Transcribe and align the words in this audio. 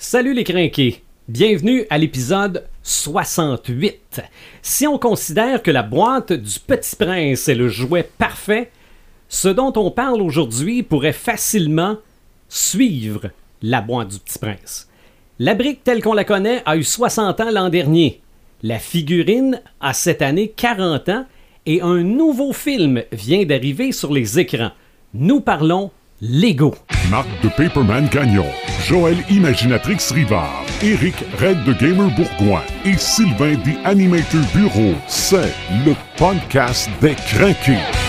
Salut 0.00 0.32
les 0.32 0.44
crinqués! 0.44 1.02
Bienvenue 1.26 1.84
à 1.90 1.98
l'épisode 1.98 2.64
68. 2.84 4.22
Si 4.62 4.86
on 4.86 4.96
considère 4.96 5.60
que 5.60 5.72
la 5.72 5.82
boîte 5.82 6.32
du 6.32 6.60
Petit 6.60 6.94
Prince 6.94 7.48
est 7.48 7.56
le 7.56 7.68
jouet 7.68 8.08
parfait, 8.16 8.70
ce 9.28 9.48
dont 9.48 9.72
on 9.74 9.90
parle 9.90 10.22
aujourd'hui 10.22 10.84
pourrait 10.84 11.12
facilement 11.12 11.96
suivre 12.48 13.32
la 13.60 13.80
boîte 13.80 14.10
du 14.10 14.18
Petit 14.20 14.38
Prince. 14.38 14.88
La 15.40 15.56
brique 15.56 15.82
telle 15.82 16.00
qu'on 16.00 16.14
la 16.14 16.24
connaît 16.24 16.62
a 16.64 16.76
eu 16.76 16.84
60 16.84 17.40
ans 17.40 17.50
l'an 17.50 17.68
dernier. 17.68 18.20
La 18.62 18.78
figurine 18.78 19.60
a 19.80 19.92
cette 19.94 20.22
année 20.22 20.54
40 20.56 21.08
ans 21.08 21.26
et 21.66 21.82
un 21.82 22.04
nouveau 22.04 22.52
film 22.52 23.02
vient 23.10 23.44
d'arriver 23.44 23.90
sur 23.90 24.12
les 24.12 24.38
écrans. 24.38 24.70
Nous 25.12 25.40
parlons 25.40 25.90
Lego. 26.20 26.74
Marc 27.10 27.28
de 27.42 27.48
Paperman 27.48 28.08
Gagnon, 28.08 28.46
Joël 28.84 29.16
Imaginatrix 29.30 30.10
Rivard, 30.10 30.64
Eric 30.82 31.14
Red 31.38 31.62
de 31.64 31.72
Gamer 31.74 32.10
Bourgoin 32.16 32.62
et 32.84 32.98
Sylvain 32.98 33.54
des 33.64 33.76
Animator 33.84 34.40
Bureau. 34.52 34.94
C'est 35.06 35.54
le 35.86 35.94
podcast 36.16 36.90
des 37.00 37.14
craqués. 37.14 38.07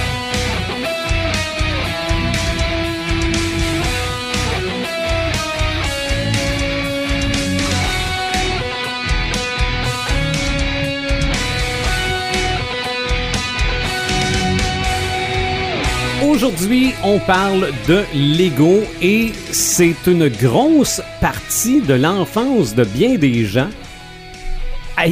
Aujourd'hui, 16.42 16.94
on 17.04 17.20
parle 17.20 17.68
de 17.86 18.06
Lego 18.16 18.80
et 19.02 19.34
c'est 19.52 20.08
une 20.08 20.30
grosse 20.30 21.02
partie 21.20 21.82
de 21.82 21.94
l'enfance 21.94 22.74
de 22.74 22.86
bien 22.86 23.16
des 23.16 23.44
gens. 23.44 23.68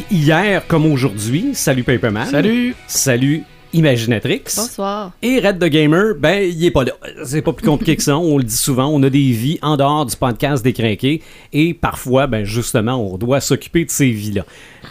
Hier 0.09 0.66
comme 0.67 0.86
aujourd'hui, 0.86 1.50
salut 1.53 1.83
Paperman. 1.83 2.28
Salut! 2.28 2.75
Salut 2.88 3.44
Imaginatrix. 3.73 4.44
Bonsoir. 4.55 5.11
Et 5.22 5.42
Red 5.42 5.59
the 5.59 5.66
Gamer, 5.66 6.16
ben, 6.17 6.50
il 6.50 6.64
est 6.64 6.72
pas 6.72 6.86
là. 6.86 6.94
C'est 7.25 7.42
pas 7.42 7.52
plus 7.52 7.67
compliqué 7.67 7.98
que 7.98 8.03
ça. 8.03 8.17
On 8.17 8.38
le 8.38 8.45
dit 8.45 8.55
souvent. 8.55 8.88
On 8.88 9.03
a 9.03 9.09
des 9.09 9.31
vies 9.31 9.59
en 9.61 9.75
dehors 9.75 10.05
du 10.05 10.16
podcast 10.16 10.64
des 10.64 10.72
crinqués. 10.72 11.22
Et 11.52 11.73
parfois, 11.73 12.28
ben, 12.28 12.45
justement, 12.45 13.05
on 13.05 13.17
doit 13.17 13.42
s'occuper 13.42 13.83
de 13.83 13.92
ces 13.92 14.11
vies-là. 14.11 14.45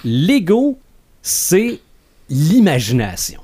Lego, 0.04 0.78
c'est 1.22 1.80
l'imagination. 2.28 3.40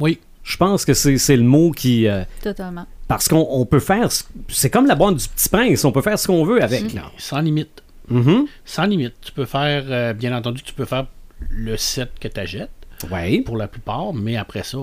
Oui. 0.00 0.18
Je 0.42 0.56
pense 0.56 0.84
que 0.84 0.94
c'est 0.94 1.18
c'est 1.18 1.36
le 1.36 1.42
mot 1.44 1.70
qui. 1.70 2.06
euh, 2.08 2.24
Totalement. 2.42 2.86
parce 3.08 3.28
qu'on 3.28 3.46
on 3.50 3.64
peut 3.66 3.80
faire. 3.80 4.10
ce- 4.10 4.24
C'est 4.48 4.70
comme 4.70 4.86
la 4.86 4.94
boîte 4.94 5.16
du 5.16 5.28
petit 5.28 5.48
prince. 5.48 5.84
On 5.84 5.92
peut 5.92 6.02
faire 6.02 6.18
ce 6.18 6.26
qu'on 6.26 6.44
veut 6.44 6.62
avec. 6.62 6.92
Là. 6.94 7.10
Sans 7.18 7.40
limite. 7.40 7.82
Mhm. 8.08 8.46
Sans 8.64 8.84
limite. 8.86 9.14
Tu 9.20 9.32
peux 9.32 9.44
faire, 9.44 9.84
euh, 9.88 10.12
bien 10.12 10.36
entendu, 10.36 10.62
tu 10.62 10.74
peux 10.74 10.84
faire 10.84 11.06
le 11.50 11.76
set 11.76 12.10
que 12.20 12.28
tu 12.28 12.40
achètes 12.40 12.70
Ouais. 13.10 13.40
pour 13.42 13.56
la 13.56 13.68
plupart, 13.68 14.12
mais 14.12 14.36
après 14.36 14.62
ça, 14.64 14.78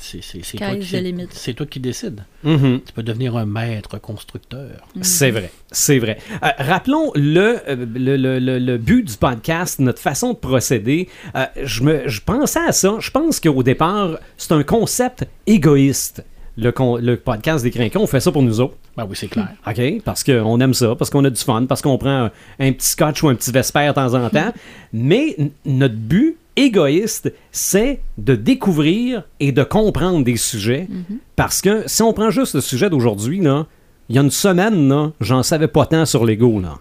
c'est 0.00 0.56
toi, 0.56 0.74
qui- 0.76 1.54
toi 1.54 1.66
décides. 1.80 2.24
Mhm. 2.42 2.80
Tu 2.86 2.92
peux 2.92 3.02
devenir 3.02 3.36
un 3.36 3.46
maître 3.46 3.98
constructeur. 4.00 4.88
C'est 5.02 5.30
vrai, 5.30 5.50
c'est 5.70 5.98
vrai. 5.98 6.18
Euh, 6.42 6.48
rappelons 6.58 7.12
le, 7.14 7.58
euh, 7.68 7.76
le, 7.94 8.16
le- 8.16 8.38
le- 8.38 8.58
le 8.58 8.78
but 8.78 9.02
du 9.06 9.16
podcast, 9.16 9.78
notre 9.78 10.00
façon 10.00 10.32
de 10.32 10.38
procéder. 10.38 11.08
Euh, 11.34 11.46
je, 11.62 11.82
me, 11.82 12.08
je 12.08 12.20
pensais 12.20 12.60
à 12.66 12.72
ça. 12.72 12.96
Je 12.98 13.10
pense 13.10 13.40
qu'au 13.40 13.62
départ, 13.62 14.18
c'est 14.36 14.52
un 14.52 14.62
concept 14.62 15.26
égoïste. 15.46 16.24
Le, 16.56 16.72
con- 16.72 16.96
le 16.96 17.16
podcast 17.16 17.62
des 17.64 17.70
crinquons, 17.70 18.00
on 18.02 18.06
fait 18.06 18.20
ça 18.20 18.32
pour 18.32 18.42
nous 18.42 18.60
autres. 18.60 18.74
Ben 18.96 19.06
oui, 19.08 19.16
c'est 19.16 19.28
clair. 19.28 19.48
OK? 19.66 20.02
Parce 20.04 20.22
qu'on 20.24 20.60
aime 20.60 20.74
ça, 20.74 20.94
parce 20.96 21.08
qu'on 21.08 21.24
a 21.24 21.30
du 21.30 21.40
fun, 21.40 21.64
parce 21.66 21.80
qu'on 21.80 21.96
prend 21.96 22.24
un, 22.24 22.30
un 22.58 22.72
petit 22.72 22.88
scotch 22.88 23.22
ou 23.22 23.28
un 23.28 23.34
petit 23.34 23.50
vesper 23.52 23.86
de 23.88 23.92
temps 23.92 24.12
en 24.14 24.28
temps. 24.28 24.52
Mais 24.92 25.36
notre 25.64 25.94
but 25.94 26.36
égoïste, 26.56 27.32
c'est 27.52 28.00
de 28.18 28.34
découvrir 28.34 29.24
et 29.38 29.52
de 29.52 29.62
comprendre 29.62 30.24
des 30.24 30.36
sujets. 30.36 30.88
Parce 31.36 31.60
que 31.60 31.84
si 31.86 32.02
on 32.02 32.12
prend 32.12 32.30
juste 32.30 32.54
le 32.54 32.60
sujet 32.60 32.90
d'aujourd'hui, 32.90 33.38
il 33.38 34.16
y 34.16 34.18
a 34.18 34.22
une 34.22 34.30
semaine, 34.30 35.12
j'en 35.20 35.42
savais 35.42 35.68
pas 35.68 35.86
tant 35.86 36.04
sur 36.04 36.24
Lego. 36.24 36.60
Là. 36.60 36.78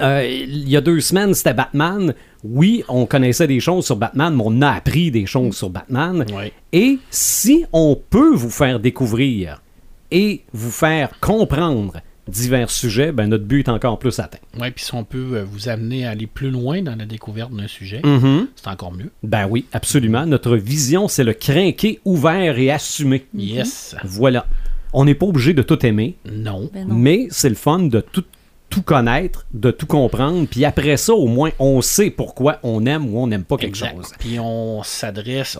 Euh, 0.00 0.26
il 0.26 0.68
y 0.68 0.76
a 0.76 0.80
deux 0.80 1.00
semaines, 1.00 1.34
c'était 1.34 1.54
Batman. 1.54 2.14
Oui, 2.42 2.84
on 2.88 3.06
connaissait 3.06 3.46
des 3.46 3.60
choses 3.60 3.86
sur 3.86 3.96
Batman, 3.96 4.34
mais 4.34 4.42
on 4.44 4.60
a 4.62 4.70
appris 4.70 5.10
des 5.10 5.26
choses 5.26 5.56
sur 5.56 5.70
Batman. 5.70 6.24
Ouais. 6.34 6.52
Et 6.72 6.98
si 7.10 7.64
on 7.72 7.96
peut 8.10 8.34
vous 8.34 8.50
faire 8.50 8.80
découvrir 8.80 9.62
et 10.10 10.42
vous 10.52 10.70
faire 10.70 11.10
comprendre 11.20 11.94
divers 12.28 12.70
sujets, 12.70 13.12
ben 13.12 13.26
notre 13.28 13.44
but 13.44 13.66
est 13.66 13.70
encore 13.70 13.98
plus 13.98 14.18
atteint. 14.18 14.38
Ouais, 14.58 14.70
puis 14.70 14.84
si 14.84 14.94
on 14.94 15.04
peut 15.04 15.30
euh, 15.34 15.44
vous 15.44 15.68
amener 15.68 16.06
à 16.06 16.10
aller 16.10 16.26
plus 16.26 16.50
loin 16.50 16.80
dans 16.82 16.96
la 16.96 17.04
découverte 17.06 17.52
d'un 17.52 17.68
sujet, 17.68 18.00
Mhm. 18.04 18.48
c'est 18.56 18.68
encore 18.68 18.92
mieux. 18.92 19.10
Ben 19.22 19.46
oui, 19.48 19.66
absolument. 19.72 20.24
Notre 20.26 20.56
vision, 20.56 21.06
c'est 21.08 21.24
le 21.24 21.34
crinqué 21.34 22.00
ouvert 22.04 22.58
et 22.58 22.70
assumé. 22.70 23.26
Yes. 23.34 23.94
Voilà. 24.04 24.46
On 24.92 25.04
n'est 25.04 25.14
pas 25.14 25.26
obligé 25.26 25.52
de 25.54 25.62
tout 25.62 25.84
aimer, 25.84 26.16
Non. 26.30 26.70
Ben 26.72 26.86
non. 26.88 26.94
mais 26.94 27.26
c'est 27.30 27.48
le 27.48 27.56
fun 27.56 27.80
de 27.80 28.00
tout, 28.00 28.24
tout 28.70 28.82
connaître, 28.82 29.44
de 29.52 29.70
tout 29.70 29.86
comprendre. 29.86 30.46
Puis 30.48 30.64
après 30.64 30.96
ça, 30.96 31.12
au 31.14 31.26
moins, 31.26 31.50
on 31.58 31.82
sait 31.82 32.10
pourquoi 32.10 32.58
on 32.62 32.86
aime 32.86 33.12
ou 33.12 33.18
on 33.18 33.26
n'aime 33.26 33.44
pas 33.44 33.56
quelque 33.56 33.70
Exact. 33.76 33.96
chose. 33.96 34.12
Puis 34.18 34.38
on 34.40 34.82
s'adresse 34.82 35.58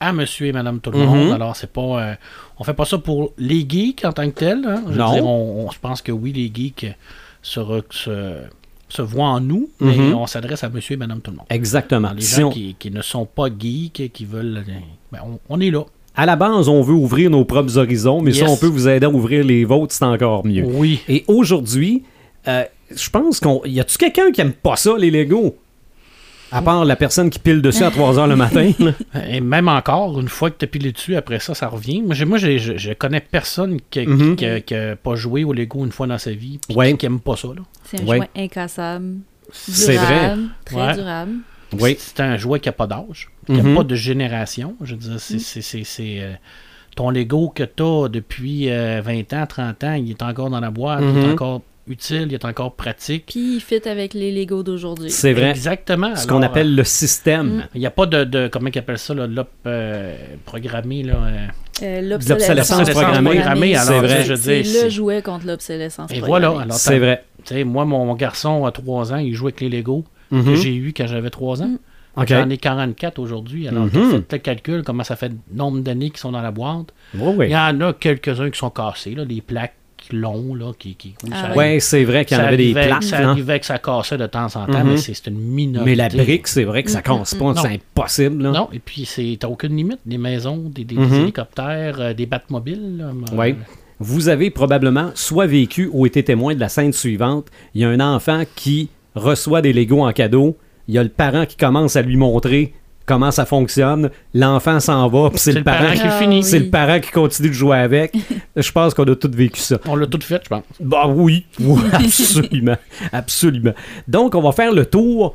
à 0.00 0.12
monsieur 0.12 0.46
et 0.46 0.52
madame 0.52 0.80
tout 0.80 0.90
le 0.90 0.98
Mhm. 0.98 1.04
monde. 1.06 1.32
Alors, 1.32 1.54
c'est 1.54 1.70
pas. 1.72 2.02
euh, 2.02 2.14
on 2.62 2.64
fait 2.64 2.74
pas 2.74 2.84
ça 2.84 2.96
pour 2.98 3.32
les 3.38 3.66
geeks 3.68 4.04
en 4.04 4.12
tant 4.12 4.24
que 4.30 4.34
tels. 4.38 4.64
hein. 4.64 4.82
Je 4.86 4.92
veux 4.92 4.98
Non. 4.98 5.12
dire, 5.12 5.26
on, 5.26 5.68
je 5.72 5.78
pense 5.80 6.00
que 6.00 6.12
oui, 6.12 6.32
les 6.32 6.48
geeks 6.54 6.86
se, 7.42 7.58
re- 7.58 7.82
se, 7.90 8.34
se 8.88 9.02
voient 9.02 9.26
en 9.26 9.40
nous, 9.40 9.68
mais 9.80 9.96
Mhm. 9.96 10.14
on 10.14 10.26
s'adresse 10.28 10.62
à 10.62 10.68
monsieur 10.68 10.94
et 10.94 10.96
madame 10.96 11.20
tout 11.20 11.32
le 11.32 11.38
monde. 11.38 11.46
Exactement. 11.50 12.08
Alors, 12.08 12.14
les 12.20 12.22
Si 12.22 12.40
gens 12.40 12.48
on- 12.48 12.50
qui, 12.52 12.76
qui 12.78 12.92
ne 12.92 13.02
sont 13.02 13.26
pas 13.26 13.46
geeks, 13.58 14.12
qui 14.12 14.24
veulent. 14.24 14.58
euh, 14.68 14.72
ben, 15.10 15.18
on, 15.26 15.40
on 15.48 15.60
est 15.60 15.70
là. 15.72 15.82
À 16.14 16.24
la 16.24 16.36
base, 16.36 16.68
on 16.68 16.82
veut 16.82 16.94
ouvrir 16.94 17.30
nos 17.30 17.44
propres 17.44 17.78
horizons, 17.78 18.20
mais 18.22 18.32
si 18.32 18.44
on 18.44 18.56
peut 18.56 18.66
vous 18.66 18.86
aider 18.86 19.06
à 19.06 19.10
ouvrir 19.10 19.44
les 19.44 19.64
vôtres, 19.64 19.92
c'est 19.94 20.04
encore 20.04 20.46
mieux. 20.46 20.64
Oui. 20.64 21.00
Et 21.08 21.24
aujourd'hui, 21.26 22.02
euh, 22.46 22.64
je 22.94 23.10
pense 23.10 23.40
qu'on. 23.40 23.62
Y 23.64 23.80
a-tu 23.80 23.96
quelqu'un 23.98 24.30
qui 24.30 24.40
aime 24.42 24.52
pas 24.52 24.76
ça, 24.76 24.94
les 24.98 25.10
Legos? 25.10 25.56
À 26.52 26.62
part 26.62 26.84
la 26.84 26.96
personne 26.96 27.30
qui 27.30 27.38
pile 27.38 27.62
dessus 27.62 27.82
à 27.82 27.90
3 27.90 28.14
h 28.14 28.28
le 28.28 28.36
matin. 28.36 28.70
Et 29.28 29.40
même 29.40 29.68
encore, 29.68 30.20
une 30.20 30.28
fois 30.28 30.50
que 30.50 30.58
tu 30.58 30.64
as 30.64 30.68
pilé 30.68 30.92
dessus, 30.92 31.16
après 31.16 31.38
ça, 31.40 31.54
ça 31.54 31.68
revient. 31.68 32.02
Moi, 32.02 32.14
moi 32.26 32.38
je, 32.38 32.58
je 32.58 32.92
connais 32.92 33.20
personne 33.20 33.78
qui 33.90 34.06
n'a 34.06 34.96
pas 34.96 35.14
joué 35.14 35.44
au 35.44 35.52
Lego 35.52 35.84
une 35.84 35.92
fois 35.92 36.06
dans 36.06 36.18
sa 36.18 36.32
vie, 36.32 36.58
Ouais. 36.74 36.94
qui 36.96 37.06
n'aime 37.06 37.20
pas 37.20 37.36
ça. 37.36 37.48
C'est 37.84 38.00
un 38.02 38.06
Ouais. 38.06 38.16
jouet 38.18 38.30
incassable. 38.36 39.14
C'est 39.50 39.96
vrai. 39.96 40.06
durable, 40.20 40.42
Très 40.64 40.76
Ouais. 40.76 40.94
durable. 40.94 41.32
Oui. 41.80 41.96
C'est 41.98 42.20
un 42.20 42.36
jouet 42.36 42.60
qui 42.60 42.68
n'a 42.68 42.72
pas 42.72 42.86
d'âge, 42.86 43.30
qui 43.46 43.52
n'a 43.52 43.62
Mhm. 43.62 43.74
pas 43.76 43.84
de 43.84 43.94
génération. 43.94 44.76
Je 44.82 44.94
veux 44.94 45.00
dire, 45.00 45.14
c'est, 45.18 45.38
c'est, 45.62 45.84
euh, 46.20 46.32
ton 46.96 47.08
Lego 47.10 47.48
que 47.54 47.62
tu 47.62 47.82
as 47.82 48.08
depuis 48.08 48.70
euh, 48.70 49.00
20 49.02 49.32
ans, 49.32 49.46
30 49.46 49.82
ans, 49.84 49.94
il 49.94 50.10
est 50.10 50.22
encore 50.22 50.50
dans 50.50 50.60
la 50.60 50.70
boîte, 50.70 51.00
il 51.02 51.18
est 51.18 51.32
encore 51.32 51.62
utile, 51.88 52.26
il 52.28 52.34
est 52.34 52.44
encore 52.44 52.74
pratique. 52.74 53.26
Puis 53.26 53.56
il 53.56 53.60
fit 53.60 53.86
avec 53.88 54.14
les 54.14 54.30
Lego 54.32 54.62
d'aujourd'hui. 54.62 55.10
C'est 55.10 55.32
vrai. 55.32 55.50
Exactement. 55.50 56.14
Ce 56.16 56.26
qu'on 56.26 56.42
appelle 56.42 56.74
le 56.74 56.84
système. 56.84 57.60
euh, 57.60 57.68
Il 57.74 57.80
n'y 57.80 57.86
a 57.86 57.90
pas 57.90 58.06
de, 58.06 58.24
de 58.24 58.48
comment 58.48 58.68
ils 58.72 58.78
appellent 58.78 58.98
ça, 58.98 59.14
là, 59.14 59.26
l'op 59.26 59.48
euh, 59.66 60.16
programmé. 60.44 61.02
Là, 61.02 61.14
euh. 61.14 61.46
Euh, 61.82 62.00
L'obsolescence 62.02 62.90
programmée. 62.90 63.30
programmée, 63.30 63.74
c'est 63.76 63.98
vrai, 63.98 64.24
je 64.24 64.34
dire, 64.34 64.84
le 64.84 64.88
jouet 64.90 65.22
contre 65.22 65.46
l'obsolescence 65.46 66.10
Et 66.12 66.20
programmée. 66.20 66.46
voilà. 66.46 66.62
Alors, 66.62 66.76
C'est 66.76 66.98
vrai. 66.98 67.24
Tu 67.44 67.54
sais, 67.54 67.64
moi, 67.64 67.84
mon, 67.84 68.04
mon 68.06 68.14
garçon 68.14 68.64
a 68.66 68.70
3 68.72 69.12
ans, 69.14 69.16
il 69.16 69.34
joue 69.34 69.46
avec 69.46 69.60
les 69.60 69.68
Lego 69.68 70.04
que 70.30 70.36
Mhm. 70.36 70.54
j'ai 70.54 70.74
eu 70.76 70.92
quand 70.96 71.06
j'avais 71.08 71.30
3 71.30 71.62
ans. 71.62 71.66
Mm. 71.66 71.78
OK. 72.14 72.26
J'en 72.28 72.48
ai 72.50 72.58
44 72.58 73.18
aujourd'hui. 73.18 73.66
Alors, 73.68 73.84
Mhm. 73.86 73.90
tu 73.90 74.10
fais 74.10 74.22
le 74.32 74.38
calcul, 74.38 74.82
comment 74.84 75.02
ça 75.02 75.16
fait 75.16 75.30
le 75.30 75.36
nombre 75.56 75.80
d'années 75.80 76.10
qu'ils 76.10 76.18
sont 76.20 76.30
dans 76.30 76.42
la 76.42 76.50
boîte. 76.52 76.88
Oui, 77.14 77.34
oui. 77.36 77.46
Il 77.48 77.52
y 77.52 77.56
en 77.56 77.80
a 77.80 77.92
quelques-uns 77.94 78.50
qui 78.50 78.58
sont 78.58 78.70
cassés, 78.70 79.14
là, 79.14 79.24
les 79.24 79.40
plaques 79.40 79.74
longs, 80.12 80.54
là, 80.54 80.72
qui... 80.78 80.94
qui 80.94 81.14
oui, 81.24 81.30
Ah 81.32 81.52
Ouais, 81.56 81.80
c'est 81.80 82.04
vrai 82.04 82.24
qu'il 82.24 82.36
y 82.36 82.40
en 82.40 82.44
avait 82.44 82.56
des 82.56 82.72
plaques. 82.72 83.02
Ça 83.02 83.28
arrivait 83.30 83.58
que 83.60 83.66
ça 83.66 83.78
cassait 83.78 84.16
de 84.18 84.26
temps 84.26 84.46
en 84.46 84.66
temps, 84.66 84.84
Mhm. 84.84 84.90
mais 84.90 84.96
c'est 84.96 85.14
c'est 85.14 85.28
une 85.28 85.38
minorité. 85.38 85.90
Mais 85.90 85.96
la 85.96 86.08
brique, 86.08 86.46
c'est 86.48 86.64
vrai 86.64 86.82
que 86.82 86.90
ça 86.90 87.02
casse 87.02 87.34
pas. 87.34 87.44
Non. 87.44 87.54
C'est 87.54 87.68
impossible. 87.74 88.42
là. 88.42 88.50
Non, 88.52 88.68
et 88.72 88.78
puis 88.78 89.04
c'est 89.04 89.36
t'as 89.40 89.48
aucune 89.48 89.76
limite. 89.76 89.98
Des 90.06 90.18
maisons, 90.18 90.56
des, 90.72 90.84
des- 90.84 90.94
des 90.94 91.00
Mhm. 91.00 91.14
hélicoptères, 91.22 92.00
euh, 92.00 92.14
des 92.14 92.26
batmobiles. 92.26 92.98
là, 92.98 93.04
euh, 93.06 93.36
Oui. 93.36 93.54
Vous 94.00 94.28
avez 94.28 94.50
probablement 94.50 95.10
soit 95.14 95.46
vécu 95.46 95.88
ou 95.92 96.06
été 96.06 96.22
témoin 96.24 96.54
de 96.54 96.60
la 96.60 96.68
scène 96.68 96.92
suivante. 96.92 97.46
Il 97.74 97.82
y 97.82 97.84
a 97.84 97.88
un 97.88 98.00
enfant 98.00 98.42
qui 98.56 98.88
reçoit 99.14 99.62
des 99.62 99.72
Legos 99.72 100.02
en 100.04 100.12
cadeau. 100.12 100.56
Il 100.88 100.94
y 100.94 100.98
a 100.98 101.02
le 101.04 101.08
parent 101.08 101.46
qui 101.46 101.56
commence 101.56 101.94
à 101.94 102.02
lui 102.02 102.16
montrer 102.16 102.74
comment 103.06 103.30
ça 103.30 103.44
fonctionne. 103.44 104.10
L'enfant 104.34 104.80
s'en 104.80 105.08
va, 105.08 105.30
puis 105.30 105.38
c'est 105.38 105.52
le, 105.52 105.62
parent, 105.62 105.92
qui 105.92 106.00
Ah, 106.04 106.10
finit. 106.10 106.42
C'est 106.42 106.58
le 106.58 106.70
parent 106.70 107.00
qui 107.00 107.10
continue 107.10 107.48
de 107.48 107.54
jouer 107.54 107.78
avec. 107.78 108.16
Je 108.56 108.72
pense 108.72 108.94
qu'on 108.94 109.04
a 109.04 109.16
tous 109.16 109.30
vécu 109.30 109.60
ça. 109.60 109.78
On 109.86 109.96
l'a 109.96 110.06
tout 110.06 110.20
fait, 110.20 110.40
je 110.44 110.48
pense. 110.48 110.64
Bah 110.80 111.06
oui, 111.08 111.46
oui, 111.60 111.80
absolument, 111.92 112.76
absolument. 113.12 113.72
Donc, 114.08 114.34
on 114.34 114.42
va 114.42 114.52
faire 114.52 114.72
le 114.72 114.86
tour 114.86 115.34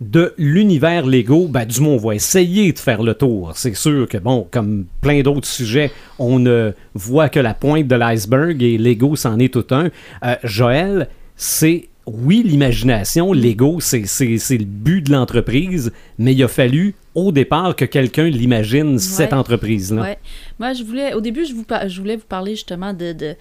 de 0.00 0.34
l'univers 0.38 1.06
Lego, 1.06 1.46
ben, 1.48 1.64
du 1.64 1.80
moins, 1.80 1.94
on 1.94 2.08
va 2.08 2.14
essayer 2.14 2.72
de 2.72 2.78
faire 2.78 3.02
le 3.02 3.14
tour. 3.14 3.52
C'est 3.54 3.74
sûr 3.74 4.08
que, 4.08 4.18
bon, 4.18 4.46
comme 4.50 4.86
plein 5.00 5.22
d'autres 5.22 5.46
sujets, 5.46 5.92
on 6.18 6.38
ne 6.38 6.72
voit 6.94 7.28
que 7.28 7.40
la 7.40 7.54
pointe 7.54 7.86
de 7.86 7.94
l'iceberg 7.94 8.62
et 8.62 8.76
Lego, 8.76 9.16
c'en 9.16 9.38
est 9.38 9.52
tout 9.52 9.66
un. 9.70 9.90
Euh, 10.24 10.34
Joël, 10.42 11.08
c'est 11.36 11.88
oui, 12.06 12.42
l'imagination, 12.44 13.32
l'ego, 13.32 13.80
c'est 13.80 14.04
c'est- 14.06 14.38
c'est 14.38 14.58
le 14.58 14.64
but 14.64 15.02
de 15.02 15.12
l'entreprise, 15.12 15.92
mais 16.18 16.34
il 16.34 16.42
a 16.42 16.48
fallu 16.48 16.94
au 17.14 17.30
départ 17.32 17.76
que 17.76 17.84
quelqu'un 17.84 18.24
l'imagine, 18.24 18.98
cette 18.98 19.32
entreprise-là. 19.32 20.02
Ouais. 20.02 20.18
Moi, 20.58 20.72
je 20.72 20.82
voulais, 20.82 21.14
au 21.14 21.20
début, 21.20 21.44
je, 21.46 21.54
vous 21.54 21.64
je 21.86 22.00
voulais 22.00 22.16
vous 22.16 22.26
parler 22.28 22.56
justement 22.56 22.92
de, 22.92 23.12
de, 23.12 23.36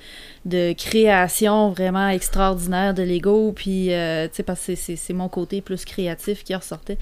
de 0.45 0.73
création 0.73 1.71
vraiment 1.71 2.07
extraordinaire 2.09 2.93
de 2.93 3.01
Lego, 3.03 3.51
puis, 3.55 3.91
euh, 3.91 4.27
tu 4.27 4.35
sais, 4.35 4.43
parce 4.43 4.59
que 4.59 4.65
c'est- 4.67 4.75
c'est 4.75 4.95
c'est 4.95 5.13
mon 5.13 5.27
côté 5.27 5.61
plus 5.61 5.85
créatif 5.85 6.43
qui 6.43 6.53
ressortait. 6.55 6.97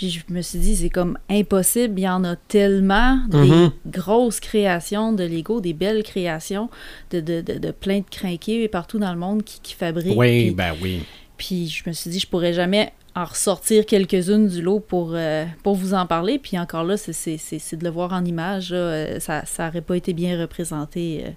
Puis 0.00 0.08
je 0.08 0.32
me 0.32 0.40
suis 0.40 0.58
dit, 0.58 0.76
c'est 0.76 0.88
comme 0.88 1.18
impossible, 1.28 2.00
il 2.00 2.04
y 2.04 2.08
en 2.08 2.24
a 2.24 2.34
tellement 2.34 3.18
des 3.28 3.68
grosses 3.84 4.40
créations 4.40 5.12
de 5.12 5.24
Lego, 5.24 5.60
des 5.60 5.74
belles 5.74 6.02
créations 6.02 6.70
de, 7.10 7.20
de, 7.20 7.42
de, 7.42 7.58
de 7.58 7.70
plein 7.70 7.98
de 7.98 8.06
crinqués 8.10 8.66
partout 8.68 8.98
dans 8.98 9.12
le 9.12 9.18
monde 9.18 9.42
qui, 9.44 9.60
qui 9.60 9.74
fabriquent. 9.74 10.16
Oui, 10.16 10.46
puis- 10.46 10.50
ben 10.54 10.72
oui. 10.80 11.02
puis 11.36 11.68
je 11.68 11.82
me 11.86 11.92
suis 11.92 12.08
dit, 12.08 12.18
je 12.18 12.26
pourrais 12.26 12.54
jamais 12.54 12.94
en 13.14 13.26
ressortir 13.26 13.84
quelques-unes 13.84 14.48
du 14.48 14.62
lot 14.62 14.80
pour, 14.80 15.10
euh, 15.12 15.44
pour 15.62 15.74
vous 15.74 15.92
en 15.92 16.06
parler. 16.06 16.38
Puis 16.38 16.58
encore 16.58 16.84
là, 16.84 16.96
c'est- 16.96 17.12
c'est 17.12 17.36
c'est- 17.36 17.58
c'est 17.58 17.76
de 17.76 17.84
le 17.84 17.90
voir 17.90 18.14
en 18.14 18.24
image. 18.24 18.70
là. 18.70 18.78
Euh, 18.78 19.20
Ça 19.20 19.42
n'aurait 19.58 19.82
pas 19.82 19.98
été 19.98 20.14
bien 20.14 20.40
représenté 20.40 21.24
euh, 21.26 21.30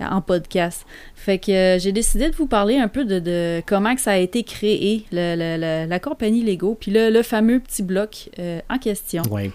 en 0.00 0.20
podcast. 0.20 0.84
Fait 1.14 1.38
que 1.38 1.50
euh, 1.50 1.78
j'ai 1.78 1.92
décidé 1.92 2.30
de 2.30 2.36
vous 2.36 2.46
parler 2.46 2.76
un 2.78 2.88
peu 2.88 3.04
de, 3.04 3.18
de 3.18 3.62
comment 3.66 3.94
que 3.94 4.00
ça 4.00 4.12
a 4.12 4.16
été 4.16 4.42
créé, 4.44 5.04
le- 5.12 5.34
le- 5.36 5.60
le- 5.84 5.88
la 5.88 5.98
compagnie 6.00 6.42
Lego, 6.44 6.76
puis 6.80 6.90
le, 6.90 7.10
le 7.10 7.22
fameux 7.22 7.60
petit 7.60 7.82
bloc 7.82 8.30
euh, 8.38 8.60
en 8.70 8.78
question. 8.78 9.22
Oui. 9.30 9.50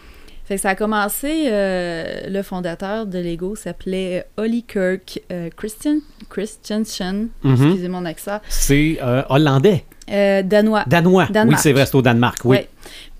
Fait 0.45 0.56
que 0.56 0.62
ça 0.62 0.72
a 0.72 0.75
commencé, 0.75 1.45
euh, 1.48 2.28
le 2.30 2.42
fondateur 2.42 3.06
de 3.06 3.18
Lego 3.18 3.56
s'appelait 3.56 4.25
Holly 4.36 4.63
Kirk 4.63 5.22
Christian, 5.56 6.00
Christiansen, 6.30 7.30
Mhm. 7.44 7.54
excusez 7.54 7.88
mon 7.88 8.04
accent, 8.06 8.39
C'est 8.50 8.98
hollandais, 9.30 9.86
danois. 10.10 10.84
danois. 10.86 11.28
Danemark. 11.30 11.57
Oui, 11.57 11.62
c'est 11.63 11.72
vrai, 11.72 11.86
c'est 11.86 11.96
au 11.96 12.01
Danemark, 12.01 12.39
oui. 12.44 12.57
Ouais. 12.57 12.69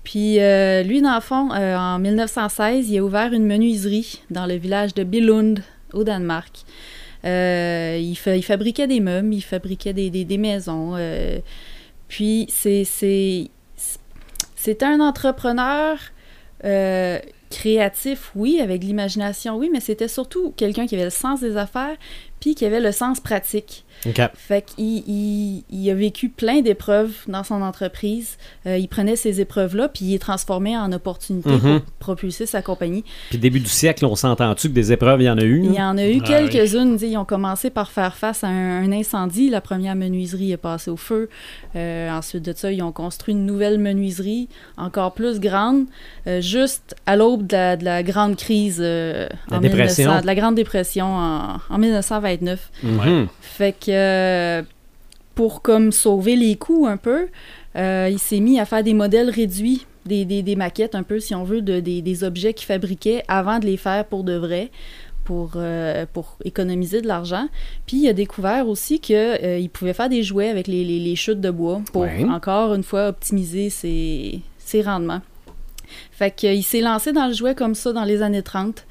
Puis 0.02 0.38
euh, 0.38 0.82
lui, 0.82 1.00
dans 1.00 1.14
le 1.14 1.22
fond, 1.22 1.48
euh, 1.54 1.76
en 1.78 1.98
1916, 1.98 2.90
il 2.90 2.98
a 2.98 3.02
ouvert 3.02 3.32
une 3.32 3.46
menuiserie 3.46 4.20
dans 4.30 4.44
le 4.44 4.56
village 4.56 4.92
de 4.92 5.02
Billund, 5.02 5.60
au 5.94 6.04
Danemark. 6.04 6.52
Euh, 7.24 7.98
il, 8.00 8.16
fa- 8.16 8.36
il 8.36 8.42
fabriquait 8.42 8.86
des 8.86 9.00
meubles, 9.00 9.34
il 9.34 9.42
fabriquait 9.42 9.92
des, 9.92 10.10
des- 10.10 10.24
maisons. 10.38 10.94
euh, 10.96 11.38
puis 12.08 12.46
c'est 12.50 13.50
un 14.82 15.00
entrepreneur 15.00 15.98
euh, 16.64 17.18
créatif, 17.50 18.32
oui, 18.34 18.60
avec 18.60 18.82
l'imagination, 18.82 19.56
oui, 19.56 19.70
mais 19.72 19.80
c'était 19.80 20.08
surtout 20.08 20.52
quelqu'un 20.56 20.86
qui 20.86 20.94
avait 20.96 21.04
le 21.04 21.10
sens 21.10 21.40
des 21.40 21.56
affaires, 21.56 21.96
puis 22.40 22.54
qui 22.54 22.64
avait 22.64 22.80
le 22.80 22.92
sens 22.92 23.20
pratique. 23.20 23.84
Fait 24.36 24.62
qu'il 24.62 25.02
il, 25.08 25.64
il 25.70 25.90
a 25.90 25.94
vécu 25.94 26.28
plein 26.28 26.60
d'épreuves 26.60 27.12
dans 27.28 27.42
son 27.44 27.62
entreprise. 27.62 28.36
Euh, 28.66 28.76
il 28.78 28.88
prenait 28.88 29.16
ces 29.16 29.40
épreuves-là, 29.40 29.88
puis 29.88 30.04
il 30.06 30.10
les 30.12 30.18
transformait 30.18 30.76
en 30.76 30.92
opportunités 30.92 31.50
Mhm. 31.50 31.80
pour 31.80 31.92
propulser 32.14 32.46
sa 32.46 32.62
compagnie. 32.62 33.04
Puis 33.30 33.38
début 33.38 33.60
du 33.60 33.68
siècle, 33.68 34.04
on 34.04 34.14
s'entend-tu 34.16 34.68
que 34.68 34.74
des 34.74 34.92
épreuves, 34.92 35.22
il 35.22 35.24
y 35.26 35.30
en 35.30 35.38
a 35.38 35.42
eu? 35.42 35.60
Il 35.64 35.72
y 35.72 35.76
là? 35.76 35.88
en 35.90 35.96
a 35.98 36.06
eu 36.06 36.20
Ah 36.22 36.26
quelques-unes. 36.26 36.98
sais, 36.98 37.08
Ils 37.10 37.16
ont 37.16 37.24
commencé 37.24 37.70
par 37.70 37.90
faire 37.90 38.16
face 38.16 38.44
à 38.44 38.48
un, 38.48 38.82
un 38.84 38.92
incendie. 38.92 39.48
La 39.50 39.60
première 39.60 39.94
menuiserie 39.94 40.52
est 40.52 40.56
passée 40.56 40.90
au 40.90 40.96
feu. 40.96 41.28
Euh, 41.76 42.10
ensuite 42.10 42.44
de 42.44 42.52
ça, 42.54 42.70
ils 42.72 42.82
ont 42.82 42.92
construit 42.92 43.32
une 43.34 43.46
nouvelle 43.46 43.78
menuiserie, 43.78 44.48
encore 44.76 45.14
plus 45.14 45.40
grande, 45.40 45.84
euh, 46.26 46.40
juste 46.40 46.94
à 47.06 47.16
l'aube 47.16 47.46
de 47.46 47.54
la, 47.54 47.76
de 47.76 47.84
la 47.84 48.02
grande 48.02 48.36
crise 48.36 48.78
euh, 48.80 49.28
La 49.50 49.56
en 49.56 49.60
dépression. 49.60 50.04
1900 50.04 50.22
de 50.22 50.26
la 50.26 50.34
grande 50.34 50.54
dépression 50.54 51.06
en, 51.06 51.56
en 51.70 51.78
1929. 51.78 52.70
Mhm. 52.82 53.28
Fait 53.40 53.72
que 53.78 53.93
euh, 53.96 54.62
pour 55.34 55.62
comme 55.62 55.92
sauver 55.92 56.36
les 56.36 56.56
coûts 56.56 56.86
un 56.86 56.96
peu, 56.96 57.28
euh, 57.76 58.08
il 58.10 58.18
s'est 58.18 58.40
mis 58.40 58.60
à 58.60 58.64
faire 58.64 58.82
des 58.84 58.94
modèles 58.94 59.30
réduits, 59.30 59.86
des, 60.06 60.24
des- 60.24 60.42
des 60.42 60.56
maquettes 60.56 60.94
un 60.94 61.02
peu, 61.02 61.18
si 61.20 61.34
on 61.34 61.44
veut, 61.44 61.62
de, 61.62 61.80
des, 61.80 62.02
des 62.02 62.24
objets 62.24 62.54
qu'il 62.54 62.66
fabriquait 62.66 63.24
avant 63.28 63.58
de 63.58 63.66
les 63.66 63.76
faire 63.76 64.04
pour 64.04 64.24
de 64.24 64.34
vrai. 64.34 64.70
Pour, 65.24 65.52
euh, 65.56 66.04
pour 66.12 66.36
économiser 66.44 67.00
de 67.00 67.06
l'argent. 67.06 67.48
Puis 67.86 68.02
il 68.02 68.08
a 68.08 68.12
découvert 68.12 68.68
aussi 68.68 69.00
qu'il 69.00 69.70
pouvait 69.72 69.94
faire 69.94 70.10
des 70.10 70.22
jouets 70.22 70.50
avec 70.50 70.66
les, 70.66 70.84
les- 70.84 70.98
les 71.00 71.16
chutes 71.16 71.40
de 71.40 71.50
bois 71.50 71.80
pour, 71.94 72.02
Ouais. 72.02 72.24
encore 72.24 72.74
une 72.74 72.82
fois, 72.82 73.08
optimiser 73.08 73.70
ses, 73.70 74.42
ses 74.58 74.82
rendements. 74.82 75.22
Fait 76.12 76.30
qu'il 76.30 76.62
s'est 76.62 76.82
lancé 76.82 77.12
dans 77.14 77.26
le 77.26 77.32
jouet 77.32 77.54
comme 77.54 77.74
ça 77.74 77.94
dans 77.94 78.04
les 78.04 78.20
années 78.20 78.42
30 78.42 78.84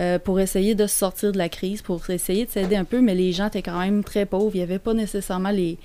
euh, 0.00 0.18
pour 0.18 0.40
essayer 0.40 0.74
de 0.74 0.86
se 0.86 0.96
sortir 0.98 1.32
de 1.32 1.38
la 1.38 1.48
crise, 1.48 1.82
pour 1.82 2.08
essayer 2.10 2.44
de 2.46 2.50
s'aider 2.50 2.76
un 2.76 2.84
peu, 2.84 3.00
mais 3.00 3.14
les 3.14 3.32
gens 3.32 3.46
étaient 3.48 3.62
quand 3.62 3.78
même 3.78 4.04
très 4.04 4.26
pauvres. 4.26 4.50
Il 4.54 4.58
n'y 4.58 4.62
avait 4.62 4.78
pas 4.78 4.92
nécessairement 4.94 5.50
les, 5.50 5.78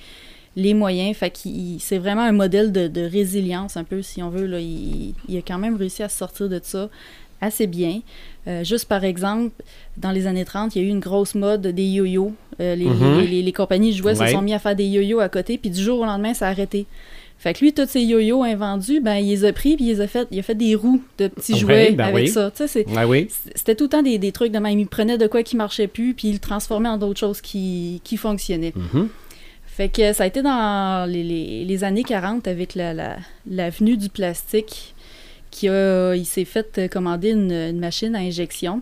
les 0.55 0.73
moyens. 0.73 1.15
Fait 1.15 1.29
qu'il 1.31 1.79
c'est 1.79 1.97
vraiment 1.97 2.21
un 2.23 2.31
modèle 2.33 2.71
de, 2.71 2.87
de 2.87 3.01
résilience, 3.01 3.77
un 3.77 3.83
peu, 3.85 4.01
si 4.01 4.21
on 4.21 4.29
veut. 4.29 4.45
Là. 4.47 4.59
Il, 4.59 5.13
il 5.29 5.37
a 5.37 5.41
quand 5.41 5.57
même 5.59 5.75
réussi 5.77 6.03
à 6.03 6.09
se 6.09 6.17
sortir 6.17 6.49
de 6.49 6.59
ça 6.61 6.89
assez 7.39 7.65
bien. 7.67 8.01
Euh, 8.47 8.63
juste 8.63 8.85
par 8.87 9.03
exemple, 9.03 9.51
dans 9.97 10.11
les 10.11 10.27
années 10.27 10.45
30, 10.45 10.75
il 10.75 10.81
y 10.81 10.85
a 10.85 10.87
eu 10.87 10.91
une 10.91 10.99
grosse 10.99 11.33
mode 11.33 11.65
des 11.67 11.83
yo-yo. 11.85 12.33
Euh, 12.59 12.75
les, 12.75 12.85
Mhm. 12.85 13.19
les, 13.21 13.27
les- 13.27 13.41
les 13.43 13.51
compagnies 13.53 13.99
Ouais. 14.01 14.13
se 14.13 14.27
sont 14.27 14.41
mis 14.41 14.53
à 14.53 14.59
faire 14.59 14.75
des 14.75 14.85
yo-yo 14.85 15.19
à 15.19 15.29
côté, 15.29 15.57
puis 15.57 15.69
du 15.71 15.81
jour 15.81 15.99
au 15.99 16.05
lendemain, 16.05 16.33
ça 16.33 16.47
a 16.47 16.49
arrêté. 16.51 16.85
Fait 17.41 17.53
que 17.55 17.59
lui, 17.61 17.73
tous 17.73 17.87
ces 17.87 18.01
yo-yo 18.01 18.43
invendus, 18.43 19.01
ben, 19.01 19.15
il 19.15 19.29
les 19.29 19.45
a 19.45 19.51
pris, 19.51 19.75
puis 19.75 19.85
il, 19.85 19.87
les 19.95 20.01
a 20.01 20.07
fait, 20.07 20.27
il 20.29 20.37
a 20.37 20.43
fait 20.43 20.53
des 20.53 20.75
roues 20.75 21.01
de 21.17 21.27
petits 21.27 21.57
jouets 21.57 21.91
ben 21.93 22.05
avec 22.09 22.25
oui. 22.25 22.29
ça. 22.29 22.51
Oui. 23.07 23.27
c'était 23.55 23.73
tout 23.73 23.85
le 23.85 23.89
temps 23.89 24.03
des, 24.03 24.19
des 24.19 24.31
trucs 24.31 24.51
de 24.51 24.59
même. 24.59 24.77
Il 24.77 24.85
prenait 24.85 25.17
de 25.17 25.25
quoi 25.25 25.41
qui 25.41 25.55
marchait 25.55 25.87
plus, 25.87 26.13
puis 26.13 26.27
il 26.27 26.33
le 26.33 26.39
transformait 26.39 26.89
en 26.89 26.99
d'autres 26.99 27.19
choses 27.19 27.41
qui, 27.41 27.99
qui 28.03 28.15
fonctionnaient. 28.17 28.73
Mhm. 28.75 29.09
Fait 29.65 29.89
que 29.89 30.13
ça 30.13 30.23
a 30.25 30.27
été 30.27 30.43
dans 30.43 31.09
les, 31.09 31.23
les- 31.23 31.65
les 31.65 31.83
années 31.83 32.03
40 32.03 32.47
avec 32.47 32.75
la, 32.75 32.93
la, 32.93 33.17
l'avenue 33.49 33.97
du 33.97 34.09
plastique 34.09 34.93
qui 35.49 35.67
a, 35.67 36.13
il 36.13 36.25
s'est 36.25 36.45
fait 36.45 36.89
commander 36.91 37.31
une, 37.31 37.51
une 37.51 37.79
machine 37.79 38.13
à 38.15 38.19
injection. 38.19 38.81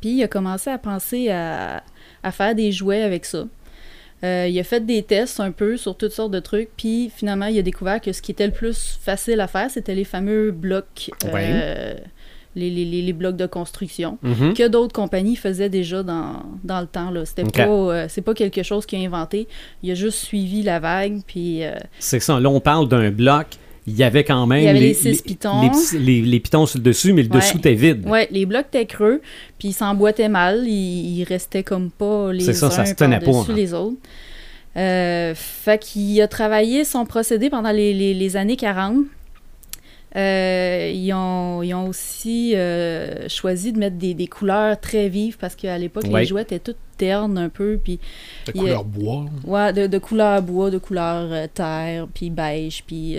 Puis 0.00 0.10
il 0.10 0.22
a 0.22 0.28
commencé 0.28 0.70
à 0.70 0.78
penser 0.78 1.28
à, 1.30 1.82
à 2.22 2.30
faire 2.30 2.54
des 2.54 2.70
jouets 2.70 3.02
avec 3.02 3.24
ça. 3.24 3.46
Euh, 4.22 4.46
il 4.48 4.58
a 4.60 4.64
fait 4.64 4.84
des 4.84 5.02
tests 5.02 5.40
un 5.40 5.50
peu 5.50 5.76
sur 5.76 5.96
toutes 5.96 6.12
sortes 6.12 6.30
de 6.32 6.40
trucs, 6.40 6.68
puis 6.76 7.10
finalement 7.14 7.46
il 7.46 7.58
a 7.58 7.62
découvert 7.62 8.00
que 8.00 8.12
ce 8.12 8.20
qui 8.20 8.32
était 8.32 8.46
le 8.46 8.52
plus 8.52 8.98
facile 9.00 9.40
à 9.40 9.46
faire, 9.46 9.70
c'était 9.70 9.94
les 9.94 10.04
fameux 10.04 10.50
blocs, 10.50 11.10
euh, 11.24 11.94
les, 12.56 12.68
les- 12.68 12.84
les- 12.84 13.00
les 13.02 13.12
blocs 13.12 13.36
de 13.36 13.46
construction 13.46 14.18
Mhm. 14.22 14.54
que 14.54 14.68
d'autres 14.68 14.92
compagnies 14.92 15.36
faisaient 15.36 15.68
déjà 15.70 16.02
dans, 16.02 16.42
dans 16.64 16.80
le 16.80 16.86
temps. 16.86 17.12
C'était 17.24 17.44
pas, 17.64 17.68
euh, 17.70 18.06
c'est 18.08 18.20
pas 18.22 18.34
quelque 18.34 18.62
chose 18.62 18.84
qu'il 18.86 19.00
a 19.02 19.06
inventé. 19.06 19.46
Il 19.82 19.90
a 19.90 19.94
juste 19.94 20.18
suivi 20.18 20.62
la 20.62 20.80
vague, 20.80 21.20
puis 21.26 21.64
euh, 21.64 21.72
C'est 21.98 22.20
ça. 22.20 22.38
Là, 22.40 22.50
on 22.50 22.60
parle 22.60 22.88
d'un 22.88 23.10
bloc. 23.10 23.46
Il 23.90 23.96
y 23.98 24.02
avait 24.04 24.24
quand 24.24 24.46
même 24.46 24.60
Il 24.60 24.64
y 24.64 24.68
avait 24.68 24.80
les 24.80 24.94
six 24.94 25.20
pitons. 25.22 25.62
les, 25.92 25.98
les- 25.98 26.22
les 26.22 26.40
pitons 26.40 26.66
sur 26.66 26.78
le 26.78 26.84
dessus, 26.84 27.12
mais 27.12 27.22
le 27.22 27.28
Ouais. 27.30 27.36
dessous 27.40 27.58
était 27.58 27.74
vide. 27.74 28.06
ouais, 28.08 28.28
les 28.30 28.46
blocs 28.46 28.66
étaient 28.68 28.86
creux, 28.86 29.20
puis 29.58 29.68
ils 29.68 29.72
s'emboîtaient 29.72 30.28
mal. 30.28 30.62
Ils, 30.66 31.18
ils 31.20 31.24
restaient 31.24 31.62
comme 31.64 31.90
pas 31.90 32.32
les 32.32 32.40
C'est 32.44 32.54
ça, 32.54 32.70
ça 32.70 32.82
uns 32.82 32.86
se 32.86 32.94
tenait 32.94 33.18
pas, 33.18 33.26
par-dessus 33.26 33.50
hein. 33.52 33.54
les 33.56 33.74
autres. 33.74 33.96
Euh, 34.76 35.34
fait 35.34 35.78
qu'il 35.82 36.20
a 36.22 36.28
travaillé 36.28 36.84
son 36.84 37.04
procédé 37.04 37.50
pendant 37.50 37.72
les, 37.72 37.92
les- 37.92 38.14
les 38.14 38.36
années 38.36 38.56
40. 38.56 38.98
Euh, 40.16 40.90
ils, 40.92 41.12
ont, 41.12 41.62
ils 41.62 41.72
ont 41.72 41.86
aussi 41.86 42.56
euh, 42.56 43.28
choisi 43.28 43.72
de 43.72 43.78
mettre 43.78 43.96
des, 43.96 44.12
des 44.14 44.26
couleurs 44.26 44.78
très 44.80 45.08
vives 45.08 45.38
parce 45.38 45.54
qu'à 45.54 45.78
l'époque, 45.78 46.04
Ouais. 46.10 46.20
les 46.20 46.26
jouets 46.26 46.42
étaient 46.42 46.58
toutes 46.58 46.76
ternes 46.96 47.38
un 47.38 47.48
peu. 47.48 47.78
Puis 47.82 48.00
De 48.46 48.50
a- 48.50 48.54
couleur 48.60 48.84
bois. 48.84 49.26
Ouais, 49.44 49.72
de, 49.72 49.86
de 49.86 49.98
couleur 49.98 50.42
bois, 50.42 50.70
de 50.70 50.78
couleur 50.78 51.28
euh, 51.30 51.46
terre, 51.52 52.08
puis 52.12 52.28
beige, 52.30 52.82
puis 52.84 53.14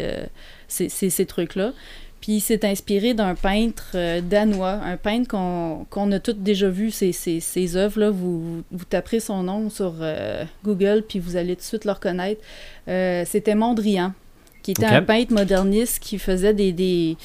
ces 0.72 1.25
trucs-là. 1.25 1.74
Puis 2.22 2.34
il 2.34 2.40
s'est 2.40 2.63
inspiré 2.66 3.16
d'un 3.16 3.34
peintre 3.34 3.94
euh, 3.96 4.22
danois, 4.22 4.74
un 4.86 4.96
peintre 4.96 5.28
qu'on 5.28 5.88
qu'on 5.90 6.12
a 6.12 6.20
tous 6.20 6.34
déjà 6.34 6.70
vu, 6.70 6.92
ses, 6.92 7.13
ses, 7.13 7.40
ses 7.40 7.75
œuvres. 7.75 8.00
Là. 8.00 8.10
Vous, 8.12 8.62
vous 8.72 8.86
taperez 8.88 9.20
son 9.20 9.42
nom 9.42 9.72
sur 9.72 9.96
euh, 10.01 10.44
Google, 10.63 11.04
puis 11.10 11.18
vous 11.18 11.36
allez 11.36 11.56
tout 11.56 11.62
de 11.62 11.66
suite 11.66 11.86
le 11.86 11.92
reconnaître. 11.94 12.40
Euh, 12.88 13.24
C'était 13.25 13.56
Mondrian, 13.56 14.13
qui 14.62 14.70
était 14.72 14.86
un 14.86 15.01
peintre 15.01 15.34
moderniste 15.34 15.98
qui 16.00 16.20
faisait 16.20 16.54
des, 16.54 16.72
des, 16.72 17.18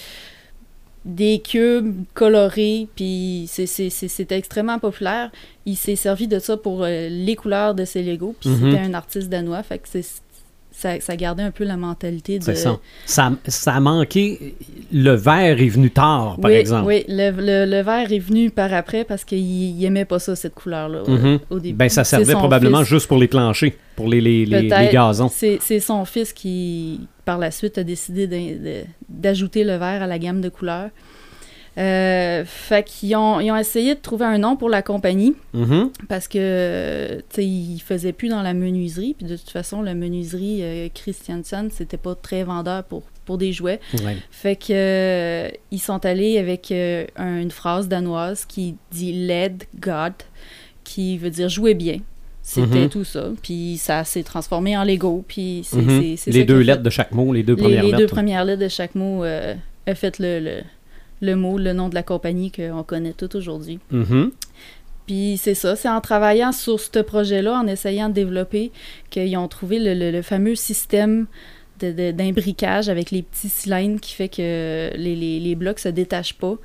des 1.04 1.40
cubes 1.40 2.04
colorés, 2.14 2.88
puis 2.96 3.44
c'est- 3.48 3.66
c'est- 3.66 3.90
c'est- 3.90 4.08
c'était 4.08 4.38
extrêmement 4.38 4.78
populaire. 4.78 5.30
Il 5.66 5.76
s'est 5.76 5.94
servi 5.94 6.26
de 6.26 6.38
ça 6.38 6.56
pour 6.56 6.84
les 6.84 7.36
couleurs 7.36 7.74
de 7.74 7.84
ses 7.84 8.02
Legos, 8.02 8.34
puis 8.40 8.48
Mhm. 8.48 8.70
c'était 8.72 8.82
un 8.82 8.94
artiste 8.94 9.28
danois, 9.28 9.62
fait 9.62 9.78
que 9.78 9.88
c'est 9.90 10.04
ça, 10.78 11.00
ça 11.00 11.16
gardait 11.16 11.42
un 11.42 11.50
peu 11.50 11.64
la 11.64 11.78
mentalité 11.78 12.38
de. 12.38 12.44
C'est 12.44 12.54
ça. 12.54 12.78
ça. 13.06 13.80
Manqué. 13.80 14.54
Le 14.92 15.12
verre 15.12 15.58
est 15.60 15.68
venu 15.68 15.90
tard, 15.90 16.36
par 16.40 16.50
oui, 16.50 16.56
exemple. 16.58 16.86
Oui, 16.86 17.04
le, 17.08 17.30
le, 17.30 17.64
le 17.70 17.82
vert 17.82 18.12
est 18.12 18.18
venu 18.18 18.50
par 18.50 18.72
après 18.74 19.04
parce 19.04 19.24
qu'il 19.24 19.38
il 19.38 19.82
aimait 19.86 20.04
pas 20.04 20.18
ça, 20.18 20.36
cette 20.36 20.54
couleur-là, 20.54 21.02
au- 21.04 21.10
Mhm. 21.10 21.38
au 21.48 21.58
début. 21.60 21.76
Ben, 21.78 21.88
ça 21.88 22.04
servait 22.04 22.34
probablement 22.34 22.80
fils. 22.80 22.88
juste 22.88 23.08
pour 23.08 23.16
les 23.16 23.26
planchers, 23.28 23.72
pour 23.96 24.06
les, 24.08 24.20
les, 24.20 24.44
les, 24.44 24.68
Peut-être. 24.68 24.80
les 24.82 24.88
gazons. 24.92 25.30
C'est 25.30 25.80
son 25.80 26.04
fils 26.04 26.32
qui, 26.34 27.00
par 27.24 27.38
la 27.38 27.50
suite, 27.50 27.78
a 27.78 27.82
décidé 27.84 28.28
d'ajouter 29.08 29.64
le 29.64 29.76
vert 29.76 30.02
à 30.02 30.06
la 30.06 30.18
gamme 30.18 30.40
de 30.42 30.48
couleurs. 30.50 30.90
Euh, 31.78 32.44
fait 32.46 32.84
qu'ils 32.86 33.14
ont, 33.16 33.38
ils 33.40 33.50
ont 33.50 33.56
essayé 33.56 33.94
de 33.94 34.00
trouver 34.00 34.24
un 34.24 34.38
nom 34.38 34.56
pour 34.56 34.70
la 34.70 34.80
compagnie 34.80 35.34
Mhm. 35.52 35.90
parce 36.08 36.26
que, 36.26 37.16
tu 37.18 37.24
sais, 37.36 37.44
ils 37.44 37.80
faisaient 37.80 38.12
plus 38.14 38.28
dans 38.30 38.40
la 38.42 38.54
menuiserie. 38.54 39.14
Puis 39.18 39.26
de 39.26 39.36
toute 39.36 39.50
façon, 39.50 39.82
la 39.82 39.94
menuiserie 39.94 40.60
euh, 40.62 40.88
Christiansen, 40.94 41.68
c'était 41.70 41.98
pas 41.98 42.14
très 42.14 42.44
vendeur 42.44 42.82
pour, 42.84 43.02
pour 43.26 43.36
des 43.36 43.52
jouets. 43.52 43.80
Ouais. 44.04 44.16
Fait 44.30 44.56
que 44.56 44.66
euh, 44.72 45.48
ils 45.70 45.78
sont 45.80 46.04
allés 46.06 46.38
avec 46.38 46.70
euh, 46.72 47.04
un- 47.16 47.40
une 47.40 47.50
phrase 47.50 47.88
danoise 47.88 48.46
qui 48.46 48.76
dit 48.90 49.12
Led 49.12 49.64
God, 49.78 50.14
qui 50.82 51.18
veut 51.18 51.30
dire 51.30 51.48
jouer 51.50 51.74
bien. 51.74 51.98
C'était 52.42 52.82
Mhm. 52.84 52.88
tout 52.88 53.04
ça. 53.04 53.30
Puis 53.42 53.76
ça 53.76 54.04
s'est 54.04 54.22
transformé 54.22 54.76
en 54.78 54.84
Lego. 54.84 55.24
Puis 55.26 55.62
c'est 55.64 55.76
Mhm. 55.76 56.00
c'est- 56.00 56.16
c'est 56.16 56.30
Les 56.30 56.44
deux 56.44 56.60
lettres 56.60 56.82
de 56.82 56.90
chaque 56.90 57.12
mot, 57.12 57.34
les 57.34 57.42
deux 57.42 57.56
premières 57.56 57.82
les, 57.82 57.90
les 57.90 57.92
deux 57.96 58.02
lettres. 58.04 58.14
premières 58.14 58.44
lettres 58.44 58.62
de 58.62 58.68
chaque 58.68 58.94
mot 58.94 59.24
euh, 59.24 59.54
a 59.86 59.94
fait 59.94 60.18
le, 60.20 60.38
le, 60.40 60.60
le 61.20 61.34
mot, 61.36 61.58
le 61.58 61.72
nom 61.72 61.88
de 61.88 61.94
la 61.94 62.02
compagnie 62.02 62.50
qu'on 62.50 62.82
connaît 62.82 63.12
tout 63.12 63.34
aujourd'hui. 63.36 63.78
Mhm. 63.90 64.30
Puis 65.06 65.38
c'est 65.40 65.54
ça, 65.54 65.76
c'est 65.76 65.88
en 65.88 66.00
travaillant 66.00 66.50
sur 66.52 66.80
ce 66.80 66.98
projet-là, 66.98 67.54
en 67.60 67.66
essayant 67.68 68.08
de 68.08 68.14
développer, 68.14 68.72
qu'ils 69.10 69.36
ont 69.36 69.46
trouvé 69.48 69.78
le, 69.78 69.94
le- 69.94 70.10
le 70.10 70.22
fameux 70.22 70.54
système 70.56 71.26
d'imbriquage 71.80 72.88
avec 72.88 73.10
les 73.10 73.22
petits 73.22 73.48
cylindres 73.48 74.00
qui 74.00 74.14
fait 74.14 74.28
que 74.28 74.90
les, 74.96 75.14
les, 75.14 75.40
les 75.40 75.54
blocs 75.54 75.78
se 75.78 75.88
détachent 75.88 76.34
pas. 76.34 76.56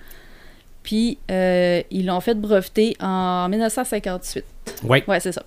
Puis 0.84 1.18
euh, 1.30 1.82
ils 1.92 2.06
l'ont 2.06 2.22
fait 2.22 2.34
breveter 2.40 2.96
en 3.02 3.48
1958. 3.50 4.44
Oui. 4.84 5.04
Ouais, 5.08 5.20
c'est 5.20 5.32
ça. 5.34 5.44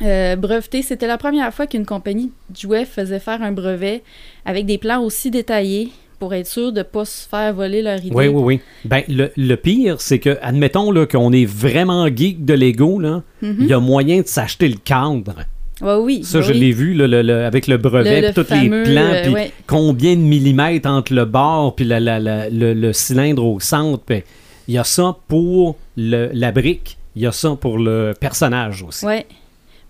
Euh, 0.00 0.36
breveté, 0.36 0.82
c'était 0.82 1.06
la 1.06 1.18
première 1.18 1.52
fois 1.52 1.66
qu'une 1.66 1.84
compagnie 1.84 2.32
de 2.50 2.56
jouets 2.56 2.86
faisait 2.86 3.18
faire 3.20 3.42
un 3.42 3.52
brevet 3.52 4.02
avec 4.46 4.64
des 4.66 4.78
plans 4.78 5.02
aussi 5.02 5.30
détaillés 5.30 5.92
pour 6.22 6.34
être 6.34 6.46
sûr 6.46 6.70
de 6.70 6.78
ne 6.78 6.82
pas 6.84 7.04
se 7.04 7.26
faire 7.28 7.52
voler 7.52 7.82
leur 7.82 7.98
idée. 7.98 8.14
Oui, 8.14 8.28
oui, 8.28 8.42
oui. 8.44 8.60
Ben, 8.84 9.02
le, 9.08 9.32
le 9.36 9.56
pire, 9.56 10.00
c'est 10.00 10.20
que, 10.20 10.38
admettons 10.40 10.92
là, 10.92 11.04
qu'on 11.04 11.32
est 11.32 11.46
vraiment 11.46 12.06
geek 12.06 12.44
de 12.44 12.54
Lego, 12.54 13.00
Mhm. 13.00 13.56
il 13.58 13.66
y 13.66 13.72
a 13.72 13.80
moyen 13.80 14.20
de 14.20 14.26
s'acheter 14.28 14.68
le 14.68 14.76
cadre. 14.76 15.34
Ouais, 15.80 15.96
oui. 15.96 16.22
Ça, 16.22 16.40
je 16.40 16.52
oui. 16.52 16.60
l'ai 16.60 16.70
vu 16.70 16.94
là, 16.94 17.08
le- 17.08 17.22
le- 17.22 17.44
avec 17.44 17.66
le 17.66 17.76
brevet, 17.76 18.32
tous 18.32 18.46
les 18.52 18.68
plans, 18.68 19.00
euh, 19.02 19.22
puis 19.24 19.32
ouais. 19.34 19.50
combien 19.66 20.14
de 20.14 20.20
millimètres 20.20 20.88
entre 20.88 21.12
le 21.12 21.24
bord 21.24 21.74
puis 21.74 21.84
la- 21.84 21.98
la- 21.98 22.20
la- 22.20 22.48
le, 22.48 22.92
cylindre 22.92 23.44
au 23.44 23.58
centre. 23.58 24.04
puis 24.04 24.22
Il 24.68 24.74
y 24.74 24.78
a 24.78 24.84
ça 24.84 25.16
pour 25.26 25.76
la 25.96 26.52
brique, 26.52 26.98
il 27.16 27.22
y 27.22 27.26
a 27.26 27.32
ça 27.32 27.56
pour 27.60 27.78
le 27.78 28.12
personnage 28.20 28.84
aussi. 28.84 29.04
Ouais. 29.04 29.26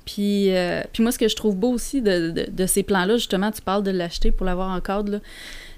Puis, 0.06 0.50
euh, 0.56 0.80
puis 0.92 1.02
moi, 1.02 1.12
ce 1.12 1.18
que 1.18 1.28
je 1.28 1.36
trouve 1.36 1.56
beau 1.56 1.72
aussi 1.72 2.00
de, 2.02 2.30
de- 2.30 2.46
de 2.50 2.66
ces 2.66 2.82
plans-là, 2.82 3.18
justement, 3.18 3.50
tu 3.52 3.60
parles 3.62 3.84
de 3.84 3.90
l'acheter 3.92 4.32
pour 4.32 4.44
l'avoir 4.46 4.70
en 4.74 4.80
cadre, 4.80 5.12
là, 5.12 5.18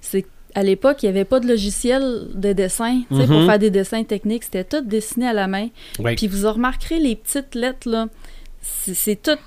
c'est 0.00 0.24
qu'à 0.54 0.62
l'époque, 0.62 1.02
il 1.02 1.06
n'y 1.06 1.10
avait 1.10 1.24
pas 1.24 1.40
de 1.40 1.46
logiciel 1.48 2.28
de 2.34 2.52
dessin 2.52 3.02
tu 3.10 3.16
sais, 3.16 3.26
pour 3.26 3.40
Mhm. 3.40 3.46
faire 3.46 3.58
des 3.58 3.70
dessins 3.70 4.04
techniques. 4.04 4.44
C'était 4.44 4.64
tout 4.64 4.80
dessiné 4.82 5.26
à 5.28 5.32
la 5.32 5.46
main. 5.46 5.68
Ouais. 5.98 6.14
Puis 6.14 6.26
vous 6.28 6.50
remarquerez 6.50 6.98
les 6.98 7.16
petites 7.16 7.54
lettres, 7.54 7.88
là, 7.88 8.08
c'est 8.62 9.20
tout 9.22 9.38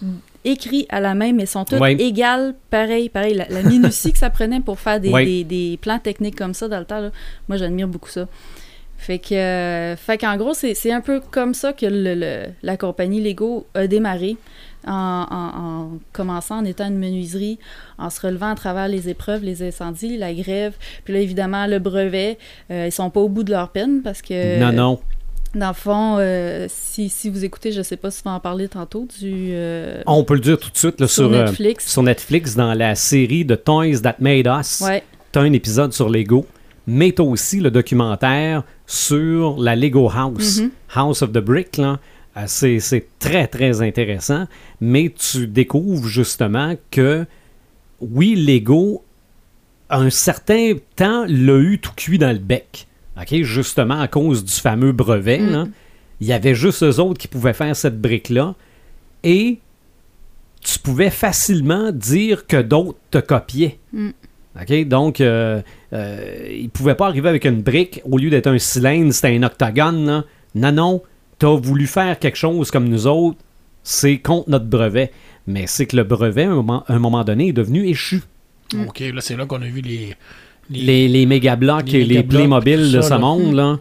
écrit 0.45 0.85
à 0.89 0.99
la 0.99 1.15
main, 1.15 1.33
mais 1.33 1.45
sont 1.45 1.65
toutes 1.65 1.79
Ouais. 1.79 1.93
égales, 1.95 2.53
pareil, 2.69 3.09
pareil. 3.09 3.33
La, 3.33 3.47
la 3.49 3.63
minutie 3.63 4.11
que 4.11 4.17
ça 4.17 4.29
prenait 4.29 4.59
pour 4.61 4.79
faire 4.79 4.99
des, 4.99 5.09
Ouais. 5.09 5.25
des- 5.25 5.43
des 5.43 5.77
plans 5.81 5.99
techniques 5.99 6.35
comme 6.37 6.53
ça 6.53 6.67
dans 6.67 6.79
le 6.79 6.85
temps, 6.85 6.99
là, 7.01 7.11
moi, 7.49 7.57
j'admire 7.57 7.87
beaucoup 7.87 8.09
ça. 8.09 8.27
Fait 8.99 9.19
que, 9.19 9.35
euh, 9.35 9.95
fait 9.95 10.17
qu'en 10.17 10.37
gros, 10.37 10.53
c'est 10.55 10.73
c'est 10.73 10.91
un 10.91 11.01
peu 11.01 11.19
comme 11.31 11.53
ça 11.53 11.71
que 11.73 11.85
le- 11.85 12.15
le- 12.15 12.45
la 12.63 12.77
compagnie 12.77 13.21
Lego 13.21 13.67
a 13.75 13.85
démarré, 13.87 14.37
en, 14.87 15.27
en- 15.29 15.59
en 15.59 15.89
commençant 16.13 16.59
en 16.59 16.65
étant 16.65 16.87
une 16.87 16.97
menuiserie, 16.97 17.59
en 17.97 18.09
se 18.09 18.21
relevant 18.21 18.49
à 18.51 18.55
travers 18.55 18.87
les 18.87 19.09
épreuves, 19.09 19.43
les 19.43 19.61
incendies, 19.67 20.17
la 20.17 20.33
grève, 20.33 20.73
puis 21.03 21.13
là, 21.13 21.19
évidemment, 21.19 21.67
le 21.67 21.79
brevet. 21.79 22.37
Euh, 22.71 22.85
ils 22.87 22.91
sont 22.91 23.09
pas 23.09 23.19
au 23.19 23.29
bout 23.29 23.43
de 23.43 23.51
leur 23.51 23.69
peine 23.69 24.01
parce 24.03 24.21
que... 24.21 24.59
non, 24.59 24.71
non. 24.71 24.99
Dans 25.55 25.69
le 25.69 25.73
fond, 25.73 26.17
euh, 26.19 26.67
si, 26.69 27.07
si 27.09 27.29
vous 27.29 27.45
écoutez, 27.45 27.71
je 27.71 27.81
sais 27.81 27.95
pas 27.97 28.11
si 28.11 28.21
vas 28.23 28.31
en 28.31 28.39
parler 28.39 28.67
tantôt, 28.67 29.07
du... 29.19 29.49
euh, 29.51 30.01
On 30.05 30.23
peut 30.23 30.33
le 30.35 30.41
dire 30.41 30.59
tout 30.59 30.69
de 30.69 30.77
suite 30.77 30.99
là, 30.99 31.07
sur 31.07 31.25
sur, 31.29 31.33
euh, 31.33 31.45
Netflix. 31.45 31.89
sur 31.91 32.03
Netflix, 32.03 32.55
dans 32.55 32.73
la 32.73 32.95
série 32.95 33.45
de 33.45 33.55
Toys 33.55 33.99
That 34.03 34.17
Made 34.19 34.47
Us. 34.59 34.81
Ouais, 34.81 35.03
tu 35.31 35.39
as 35.39 35.41
un 35.43 35.53
épisode 35.53 35.93
sur 35.93 36.09
Lego, 36.09 36.45
mais 36.85 37.11
tu 37.13 37.21
as 37.21 37.25
aussi 37.25 37.59
le 37.61 37.71
documentaire 37.71 38.63
sur 38.85 39.57
la 39.57 39.75
Lego 39.75 40.09
House, 40.13 40.59
Mhm. 40.59 40.71
House 40.95 41.21
of 41.21 41.31
the 41.31 41.39
Brick. 41.39 41.77
là. 41.77 41.97
Euh, 42.37 42.43
C'est 42.47 43.07
très, 43.19 43.47
très 43.47 43.81
intéressant, 43.81 44.45
mais 44.81 45.13
tu 45.15 45.47
découvres 45.47 46.07
justement 46.07 46.75
que, 46.91 47.25
oui, 47.99 48.35
Lego, 48.35 49.03
un 49.89 50.09
certain 50.09 50.73
temps, 50.95 51.25
l'a 51.27 51.57
eu 51.57 51.79
tout 51.79 51.93
cuit 51.95 52.17
dans 52.17 52.31
le 52.31 52.39
bec. 52.39 52.87
OK? 53.19 53.41
Justement 53.41 53.99
à 53.99 54.07
cause 54.07 54.43
du 54.43 54.53
fameux 54.53 54.91
brevet. 54.91 55.39
Mm. 55.39 55.51
là. 55.51 55.67
Il 56.19 56.27
y 56.27 56.33
avait 56.33 56.55
juste 56.55 56.83
eux 56.83 56.99
autres 56.99 57.19
qui 57.19 57.27
pouvaient 57.27 57.53
faire 57.53 57.75
cette 57.75 57.99
brique-là. 57.99 58.55
Et 59.23 59.59
tu 60.61 60.79
pouvais 60.79 61.09
facilement 61.09 61.91
dire 61.91 62.47
que 62.47 62.61
d'autres 62.61 62.99
te 63.11 63.19
copiaient. 63.19 63.79
Mm. 63.93 64.09
Donc, 64.85 65.21
euh, 65.21 65.61
euh, 65.93 66.47
ils 66.49 66.63
ne 66.63 66.69
pouvaient 66.69 66.95
pas 66.95 67.05
arriver 67.05 67.29
avec 67.29 67.45
une 67.45 67.61
brique. 67.61 68.01
Au 68.05 68.17
lieu 68.17 68.31
d'être 68.31 68.47
un 68.47 68.57
cylindre, 68.57 69.13
c'était 69.13 69.35
un 69.35 69.43
octogone. 69.43 70.05
là. 70.05 70.23
Non, 70.55 70.71
non. 70.71 71.03
Tu 71.39 71.45
as 71.45 71.55
voulu 71.55 71.87
faire 71.87 72.19
quelque 72.19 72.37
chose 72.37 72.71
comme 72.71 72.87
nous 72.89 73.07
autres. 73.07 73.37
C'est 73.83 74.17
contre 74.19 74.49
notre 74.49 74.65
brevet. 74.65 75.11
Mais 75.45 75.65
c'est 75.67 75.85
que 75.85 75.95
le 75.95 76.03
brevet, 76.03 76.43
à 76.43 76.51
un 76.51 76.55
moment, 76.55 76.83
à 76.87 76.93
un 76.93 76.99
moment 76.99 77.23
donné, 77.23 77.49
est 77.49 77.53
devenu 77.53 77.87
échu. 77.87 78.21
Mm. 78.73 78.87
OK, 78.87 78.99
là, 78.99 79.21
c'est 79.21 79.37
là 79.37 79.45
qu'on 79.45 79.61
a 79.61 79.67
vu 79.67 79.81
les... 79.81 80.15
Les, 80.69 81.07
les 81.07 81.25
méga 81.25 81.55
blocs 81.55 81.87
Les 81.87 81.99
et 82.01 82.03
les 82.03 82.23
Playmobil 82.23 82.91
de 82.91 83.01
ce 83.01 83.11
là. 83.11 83.19
monde. 83.19 83.53
là. 83.55 83.79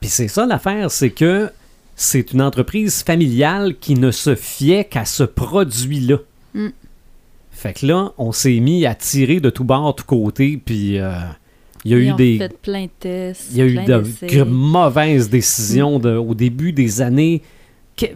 Puis 0.00 0.10
c'est 0.10 0.28
ça 0.28 0.44
l'affaire, 0.44 0.90
c'est 0.90 1.08
que 1.10 1.50
c'est 1.96 2.32
une 2.32 2.42
entreprise 2.42 3.02
familiale 3.02 3.76
qui 3.78 3.94
ne 3.94 4.10
se 4.10 4.34
fiait 4.34 4.84
qu'à 4.84 5.06
ce 5.06 5.22
produit-là. 5.22 6.18
Mm. 6.52 6.68
Fait 7.50 7.72
que 7.72 7.86
là, 7.86 8.12
on 8.18 8.32
s'est 8.32 8.60
mis 8.60 8.84
à 8.84 8.94
tirer 8.94 9.40
de 9.40 9.48
tout 9.48 9.64
bord, 9.64 9.94
tout 9.94 10.04
côté, 10.04 10.60
puis 10.62 10.98
euh, 10.98 11.12
il 11.84 11.90
y 11.90 11.94
a 11.94 11.98
ils 11.98 12.04
eu 12.08 12.12
ont 12.12 12.16
des, 12.16 12.38
fait 12.38 12.58
plein 12.60 12.84
de 12.84 12.90
tests, 13.00 13.48
il 13.52 13.56
y 13.58 13.60
a 13.62 13.66
eu 13.66 13.74
de 13.84 14.42
mauvaises 14.44 15.28
décisions 15.30 15.98
de- 15.98 16.16
au 16.16 16.34
début 16.34 16.72
des 16.72 17.00
années 17.02 17.42
que- 17.96 18.06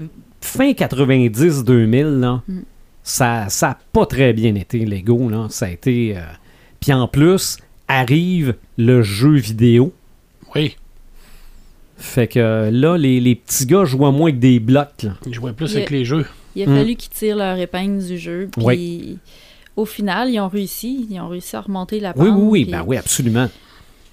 fin 0.41 0.73
90-2000. 0.73 2.21
là. 2.21 2.43
Mm. 2.49 2.61
Ça 3.03 3.47
ça 3.49 3.71
a 3.71 3.79
pas 3.93 4.07
très 4.07 4.33
bien 4.33 4.55
été, 4.57 4.85
Lego. 4.85 5.29
Là. 5.29 5.47
Ça 5.51 5.67
a 5.67 5.71
été. 5.71 6.17
euh, 6.17 6.21
Puis 6.81 6.93
en 6.93 7.07
plus, 7.09 7.57
arrive 7.89 8.55
le 8.77 9.03
jeu 9.03 9.37
vidéo. 9.37 9.93
Oui, 10.55 10.77
Fait 11.99 12.27
que 12.27 12.69
là, 12.71 12.97
les, 12.99 13.21
les 13.21 13.35
petits 13.35 13.65
gars 13.67 13.85
jouent 13.85 14.11
moins 14.11 14.31
que 14.31 14.37
des 14.37 14.61
blocs. 14.61 15.03
là. 15.03 15.15
ils 15.27 15.33
jouaient 15.35 15.53
plus 15.53 15.67
Il 15.71 15.73
y 15.73 15.77
a- 15.77 15.79
avec 15.79 15.91
les 15.91 16.05
jeux. 16.05 16.27
Il 16.55 16.63
a 16.63 16.67
Mm. 16.67 16.77
fallu 16.77 16.97
qu'ils 16.97 17.11
tirent 17.11 17.37
leur 17.37 17.59
épingle 17.59 18.05
du 18.05 18.19
jeu. 18.19 18.49
Puis 18.53 18.65
Oui. 18.65 19.19
Au 19.77 19.85
final, 19.85 20.31
ils 20.31 20.41
ont 20.41 20.49
réussi. 20.49 21.07
Ils 21.11 21.21
ont 21.21 21.29
réussi 21.29 21.55
à 21.57 21.61
remonter 21.61 22.01
la 22.01 22.13
pente. 22.13 22.25
Oui, 22.25 22.31
oui, 22.35 22.65
oui, 22.65 22.65
ben 22.71 22.85
oui, 22.87 22.97
absolument. 22.97 23.49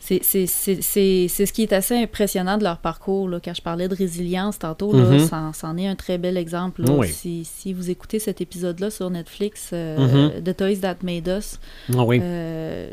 C'est 0.06 0.20
ce 0.22 1.52
qui 1.54 1.62
est 1.64 1.72
assez 1.74 1.96
impressionnant 1.96 2.58
de 2.58 2.64
leur 2.64 2.78
parcours. 2.80 3.30
Là. 3.30 3.40
Quand 3.44 3.54
je 3.56 3.62
parlais 3.62 3.88
de 3.88 3.96
résilience 3.96 4.60
tantôt, 4.60 4.92
Mhm. 4.94 5.20
c'en, 5.20 5.54
c'en 5.54 5.78
est 5.78 5.88
un 5.88 5.96
très 5.96 6.18
bel 6.18 6.36
exemple. 6.38 6.84
là. 6.84 6.92
Oui. 6.94 7.08
Si, 7.08 7.46
si 7.46 7.72
vous 7.74 7.90
écoutez 7.90 8.20
cet 8.20 8.42
épisode-là 8.42 8.90
sur 8.90 9.10
Netflix, 9.10 9.70
euh, 9.72 10.32
Mhm. 10.36 10.44
The 10.44 10.58
Toys 10.58 10.76
That 10.82 10.98
Made 11.04 11.28
Us, 11.28 11.60
Ah 11.98 12.04
oui. 12.04 12.20
euh, 12.22 12.90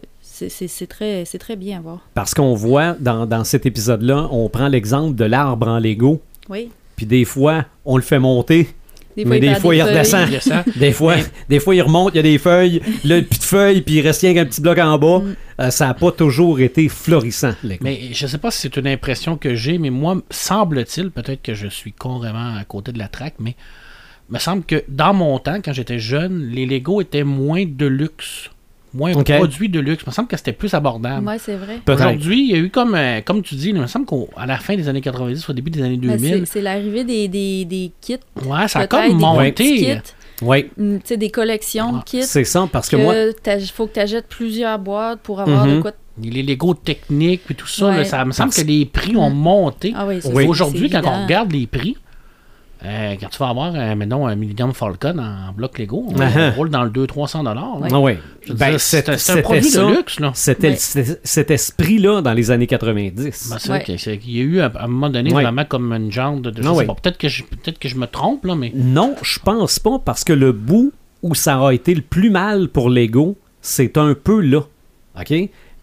très, 0.88 1.24
c'est 1.24 1.38
très 1.38 1.56
bien 1.56 1.78
à 1.78 1.80
voir. 1.80 1.98
Parce 2.14 2.32
qu'on 2.32 2.54
voit 2.54 2.94
dans, 3.00 3.26
dans 3.26 3.42
cet 3.44 3.66
épisode-là, 3.66 4.28
on 4.30 4.48
prend 4.48 4.68
l'exemple 4.68 5.16
de 5.16 5.24
l'arbre 5.24 5.66
en 5.68 5.78
Lego, 5.80 6.20
Oui. 6.48 6.70
puis 6.96 7.06
des 7.06 7.24
fois, 7.24 7.64
on 7.84 7.96
le 7.96 8.02
fait 8.02 8.18
monter, 8.20 8.68
Des 9.24 9.30
Mais 9.30 9.40
des 9.40 9.54
fois, 9.54 9.74
il 9.74 9.82
redescend. 9.82 10.28
Des 10.76 10.92
fois, 10.92 11.16
des 11.48 11.60
fois, 11.60 11.74
il 11.74 11.82
remonte, 11.82 12.14
il 12.14 12.16
y 12.16 12.20
a 12.20 12.22
des 12.22 12.38
feuilles, 12.38 12.80
là, 13.04 13.20
plus 13.22 13.38
de 13.38 13.44
feuilles, 13.44 13.80
puis 13.82 13.96
il 13.96 14.00
reste 14.00 14.22
rien 14.22 14.34
qu'un 14.34 14.46
petit 14.46 14.60
bloc 14.60 14.78
en 14.78 14.98
bas. 14.98 15.18
Mm. 15.20 15.36
Euh, 15.60 15.70
ça 15.70 15.88
n'a 15.88 15.94
pas 15.94 16.10
toujours 16.10 16.60
été 16.60 16.88
florissant. 16.88 17.54
Mais 17.82 18.12
je 18.12 18.26
sais 18.26 18.38
pas 18.38 18.50
si 18.50 18.60
c'est 18.62 18.76
une 18.76 18.86
impression 18.86 19.36
que 19.36 19.54
j'ai, 19.54 19.78
mais 19.78 19.90
moi, 19.90 20.16
semble-t-il, 20.30 21.10
peut-être 21.10 21.42
que 21.42 21.54
je 21.54 21.68
suis 21.68 21.92
complètement 21.92 22.56
à 22.56 22.64
côté 22.64 22.92
de 22.92 22.98
la 22.98 23.08
traque, 23.08 23.34
mais 23.38 23.56
me 24.30 24.38
semble 24.38 24.64
que 24.64 24.84
dans 24.88 25.12
mon 25.12 25.38
temps, 25.38 25.60
quand 25.62 25.72
j'étais 25.72 25.98
jeune, 25.98 26.48
les 26.50 26.64
Lego 26.64 27.00
étaient 27.00 27.24
moins 27.24 27.64
de 27.66 27.86
luxe. 27.86 28.50
Moins 28.92 29.12
Ok. 29.14 29.32
produits 29.36 29.68
de 29.68 29.78
luxe. 29.78 30.02
Il 30.04 30.08
me 30.08 30.12
semble 30.12 30.28
que 30.28 30.36
c'était 30.36 30.52
plus 30.52 30.74
abordable. 30.74 31.26
Ouais, 31.26 31.38
c'est 31.38 31.54
vrai. 31.56 31.78
Aujourd'hui, 31.88 32.40
il 32.40 32.50
y 32.50 32.54
a 32.54 32.58
eu 32.58 32.70
comme, 32.70 32.94
euh, 32.94 33.20
comme 33.20 33.42
tu 33.42 33.54
dis, 33.54 33.68
il 33.68 33.76
me 33.76 33.86
semble 33.86 34.06
qu'à 34.06 34.46
la 34.46 34.56
fin 34.58 34.74
des 34.76 34.88
années 34.88 35.00
90, 35.00 35.48
au 35.48 35.52
début 35.52 35.70
des 35.70 35.80
années 35.82 35.96
Ben, 35.96 36.16
2000, 36.16 36.38
c'est- 36.40 36.52
c'est 36.54 36.60
l'arrivée 36.60 37.04
des, 37.04 37.28
des, 37.28 37.64
des 37.64 37.92
kits. 38.00 38.16
ouais, 38.44 38.66
ça 38.68 38.80
a 38.80 38.86
comme 38.86 39.12
monté. 39.12 39.52
kits. 39.76 40.12
Oui, 40.42 40.66
mm, 40.76 40.96
tu 40.96 41.00
sais, 41.04 41.16
des 41.18 41.30
collections 41.30 41.92
de 41.92 41.98
Ah, 41.98 42.02
kits. 42.04 42.22
c'est 42.24 42.44
ça, 42.44 42.66
parce 42.72 42.88
que 42.88 42.96
moi, 42.96 43.14
Il 43.14 43.66
faut 43.72 43.86
que 43.86 43.92
tu 43.94 44.00
achètes 44.00 44.26
plusieurs 44.26 44.78
boîtes 44.78 45.20
pour 45.20 45.40
avoir 45.40 45.66
Mhm. 45.66 45.76
de 45.76 45.82
quoi. 45.82 45.92
Les 46.22 46.42
Lego 46.42 46.74
techniques 46.74 47.42
puis 47.44 47.54
tout 47.54 47.66
ça, 47.66 47.86
Ouais. 47.86 47.96
là, 47.98 48.04
ça 48.04 48.24
me 48.24 48.32
semble 48.32 48.50
Parce- 48.50 48.62
que 48.62 48.66
les 48.68 48.84
prix 48.86 49.16
ont 49.16 49.30
monté. 49.30 49.92
Ah 49.94 50.06
oui, 50.06 50.18
Oui. 50.32 50.46
Aujourd'hui, 50.46 50.90
quand 50.90 50.98
évident. 50.98 51.14
on 51.20 51.22
regarde 51.24 51.52
les 51.52 51.66
prix, 51.66 51.96
euh, 52.84 53.14
quand 53.20 53.28
tu 53.28 53.38
vas 53.38 53.48
avoir, 53.48 53.74
euh, 53.74 53.94
maintenant, 53.94 54.26
un 54.26 54.34
Millennium 54.36 54.72
Falcon 54.72 55.18
en 55.18 55.52
bloc 55.52 55.78
Lego, 55.78 56.04
on, 56.08 56.14
Uh-huh. 56.14 56.54
roule 56.54 56.70
dans 56.70 56.82
le 56.84 56.90
200-300 56.90 57.44
dollars. 57.44 57.78
Ah 57.92 58.00
oui. 58.00 58.12
Ben, 58.48 58.78
c'est 58.78 59.04
c'est 59.04 59.08
un 59.10 59.16
c'était 59.18 59.42
produit 59.42 59.62
ça. 59.64 59.84
de 59.84 59.90
luxe, 59.96 60.18
là. 60.20 60.30
C'était 60.34 60.70
Ouais. 60.70 61.18
cet 61.22 61.50
esprit-là 61.50 62.22
dans 62.22 62.32
les 62.32 62.50
années 62.50 62.66
90. 62.66 63.50
Ben, 63.50 63.58
c'est 63.58 63.68
Ouais. 63.70 63.76
vrai 63.76 63.84
qu'il 63.84 63.94
y 63.94 63.96
a- 63.96 64.00
c'est- 64.00 64.20
il 64.26 64.36
y 64.36 64.40
a 64.40 64.44
eu 64.44 64.60
à, 64.60 64.66
à 64.66 64.84
un 64.84 64.88
moment 64.88 65.10
donné 65.10 65.32
Ouais. 65.34 65.42
vraiment 65.42 65.64
comme 65.64 65.92
une 65.92 66.10
genre 66.10 66.36
de. 66.38 66.50
de- 66.50 66.62
je 66.62 66.66
Ah 66.68 66.72
sais 66.72 66.78
ouais. 66.78 66.86
pas, 66.86 66.94
peut-être 66.94 67.18
que, 67.18 67.28
je- 67.28 67.44
peut-être 67.44 67.78
que 67.78 67.88
je 67.88 67.96
me 67.96 68.06
trompe, 68.06 68.44
là, 68.46 68.54
mais. 68.54 68.72
Non, 68.74 69.14
je 69.22 69.38
pense 69.40 69.78
pas, 69.78 69.98
parce 70.04 70.24
que 70.24 70.32
le 70.32 70.52
bout 70.52 70.92
où 71.22 71.34
ça 71.34 71.58
a 71.60 71.72
été 71.72 71.94
le 71.94 72.00
plus 72.02 72.30
mal 72.30 72.68
pour 72.68 72.88
Lego, 72.88 73.36
c'est 73.60 73.98
un 73.98 74.14
peu 74.14 74.40
là. 74.40 74.60
OK? 75.20 75.34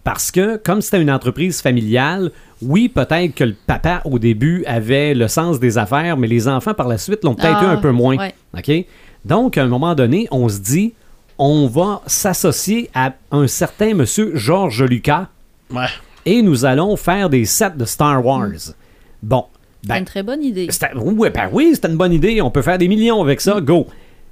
Parce 0.03 0.31
que, 0.31 0.55
comme 0.57 0.81
c'était 0.81 1.01
une 1.01 1.11
entreprise 1.11 1.61
familiale, 1.61 2.31
oui, 2.61 2.89
peut-être 2.89 3.35
que 3.35 3.43
le 3.43 3.55
papa, 3.67 4.01
au 4.05 4.19
début, 4.19 4.63
avait 4.65 5.13
le 5.13 5.27
sens 5.27 5.59
des 5.59 5.77
affaires, 5.77 6.17
mais 6.17 6.27
les 6.27 6.47
enfants, 6.47 6.73
par 6.73 6.87
la 6.87 6.97
suite, 6.97 7.23
l'ont 7.23 7.35
peut-être 7.35 7.59
Ah, 7.61 7.65
eu 7.65 7.67
un 7.67 7.77
peu 7.77 7.91
moins. 7.91 8.17
ouais. 8.17 8.33
OK? 8.57 8.85
Donc, 9.25 9.57
à 9.57 9.63
un 9.63 9.67
moment 9.67 9.93
donné, 9.95 10.27
on 10.31 10.47
se 10.49 10.59
dit, 10.59 10.93
on 11.37 11.67
va 11.67 12.01
s'associer 12.07 12.89
à 12.93 13.13
un 13.31 13.47
certain 13.47 13.93
monsieur 13.93 14.35
Georges 14.35 14.83
Lucas 14.83 15.27
Ouais. 15.73 15.85
et 16.25 16.41
nous 16.41 16.65
allons 16.65 16.95
faire 16.95 17.29
des 17.29 17.45
sets 17.45 17.71
de 17.77 17.85
Star 17.85 18.25
Wars. 18.25 18.73
Bon. 19.21 19.45
C'est 19.83 19.89
Ben, 19.89 19.97
une 19.99 20.05
très 20.05 20.23
bonne 20.23 20.43
idée. 20.43 20.67
ouais, 20.95 21.29
ben 21.29 21.49
oui, 21.51 21.71
c'était 21.73 21.87
une 21.89 21.97
bonne 21.97 22.13
idée. 22.13 22.41
On 22.41 22.49
peut 22.49 22.61
faire 22.63 22.77
des 22.79 22.87
millions 22.87 23.21
avec 23.21 23.39
ça. 23.41 23.61
Go. 23.61 23.87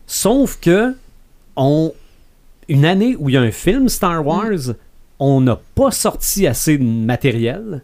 Sauf 0.07 0.57
que, 0.59 0.95
on, 1.55 1.93
une 2.67 2.85
année 2.85 3.15
où 3.19 3.29
il 3.29 3.33
y 3.33 3.37
a 3.37 3.41
un 3.41 3.51
film 3.51 3.87
Star 3.89 4.25
Wars, 4.25 4.73
on 5.19 5.41
n'a 5.41 5.59
pas 5.75 5.91
sorti 5.91 6.47
assez 6.47 6.77
de 6.77 6.83
matériel. 6.83 7.83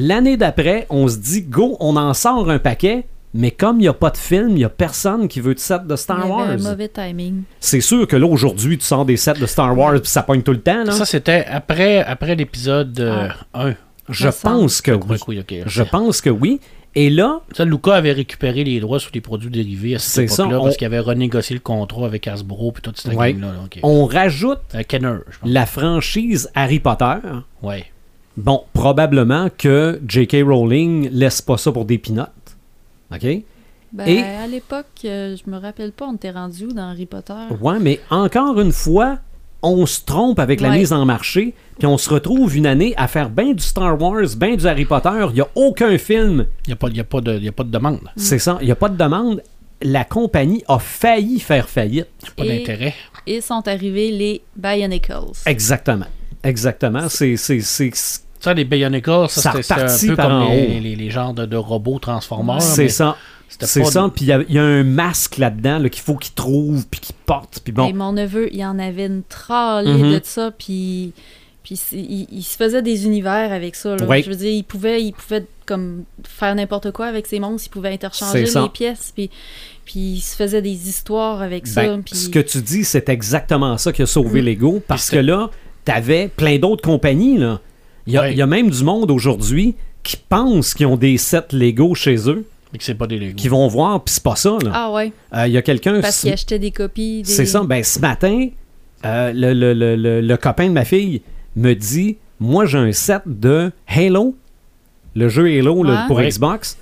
L'année 0.00 0.36
d'après, 0.36 0.86
on 0.90 1.08
se 1.08 1.16
dit, 1.16 1.42
go, 1.42 1.76
on 1.80 1.96
en 1.96 2.14
sort 2.14 2.48
un 2.50 2.60
paquet. 2.60 3.06
Mais 3.34 3.50
comme 3.50 3.76
il 3.76 3.80
n'y 3.82 3.88
a 3.88 3.92
pas 3.92 4.10
de 4.10 4.16
film, 4.16 4.50
il 4.50 4.54
n'y 4.54 4.64
a 4.64 4.68
personne 4.70 5.28
qui 5.28 5.40
veut 5.40 5.54
de 5.54 5.58
set 5.58 5.82
de 5.86 5.92
Il 5.92 5.94
y 5.94 5.98
Star 5.98 6.20
avait 6.20 6.30
Wars. 6.30 6.48
un 6.48 6.56
mauvais 6.56 6.88
timing. 6.88 7.42
C'est 7.60 7.80
sûr 7.82 8.06
que 8.06 8.16
là, 8.16 8.26
aujourd'hui, 8.26 8.78
tu 8.78 8.84
sors 8.86 9.04
des 9.04 9.16
sets 9.18 9.34
de 9.34 9.44
Star 9.46 9.76
Wars 9.76 9.94
puis 10.00 10.08
ça 10.08 10.22
pogne 10.22 10.42
tout 10.42 10.52
le 10.52 10.60
temps. 10.62 10.84
Là. 10.84 10.92
Ça, 10.92 11.04
c'était 11.04 11.44
après, 11.46 11.98
après 12.02 12.36
l'épisode 12.36 12.98
euh, 13.00 13.28
Ah. 13.52 13.66
1. 13.66 13.74
Je 14.08 14.28
pense 14.28 14.80
que 14.80 14.92
oui. 14.92 15.18
Je 15.66 15.82
pense 15.82 16.20
que 16.22 16.30
oui. 16.30 16.60
Et 16.94 17.10
là, 17.10 17.40
Ça, 17.54 17.66
Luca 17.66 17.94
avait 17.94 18.12
récupéré 18.12 18.64
les 18.64 18.80
droits 18.80 18.98
sur 18.98 19.10
les 19.12 19.20
produits 19.20 19.50
dérivés 19.50 19.96
à 19.96 19.98
cette 19.98 20.32
époque-là 20.32 20.58
on- 20.58 20.64
parce 20.64 20.76
qu'il 20.78 20.86
avait 20.86 20.98
renégocié 20.98 21.54
le 21.54 21.60
contrat 21.60 22.06
avec 22.06 22.26
Hasbro 22.26 22.72
puis 22.72 22.80
toute 22.82 22.98
cette 22.98 23.12
Ouais. 23.12 23.34
là, 23.34 23.52
on 23.82 24.06
rajoute 24.06 24.60
Euh, 24.74 24.82
Kenner, 24.88 25.16
je 25.30 25.38
pense. 25.38 25.50
la 25.50 25.66
franchise 25.66 26.50
Harry 26.54 26.80
Potter. 26.80 27.16
Ouais. 27.62 27.84
Bon, 28.38 28.62
probablement 28.72 29.48
que 29.56 30.00
J.K. 30.06 30.42
Rowling 30.46 31.10
laisse 31.10 31.42
pas 31.42 31.56
ça 31.58 31.72
pour 31.72 31.84
des 31.84 31.98
pinottes. 31.98 32.28
OK? 33.12 33.26
Ben, 33.92 34.06
Et- 34.06 34.22
À 34.22 34.46
l'époque, 34.46 34.86
euh, 35.04 35.34
je 35.36 35.50
me 35.50 35.58
rappelle 35.58 35.92
pas, 35.92 36.06
on 36.06 36.14
était 36.14 36.30
rendu 36.30 36.66
où 36.66 36.72
dans 36.72 36.88
Harry 36.90 37.06
Potter? 37.06 37.32
Ouais, 37.60 37.78
mais 37.80 37.98
encore 38.10 38.60
une 38.60 38.70
fois, 38.72 39.18
on 39.62 39.86
se 39.86 40.04
trompe 40.04 40.38
avec 40.38 40.60
la 40.60 40.68
Ouais. 40.70 40.78
mise 40.78 40.92
en 40.92 41.04
marché, 41.04 41.54
puis 41.78 41.86
on 41.86 41.98
se 41.98 42.08
retrouve 42.10 42.56
une 42.56 42.66
année 42.66 42.94
à 42.96 43.08
faire 43.08 43.28
bien 43.30 43.52
du 43.54 43.62
Star 43.62 44.00
Wars, 44.00 44.26
bien 44.36 44.54
du 44.56 44.66
Harry 44.66 44.84
Potter. 44.84 45.10
Il 45.30 45.34
n'y 45.34 45.40
a 45.40 45.48
aucun 45.56 45.96
film. 45.98 46.46
Il 46.66 46.68
n'y 46.68 46.72
a, 46.74 46.76
pas- 46.76 46.90
y 46.90 47.00
a, 47.00 47.04
pas 47.04 47.20
de- 47.20 47.38
y 47.38 47.48
a 47.48 47.52
pas 47.52 47.64
de 47.64 47.70
demande. 47.70 48.00
C'est 48.14 48.38
ça. 48.38 48.58
Il 48.60 48.66
n'y 48.66 48.72
a 48.72 48.76
pas 48.76 48.88
de 48.88 48.96
demande. 48.96 49.42
La 49.82 50.04
compagnie 50.04 50.62
a 50.68 50.78
failli 50.78 51.40
faire 51.40 51.68
faillite. 51.68 52.06
Pas 52.36 52.44
Et- 52.44 52.58
d'intérêt. 52.58 52.94
Et 53.26 53.40
sont 53.40 53.66
arrivés 53.66 54.10
les 54.12 54.42
Bionicles. 54.56 55.32
Exactement. 55.46 56.06
Exactement. 56.44 57.08
C'est. 57.08 57.36
c'est- 57.36 57.60
c'est- 58.38 58.44
Ça, 58.44 58.54
les 58.54 58.64
Bionicles, 58.64 59.26
ça, 59.28 59.40
Ça 59.52 59.62
c'était- 59.62 59.74
un 59.74 60.14
peu 60.14 60.16
comme 60.22 60.48
les, 60.50 60.80
les- 60.80 60.96
les 60.96 61.10
genres 61.10 61.34
de, 61.34 61.46
de 61.46 61.56
robots 61.56 61.98
transformeurs. 61.98 62.62
C'est 62.62 62.88
ça. 62.88 63.16
C'est 63.48 63.82
ça. 63.84 64.02
de- 64.02 64.08
Puis 64.08 64.26
il 64.26 64.28
y 64.28 64.32
a- 64.32 64.42
il 64.48 64.54
y, 64.54 64.58
a 64.58 64.62
un 64.62 64.84
masque 64.84 65.38
là-dedans 65.38 65.78
là, 65.78 65.88
qu'il 65.88 66.02
faut 66.02 66.16
qu'il 66.16 66.34
trouve, 66.34 66.86
puis 66.88 67.00
qu'il 67.00 67.14
porte. 67.26 67.60
Puis 67.64 67.72
bon. 67.72 67.88
Et 67.88 67.92
mon 67.92 68.12
neveu, 68.12 68.48
il 68.52 68.62
en 68.64 68.78
avait 68.78 69.06
une 69.06 69.22
tralée 69.28 69.90
Mhm. 69.92 70.12
de 70.12 70.20
ça, 70.22 70.50
puis, 70.50 71.12
puis 71.64 71.80
il, 71.92 72.26
il 72.30 72.42
se 72.42 72.56
faisait 72.56 72.82
des 72.82 73.06
univers 73.06 73.50
avec 73.52 73.74
ça. 73.74 73.96
là. 73.96 74.04
Ouais. 74.04 74.22
Je 74.22 74.28
veux 74.30 74.36
dire, 74.36 74.52
il 74.52 74.64
pouvait, 74.64 75.02
il 75.02 75.12
pouvait 75.12 75.46
comme 75.66 76.04
faire 76.24 76.54
n'importe 76.54 76.92
quoi 76.92 77.06
avec 77.06 77.26
ses 77.26 77.40
monstres, 77.40 77.68
il 77.68 77.70
pouvait 77.70 77.92
interchanger 77.92 78.44
les 78.44 78.68
pièces, 78.68 79.12
puis, 79.14 79.30
puis 79.86 79.98
il 79.98 80.20
se 80.20 80.36
faisait 80.36 80.62
des 80.62 80.88
histoires 80.88 81.40
avec 81.42 81.66
ça. 81.66 81.82
Ben, 81.82 82.02
puis- 82.02 82.16
Ce 82.16 82.28
que 82.28 82.38
tu 82.38 82.60
dis, 82.62 82.84
c'est 82.84 83.08
exactement 83.08 83.76
ça 83.78 83.92
qui 83.92 84.02
a 84.02 84.06
sauvé 84.06 84.40
Mm. 84.42 84.44
Lego. 84.44 84.82
Parce 84.86 85.08
que 85.10 85.16
là, 85.16 85.50
t'avais 85.84 86.28
plein 86.28 86.58
d'autres 86.58 86.82
compagnies. 86.82 87.38
Là. 87.38 87.60
Il, 88.08 88.14
y 88.14 88.16
a, 88.16 88.22
Ouais. 88.22 88.32
il 88.32 88.38
y 88.38 88.42
a 88.42 88.46
même 88.46 88.70
du 88.70 88.82
monde 88.82 89.10
aujourd'hui 89.10 89.74
qui 90.02 90.16
pense 90.16 90.74
qu'ils 90.74 90.86
ont 90.86 90.96
des 90.96 91.16
sets 91.18 91.48
Lego 91.52 91.94
chez 91.94 92.16
eux, 92.28 92.44
Mais 92.72 92.78
que 92.78 92.84
c'est 92.84 92.94
pas 92.94 93.06
des 93.06 93.18
Lego. 93.18 93.34
qui 93.36 93.48
vont 93.48 93.68
voir, 93.68 94.02
puis 94.02 94.14
c'est 94.14 94.22
pas 94.22 94.34
ça. 94.36 94.56
là. 94.64 94.70
Ah 94.74 94.92
ouais, 94.92 95.12
Euh, 95.34 95.46
Il 95.46 95.52
y 95.52 95.56
a 95.58 95.62
quelqu'un. 95.62 96.00
parce 96.00 96.22
qu'il 96.22 96.32
achetait 96.32 96.58
des 96.58 96.70
copies. 96.70 97.22
Des... 97.22 97.30
C'est 97.30 97.46
ça. 97.46 97.62
Ben, 97.62 97.84
ce 97.84 97.98
matin, 98.00 98.48
euh, 99.04 99.32
le, 99.32 99.52
le- 99.52 99.74
le- 99.74 99.94
le- 99.96 100.20
le 100.22 100.36
copain 100.36 100.66
de 100.68 100.72
ma 100.72 100.84
fille 100.84 101.22
me 101.54 101.74
dit 101.74 102.16
Moi, 102.40 102.64
j'ai 102.66 102.78
un 102.78 102.92
set 102.92 103.22
de 103.26 103.70
Halo, 103.86 104.34
le 105.14 105.28
jeu 105.28 105.46
Halo 105.46 105.82
là, 105.84 106.04
pour 106.06 106.16
Ouais. 106.16 106.28
Xbox. 106.28 106.78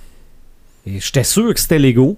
Et 0.85 0.99
j'étais 1.01 1.23
sûr 1.25 1.53
que 1.53 1.59
c'était 1.59 1.79
Lego. 1.79 2.17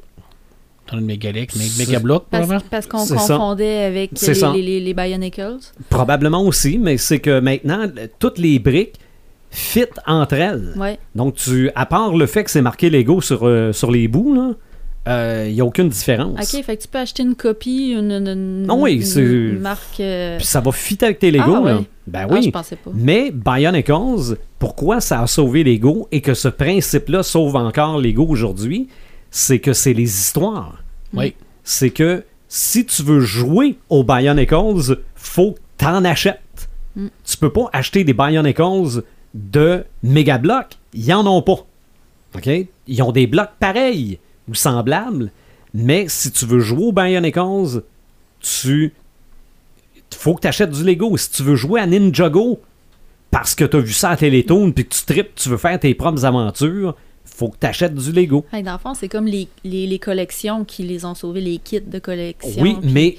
Megablock, 0.98 2.26
Parce, 2.30 2.44
probablement? 2.46 2.68
parce 2.72 2.86
qu'on 2.88 3.06
ça. 3.06 3.16
confondait 3.16 3.84
avec 3.84 4.12
les, 4.22 4.34
ça. 4.34 4.52
les, 4.54 4.62
les, 4.62 4.80
les 4.80 4.94
Bionicles. 4.94 5.58
Probablement 5.90 6.42
aussi, 6.44 6.78
mais 6.78 6.98
c'est 6.98 7.20
que 7.20 7.40
maintenant, 7.40 7.86
toutes 8.20 8.38
les 8.38 8.60
briques 8.60 8.96
fit 9.52 9.86
entre 10.06 10.36
elles. 10.36 10.74
Ouais. 10.76 11.00
Donc, 11.16 11.36
tu, 11.36 11.70
à 11.76 11.86
part 11.86 12.16
le 12.16 12.26
fait 12.26 12.44
que 12.44 12.52
c'est 12.52 12.62
marqué 12.62 12.90
Lego 12.90 13.22
sur, 13.22 13.48
euh, 13.48 13.74
sur 13.74 13.90
les 13.92 14.08
bouts, 14.08 14.56
il 15.08 15.54
n'y 15.54 15.62
a 15.62 15.66
aucune 15.66 15.90
différence. 15.90 16.38
Ok, 16.54 16.64
fait 16.64 16.78
que 16.78 16.82
tu 16.84 16.88
peux 16.88 17.00
acheter 17.00 17.24
une 17.24 17.34
copie, 17.34 17.92
une, 17.98 18.12
une, 18.12 18.28
une- 18.28 18.68
Ah 18.70 18.76
oui, 18.76 19.04
une 19.18 19.60
marque. 19.60 20.00
euh, 20.00 20.38
Puis 20.38 20.46
ça 20.46 20.62
va 20.62 20.72
fitter 20.72 21.06
avec 21.08 21.18
tes 21.20 21.32
Lego. 21.32 21.56
Ah, 21.66 21.70
là. 21.70 21.80
Ben 22.06 22.28
ah, 22.30 22.34
oui. 22.34 22.44
je 22.44 22.50
pensais 22.52 22.76
pas. 22.76 22.92
Mais 22.94 23.32
Bionicles, 23.32 24.38
pourquoi 24.60 25.02
ça 25.02 25.22
a 25.22 25.28
sauvé 25.28 25.64
Lego 25.64 26.08
et 26.12 26.22
que 26.22 26.36
ce 26.36 26.48
principe-là 26.48 27.24
sauve 27.24 27.56
encore 27.56 28.00
Lego 28.00 28.26
aujourd'hui, 28.28 28.88
c'est 29.32 29.60
que 29.60 29.74
c'est 29.74 29.94
les 29.94 30.04
histoires. 30.04 30.84
Oui. 31.14 31.36
C'est 31.64 31.90
que 31.90 32.24
si 32.48 32.86
tu 32.86 33.04
veux 33.04 33.20
jouer 33.20 33.78
aux 33.90 34.04
Bionicles, 34.04 35.00
faut 35.16 35.54
que 35.54 35.60
t'en 35.78 36.04
achètes. 36.04 36.70
Mm. 36.96 37.08
Tu 37.24 37.38
peux 37.38 37.52
pas 37.52 37.70
acheter 37.74 38.04
des 38.04 38.14
Bionicles 38.14 39.04
de 39.34 39.86
méga 40.04 40.38
blocs. 40.38 40.78
Ils 40.94 41.14
en 41.14 41.26
ont 41.28 41.42
pas. 41.42 41.66
OK? 42.36 42.50
Ils 42.88 43.04
ont 43.04 43.12
des 43.12 43.28
blocs 43.28 43.52
pareils 43.60 44.20
ou 44.48 44.56
semblables, 44.56 45.32
mais 45.74 46.08
si 46.08 46.32
tu 46.32 46.46
veux 46.46 46.60
jouer 46.60 46.86
aux 46.86 46.92
Bionicles, 46.92 47.84
tu 48.40 48.94
faut 50.16 50.36
que 50.36 50.42
tu 50.42 50.48
achètes 50.48 50.72
du 50.72 50.84
Lego. 50.84 51.16
Si 51.18 51.32
tu 51.32 51.44
veux 51.44 51.56
jouer 51.56 51.82
à 51.82 51.86
Ninjago 51.86 52.60
parce 53.32 53.54
que 53.54 53.64
tu 53.64 53.78
as 53.78 53.80
vu 53.80 53.94
ça 53.94 54.10
à 54.10 54.18
Télétoon 54.18 54.72
puis 54.72 54.88
que 54.88 54.96
tu 54.96 55.06
tripes, 55.06 55.36
tu 55.36 55.50
veux 55.50 55.58
faire 55.58 55.80
tes 55.80 55.94
propres 55.94 56.26
aventures, 56.26 56.96
faut 57.36 57.50
que 57.50 57.58
tu 57.60 57.68
achètes 57.68 57.96
du 57.96 58.12
Lego. 58.12 58.46
Hey, 58.52 58.64
dans 58.64 58.74
le 58.74 58.78
fond, 58.80 58.94
c'est 58.94 59.08
comme 59.10 59.26
les, 59.26 59.48
les, 59.64 59.88
les 59.88 60.00
collections 60.00 60.66
qui 60.66 60.84
les 60.84 61.06
ont 61.06 61.16
sauvés, 61.16 61.42
les 61.42 61.58
kits 61.58 61.82
de 61.82 62.00
collection. 62.00 62.62
Oui, 62.62 62.76
puis- 62.82 62.92
mais 62.92 63.18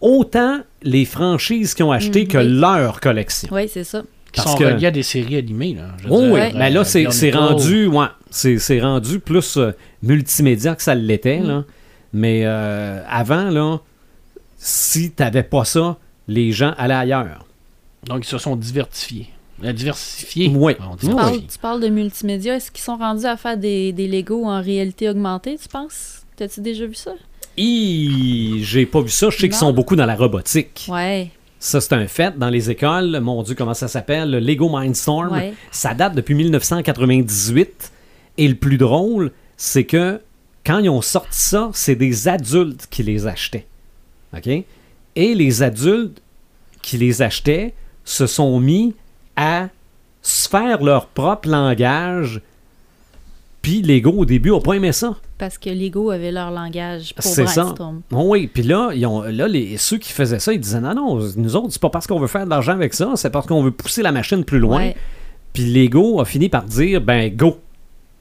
autant 0.00 0.60
les 0.82 1.04
franchises 1.04 1.74
qui 1.74 1.82
ont 1.82 1.92
acheté 1.92 2.24
Mm, 2.24 2.28
que 2.28 2.38
oui. 2.38 2.48
leur 2.48 3.00
collection. 3.00 3.48
Oui, 3.52 3.68
c'est 3.68 3.84
ça. 3.84 4.02
Qui 4.32 4.40
Parce 4.42 4.52
sont 4.52 4.58
que- 4.58 4.64
reliés 4.64 4.86
à 4.88 4.90
des 4.90 5.02
séries 5.02 5.36
animées. 5.36 5.74
Là, 5.74 5.88
je 6.02 6.08
Oh 6.10 6.20
dire, 6.20 6.26
oui, 6.26 6.40
Ouais. 6.40 6.52
mais 6.54 6.70
là, 6.70 6.80
euh, 6.80 7.10
c'est 7.10 7.30
rendu, 7.30 7.86
ouais, 7.86 8.06
c'est 8.30 8.58
c'est 8.58 8.80
rendu 8.80 9.18
plus 9.20 9.56
euh, 9.56 9.72
multimédia 10.02 10.74
que 10.74 10.82
ça 10.82 10.94
l'était, 10.94 11.38
là. 11.38 11.64
Mais 12.12 12.42
euh, 12.44 13.02
avant, 13.08 13.50
là, 13.50 13.78
si 14.58 15.10
t'avais 15.12 15.42
pas 15.42 15.64
ça, 15.64 15.96
les 16.28 16.52
gens 16.52 16.74
allaient 16.76 16.94
ailleurs. 16.94 17.46
Donc, 18.04 18.24
ils 18.26 18.28
se 18.28 18.38
sont 18.38 18.56
diversifiés. 18.56 19.28
Diversifiés. 19.58 20.48
Oui. 20.54 20.74
On 20.80 20.96
Tu, 20.96 21.08
parles, 21.08 21.40
tu 21.46 21.58
parles 21.58 21.80
de 21.80 21.88
multimédia. 21.88 22.56
Est-ce 22.56 22.70
qu'ils 22.70 22.84
sont 22.84 22.96
rendus 22.96 23.24
à 23.26 23.36
faire 23.36 23.56
des, 23.56 23.92
des 23.92 24.06
Lego 24.06 24.44
en 24.44 24.60
réalité 24.60 25.08
augmentée, 25.08 25.56
tu 25.60 25.68
penses? 25.68 26.22
T'as-tu 26.36 26.60
déjà 26.60 26.86
vu 26.86 26.94
ça? 26.94 27.12
Hi, 27.56 28.62
J'ai 28.62 28.84
pas 28.84 29.00
vu 29.00 29.08
ça. 29.08 29.30
Je 29.30 29.36
sais 29.38 29.48
qu'ils 29.48 29.56
sont 29.56 29.72
beaucoup 29.72 29.96
dans 29.96 30.04
la 30.06 30.14
robotique. 30.14 30.86
Ouais. 30.88 31.30
Ça, 31.58 31.80
c'est 31.80 31.94
un 31.94 32.06
fait 32.06 32.38
dans 32.38 32.50
les 32.50 32.70
écoles. 32.70 33.18
Mon 33.20 33.42
Dieu, 33.42 33.54
comment 33.54 33.72
ça 33.72 33.88
s'appelle? 33.88 34.30
Le 34.30 34.40
Lego 34.40 34.68
Mindstorm. 34.68 35.32
Ouais. 35.32 35.54
Ça 35.70 35.94
date 35.94 36.14
depuis 36.14 36.34
1998. 36.34 37.92
Et 38.38 38.46
le 38.48 38.54
plus 38.54 38.76
drôle, 38.76 39.32
c'est 39.56 39.84
que 39.84 40.20
quand 40.66 40.78
ils 40.80 40.90
ont 40.90 41.00
sorti 41.00 41.38
ça, 41.38 41.70
c'est 41.72 41.94
des 41.96 42.28
adultes 42.28 42.86
qui 42.90 43.02
les 43.02 43.26
achetaient. 43.26 43.66
OK? 44.36 44.48
Et 44.48 45.34
les 45.34 45.62
adultes 45.62 46.20
qui 46.82 46.98
les 46.98 47.22
achetaient 47.22 47.72
se 48.04 48.26
sont 48.26 48.60
mis 48.60 48.94
à 49.36 49.68
se 50.22 50.48
faire 50.48 50.82
leur 50.82 51.06
propre 51.06 51.48
langage. 51.48 52.40
Puis 53.62 53.82
Lego, 53.82 54.10
au 54.12 54.24
début, 54.24 54.50
n'a 54.52 54.60
pas 54.60 54.74
aimé 54.74 54.92
ça. 54.92 55.16
Parce 55.38 55.58
que 55.58 55.68
Lego 55.70 56.10
avait 56.10 56.30
leur 56.32 56.50
langage 56.50 57.14
pour 57.14 57.24
C'est 57.24 57.46
ça. 57.46 57.74
Oh 58.12 58.24
oui, 58.28 58.46
puis 58.46 58.62
là, 58.62 58.90
ils 58.94 59.04
ont, 59.06 59.22
là 59.22 59.48
les, 59.48 59.76
ceux 59.76 59.98
qui 59.98 60.12
faisaient 60.12 60.38
ça, 60.38 60.52
ils 60.52 60.60
disaient 60.60 60.80
non, 60.80 60.94
non, 60.94 61.20
nous 61.36 61.56
autres, 61.56 61.68
c'est 61.72 61.82
pas 61.82 61.90
parce 61.90 62.06
qu'on 62.06 62.18
veut 62.20 62.28
faire 62.28 62.44
de 62.44 62.50
l'argent 62.50 62.72
avec 62.72 62.94
ça, 62.94 63.12
c'est 63.16 63.30
parce 63.30 63.46
qu'on 63.46 63.62
veut 63.62 63.72
pousser 63.72 64.02
la 64.02 64.12
machine 64.12 64.44
plus 64.44 64.60
loin. 64.60 64.78
Ouais. 64.78 64.96
Puis 65.52 65.64
Lego 65.64 66.20
a 66.20 66.24
fini 66.24 66.48
par 66.48 66.62
dire 66.64 67.00
ben 67.00 67.34
go, 67.34 67.58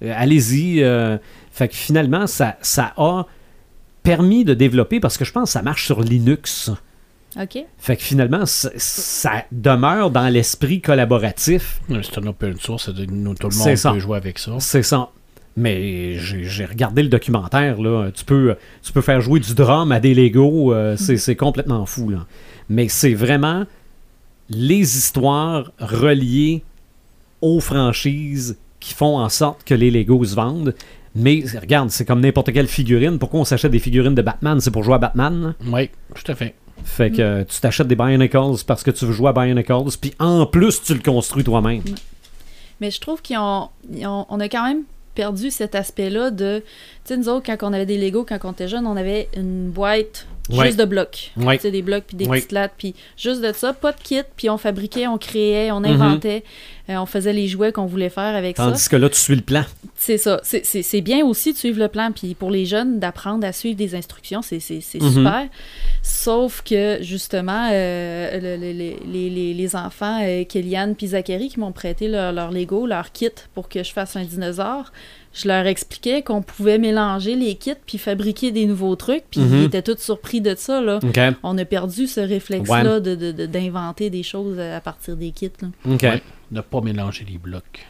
Euh, 0.03 0.13
allez-y. 0.15 0.83
euh. 0.83 1.17
fait 1.51 1.67
que 1.69 1.75
finalement, 1.75 2.27
ça, 2.27 2.57
ça 2.61 2.93
a 2.97 3.25
permis 4.03 4.43
de 4.45 4.53
développer 4.53 4.99
parce 4.99 5.17
que 5.17 5.25
je 5.25 5.31
pense 5.31 5.49
que 5.49 5.53
ça 5.53 5.61
marche 5.61 5.85
sur 5.85 6.01
Linux. 6.01 6.71
OK. 7.41 7.65
Fait 7.77 7.97
que 7.97 8.01
finalement, 8.03 8.45
ça, 8.45 8.69
ça 8.77 9.43
demeure 9.51 10.09
dans 10.11 10.27
l'esprit 10.29 10.79
collaboratif. 10.81 11.81
C'est 11.89 12.17
un 12.17 12.27
open 12.27 12.57
source, 12.57 12.85
c'est 12.85 12.93
de- 12.95 13.05
nous, 13.05 13.33
tout 13.35 13.49
le 13.49 13.55
monde 13.55 13.75
ça. 13.75 13.91
peut 13.91 13.99
jouer 13.99 14.17
avec 14.17 14.39
ça. 14.39 14.53
C'est 14.59 14.83
ça. 14.83 15.09
Mais 15.57 16.15
j'ai 16.17 16.65
regardé 16.65 17.01
le 17.03 17.09
documentaire, 17.09 17.81
là. 17.81 18.09
Tu 18.13 18.25
peux, 18.25 18.55
tu 18.83 18.91
peux 18.91 19.01
faire 19.01 19.21
jouer 19.21 19.39
du 19.39 19.53
drum 19.55 19.91
à 19.91 19.99
des 20.01 20.13
Lego. 20.13 20.73
euh, 20.73 20.95
c'est 20.97 21.17
c'est 21.17 21.35
complètement 21.35 21.85
fou, 21.85 22.09
là. 22.09 22.25
Mais 22.69 22.87
c'est 22.89 23.13
vraiment 23.13 23.65
les 24.49 24.97
histoires 24.97 25.71
reliées 25.79 26.63
aux 27.41 27.59
franchises 27.59 28.57
qui 28.79 28.93
font 28.93 29.17
en 29.17 29.29
sorte 29.29 29.63
que 29.63 29.73
les 29.73 29.91
Legos 29.91 30.25
se 30.25 30.35
vendent. 30.35 30.75
Mais 31.15 31.43
regarde, 31.61 31.89
c'est 31.89 32.03
comme 32.05 32.19
n'importe 32.19 32.51
quelle 32.51 32.67
figurine. 32.67 33.17
Pourquoi 33.17 33.39
on 33.39 33.45
s'achète 33.45 33.71
des 33.71 33.79
figurines 33.79 34.15
de 34.15 34.21
Batman? 34.21 34.59
C'est 34.59 34.71
pour 34.71 34.83
jouer 34.83 34.95
à 34.95 34.99
Batman? 34.99 35.55
Oui, 35.65 35.89
tout 36.13 36.29
à 36.31 36.35
fait. 36.35 36.53
Fait 36.83 37.11
que 37.11 37.21
euh, 37.21 37.43
tu 37.43 37.59
t'achètes 37.59 37.87
des 37.87 37.95
Bionicles 37.95 38.63
parce 38.67 38.83
que 38.83 38.91
tu 38.91 39.05
veux 39.05 39.13
jouer 39.13 39.29
à 39.29 39.33
Bionicles. 39.33 39.97
Puis 39.99 40.13
en 40.19 40.45
plus, 40.45 40.81
tu 40.81 40.93
le 40.93 40.99
construis 40.99 41.43
toi-même. 41.43 41.83
Mais 42.81 42.91
je 42.91 42.99
trouve 42.99 43.21
qu'on 43.21 43.69
on 44.03 44.39
a 44.39 44.49
quand 44.49 44.65
même 44.65 44.83
perdu 45.15 45.49
cet 45.51 45.75
aspect-là 45.75 46.31
de. 46.31 46.63
Tu 47.05 47.13
sais, 47.13 47.17
nous 47.17 47.29
autres, 47.29 47.45
quand 47.45 47.57
on 47.69 47.71
avait 47.73 47.85
des 47.85 47.97
Lego, 47.99 48.25
quand 48.27 48.39
on 48.45 48.51
était 48.51 48.67
jeune, 48.67 48.87
on 48.87 48.95
avait 48.97 49.29
une 49.37 49.69
boîte 49.69 50.25
Ouais. 50.49 50.67
juste 50.67 50.77
de 50.79 50.85
blocs. 50.85 51.31
Ouais. 51.37 51.57
Tu 51.57 51.63
sais, 51.63 51.71
des 51.71 51.81
blocs 51.81 52.03
puis 52.05 52.15
des 52.17 52.25
Ouais. 52.27 52.37
petites 52.37 52.51
lattes, 52.51 52.73
puis 52.77 52.93
juste 53.17 53.41
de 53.41 53.51
ça, 53.51 53.73
pas 53.73 53.91
de 53.91 53.97
kit, 53.99 54.21
puis 54.37 54.47
on 54.49 54.57
fabriquait, 54.59 55.07
on 55.07 55.17
créait, 55.17 55.71
on 55.71 55.79
Mhm. 55.79 55.85
inventait, 55.85 56.43
euh, 56.89 56.97
on 56.97 57.07
faisait 57.07 57.33
les 57.33 57.47
jouets 57.47 57.71
qu'on 57.71 57.87
voulait 57.87 58.09
faire 58.11 58.35
avec 58.35 58.57
ça. 58.57 58.65
Tandis 58.65 58.87
que 58.87 58.95
là, 58.95 59.09
tu 59.09 59.19
suis 59.19 59.35
le 59.35 59.41
plan. 59.41 59.63
C'est 59.95 60.17
ça. 60.19 60.39
C'est- 60.43 61.01
bien 61.01 61.25
aussi 61.25 61.53
de 61.53 61.57
suivre 61.57 61.79
le 61.79 61.87
plan. 61.87 62.11
Puis 62.11 62.35
pour 62.35 62.51
les 62.51 62.65
jeunes, 62.65 62.99
d'apprendre 62.99 63.45
à 63.45 63.53
suivre 63.53 63.75
des 63.77 63.95
instructions, 63.95 64.41
c'est 64.43 64.57
Mhm. 64.57 65.11
super. 65.13 65.47
Sauf 66.03 66.61
que, 66.63 66.99
justement, 67.01 67.69
euh, 67.71 68.39
le- 68.39 68.57
le- 68.57 68.73
le- 68.73 69.11
les, 69.11 69.29
les- 69.29 69.53
les 69.53 69.75
enfants, 69.75 70.19
euh, 70.23 70.43
Kellyanne 70.43 70.95
puis 70.95 71.07
Zachary, 71.07 71.49
qui 71.49 71.59
m'ont 71.59 71.71
prêté 71.71 72.07
leur, 72.07 72.31
leur 72.33 72.51
Lego, 72.51 72.85
leur 72.85 73.11
kit 73.11 73.29
pour 73.55 73.67
que 73.69 73.83
je 73.83 73.91
fasse 73.91 74.15
un 74.15 74.23
dinosaure, 74.23 74.91
je 75.35 75.47
leur 75.47 75.67
expliquais 75.67 76.21
qu'on 76.23 76.41
pouvait 76.41 76.77
mélanger 76.77 77.35
les 77.35 77.55
kits 77.55 77.73
puis 77.85 77.97
fabriquer 77.97 78.51
des 78.51 78.65
nouveaux 78.65 78.95
trucs. 78.95 79.25
Puis 79.29 79.41
Mhm. 79.41 79.55
ils 79.57 79.63
étaient 79.65 79.81
tous 79.81 79.97
surpris 79.99 80.39
de 80.41 80.55
ça. 80.55 80.81
Là. 80.81 80.99
On 81.43 81.57
a 81.57 81.65
perdu 81.65 82.07
ce 82.07 82.21
réflexe-là 82.21 82.99
de- 83.01 83.15
de- 83.15 83.31
de- 83.31 83.45
d'inventer 83.45 84.09
des 84.09 84.23
choses 84.23 84.59
à 84.59 84.79
partir 84.79 85.15
des 85.17 85.31
kits. 85.31 85.51
là. 85.61 85.67
OK. 85.93 86.01
Ouais. 86.03 86.21
Ne 86.51 86.61
pas 86.61 86.79
mélanger 86.81 87.25
les 87.29 87.37
blocs. 87.37 87.85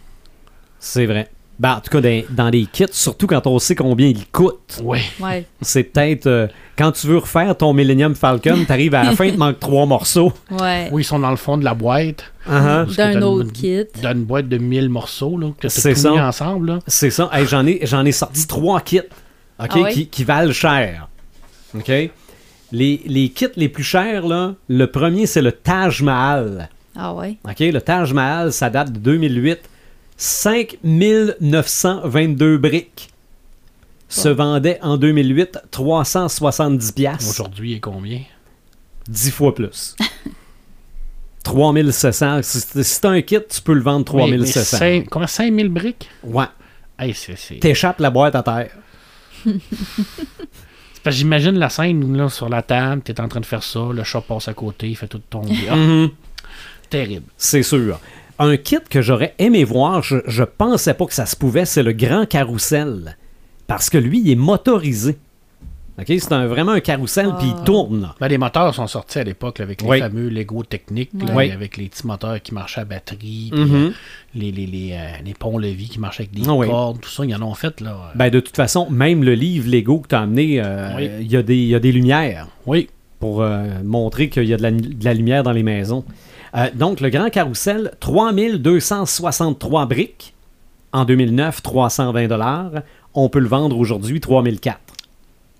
C'est 0.79 1.05
vrai. 1.05 1.29
Ben, 1.57 1.75
en 1.75 1.79
tout 1.79 1.89
cas, 1.89 2.01
dans, 2.01 2.23
dans 2.31 2.49
les 2.49 2.65
kits, 2.65 2.85
surtout 2.91 3.27
quand 3.27 3.47
on 3.47 3.59
sait 3.59 3.75
combien 3.75 4.07
ils 4.07 4.25
coûtent, 4.27 4.81
Oui. 4.83 4.99
Ouais, 5.21 5.45
c'est 5.61 5.83
peut-être. 5.83 6.27
euh, 6.27 6.47
quand 6.77 6.91
tu 6.91 7.07
veux 7.07 7.17
refaire 7.19 7.55
ton 7.55 7.71
Millennium 7.73 8.13
Falcon, 8.15 8.65
t'arrives 8.67 8.93
à 8.95 9.03
la 9.03 9.11
fin, 9.15 9.25
il 9.25 9.33
te 9.35 9.37
manque 9.39 9.59
trois 9.61 9.85
morceaux. 9.85 10.33
ouais. 10.51 10.89
Oui, 10.91 11.03
ils 11.03 11.05
sont 11.05 11.19
dans 11.19 11.29
le 11.29 11.37
fond 11.37 11.57
de 11.57 11.63
la 11.63 11.73
boîte. 11.73 12.25
Uh-huh. 12.49 12.85
Que 12.87 12.95
D'un 12.95 13.21
autre 13.21 13.53
kit. 13.53 13.85
Dans 14.03 14.11
une 14.11 14.25
boîte 14.25 14.49
de 14.49 14.57
1000 14.57 14.89
morceaux, 14.89 15.37
là, 15.37 15.47
que 15.57 15.67
tu 15.67 15.95
ça. 15.95 16.11
mis 16.11 16.19
ensemble. 16.19 16.67
Là. 16.67 16.79
C'est 16.87 17.09
ça. 17.09 17.29
Hey, 17.31 17.45
j'en, 17.47 17.65
ai, 17.65 17.79
j'en 17.83 18.03
ai 18.03 18.11
sorti 18.11 18.45
trois 18.45 18.81
kits 18.81 18.99
ok, 19.57 19.69
Ah 19.73 19.89
qui 20.11 20.23
valent 20.25 20.51
cher. 20.51 21.07
OK? 21.73 21.89
Les, 22.71 23.01
les 23.05 23.29
kits 23.29 23.47
les 23.55 23.69
plus 23.69 23.83
chers, 23.83 24.27
là, 24.27 24.55
le 24.67 24.87
premier, 24.87 25.25
c'est 25.25 25.41
le 25.41 25.53
Taj 25.53 26.01
Mahal. 26.01 26.67
Ah 26.97 27.13
ouais. 27.13 27.37
OK? 27.45 27.59
Le 27.59 27.79
Taj 27.79 28.11
Mahal, 28.11 28.51
ça 28.51 28.69
date 28.69 28.91
de 28.91 28.99
2008. 28.99 29.59
5922 30.17 32.57
briques. 32.57 33.09
Se 34.07 34.29
vendait 34.29 34.79
en 34.81 34.97
2008 34.97 35.59
370 35.71 36.91
piastres. 36.93 37.29
Aujourd'hui, 37.29 37.71
il 37.71 37.75
est 37.77 37.79
combien? 37.79 38.21
10 39.09 39.31
fois 39.31 39.53
plus. 39.55 39.95
3700. 41.43 42.41
Si 42.43 43.01
t'as 43.01 43.09
un 43.09 43.21
kit, 43.21 43.37
tu 43.49 43.61
peux 43.61 43.73
le 43.73 43.81
vendre 43.81 44.15
Mais- 44.15 44.27
mais 44.31 44.37
3700. 44.37 44.77
cinq- 44.77 45.09
Combien 45.09 45.27
5000 45.27 45.69
briques? 45.69 46.09
Ouais. 46.23 46.45
Hey, 46.97 47.13
c'est. 47.13 47.37
c'est- 47.37 47.59
T'échappes 47.59 47.99
la 47.99 48.09
boîte 48.09 48.35
à 48.35 48.43
terre. 48.43 48.71
c'est 49.45 49.53
parce 51.03 51.15
que 51.15 51.19
J'imagine 51.19 51.57
la 51.59 51.69
scène 51.69 52.15
là, 52.17 52.29
sur 52.29 52.49
la 52.49 52.61
table, 52.63 53.01
t'es 53.03 53.19
en 53.19 53.27
train 53.27 53.41
de 53.41 53.45
faire 53.45 53.61
ça, 53.63 53.79
le 53.93 54.03
chat 54.03 54.21
passe 54.21 54.47
à 54.47 54.53
côté, 54.53 54.89
il 54.89 54.95
fait 54.95 55.07
tout 55.07 55.21
tomber. 55.29 55.67
Ah, 55.69 55.75
Mhm. 55.75 56.09
terrible. 56.89 57.27
C'est 57.37 57.61
sûr. 57.63 57.99
Un 58.39 58.57
kit 58.57 58.77
que 58.89 59.01
j'aurais 59.01 59.33
aimé 59.39 59.63
voir, 59.63 60.03
je, 60.03 60.17
je 60.27 60.43
pensais 60.43 60.93
pas 60.93 61.05
que 61.05 61.13
ça 61.13 61.25
se 61.25 61.35
pouvait, 61.35 61.65
c'est 61.65 61.83
le 61.83 61.93
grand 61.93 62.25
carrousel. 62.25 63.15
Parce 63.67 63.89
que 63.89 63.97
lui, 63.97 64.19
il 64.23 64.29
est 64.31 64.35
motorisé. 64.35 65.17
OK? 65.97 66.07
C'est 66.07 66.33
un- 66.33 66.45
vraiment 66.47 66.73
un 66.73 66.81
carrousel, 66.81 67.29
puis 67.39 67.47
il 67.47 67.53
Ah. 67.57 67.63
tourne. 67.63 68.11
Ben, 68.19 68.27
les 68.27 68.37
moteurs 68.37 68.75
sont 68.75 68.85
sortis 68.87 69.19
à 69.19 69.23
l'époque 69.23 69.61
avec 69.61 69.81
les 69.81 69.87
Oui. 69.87 69.99
fameux 69.99 70.27
Lego 70.27 70.61
techniques, 70.63 71.11
là, 71.13 71.33
Oui. 71.33 71.49
avec 71.51 71.77
les 71.77 71.85
petits 71.87 72.05
moteurs 72.05 72.41
qui 72.41 72.53
marchaient 72.53 72.81
à 72.81 72.85
batterie, 72.85 73.49
Mhm. 73.53 73.73
euh, 73.73 73.89
les, 74.35 74.51
les, 74.51 74.65
les, 74.65 74.91
euh, 74.91 74.97
les 75.23 75.33
ponts-levis 75.33 75.87
qui 75.87 75.99
marchaient 76.01 76.23
avec 76.23 76.33
des 76.33 76.41
Ah 76.49 76.53
oui. 76.53 76.67
cordes, 76.67 76.99
tout 76.99 77.09
ça, 77.09 77.23
ils 77.23 77.33
en 77.33 77.41
ont 77.41 77.53
fait. 77.53 77.79
là. 77.79 78.11
Ben, 78.15 78.29
de 78.29 78.41
toute 78.41 78.57
façon, 78.57 78.89
même 78.89 79.23
le 79.23 79.33
livre 79.35 79.69
Lego 79.69 79.99
que 79.99 80.09
tu 80.09 80.15
as 80.15 80.19
amené, 80.19 80.61
euh, 80.61 80.89
il 80.99 81.09
Oui. 81.21 81.27
y, 81.29 81.37
a 81.37 81.41
des- 81.41 81.55
il 81.55 81.67
y 81.69 81.75
a 81.75 81.79
des 81.79 81.93
lumières 81.93 82.47
Oui, 82.65 82.89
pour 83.21 83.41
euh, 83.41 83.63
montrer 83.85 84.27
qu'il 84.27 84.43
y 84.43 84.53
a 84.53 84.57
de 84.57 84.63
la, 84.63 84.71
de 84.71 85.05
la 85.05 85.13
lumière 85.13 85.43
dans 85.43 85.53
les 85.53 85.63
maisons. 85.63 86.03
Euh, 86.55 86.67
donc, 86.73 87.01
le 87.01 87.09
grand 87.09 87.29
carrousel, 87.29 87.91
3263 87.99 89.85
briques. 89.87 90.33
En 90.93 91.03
2009, 91.03 91.61
320 91.61 92.71
On 93.13 93.27
peut 93.29 93.39
le 93.39 93.47
vendre 93.47 93.77
aujourd'hui, 93.77 94.21
3004 94.21 94.79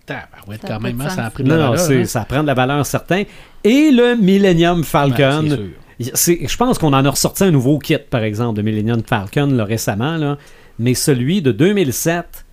tabarouette, 0.06 0.62
Ça 0.62 0.68
a 0.68 0.70
quand 0.78 0.82
même, 0.82 1.02
hein, 1.02 1.10
ça 1.10 1.26
a 1.26 1.30
pris 1.32 1.44
de 1.44 1.50
Non, 1.50 1.56
la 1.56 1.64
non, 1.66 1.72
valeur, 1.72 1.86
c'est- 1.86 2.02
hein. 2.02 2.06
ça 2.06 2.26
prend 2.26 2.42
de 2.44 2.48
la 2.48 2.54
valeur 2.54 2.86
certain. 2.86 3.24
Et 3.64 3.90
le 3.92 4.16
Millennium 4.16 4.84
Falcon. 4.84 5.44
Ben, 5.44 5.72
Je 6.00 6.58
pense 6.58 6.78
qu'on 6.78 6.94
en 6.94 7.04
a 7.06 7.10
ressorti 7.10 7.44
un 7.44 7.52
nouveau 7.52 7.80
kit, 7.80 7.98
par 7.98 8.22
exemple, 8.22 8.58
de 8.58 8.62
Millennium 8.62 9.02
Falcon 9.04 9.48
là, 9.48 9.66
récemment. 9.66 10.16
Là. 10.18 10.38
Mais 10.78 10.94
celui 10.94 11.42
de 11.42 11.52
2007, 11.52 12.46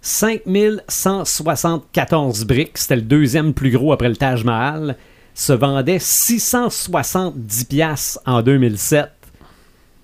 5174 0.00 2.44
briques, 2.44 2.78
c'était 2.78 2.96
le 2.96 3.02
deuxième 3.02 3.54
plus 3.54 3.70
gros 3.70 3.92
après 3.92 4.08
le 4.08 4.16
Taj 4.16 4.44
Mahal, 4.44 4.96
se 5.38 5.52
vendait 5.52 5.98
670 6.00 7.64
piastres 7.64 8.18
en 8.26 8.42
2007. 8.42 9.08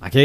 OK? 0.06 0.18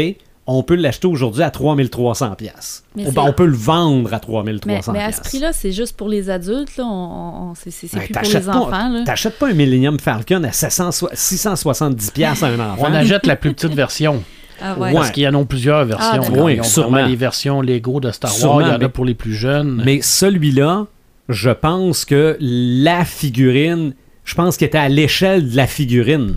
On 0.46 0.62
peut 0.62 0.74
l'acheter 0.74 1.06
aujourd'hui 1.06 1.42
à 1.42 1.50
3300 1.50 2.34
piastres. 2.36 2.82
Mais 2.96 3.04
On, 3.16 3.32
peut 3.32 3.46
le 3.46 3.56
vendre 3.56 4.08
à 4.12 4.16
Mais, 4.16 4.20
3300 4.20 4.92
mais 4.92 5.02
à 5.02 5.12
ce 5.12 5.20
prix-là, 5.20 5.52
c'est 5.52 5.70
juste 5.72 5.96
pour 5.96 6.08
les 6.08 6.28
adultes. 6.30 6.76
Là. 6.76 6.84
On, 6.86 7.54
c'est 7.54 7.70
c'est- 7.70 7.86
c'est 7.88 7.96
Ben, 7.98 8.04
plus 8.04 8.12
pour 8.12 8.22
t'achètes 8.22 8.46
les 8.46 8.50
pas- 8.52 8.56
enfants. 8.58 8.88
Là. 8.88 9.02
T'achètes 9.04 9.38
pas 9.38 9.48
un 9.48 9.52
Millennium 9.52 9.98
Falcon 10.00 10.42
à 10.44 10.52
700 10.52 10.90
so- 10.92 11.08
670 11.12 12.10
piastres 12.10 12.44
à 12.44 12.48
un 12.48 12.72
enfant. 12.72 12.86
On 12.88 12.94
achète 12.94 13.26
la 13.26 13.36
plus 13.36 13.52
petite 13.52 13.74
version. 13.74 14.22
Ah 14.62 14.76
ouais. 14.78 14.92
Parce 14.92 15.10
qu'il 15.12 15.22
y 15.22 15.28
en 15.28 15.40
a 15.40 15.44
plusieurs 15.44 15.84
versions. 15.84 16.22
Ah. 16.24 16.42
Oui, 16.42 16.58
sûrement. 16.64 17.06
les 17.06 17.16
versions 17.16 17.62
Lego 17.62 18.00
de 18.00 18.10
Star 18.10 18.30
Wars. 18.30 18.38
Sûrement, 18.40 18.60
il 18.60 18.66
y 18.66 18.70
en 18.70 18.74
a 18.74 18.78
mais- 18.78 18.88
pour 18.88 19.04
les 19.04 19.14
plus 19.14 19.34
jeunes. 19.34 19.82
Mais 19.84 20.02
celui-là, 20.02 20.86
je 21.28 21.50
pense 21.50 22.04
que 22.04 22.36
la 22.40 23.04
figurine, 23.04 23.94
je 24.30 24.36
pense 24.36 24.56
qu'il 24.56 24.68
était 24.68 24.78
à 24.78 24.88
l'échelle 24.88 25.50
de 25.50 25.56
la 25.56 25.66
figurine. 25.66 26.36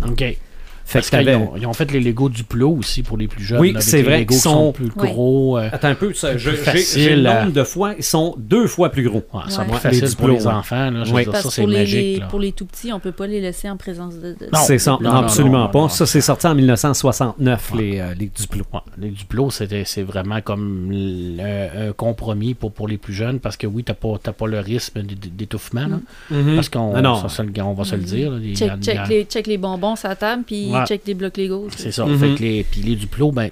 Fait 0.86 1.00
Parce 1.00 1.10
qu'ils 1.10 1.30
ont, 1.30 1.54
ils 1.56 1.66
ont 1.66 1.74
fait 1.74 1.90
les 1.92 2.00
Lego 2.02 2.28
Duplo 2.30 2.70
aussi 2.78 3.04
pour 3.04 3.18
les 3.18 3.28
plus 3.28 3.44
jeunes. 3.44 3.60
Oui, 3.60 3.74
c'est 3.80 3.98
les 3.98 4.04
vrai 4.04 4.20
Lego 4.20 4.34
qui 4.34 4.40
sont- 4.40 4.72
plus 4.74 4.90
gros. 4.90 5.58
euh, 5.58 5.70
Attends 5.72 5.88
un 5.88 5.96
peu, 5.96 6.14
ça, 6.14 6.38
je- 6.38 6.50
Plus 6.52 6.94
j'ai 6.94 7.02
j'ai 7.02 7.16
le 7.16 7.26
à- 7.30 7.42
nombre 7.46 7.54
de 7.54 7.64
fois, 7.64 7.94
ils 7.98 8.04
sont 8.04 8.36
deux 8.38 8.68
fois 8.68 8.90
plus 8.90 9.04
gros. 9.04 9.24
ouais, 9.34 9.42
ça 9.48 9.62
Ouais. 9.62 9.68
Les 9.72 9.74
facile 9.80 10.02
pour 10.02 10.10
Duplo, 10.28 10.34
les 10.36 10.46
ouais. 10.48 10.54
enfants. 10.54 10.92
Là, 10.92 11.04
Oui. 11.12 11.24
dire, 11.24 11.32
Parce 11.32 11.44
ça, 11.46 11.50
c'est 11.52 11.62
pour 11.62 11.70
les, 11.72 11.78
magique. 11.80 11.96
les- 11.96 12.18
là. 12.20 12.26
pour 12.28 12.40
les 12.40 12.52
tout 12.52 12.66
petits, 12.66 12.92
on 12.94 13.00
peut 13.00 13.12
pas 13.12 13.28
les 13.28 13.40
laisser 13.42 13.70
en 13.70 13.78
présence 13.78 14.16
de. 14.16 14.34
de- 14.34 14.46
Non. 14.52 14.60
C'est 14.66 14.78
ça, 14.78 14.98
non, 15.02 15.12
absolument 15.12 15.60
non, 15.66 15.70
pas. 15.70 15.80
non, 15.80 15.90
ça, 15.90 16.06
c'est 16.06 16.22
sorti 16.22 16.48
en 16.48 16.56
1969, 16.56 17.72
les, 17.78 18.00
euh, 18.00 18.14
les 18.20 18.28
Duplo. 18.36 18.64
Ouais, 18.74 18.80
les 18.98 19.10
Duplo, 19.10 19.50
c'était- 19.52 19.84
c'est 19.86 20.04
vraiment 20.04 20.42
comme 20.42 20.90
le- 20.92 21.90
un 21.90 21.94
compromis 21.94 22.54
pour, 22.54 22.72
pour 22.72 22.88
les 22.88 22.98
plus 22.98 23.14
jeunes 23.14 23.40
parce 23.40 23.58
que 23.58 23.68
oui, 23.68 23.84
t'as 23.84 23.94
pas, 23.94 24.16
t'as 24.22 24.32
pas 24.34 24.48
le 24.48 24.60
risque 24.60 24.94
d'étouffement. 24.98 25.88
Mhm. 26.30 26.56
Parce 26.56 26.70
qu'on 26.70 26.94
Ah 26.96 27.02
non. 27.02 27.16
ça, 27.16 27.30
ça, 27.30 27.44
on 27.64 27.74
va 27.74 27.84
se 27.84 27.96
le 27.96 28.04
dire. 28.04 28.32
les- 28.32 28.56
Check, 28.56 28.72
les, 29.10 29.24
check 29.26 29.48
les 29.48 29.58
bonbons 29.58 29.96
la 30.04 30.16
table, 30.16 30.44
puis 30.46 30.70
Ouais. 30.80 30.86
check 30.86 31.02
les 31.06 31.14
blocs 31.14 31.38
Lego. 31.38 31.68
C'est 31.76 31.92
ça. 31.92 32.06
Mhm. 32.06 32.18
Fait 32.20 32.36
que 32.36 32.42
les, 32.44 32.64
puis 32.64 32.82
les 32.82 32.96
Duplo, 32.96 33.32
ben, 33.32 33.50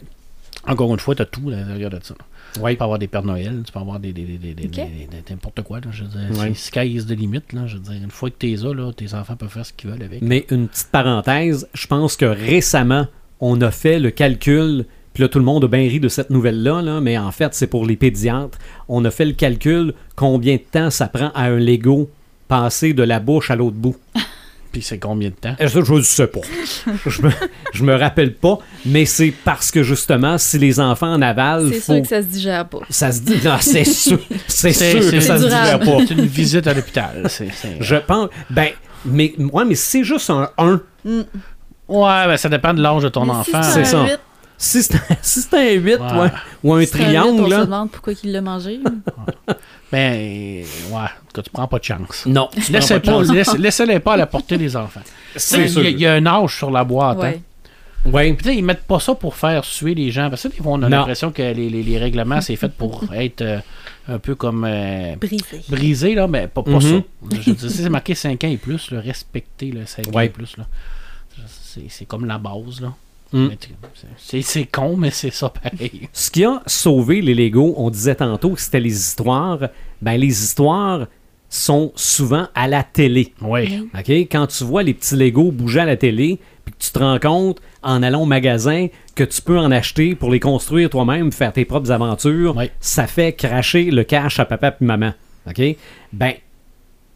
encore 0.67 0.91
une 0.93 0.99
fois, 0.99 1.15
t'as 1.15 1.25
tout 1.25 1.49
à 1.49 1.51
l'intérieur 1.51 1.89
de 1.89 1.99
ça. 2.03 2.13
Oui. 2.61 2.71
Tu 2.71 2.77
peux 2.77 2.83
avoir 2.83 2.99
des 2.99 3.07
Pères 3.07 3.23
Noël, 3.23 3.61
tu 3.65 3.71
peux 3.71 3.79
avoir 3.79 3.99
des, 3.99 4.11
des, 4.11 4.23
des, 4.23 4.37
des- 4.37 4.53
des- 4.53 4.67
des- 4.67 4.83
des- 4.85 5.07
n'importe 5.29 5.61
quoi. 5.61 5.79
Là, 5.79 5.87
je 5.91 6.03
veux 6.03 6.09
dire, 6.09 6.37
Ouais. 6.39 6.51
c'est 6.53 6.67
sky 6.81 6.95
is 6.95 7.05
the 7.05 7.11
limit. 7.17 7.41
Là, 7.53 7.65
je 7.65 7.75
veux 7.77 7.81
dire, 7.83 7.93
une 8.03 8.11
fois 8.11 8.29
que 8.29 8.35
t'es 8.35 8.55
là, 8.61 8.73
là, 8.73 8.91
tes 8.91 9.13
enfants 9.13 9.35
peuvent 9.37 9.49
faire 9.49 9.65
ce 9.65 9.71
qu'ils 9.73 9.89
veulent 9.89 10.03
avec. 10.03 10.21
Mais 10.21 10.45
une 10.51 10.67
petite 10.67 10.89
parenthèse, 10.91 11.67
je 11.73 11.87
pense 11.87 12.17
que 12.17 12.25
récemment, 12.25 13.07
on 13.39 13.59
a 13.61 13.71
fait 13.71 13.99
le 13.99 14.11
calcul 14.11 14.85
Puis 15.13 15.23
là, 15.23 15.27
tout 15.27 15.39
le 15.39 15.45
monde 15.45 15.65
a 15.65 15.67
bien 15.67 15.81
ri 15.81 15.99
de 15.99 16.07
cette 16.07 16.29
nouvelle-là, 16.29 16.81
là, 16.81 17.01
mais 17.01 17.17
en 17.17 17.31
fait, 17.31 17.53
c'est 17.53 17.67
pour 17.67 17.85
les 17.85 17.97
pédiatres. 17.97 18.57
On 18.87 19.03
a 19.03 19.11
fait 19.11 19.25
le 19.25 19.33
calcul 19.33 19.93
combien 20.15 20.55
de 20.55 20.61
temps 20.61 20.89
ça 20.89 21.07
prend 21.09 21.31
à 21.35 21.47
un 21.47 21.57
Lego 21.57 22.09
passer 22.47 22.93
de 22.93 23.03
la 23.03 23.19
bouche 23.19 23.51
à 23.51 23.57
l'autre 23.57 23.75
bout. 23.75 23.97
Puis 24.71 24.81
c'est 24.81 24.97
combien 24.99 25.29
de 25.29 25.33
temps? 25.35 25.55
Euh, 25.59 25.67
Ça, 25.67 25.81
je 25.83 25.93
ne 25.93 26.01
sais 26.01 26.27
pas. 26.27 26.39
je, 27.05 27.21
me, 27.23 27.29
je 27.73 27.83
me 27.83 27.93
rappelle 27.95 28.33
pas, 28.33 28.57
mais 28.85 29.05
c'est 29.05 29.33
parce 29.43 29.69
que 29.69 29.83
justement, 29.83 30.37
si 30.37 30.57
les 30.59 30.79
enfants 30.79 31.13
en 31.13 31.21
avalent, 31.21 31.67
C'est 31.69 31.79
faut... 31.81 31.93
sûr 31.93 32.01
que 32.03 32.07
ça 32.07 32.21
se 32.21 32.27
digère 32.27 32.65
pas. 32.69 32.79
ça 32.89 33.11
se 33.11 33.19
dit. 33.21 33.35
Non, 33.43 33.57
c'est 33.59 33.83
sûr. 33.85 34.19
C'est 34.47 34.71
C'est- 34.71 35.01
sûr 35.01 35.11
que 35.11 35.19
ça 35.19 35.37
se 35.37 35.43
durable. 35.45 35.85
pas. 35.85 35.97
C'est 36.07 36.13
une 36.13 36.25
visite 36.25 36.67
à 36.67 36.73
l'hôpital. 36.73 37.27
Je 37.81 37.95
pense. 37.97 38.29
Ben, 38.49 38.69
mais, 39.03 39.33
ouais, 39.37 39.65
mais 39.65 39.75
c'est 39.75 40.03
juste 40.05 40.29
un 40.29 40.49
1. 40.57 40.81
Ouais, 41.05 41.25
ben, 42.27 42.37
ça 42.37 42.47
dépend 42.47 42.73
de 42.73 42.81
l'âge 42.81 43.03
de 43.03 43.09
ton 43.09 43.25
Mais 43.25 43.31
enfant. 43.31 43.61
Si 43.63 43.71
C'est 43.73 43.83
c'est 43.85 43.91
ça. 43.91 44.05
Si 44.63 44.83
c'est 44.83 44.95
un, 44.95 44.99
si 45.23 45.41
c'est 45.41 45.53
un 45.55 45.71
8 45.71 45.81
Ouais. 45.81 45.97
ouais, 46.19 46.31
ou 46.63 46.73
un 46.75 46.81
si 46.81 46.87
c'est 46.87 47.01
un 47.01 47.03
triangle, 47.05 47.41
on 47.41 47.49
se 47.49 47.55
demande 47.65 47.89
pourquoi 47.91 48.13
il 48.23 48.31
l'a 48.31 48.41
mangé. 48.41 48.79
Ben, 49.91 50.63
ouais, 50.91 50.93
en 50.93 51.03
tout 51.03 51.33
cas, 51.33 51.41
tu 51.41 51.49
prends 51.49 51.67
pas 51.67 51.79
de 51.79 51.83
chance. 51.83 52.25
Non, 52.25 52.47
tu 52.53 52.61
prends 52.61 52.73
Laissez 52.73 52.93
pas 52.95 52.99
pas, 52.99 53.11
chance. 53.11 53.31
laisse- 53.33 53.57
laissez-les 53.57 53.99
pas 53.99 54.13
à 54.13 54.17
la 54.17 54.27
portée 54.27 54.57
des 54.57 54.75
enfants. 54.77 55.01
C'est 55.35 55.65
il, 55.69 55.73
y 55.73 55.79
a, 55.79 55.89
il 55.89 55.99
y 55.99 56.05
a 56.05 56.13
un 56.13 56.25
âge 56.25 56.55
sur 56.57 56.69
la 56.71 56.83
boîte. 56.83 57.17
hein. 57.23 57.33
Ouais. 58.05 58.33
Puis, 58.33 58.43
tu 58.43 58.49
sais, 58.51 58.55
ils 58.57 58.63
mettent 58.63 58.83
pas 58.85 58.99
ça 58.99 59.13
pour 59.15 59.35
faire 59.35 59.63
suer 59.65 59.93
les 59.95 60.09
gens. 60.11 60.29
Parce 60.29 60.43
que 60.43 60.47
des 60.47 60.57
fois, 60.57 60.73
on 60.73 60.81
a 60.83 60.89
l'impression 60.89 61.31
que 61.31 61.41
les, 61.41 61.69
les- 61.69 61.83
les 61.83 61.97
règlements, 61.97 62.39
c'est 62.41 62.55
fait 62.55 62.71
pour 62.71 63.03
être 63.13 63.41
euh, 63.41 63.59
un 64.07 64.17
peu 64.19 64.35
comme 64.35 64.63
euh, 64.67 65.15
Brisé. 65.17 65.61
brisé, 65.69 66.15
là, 66.15 66.27
mais 66.27 66.47
pas, 66.47 66.63
pas 66.63 66.79
ça. 66.81 66.87
Je 66.87 66.95
veux 67.51 67.53
dire, 67.55 67.59
si 67.59 67.69
c'est 67.69 67.89
marqué 67.89 68.15
5 68.15 68.43
ans 68.43 68.47
et 68.47 68.57
plus, 68.57 68.91
le 68.91 68.99
respecter 68.99 69.71
le 69.71 69.85
5 69.85 70.07
ans 70.07 70.11
Ouais. 70.13 70.27
et 70.27 70.29
plus, 70.29 70.55
c'est 71.89 72.05
comme 72.05 72.25
la 72.25 72.37
base, 72.37 72.79
là. 72.81 72.93
Mm. 73.33 73.47
C'est, 74.17 74.65
con, 74.65 74.97
mais 74.97 75.11
c'est 75.11 75.31
ça 75.31 75.49
pareil. 75.49 76.09
Ce 76.11 76.29
qui 76.29 76.43
a 76.43 76.61
sauvé 76.65 77.21
les 77.21 77.33
Lego, 77.33 77.73
on 77.77 77.89
disait 77.89 78.15
tantôt 78.15 78.51
que 78.51 78.61
c'était 78.61 78.79
les 78.79 78.93
histoires. 78.93 79.69
Ben, 80.01 80.17
les 80.19 80.43
histoires 80.43 81.07
sont 81.49 81.91
souvent 81.95 82.47
à 82.55 82.67
la 82.67 82.83
télé. 82.83 83.33
Oui. 83.41 83.87
OK? 83.97 84.09
Quand 84.09 84.47
tu 84.47 84.63
vois 84.63 84.83
les 84.83 84.93
petits 84.93 85.15
Lego 85.15 85.51
bouger 85.51 85.81
à 85.81 85.85
la 85.85 85.97
télé, 85.97 86.39
puis 86.65 86.73
que 86.73 86.79
tu 86.83 86.91
te 86.91 86.99
rends 86.99 87.19
compte 87.19 87.61
en 87.83 88.03
allant 88.03 88.21
au 88.21 88.25
magasin 88.25 88.87
que 89.15 89.23
tu 89.23 89.41
peux 89.41 89.59
en 89.59 89.71
acheter 89.71 90.15
pour 90.15 90.29
les 90.31 90.39
construire 90.39 90.89
toi-même, 90.89 91.31
faire 91.31 91.51
tes 91.51 91.65
propres 91.65 91.91
aventures, 91.91 92.55
Oui. 92.55 92.69
ça 92.79 93.07
fait 93.07 93.33
cracher 93.33 93.91
le 93.91 94.03
cash 94.03 94.39
à 94.39 94.45
papa 94.45 94.75
et 94.79 94.83
maman. 94.83 95.13
OK? 95.47 95.61
Ben, 96.13 96.33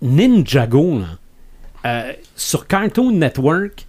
Ninjago, 0.01 0.99
là, 0.99 1.06
euh, 1.86 2.13
sur 2.36 2.67
Cartoon 2.67 3.12
Network, 3.12 3.86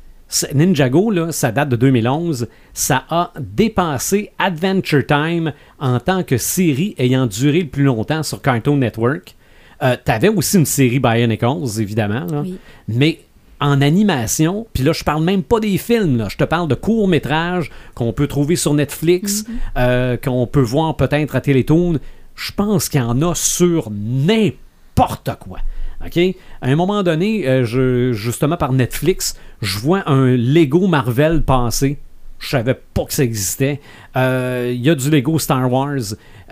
Ninjago, 0.55 1.11
là, 1.11 1.33
ça 1.33 1.53
date 1.53 1.69
de 1.69 1.77
2011, 1.77 2.49
ça 2.75 3.05
a 3.11 3.33
dépassé 3.39 4.31
Adventure 4.39 5.07
Time 5.07 5.53
en 5.79 6.01
tant 6.01 6.23
que 6.25 6.37
série 6.37 6.95
ayant 6.99 7.27
duré 7.27 7.61
le 7.61 7.69
plus 7.69 7.85
longtemps 7.85 8.23
sur 8.23 8.43
Cartoon 8.43 8.77
Network. 8.77 9.35
Euh, 9.83 9.97
T'avais 10.05 10.29
aussi 10.29 10.57
une 10.57 10.67
série 10.67 10.99
Bionicles, 10.99 11.81
évidemment, 11.81 12.27
là. 12.31 12.43
Oui. 12.43 12.59
mais 12.89 13.21
en 13.61 13.81
animation, 13.81 14.67
puis 14.73 14.83
là, 14.83 14.93
je 14.93 15.03
parle 15.03 15.25
même 15.25 15.43
pas 15.43 15.61
des 15.61 15.79
films, 15.79 16.19
là, 16.19 16.29
je 16.29 16.37
te 16.37 16.45
parle 16.45 16.69
de 16.69 16.75
courts-métrages 16.75 17.71
qu'on 17.95 18.13
peut 18.13 18.27
trouver 18.27 18.57
sur 18.57 18.75
Netflix, 18.75 19.45
euh, 19.79 20.17
qu'on 20.19 20.47
peut 20.47 20.61
voir 20.61 20.97
peut-être 20.97 21.37
à 21.37 21.41
Télétoon. 21.41 21.99
Je 22.35 22.53
pense 22.53 22.89
qu'il 22.91 23.01
y 23.01 23.05
en 23.05 23.23
a 23.23 23.35
sur 23.35 23.91
n'importe 23.91 25.31
quoi. 25.41 25.61
OK? 26.05 26.19
À 26.61 26.67
un 26.69 26.77
moment 26.77 27.03
donné, 27.03 27.47
euh, 27.49 27.65
je, 27.65 28.13
justement 28.13 28.57
par 28.57 28.73
Netflix, 28.73 29.35
je 29.63 29.79
vois 29.79 30.09
un 30.11 30.37
Lego 30.37 30.87
Marvel 30.87 31.43
passer. 31.43 31.99
Je 32.39 32.49
savais 32.51 32.79
pas 32.95 33.05
que 33.07 33.15
ça 33.15 33.25
existait. 33.25 33.81
Euh, 34.17 34.71
Il 34.75 34.85
y 34.85 34.91
a 34.91 34.95
du 34.95 35.09
Lego 35.11 35.39
Star 35.39 35.73
Wars 35.73 35.99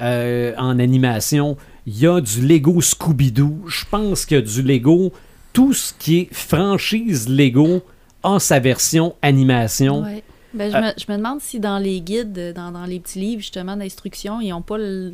euh, 0.00 0.54
en 0.56 0.78
animation. 0.78 1.56
Il 1.86 1.98
y 1.98 2.06
a 2.06 2.20
du 2.20 2.46
Lego 2.46 2.80
Scooby-Doo. 2.80 3.64
Je 3.68 3.84
pense 3.90 4.24
qu'il 4.24 4.36
y 4.38 4.40
a 4.40 4.42
du 4.42 4.62
Lego. 4.62 5.12
Tout 5.52 5.74
ce 5.74 5.92
qui 5.98 6.20
est 6.20 6.28
franchise 6.34 7.28
Lego 7.28 7.82
a 8.22 8.38
sa 8.38 8.58
version 8.60 9.14
animation. 9.20 10.02
Ouais. 10.02 10.22
Ben, 10.54 10.70
je, 10.70 10.76
Euh, 10.76 10.80
me, 10.80 10.86
je 10.96 11.12
me 11.12 11.16
demande 11.18 11.40
si 11.42 11.60
dans 11.60 11.78
les 11.78 12.00
guides, 12.00 12.38
euh, 12.38 12.52
dans, 12.52 12.70
dans 12.72 12.86
les 12.86 13.00
petits 13.00 13.18
livres 13.18 13.42
justement 13.42 13.76
d'instruction, 13.76 14.40
ils 14.40 14.50
n'ont 14.50 14.62
pas 14.62 14.78
le- 14.78 15.12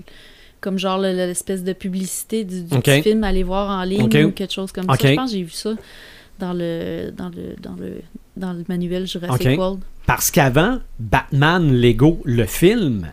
comme 0.61 0.79
genre 0.79 0.99
le- 0.99 1.12
l'espèce 1.12 1.64
de 1.64 1.73
publicité 1.73 2.44
du, 2.44 2.62
du 2.62 2.81
film 3.03 3.25
à 3.25 3.29
aller 3.29 3.42
voir 3.42 3.70
en 3.70 3.83
ligne 3.85 4.03
ou 4.27 4.31
quelque 4.33 4.53
chose 4.53 4.73
comme 4.73 4.85
ça. 4.87 4.96
Je 5.01 5.14
pense 5.14 5.31
que 5.31 5.37
j'ai 5.37 5.42
vu 5.42 5.51
ça 5.51 5.70
dans 6.38 6.53
le 6.53 7.11
dans 7.16 7.29
le 7.29 7.57
dans 7.62 7.75
le 7.79 7.94
dans 8.37 8.53
le 8.53 8.64
manuel 8.68 9.07
Jurassic. 9.07 9.59
World. 9.59 9.81
Parce 10.07 10.31
qu'avant, 10.31 10.79
Batman 10.99 11.73
Lego, 11.73 12.20
le 12.25 12.44
film, 12.46 13.12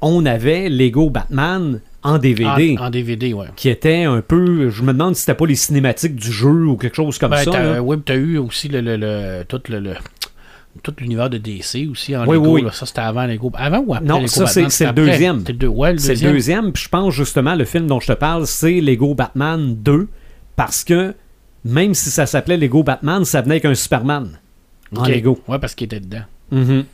on 0.00 0.24
avait 0.26 0.68
Lego 0.68 1.10
Batman 1.10 1.80
en 2.02 2.18
DVD. 2.18 2.76
En, 2.78 2.86
en 2.86 2.90
DVD, 2.90 3.32
ouais. 3.32 3.46
Qui 3.56 3.68
était 3.68 4.04
un 4.04 4.20
peu. 4.20 4.70
Je 4.70 4.82
me 4.82 4.92
demande 4.92 5.14
si 5.14 5.20
c'était 5.22 5.34
pas 5.34 5.46
les 5.46 5.54
cinématiques 5.54 6.16
du 6.16 6.32
jeu 6.32 6.66
ou 6.66 6.76
quelque 6.76 6.96
chose 6.96 7.18
comme 7.18 7.30
Ben, 7.30 7.44
ça. 7.44 7.82
oui, 7.82 7.96
puis 7.96 8.04
t'as 8.06 8.16
eu 8.16 8.38
aussi 8.38 8.68
le, 8.68 8.80
le, 8.80 8.96
le- 8.96 9.44
tout 9.46 9.60
le, 9.68 9.78
le- 9.80 9.94
tout 10.82 10.94
l'univers 10.98 11.28
de 11.30 11.38
DC 11.38 11.86
aussi 11.90 12.16
en 12.16 12.26
Oui, 12.26 12.36
Lego. 12.36 12.52
oui. 12.54 12.62
là. 12.62 12.72
Ça, 12.72 12.86
c'était 12.86 13.00
avant 13.00 13.26
Lego. 13.26 13.50
Avant 13.54 13.80
ou 13.86 13.94
après 13.94 14.06
Non, 14.06 14.16
Lego 14.16 14.28
ça, 14.28 14.46
c'est- 14.46 14.68
c'est 14.70 14.86
le 14.86 14.92
deuxième. 14.92 15.42
C'est 15.46 15.52
le, 15.52 15.58
deux- 15.58 15.66
ouais, 15.68 15.92
le 15.92 15.98
C'est 15.98 16.08
le 16.08 16.14
deuxième. 16.14 16.32
deuxième. 16.32 16.72
Puis 16.72 16.84
je 16.84 16.88
pense 16.88 17.14
justement, 17.14 17.54
le 17.54 17.64
film 17.64 17.86
dont 17.86 18.00
je 18.00 18.06
te 18.08 18.12
parle, 18.12 18.46
c'est 18.46 18.80
Lego 18.80 19.14
Batman 19.14 19.74
2. 19.76 20.08
Parce 20.56 20.84
que 20.84 21.14
même 21.64 21.94
si 21.94 22.10
ça 22.10 22.26
s'appelait 22.26 22.56
Lego 22.56 22.82
Batman, 22.82 23.24
ça 23.24 23.40
venait 23.42 23.54
avec 23.54 23.64
un 23.66 23.74
Superman 23.74 24.38
en. 24.96 25.04
Lego. 25.06 25.38
Ouais, 25.48 25.58
parce 25.58 25.74
qu'il 25.74 25.84
était 25.86 26.00
dedans. 26.00 26.24
Mhm. 26.50 26.84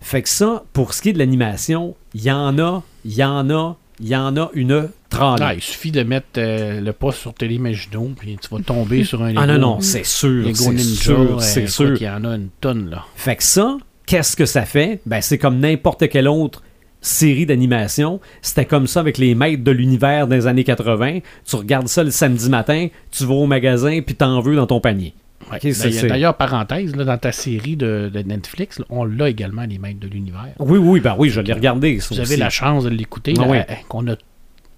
Fait 0.00 0.22
que 0.22 0.28
ça, 0.28 0.64
pour 0.72 0.94
ce 0.94 1.02
qui 1.02 1.10
est 1.10 1.12
de 1.12 1.18
l'animation, 1.18 1.94
il 2.14 2.22
y 2.22 2.32
en 2.32 2.58
a, 2.58 2.82
il 3.04 3.14
y 3.14 3.22
en 3.24 3.48
a, 3.50 3.76
il 4.02 4.08
y 4.08 4.16
en 4.16 4.36
a 4.36 4.50
une 4.54 4.88
trentaine. 5.08 5.46
Ah, 5.48 5.54
il 5.54 5.62
suffit 5.62 5.92
de 5.92 6.02
mettre 6.02 6.26
euh, 6.38 6.80
le 6.80 6.92
poste 6.92 7.18
sur 7.20 7.32
Télémagino, 7.32 8.10
puis 8.18 8.36
tu 8.40 8.48
vas 8.52 8.60
tomber 8.60 9.04
sur 9.04 9.22
un 9.22 9.28
Lego. 9.28 9.40
Ah 9.40 9.46
non, 9.46 9.58
non, 9.58 9.80
c'est 9.80 10.04
sûr, 10.04 10.44
Lego 10.44 10.54
c'est 10.54 10.78
sûr, 10.78 11.36
euh, 11.36 11.38
c'est 11.38 11.68
sûr. 11.68 11.94
Il 11.94 12.02
y 12.02 12.08
en 12.10 12.24
a 12.24 12.34
une 12.34 12.48
tonne, 12.60 12.90
là. 12.90 13.04
Fait 13.14 13.36
que 13.36 13.44
ça, 13.44 13.76
qu'est-ce 14.06 14.36
que 14.36 14.44
ça 14.44 14.64
fait? 14.64 15.00
Ben, 15.06 15.20
c'est 15.20 15.38
comme 15.38 15.60
n'importe 15.60 16.08
quelle 16.08 16.26
autre 16.26 16.62
série 17.00 17.46
d'animation. 17.46 18.20
C'était 18.42 18.64
comme 18.64 18.86
ça 18.86 19.00
avec 19.00 19.18
les 19.18 19.34
maîtres 19.34 19.62
de 19.62 19.70
l'univers 19.70 20.26
des 20.26 20.46
années 20.46 20.64
80. 20.64 21.20
Tu 21.44 21.56
regardes 21.56 21.88
ça 21.88 22.02
le 22.02 22.10
samedi 22.10 22.48
matin, 22.48 22.88
tu 23.10 23.24
vas 23.24 23.34
au 23.34 23.46
magasin, 23.46 24.00
puis 24.04 24.16
t'en 24.16 24.40
veux 24.40 24.56
dans 24.56 24.66
ton 24.66 24.80
panier. 24.80 25.14
Ouais. 25.50 26.08
D'ailleurs- 26.08 26.36
parenthèse, 26.36 26.94
là, 26.96 27.04
dans 27.04 27.18
ta 27.18 27.32
série 27.32 27.76
de, 27.76 28.10
de 28.12 28.20
Netflix, 28.20 28.78
là, 28.78 28.84
on 28.90 29.04
l'a 29.04 29.28
également, 29.28 29.64
Les 29.64 29.78
Maîtres 29.78 30.00
de 30.00 30.08
l'Univers. 30.08 30.54
Oui, 30.58 30.78
oui, 30.78 31.00
ben 31.00 31.14
oui, 31.18 31.30
je 31.30 31.40
l'ai 31.40 31.52
regardé. 31.52 31.98
Vous 32.10 32.20
avez 32.20 32.36
la 32.36 32.50
chance 32.50 32.84
de 32.84 32.90
l'écouter, 32.90 33.34
Ah 33.38 33.44
oui. 33.46 33.58
euh, 33.58 33.62
qu'on 33.88 34.06
a... 34.08 34.14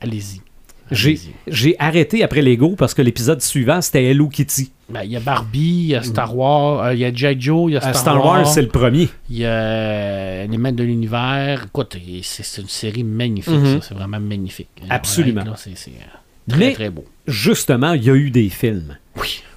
Allez-y. 0.00 0.40
J'ai 1.46 1.76
arrêté 1.78 2.22
après 2.22 2.42
Lego 2.42 2.74
parce 2.76 2.94
que 2.94 3.02
l'épisode 3.02 3.40
suivant, 3.40 3.80
c'était 3.80 4.04
Hello 4.04 4.28
Kitty. 4.28 4.70
Ben, 4.90 5.02
Il 5.02 5.12
y 5.12 5.16
a 5.16 5.20
Barbie, 5.20 5.58
il 5.60 5.86
y 5.86 5.94
a 5.94 6.02
Star 6.02 6.36
Wars, 6.36 6.82
euh, 6.84 6.92
il 6.94 7.00
y 7.00 7.04
a 7.06 7.12
G.I. 7.12 7.40
Joe, 7.40 7.70
il 7.70 7.74
y 7.74 7.76
a 7.76 7.78
À 7.80 7.94
Star, 7.94 7.96
Star 7.96 8.24
Wars, 8.24 8.46
c'est 8.46 8.60
le 8.60 8.68
premier. 8.68 9.08
Il 9.30 9.38
y 9.38 9.44
a 9.46 9.48
euh, 9.50 10.46
Les 10.46 10.58
Maîtres 10.58 10.76
de 10.76 10.84
l'Univers. 10.84 11.64
Écoute, 11.68 11.96
c'est 12.22 12.60
une 12.60 12.68
série 12.68 13.02
magnifique, 13.04 13.54
ça. 13.64 13.80
C'est 13.88 13.94
vraiment 13.94 14.20
magnifique. 14.20 14.68
Absolument. 14.90 15.40
Honnête, 15.40 15.52
là, 15.66 15.72
C'est 15.74 15.90
euh, 15.90 16.54
très, 16.54 16.72
très 16.74 16.90
beau. 16.90 17.04
Justement, 17.26 17.94
il 17.94 18.04
y 18.04 18.10
a 18.10 18.14
eu 18.14 18.30
des 18.30 18.50
films. 18.50 18.98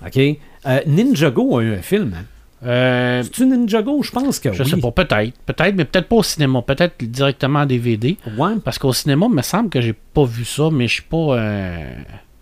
OK? 0.06 0.18
Euh, 0.66 0.80
Ninjago 0.88 1.58
a 1.58 1.64
eu 1.64 1.74
un 1.76 1.82
film. 1.82 2.14
hein? 2.16 2.24
Euh, 2.66 3.22
C'est-tu 3.24 3.46
Ninjago? 3.46 4.02
Je 4.02 4.12
pense 4.12 4.40
que 4.40 4.52
je 4.52 4.64
oui. 4.64 4.70
sais 4.70 4.78
pas, 4.78 4.92
peut-être. 4.92 5.34
Peut-être, 5.46 5.76
mais 5.76 5.86
peut-être 5.86 6.08
pas 6.08 6.16
au 6.18 6.24
cinéma. 6.24 6.62
Peut-être 6.64 6.96
directement 7.04 7.60
en 7.60 7.66
DVD. 7.66 8.18
Ouais, 8.38 8.52
Parce 8.64 8.80
qu'au 8.80 8.94
cinéma, 8.94 9.28
il 9.30 9.36
me 9.36 9.42
semble 9.44 9.70
que 9.70 9.80
j'ai 9.82 9.94
pas 9.94 10.26
vu 10.26 10.44
ça, 10.46 10.70
mais 10.72 10.88
je 10.88 10.94
suis 10.96 11.04
pas. 11.04 11.38
euh, 11.38 11.94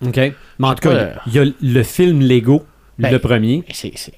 OK. 0.06 0.16
Mais 0.16 0.34
en 0.68 0.74
tout 0.76 0.88
cas, 0.90 1.14
il 1.28 1.34
y 1.34 1.40
a 1.40 1.46
le 1.62 1.84
film 1.84 2.22
Lego, 2.22 2.64
Ben, 2.98 3.12
le 3.12 3.20
premier. 3.20 3.64
c'est 3.74 3.92
c'est- 3.96 4.14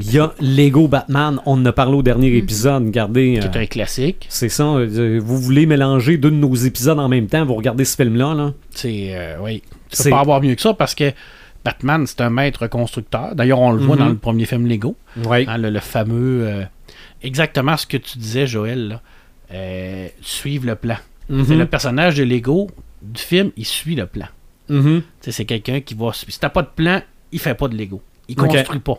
Il 0.00 0.12
y 0.12 0.18
a 0.18 0.32
Lego 0.40 0.88
Batman, 0.88 1.38
on 1.46 1.52
en 1.52 1.66
a 1.66 1.72
parlé 1.72 1.94
au 1.96 2.02
dernier 2.02 2.30
Mhm. 2.30 2.36
épisode. 2.38 2.84
Regardez, 2.86 3.38
c'est 3.40 3.56
euh, 3.56 3.60
un 3.62 3.66
classique. 3.66 4.26
c'est 4.28 4.48
ça. 4.48 4.64
euh, 4.64 5.20
vous 5.22 5.38
voulez 5.38 5.66
mélanger 5.66 6.16
deux 6.16 6.30
de 6.32 6.36
nos 6.36 6.52
épisodes 6.54 6.98
en 6.98 7.08
même 7.08 7.26
temps, 7.28 7.44
vous 7.44 7.54
regardez 7.54 7.84
ce 7.84 7.94
film-là. 7.96 8.34
Là. 8.34 8.52
C'est. 8.70 9.08
euh, 9.10 9.36
oui. 9.40 9.62
Tu 9.90 10.02
peux 10.02 10.10
pas 10.10 10.20
avoir 10.20 10.42
mieux 10.42 10.54
que 10.56 10.62
ça 10.62 10.74
parce 10.74 10.94
que 10.96 11.12
Batman, 11.64 12.06
c'est 12.06 12.20
un 12.20 12.30
maître 12.30 12.66
constructeur. 12.66 13.34
D'ailleurs, 13.34 13.60
on 13.60 13.72
le 13.72 13.78
voit 13.82 13.96
Mhm. 13.96 14.02
dans 14.02 14.08
le 14.08 14.16
premier 14.16 14.44
film 14.46 14.66
Lego. 14.66 14.96
Oui. 15.24 15.44
Hein, 15.48 15.58
le, 15.58 15.70
le 15.70 15.80
fameux. 15.80 16.46
euh, 16.46 16.64
exactement 17.22 17.76
ce 17.76 17.86
que 17.86 17.96
tu 17.96 18.18
disais, 18.18 18.46
Joël. 18.46 18.88
Là. 18.88 19.00
Euh, 19.52 20.08
suivre 20.20 20.66
le 20.66 20.74
plan. 20.74 20.96
Mhm. 21.28 21.44
C'est 21.46 21.56
le 21.56 21.66
personnage 21.66 22.16
de 22.16 22.24
Lego 22.24 22.70
du 23.02 23.20
film, 23.20 23.50
il 23.56 23.64
suit 23.66 23.94
le 23.94 24.06
plan. 24.06 24.26
Mhm. 24.68 25.02
C'est 25.20 25.44
quelqu'un 25.44 25.80
qui 25.80 25.94
va. 25.94 26.12
Si 26.12 26.38
t'as 26.38 26.48
pas 26.48 26.62
de 26.62 26.68
plan, 26.74 27.00
il 27.32 27.38
fait 27.38 27.54
pas 27.54 27.68
de 27.68 27.76
Lego. 27.76 28.02
Il 28.28 28.36
construit 28.36 28.80
pas. 28.80 28.98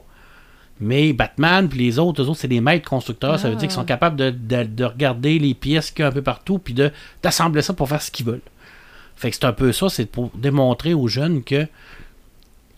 Mais 0.79 1.13
Batman 1.13 1.69
puis 1.69 1.79
les 1.79 1.99
autres, 1.99 2.21
eux 2.21 2.27
autres, 2.27 2.39
c'est 2.39 2.47
des 2.49 2.61
maîtres 2.61 2.87
constructeurs. 2.89 3.39
Ça 3.39 3.47
veut 3.47 3.55
Ah. 3.55 3.59
dire 3.59 3.67
qu'ils 3.69 3.75
sont 3.75 3.85
capables 3.85 4.17
de, 4.17 4.29
de- 4.29 4.63
de 4.63 4.83
regarder 4.83 5.39
les 5.39 5.53
pièces 5.53 5.89
qu'il 5.89 6.01
y 6.01 6.05
a 6.05 6.09
un 6.09 6.11
peu 6.11 6.21
partout 6.21 6.59
puis 6.59 6.73
de 6.73 6.91
d'assembler 7.23 7.61
ça 7.61 7.73
pour 7.73 7.87
faire 7.89 8.01
ce 8.01 8.11
qu'ils 8.11 8.25
veulent. 8.25 8.41
Fait 9.15 9.29
que 9.29 9.35
c'est 9.35 9.45
un 9.45 9.53
peu 9.53 9.71
ça, 9.71 9.87
c'est 9.89 10.05
pour 10.05 10.29
démontrer 10.35 10.93
aux 10.93 11.07
jeunes 11.07 11.43
que 11.43 11.65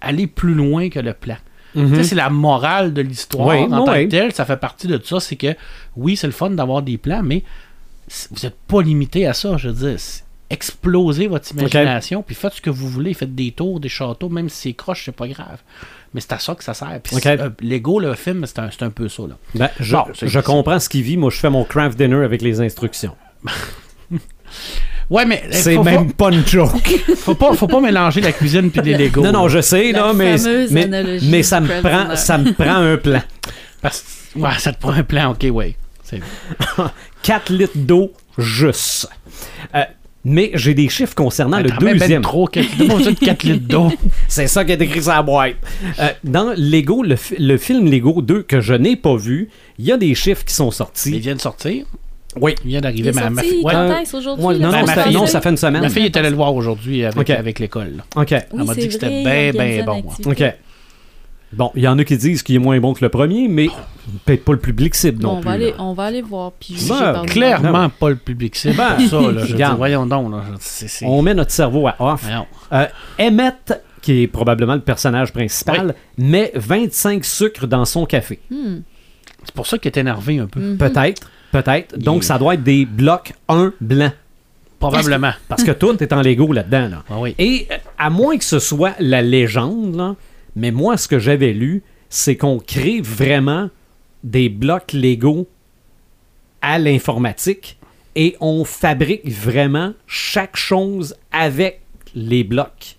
aller 0.02 0.28
plus 0.28 0.54
loin 0.54 0.90
que 0.90 1.00
le 1.00 1.14
plan. 1.14 1.38
Mhm. 1.76 2.04
C'est 2.04 2.16
la 2.16 2.30
morale 2.30 2.94
de 2.94 3.02
l'histoire 3.02 3.48
Oui, 3.48 3.58
en 3.72 3.86
tant 3.86 3.94
que 3.94 4.06
telle. 4.08 4.34
Ça 4.34 4.46
fait 4.46 4.58
partie 4.58 4.88
de 4.88 5.00
ça. 5.04 5.20
C'est 5.20 5.36
que 5.36 5.56
oui, 5.96 6.16
c'est 6.16 6.28
le 6.28 6.34
fun 6.34 6.50
d'avoir 6.50 6.82
des 6.82 6.98
plans, 6.98 7.22
mais 7.24 7.44
vous 8.32 8.38
n'êtes 8.44 8.58
pas 8.68 8.82
limité 8.82 9.28
à 9.28 9.34
ça. 9.34 9.58
Je 9.58 9.70
veux 9.70 9.90
dire, 9.92 10.00
explosez 10.50 11.28
votre 11.28 11.52
imagination, 11.52 12.24
puis 12.24 12.36
faites 12.36 12.54
ce 12.54 12.62
que 12.62 12.70
vous 12.70 12.88
voulez. 12.90 13.14
Faites 13.14 13.36
des 13.36 13.52
tours, 13.52 13.80
des 13.80 13.90
châteaux, 13.90 14.30
même 14.30 14.50
si 14.50 14.70
c'est 14.70 14.74
croche, 14.74 15.04
c'est 15.06 15.12
pas 15.12 15.28
grave. 15.28 15.60
Mais 16.14 16.22
c'est 16.22 16.34
à 16.34 16.40
ça 16.40 16.56
que 16.56 16.64
ça 16.64 16.74
sert. 16.74 17.00
Euh, 17.26 17.50
Lego, 17.60 18.00
le 18.00 18.14
film, 18.16 18.46
c'est 18.46 18.60
un, 18.60 18.72
c'est 18.72 18.84
un 18.84 18.90
peu 18.90 19.10
ça. 19.10 19.24
Là. 19.24 19.38
Ben, 19.56 19.70
je, 19.80 19.96
Bon, 19.96 20.06
je 20.14 20.40
comprends 20.40 20.80
ce 20.80 20.90
qu'il 20.90 21.04
vit. 21.04 21.18
Moi, 21.18 21.30
je 21.30 21.38
fais 21.38 21.50
mon 21.50 21.66
craft 21.66 21.98
dinner 21.98 22.24
avec 22.24 22.42
les 22.42 22.62
instructions. 22.62 23.16
Ouais, 25.10 25.26
mais 25.26 25.42
euh, 25.46 25.50
C'est 25.52 25.76
faut, 25.76 25.84
même 25.84 26.12
pas 26.12 26.30
une 26.32 26.46
joke. 26.46 27.02
faut, 27.18 27.36
pas, 27.36 27.54
faut 27.54 27.68
pas 27.68 27.80
mélanger 27.80 28.20
la 28.22 28.32
cuisine 28.34 28.70
puis 28.72 28.82
les 28.82 28.98
Lego. 28.98 29.22
non, 29.24 29.32
non, 29.32 29.48
je 29.48 29.62
sais, 29.62 29.92
La 29.94 30.00
là, 30.00 30.14
mais, 30.14 30.36
mais, 31.22 31.44
ça, 31.44 31.62
me 31.62 31.82
prend, 31.82 32.16
ça 32.16 32.38
me 32.38 32.52
prend 32.54 32.76
un 32.76 32.98
plan. 32.98 33.22
Parce- 33.82 34.04
ouais, 34.36 34.50
ça 34.60 34.74
te 34.74 34.80
prend 34.80 34.92
un 34.92 35.04
plan, 35.04 35.32
ok, 35.32 35.48
ouais. 35.54 35.76
C'est 36.04 36.22
4 37.24 37.50
litres 37.54 37.72
d'eau 37.78 38.12
juste. 38.38 39.10
Euh, 39.76 39.84
mais 40.26 40.52
j'ai 40.56 40.74
des 40.74 40.90
chiffres 40.90 41.16
concernant 41.16 41.60
le 41.60 41.70
ben 41.70 41.94
deuxième. 41.98 42.22
trop, 42.22 42.48
pas 42.48 42.60
besoin 42.78 43.12
de 43.12 43.20
4 43.20 43.44
litres 43.44 43.68
d'eau. 43.68 43.92
C'est 44.28 44.48
ça 44.48 44.66
qui 44.66 44.74
est 44.74 44.82
écrit 44.82 45.02
sur 45.02 45.12
la 45.14 45.22
boîte. 45.24 45.56
Euh, 46.00 46.10
dans 46.26 46.54
Lego, 46.58 47.02
le, 47.04 47.16
fi- 47.16 47.38
le 47.40 47.58
film 47.58 47.90
Lego 47.90 48.22
2 48.22 48.44
que 48.44 48.60
je 48.60 48.74
n'ai 48.74 48.98
pas 48.98 49.16
vu, 49.16 49.50
il 49.80 49.86
y 49.86 49.92
a 49.92 49.98
des 49.98 50.14
chiffres 50.16 50.44
qui 50.44 50.54
sont 50.54 50.72
sortis. 50.72 51.18
vient 51.20 51.36
de 51.36 51.42
sortir. 51.42 51.86
Oui. 52.42 52.56
Il 52.64 52.70
vient 52.70 52.82
d'arriver. 52.82 53.12
Ma, 53.12 53.30
ma, 53.30 53.42
ouais, 53.42 54.04
aujourd'hui? 54.14 54.44
Non, 54.46 54.50
Ben, 54.54 54.60
non, 54.60 54.86
ma 54.86 54.96
ça, 54.96 55.04
fille- 55.04 55.14
non, 55.14 55.26
ça 55.28 55.42
fait 55.42 55.50
une 55.50 55.58
semaine. 55.58 55.82
ma 55.82 55.90
fille 55.90 56.06
est 56.06 56.18
allée 56.18 56.30
le 56.30 56.36
voir 56.36 56.54
aujourd'hui 56.56 57.06
avec, 57.06 57.60
l'école. 57.60 58.04
OK. 58.16 58.28
Oui, 58.32 58.38
Elle 58.60 58.64
m'a 58.66 58.76
dit 58.76 58.88
que 58.88 58.94
c'était 58.94 59.24
ben, 59.24 59.56
ben 59.56 59.88
organise 59.88 60.18
bon. 60.26 60.32
OK. 60.32 60.44
Bon, 61.54 61.72
il 61.76 61.84
y 61.84 61.88
en 61.88 61.98
a 61.98 62.04
qui 62.04 62.18
disent 62.18 62.44
qu'il 62.44 62.56
est 62.56 62.60
moins 62.60 62.78
bon 62.80 62.94
que 62.94 63.04
le 63.06 63.10
premier, 63.10 63.48
mais 63.48 63.70
peut-être 64.26 64.44
pas 64.44 64.52
le 64.52 64.60
public 64.60 64.94
cible 64.96 65.24
non 65.24 65.38
on, 65.38 65.40
plus. 65.40 65.46
va 65.46 65.52
aller, 65.54 65.70
là. 65.72 65.76
on 65.80 65.94
va 65.94 66.04
aller 66.04 66.22
voir. 66.22 66.52
Puis 66.60 66.76
Ben. 66.90 67.24
Clairement 67.26 67.90
pas 67.90 68.10
le 68.10 68.18
public. 68.18 68.54
C'est 68.58 68.74
Ben, 68.74 69.00
ça. 69.10 69.22
Là, 69.22 69.46
je 69.46 69.56
dire, 69.56 69.76
voyons 69.78 70.06
donc. 70.06 70.32
Là, 70.32 70.44
On 71.04 71.22
met 71.22 71.34
notre 71.34 71.52
cerveau 71.52 71.88
à 71.88 71.96
off. 72.00 72.28
Euh, 72.74 72.86
Emmett, 73.18 73.82
qui 74.02 74.24
est 74.24 74.28
probablement 74.28 74.76
le 74.76 74.82
personnage 74.82 75.32
principal, 75.32 75.96
met 76.18 76.52
25 76.56 77.24
sucres 77.24 77.66
dans 77.68 77.86
son 77.86 78.06
café. 78.06 78.40
Hmm. 78.52 78.80
C'est 79.46 79.54
pour 79.56 79.68
ça 79.68 79.78
qu'il 79.78 79.90
est 79.90 79.98
énervé 79.98 80.40
un 80.40 80.48
peu. 80.48 80.60
Mhm. 80.60 80.78
Peut-être, 80.78 81.30
peut-être. 81.52 81.98
Donc, 81.98 82.24
ça 82.24 82.38
doit 82.38 82.54
être 82.56 82.64
des 82.64 82.86
blocs 82.86 83.34
1 83.50 83.74
blanc. 83.82 84.12
Probablement. 84.80 85.32
Parce 85.48 85.64
que 85.64 85.72
tout 85.72 86.02
est 86.04 86.14
en 86.14 86.22
Lego 86.22 86.52
là-dedans. 86.54 86.88
Là. 86.90 87.04
Ah 87.10 87.20
oui. 87.20 87.34
Et 87.40 87.68
euh, 87.72 87.78
à 87.98 88.10
moins 88.10 88.38
que 88.38 88.44
ce 88.44 88.60
soit 88.60 88.94
la 89.00 89.22
légende, 89.22 89.96
là, 89.96 90.16
mais 90.56 90.72
moi, 90.72 90.98
ce 90.98 91.08
que 91.08 91.18
j'avais 91.20 91.54
lu, 91.54 91.82
c'est 92.10 92.36
qu'on 92.38 92.60
crée 92.60 93.02
vraiment 93.02 93.70
des 94.24 94.50
blocs 94.50 94.94
Lego 94.94 95.48
à 96.62 96.78
l'informatique 96.80 97.78
et 98.16 98.36
on 98.40 98.66
fabrique 98.66 99.28
vraiment 99.30 99.94
chaque 100.06 100.58
chose 100.58 101.16
avec 101.32 101.82
les 102.16 102.44
blocs. 102.44 102.98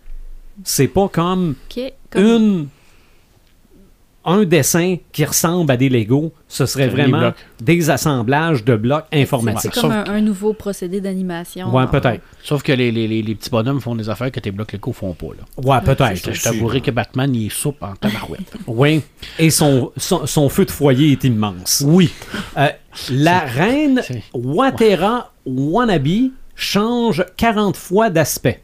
C'est 0.65 0.89
pas. 0.89 1.09
Comme- 1.09 1.55
une 2.17 2.69
un 4.29 4.45
dessin 4.45 4.97
qui 5.13 5.25
ressemble 5.25 5.71
à 5.73 5.77
des 5.77 5.89
Lego, 5.89 6.33
ce 6.47 6.67
serait 6.67 6.89
vraiment 6.89 7.33
des 7.61 7.91
assemblages 7.91 8.65
de 8.65 8.77
blocs 8.77 9.05
informatiques. 9.13 9.73
C'est 9.75 9.81
comme 9.81 9.91
Sauf 9.93 10.09
un, 10.09 10.13
un 10.15 10.21
nouveau 10.21 10.53
procédé 10.53 11.01
d'animation. 11.01 11.75
Ouais, 11.75 11.87
peut-être. 11.87 12.23
Sauf 12.43 12.63
que 12.63 12.73
les, 12.73 12.93
les, 12.93 13.09
les, 13.09 13.23
les 13.23 13.35
petits 13.35 13.51
bonhommes 13.51 13.81
font 13.81 13.95
des 13.95 14.09
affaires 14.09 14.31
que 14.31 14.41
tes 14.41 14.51
blocs 14.51 14.73
locaux 14.73 14.93
font 14.93 15.15
pas. 15.15 15.27
Là. 15.27 15.45
Ouais, 15.65 15.81
peut-être. 15.83 16.33
Je, 16.35 16.43
t'avouerai 16.43 16.81
que 16.81 16.91
Batman, 16.91 17.35
il 17.35 17.47
est 17.47 17.51
soupe 17.51 17.83
en 17.83 17.95
tabarouette. 17.95 18.53
Oui. 18.67 19.03
Et 19.39 19.51
son, 19.51 19.93
son, 19.97 20.27
son 20.27 20.49
feu 20.49 20.65
de 20.65 20.71
foyer 20.71 21.13
est 21.13 21.25
immense. 21.25 21.83
oui. 21.87 22.11
Euh, 22.57 22.69
la 23.11 23.41
reine 23.41 24.03
Watera 24.35 25.33
Wannabe 25.47 26.31
change 26.55 27.25
40 27.37 27.77
fois 27.77 28.11
d'aspect. 28.11 28.63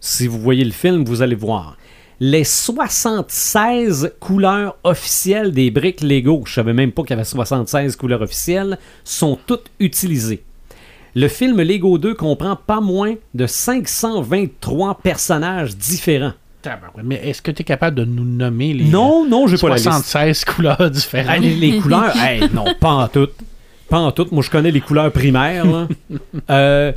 Si 0.00 0.26
vous 0.26 0.38
voyez 0.40 0.64
le 0.64 0.72
film, 0.72 1.04
vous 1.04 1.22
allez 1.22 1.36
voir. 1.36 1.76
Les 2.24 2.44
76 2.44 4.12
couleurs 4.20 4.76
officielles 4.84 5.50
des 5.50 5.72
briques 5.72 6.02
Lego, 6.02 6.44
je 6.46 6.52
savais 6.54 6.72
même 6.72 6.92
pas 6.92 7.02
qu'il 7.02 7.10
y 7.10 7.12
avait 7.14 7.24
76 7.24 7.96
couleurs 7.96 8.22
officielles, 8.22 8.78
sont 9.02 9.36
toutes 9.44 9.66
utilisées. 9.80 10.44
Le 11.16 11.26
film 11.26 11.60
Lego 11.60 11.98
2 11.98 12.14
comprend 12.14 12.54
pas 12.54 12.80
moins 12.80 13.16
de 13.34 13.46
523 13.48 15.00
personnages 15.02 15.76
différents. 15.76 16.34
Mais 17.02 17.16
est-ce 17.28 17.42
que 17.42 17.50
tu 17.50 17.62
es 17.62 17.64
capable 17.64 17.96
de 17.96 18.04
nous 18.04 18.24
nommer 18.24 18.72
les 18.72 18.84
Non, 18.84 19.26
non, 19.28 19.48
j'ai 19.48 19.56
pas 19.58 19.70
la 19.70 19.74
liste. 19.74 19.86
76 19.86 20.44
couleurs 20.44 20.90
différentes? 20.92 21.40
Les, 21.40 21.56
les 21.56 21.78
couleurs, 21.80 22.16
hey, 22.16 22.42
non, 22.54 22.66
pas 22.78 22.92
en 22.92 23.08
toutes. 23.08 23.34
Pas 23.88 23.98
en 23.98 24.12
toutes. 24.12 24.30
Moi, 24.30 24.44
je 24.44 24.50
connais 24.50 24.70
les 24.70 24.80
couleurs 24.80 25.10
primaires. 25.10 25.66
là. 25.66 25.88
Euh, 26.50 26.92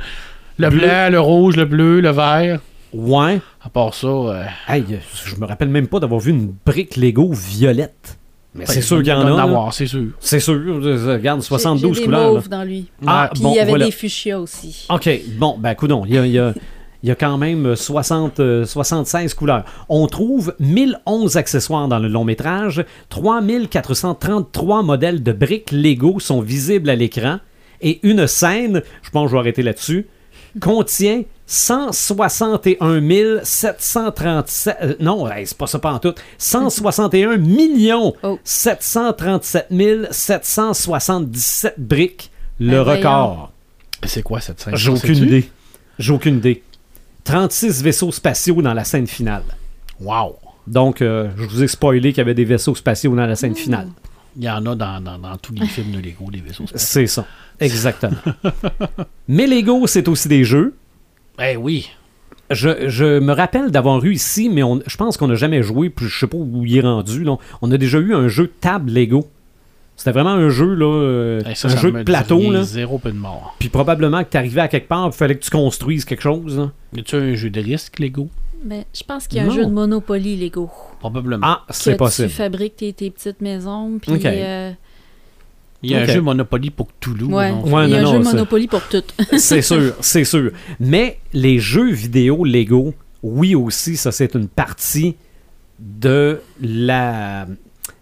Le 0.56 0.70
bleu. 0.70 0.78
blanc, 0.78 1.08
le 1.10 1.18
rouge, 1.18 1.56
le 1.56 1.64
bleu, 1.64 2.00
le 2.00 2.10
vert. 2.10 2.60
Ouais. 2.92 3.40
À 3.62 3.68
part 3.68 3.94
ça, 3.94 4.06
euh, 4.06 4.44
Hey, 4.68 4.84
je 5.24 5.36
me 5.36 5.46
rappelle 5.46 5.68
même 5.68 5.86
pas 5.88 6.00
d'avoir 6.00 6.20
vu 6.20 6.30
une 6.32 6.54
brique 6.64 6.96
Lego 6.96 7.32
violette. 7.32 8.18
Mais 8.54 8.64
c'est 8.64 8.80
sûr 8.80 8.98
qu'il 8.98 9.08
y 9.08 9.12
en 9.12 9.36
a. 9.36 9.42
avoir, 9.42 9.74
c'est 9.74 9.86
sûr. 9.86 10.06
C'est 10.18 10.40
sûr. 10.40 10.54
euh, 10.54 11.12
Regarde, 11.14 11.42
J'ai- 11.42 11.46
72 11.48 11.94
j'ai 11.94 12.00
des 12.00 12.04
couleurs. 12.06 12.20
là. 12.20 12.30
mauves 12.30 12.48
dans 12.48 12.64
lui. 12.64 12.86
Ah, 13.06 13.28
Puis 13.32 13.42
bon, 13.42 13.52
il 13.52 13.56
y 13.56 13.60
avait 13.60 13.68
voilà. 13.68 13.84
des 13.84 13.90
fuchsias 13.90 14.38
aussi. 14.40 14.86
OK, 14.88 15.10
bon, 15.38 15.56
ben, 15.58 15.74
coudon, 15.74 16.04
il 16.06 16.14
y 16.14 16.18
a, 16.18 16.24
il 16.26 16.32
y 16.32 16.38
a- 16.38 16.54
il 17.02 17.08
y 17.10 17.12
a 17.12 17.14
quand 17.14 17.36
même 17.36 17.76
60, 17.76 18.40
euh, 18.40 18.64
76 18.64 19.34
couleurs. 19.34 19.64
On 19.90 20.06
trouve 20.06 20.54
1011 20.58 21.36
accessoires 21.36 21.86
dans 21.86 21.98
le 21.98 22.08
long 22.08 22.24
métrage. 22.24 22.82
3433 23.10 24.82
modèles 24.82 25.22
de 25.22 25.32
briques 25.32 25.70
Lego 25.72 26.18
sont 26.20 26.40
visibles 26.40 26.88
à 26.90 26.96
l'écran. 26.96 27.38
Et 27.82 28.00
une 28.02 28.26
scène, 28.26 28.82
je 29.02 29.10
pense 29.10 29.24
que 29.24 29.28
je 29.30 29.32
vais 29.34 29.40
arrêter 29.40 29.62
là-dessus, 29.62 30.06
contient 30.60 31.22
161 31.46 33.40
737... 33.44 34.76
euh, 34.82 34.94
non, 35.00 35.30
hey, 35.30 35.46
c'est 35.46 35.56
pas 35.56 35.66
ça 35.66 35.78
pas 35.78 35.92
en 35.92 35.98
tout. 35.98 36.14
161 36.38 37.36
millions 37.36 38.14
Oh. 38.22 38.38
737 38.44 39.68
777 40.10 41.74
briques. 41.78 42.30
Le 42.58 42.82
Ben, 42.84 42.96
record. 42.96 43.52
C'est 44.04 44.22
quoi 44.22 44.40
cette 44.40 44.60
scène? 44.60 44.76
J'ai 44.76 44.90
aucune 44.90 45.16
idée. 45.16 45.48
J'ai 45.98 46.12
aucune 46.12 46.36
idée. 46.38 46.62
36 47.24 47.82
vaisseaux 47.82 48.12
spatiaux 48.12 48.62
dans 48.62 48.74
la 48.74 48.84
scène 48.84 49.06
finale. 49.06 49.42
Wow. 50.00 50.36
Donc, 50.66 51.00
euh, 51.00 51.28
je 51.36 51.44
vous 51.44 51.62
ai 51.62 51.68
spoilé 51.68 52.10
qu'il 52.10 52.18
y 52.18 52.20
avait 52.20 52.34
des 52.34 52.44
vaisseaux 52.44 52.74
spatiaux 52.74 53.14
dans 53.14 53.26
la 53.26 53.36
scène 53.36 53.54
finale. 53.54 53.88
Il 54.36 54.44
y 54.44 54.50
en 54.50 54.64
a 54.66 54.74
dans, 54.74 55.00
dans, 55.00 55.18
dans 55.18 55.36
tous 55.38 55.54
les 55.54 55.66
films 55.66 55.92
de 55.92 55.98
Lego, 55.98 56.30
des 56.30 56.40
vaisseaux 56.40 56.66
spatiaux. 56.66 56.86
C'est 56.86 57.06
ça. 57.06 57.24
Exactement. 57.58 58.16
Mais 59.28 59.46
Lego, 59.46 59.86
c'est 59.86 60.08
aussi 60.08 60.28
des 60.28 60.44
jeux. 60.44 60.74
Eh 61.42 61.56
oui. 61.56 61.88
Je, 62.50 62.88
je 62.88 63.18
me 63.18 63.32
rappelle 63.32 63.70
d'avoir 63.70 64.04
eu 64.04 64.12
ici, 64.12 64.48
mais 64.48 64.62
on- 64.62 64.80
je 64.86 64.96
pense 64.96 65.16
qu'on 65.16 65.26
n'a 65.28 65.34
jamais 65.34 65.62
joué, 65.62 65.90
puis 65.90 66.06
je 66.06 66.16
sais 66.18 66.26
pas 66.28 66.36
où 66.36 66.64
il 66.64 66.76
est 66.76 66.80
rendu. 66.80 67.24
là. 67.24 67.36
On 67.62 67.70
a 67.72 67.76
déjà 67.76 67.98
eu 67.98 68.14
un 68.14 68.28
jeu 68.28 68.44
de 68.44 68.52
table 68.60 68.92
Lego. 68.92 69.26
C'était 69.96 70.12
vraiment 70.12 70.30
un 70.30 70.50
jeu, 70.50 70.74
là, 70.74 70.84
euh, 70.86 71.40
Eh, 71.50 71.54
ça, 71.54 71.68
un 71.68 71.70
ça 71.72 71.76
jeu 71.78 71.90
de 71.90 72.02
plateau. 72.02 72.52
Là. 72.52 72.62
Zéro 72.62 72.98
peu 72.98 73.10
de 73.10 73.16
mort. 73.16 73.56
Puis 73.58 73.68
probablement 73.70 74.22
que 74.22 74.30
tu 74.30 74.36
arrivais 74.36 74.60
à 74.60 74.68
quelque 74.68 74.88
part, 74.88 75.06
il 75.06 75.12
fallait 75.16 75.36
que 75.36 75.42
tu 75.44 75.50
construises 75.50 76.04
quelque 76.04 76.22
chose. 76.22 76.58
là. 76.58 76.70
Y 76.94 77.00
a-tu 77.00 77.16
un 77.16 77.34
jeu 77.34 77.50
de 77.50 77.60
risque, 77.60 77.98
Lego? 77.98 78.28
Ben, 78.62 78.84
je 78.94 79.02
pense 79.02 79.26
qu'il 79.26 79.38
y 79.38 79.40
a 79.40 79.44
un 79.44 79.50
jeu 79.50 79.64
de 79.66 79.70
Monopoly 79.70 80.36
Lego. 80.36 80.70
Probablement. 81.00 81.46
Ah, 81.46 81.62
c'est 81.70 81.92
que 81.92 81.98
possible. 81.98 82.28
Tu 82.28 82.34
fabriques 82.34 82.76
tes, 82.76 82.92
tes 82.92 83.10
petites 83.10 83.40
maisons. 83.40 83.98
Puis, 84.00 84.12
Ok. 84.12 84.24
euh, 84.24 84.72
Il 85.86 85.92
y 85.92 85.94
a 85.94 86.00
un 86.02 86.06
jeu 86.06 86.20
Monopoly 86.20 86.70
pour 86.70 86.88
Toulouse. 87.00 87.32
ouais, 87.32 87.50
non? 87.50 87.62
Ouais, 87.64 87.84
il 87.86 87.90
y 87.90 87.94
a 87.96 88.02
non, 88.02 88.08
un 88.10 88.12
jeu 88.12 88.18
non, 88.18 88.24
Monopoly 88.32 88.66
pour 88.68 88.82
toutes. 88.88 89.14
C'est 89.38 89.62
sûr, 89.62 89.94
c'est 90.00 90.24
sûr. 90.24 90.50
Mais 90.80 91.18
les 91.32 91.58
jeux 91.58 91.90
vidéo 91.90 92.44
Lego, 92.44 92.94
oui 93.22 93.54
aussi, 93.54 93.96
ça 93.96 94.12
c'est 94.12 94.34
une 94.34 94.48
partie 94.48 95.16
de 95.78 96.40
la 96.60 97.46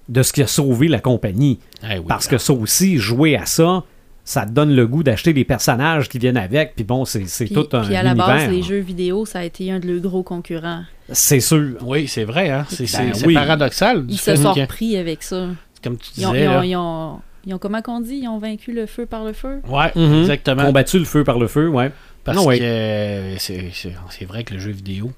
de 0.08 0.22
ce 0.22 0.32
qui 0.32 0.42
a 0.42 0.46
sauvé 0.46 0.88
la 0.88 1.00
compagnie. 1.00 1.58
Eh 1.82 1.98
oui, 1.98 2.04
Parce 2.06 2.26
que 2.26 2.36
ça 2.38 2.52
aussi, 2.52 2.98
jouer 2.98 3.36
à 3.36 3.46
ça, 3.46 3.84
ça 4.22 4.44
te 4.44 4.50
donne 4.50 4.74
le 4.74 4.86
goût 4.86 5.02
d'acheter 5.02 5.32
des 5.32 5.44
personnages 5.44 6.08
qui 6.08 6.18
viennent 6.18 6.36
avec. 6.36 6.74
Puis 6.76 6.84
bon, 6.84 7.04
c'est 7.06 7.26
c'est 7.26 7.46
Puis, 7.46 7.54
tout 7.54 7.66
un 7.72 7.84
puis 7.84 7.96
à 7.96 8.02
la 8.02 8.10
univers. 8.10 8.26
base, 8.26 8.48
les 8.50 8.62
jeux 8.62 8.78
vidéo, 8.80 9.24
ça 9.24 9.38
a 9.40 9.44
été 9.44 9.70
un 9.72 9.80
de 9.80 9.86
leurs 9.88 10.00
gros 10.02 10.22
concurrents. 10.22 10.82
C'est 11.10 11.40
sûr. 11.40 11.76
Oui, 11.82 12.06
c'est 12.06 12.24
vrai, 12.24 12.50
hein? 12.50 12.66
C'est 12.68 12.84
Ben 12.96 13.12
c'est 13.14 13.26
oui. 13.26 13.34
paradoxal. 13.34 14.04
Ils 14.08 14.18
se 14.18 14.36
sont 14.36 14.52
repris 14.52 14.96
avec 14.96 15.22
ça. 15.22 15.48
Comme 15.82 15.96
tu 15.98 16.10
Ils 16.12 16.14
disais, 16.14 16.26
ont, 16.26 16.34
ils 16.34 16.48
ont- 16.48 16.52
là. 16.52 16.64
ils 16.64 16.76
ont- 16.76 17.20
ils 17.46 17.54
ont- 17.54 17.58
comment 17.58 17.82
qu'on 17.82 18.00
dit? 18.00 18.20
Ils 18.22 18.28
ont 18.28 18.38
vaincu 18.38 18.72
le 18.72 18.86
feu 18.86 19.06
par 19.06 19.24
le 19.24 19.32
feu? 19.32 19.60
Ouais, 19.68 19.90
Mhm. 19.94 20.20
exactement. 20.22 20.64
Combattu 20.66 20.98
le 20.98 21.04
feu 21.04 21.24
par 21.24 21.38
le 21.38 21.46
feu, 21.48 21.68
ouais. 21.68 21.90
Parce 22.24 22.44
ouais. 22.44 22.58
que 22.58 23.34
c'est 23.38 23.70
c'est- 23.72 23.94
c'est 24.10 24.24
vrai 24.24 24.44
que 24.44 24.54
le 24.54 24.60
jeu 24.60 24.70
vidéo 24.70 25.12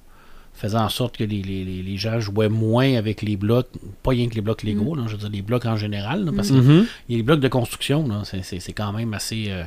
faisait 0.55 0.79
en 0.79 0.89
sorte 0.89 1.17
que 1.19 1.25
les, 1.25 1.43
les- 1.43 1.65
les- 1.65 1.83
les 1.83 1.97
gens 1.99 2.19
jouaient 2.19 2.49
moins 2.49 2.95
avec 2.97 3.21
les 3.23 3.37
blocs, 3.37 3.69
pas 4.03 4.11
rien 4.13 4.27
que 4.29 4.35
les 4.35 4.41
blocs 4.41 4.63
Lego, 4.63 4.95
là, 4.95 5.03
je 5.07 5.13
veux 5.13 5.19
dire 5.19 5.29
les 5.29 5.43
blocs 5.43 5.67
en 5.67 5.77
général, 5.77 6.25
là, 6.25 6.33
parce 6.35 6.49
qu'il 6.49 6.57
Mhm. 6.63 6.87
y 7.11 7.15
a 7.15 7.17
les 7.19 7.23
blocs 7.23 7.41
de 7.41 7.49
construction, 7.49 8.25
c'est- 8.25 8.43
c'est 8.43 8.59
c'est 8.61 8.73
quand 8.73 8.91
même 8.93 9.13
assez, 9.15 9.47
euh, 9.51 9.65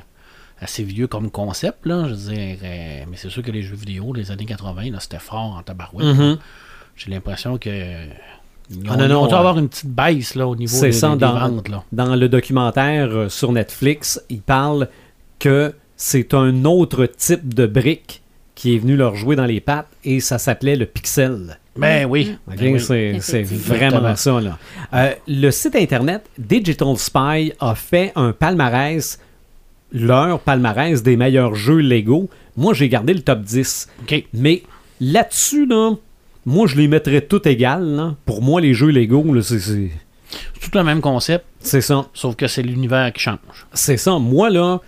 assez 0.59 0.83
vieux 0.83 1.07
comme 1.07 1.29
concept, 1.31 1.85
là, 1.85 2.05
je 2.07 2.13
veux 2.15 2.33
dire, 2.33 2.57
euh, 2.63 3.03
mais 3.09 3.15
c'est 3.17 3.29
sûr 3.29 3.43
que 3.43 3.51
les 3.51 3.61
jeux 3.61 3.75
vidéo 3.75 4.13
des 4.13 4.31
années 4.31 4.45
80, 4.45 4.91
là, 4.91 4.99
c'était 4.99 5.19
fort 5.19 5.55
en 5.57 5.61
tabarouette. 5.63 6.07
Mhm. 6.17 6.37
J'ai 6.97 7.11
l'impression 7.11 7.57
que 7.57 7.69
Ah, 8.87 8.97
non, 8.97 9.05
ils 9.05 9.09
non, 9.09 9.23
ont 9.23 9.27
dû 9.27 9.33
ouais. 9.33 9.39
avoir 9.39 9.57
une 9.57 9.67
petite 9.69 9.89
baisse 9.89 10.35
là, 10.35 10.47
au 10.47 10.55
niveau 10.55 10.79
des, 10.81 10.91
ça, 10.91 11.09
des 11.11 11.17
dans- 11.17 11.39
ventes. 11.39 11.69
Là. 11.69 11.83
Dans 11.91 12.15
le 12.15 12.29
documentaire 12.29 13.09
euh, 13.11 13.29
sur 13.29 13.51
Netflix, 13.51 14.21
il 14.29 14.41
parle 14.41 14.89
que 15.39 15.73
c'est 15.97 16.33
un 16.33 16.65
autre 16.65 17.05
type 17.07 17.53
de 17.53 17.65
brique 17.65 18.21
qui 18.55 18.75
est 18.75 18.77
venu 18.77 18.95
leur 18.95 19.15
jouer 19.15 19.35
dans 19.35 19.45
les 19.45 19.59
pattes 19.61 19.87
et 20.03 20.19
ça 20.19 20.37
s'appelait 20.37 20.75
le 20.75 20.85
pixel. 20.85 21.57
Ben 21.77 22.05
oui. 22.05 22.35
Ok, 22.47 22.57
Ben 22.57 22.73
oui. 22.73 23.17
c'est, 23.21 23.43
vraiment 23.43 24.15
ça. 24.15 24.39
Là. 24.41 24.57
Euh, 24.93 25.13
le 25.27 25.49
site 25.49 25.75
internet 25.75 26.23
Digital 26.37 26.97
Spy 26.97 27.53
a 27.59 27.73
fait 27.73 28.11
un 28.17 28.33
palmarès, 28.33 29.17
leur 29.93 30.39
palmarès 30.41 31.01
des 31.01 31.15
meilleurs 31.15 31.55
jeux 31.55 31.79
Lego. 31.79 32.29
Moi, 32.57 32.73
j'ai 32.73 32.89
gardé 32.89 33.13
le 33.13 33.21
top 33.21 33.41
10. 33.41 33.87
OK. 34.03 34.25
Mais 34.33 34.63
là-dessus, 34.99 35.65
là, 35.65 35.93
moi, 36.45 36.67
je 36.67 36.75
les 36.75 36.87
mettrais 36.87 37.21
tout 37.21 37.47
égal. 37.47 37.83
là. 37.83 38.15
Pour 38.25 38.41
moi, 38.41 38.61
les 38.61 38.73
jeux 38.73 38.89
Lego, 38.89 39.33
là, 39.33 39.41
c'est, 39.41 39.59
c'est, 39.59 39.91
C'est 40.59 40.69
tout 40.71 40.77
le 40.77 40.83
même 40.83 41.01
concept, 41.01 41.45
c'est 41.59 41.81
ça. 41.81 42.07
sauf 42.13 42.35
que 42.35 42.47
c'est 42.47 42.61
l'univers 42.61 43.11
qui 43.13 43.21
change. 43.21 43.37
C'est 43.73 43.97
ça. 43.97 44.17
Moi, 44.19 44.49
là, 44.49 44.81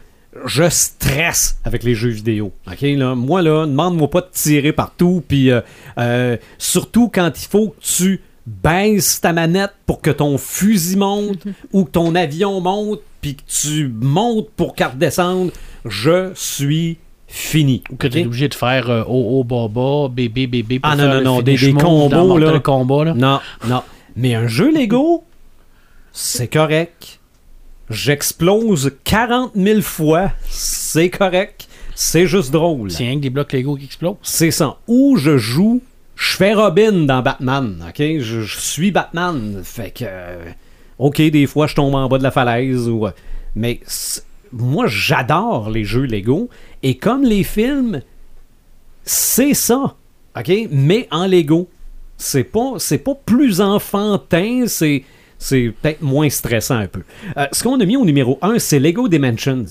je 0.46 0.70
stresse 0.70 1.58
avec 1.66 1.84
les 1.84 1.94
jeux 1.96 2.10
vidéo. 2.10 2.54
OK, 2.68 2.82
là? 2.82 3.16
Moi, 3.16 3.42
là, 3.42 3.66
demande-moi 3.66 4.10
pas 4.10 4.22
de 4.22 4.30
tirer 4.32 4.72
partout. 4.72 5.24
Puis, 5.28 5.52
euh, 5.52 5.62
euh, 5.98 6.38
surtout 6.58 7.10
quand 7.14 7.32
il 7.36 7.48
faut 7.48 7.70
que 7.70 7.82
tu 7.82 8.22
baisses 8.48 9.22
ta 9.22 9.34
manette 9.34 9.74
pour 9.86 10.02
que 10.02 10.10
ton 10.10 10.38
fusil 10.38 10.98
monte 10.98 11.44
ou 11.74 11.84
que 11.84 11.92
ton 11.92 12.16
avion 12.16 12.62
monte, 12.62 13.02
puis 13.20 13.36
que 13.36 13.44
tu 13.48 13.88
montes 14.02 14.50
pour 14.56 14.74
qu'elle 14.74 14.88
redescende. 14.88 15.52
Je 15.86 16.32
suis 16.34 16.98
fini. 17.32 17.82
Ou 17.92 17.96
que 17.96 18.08
tu 18.08 18.20
es 18.20 18.26
obligé 18.26 18.50
de 18.50 18.54
faire 18.54 18.90
euh, 18.90 19.04
oh, 19.08 19.40
oh, 19.40 19.44
baba, 19.44 20.10
bébé, 20.14 20.48
bébé. 20.48 20.80
pour 20.80 20.92
Ah, 20.92 20.96
non, 20.96 21.04
faire 21.04 21.22
non, 21.22 21.36
non, 21.38 21.42
des- 21.42 21.74
combos, 21.74 22.38
là. 22.38 22.60
Kombat, 22.60 23.06
là. 23.06 23.14
Non, 23.14 23.40
non. 23.68 23.82
Mais 24.16 24.36
un 24.36 24.48
jeu 24.48 24.72
Lego, 24.72 25.24
c'est 26.12 26.48
correct. 26.50 27.20
J'explose 27.90 28.92
40 29.04 29.52
000 29.56 29.82
fois, 29.82 30.32
c'est 30.48 31.10
correct. 31.10 31.68
C'est 31.96 32.26
juste 32.26 32.52
drôle. 32.52 32.90
C'est 32.92 33.04
rien 33.04 33.16
que 33.16 33.22
des 33.22 33.30
blocs 33.30 33.52
Lego 33.54 33.76
qui 33.76 33.86
explosent. 33.86 34.16
C'est 34.22 34.52
ça. 34.52 34.78
Ou 34.88 35.18
je 35.18 35.38
joue, 35.38 35.82
je 36.16 36.36
fais 36.36 36.54
Robin 36.54 36.92
dans 37.06 37.22
Batman, 37.22 37.84
ok? 37.88 37.98
Je, 37.98 38.42
je 38.42 38.60
suis 38.60 38.92
Batman. 38.92 39.62
Fait 39.64 39.92
que, 39.92 40.06
euh, 40.08 40.46
ok, 41.00 41.22
des 41.22 41.48
fois 41.48 41.68
je 41.68 41.76
tombe 41.76 41.96
en 41.96 42.08
bas 42.08 42.18
de 42.18 42.24
la 42.24 42.32
falaise, 42.32 42.88
ou, 42.90 43.08
euh, 43.08 43.12
mais 43.56 43.82
moi 44.54 44.86
j'adore 44.88 45.70
les 45.70 45.84
jeux 45.84 46.06
Lego. 46.06 46.50
Et 46.84 46.96
comme 46.98 47.24
les 47.24 47.44
films, 47.44 48.02
c'est 49.04 49.54
ça, 49.54 49.96
ok? 50.38 50.52
Mais 50.72 51.08
en 51.12 51.28
Lego. 51.28 51.70
C'est 52.18 52.44
pas, 52.44 52.74
c'est 52.78 53.00
pas 53.00 53.16
plus 53.26 53.62
enfantin, 53.62 54.66
c'est, 54.68 55.04
c'est 55.40 55.74
peut-être 55.82 56.04
moins 56.04 56.30
stressant 56.30 56.76
un 56.76 56.86
peu. 56.88 57.02
Euh, 57.36 57.48
ce 57.52 57.64
qu'on 57.64 57.80
a 57.80 57.86
mis 57.86 57.98
au 57.98 58.06
numéro 58.06 58.38
1, 58.44 58.60
c'est 58.60 58.78
Lego 58.78 59.08
Dimensions. 59.08 59.66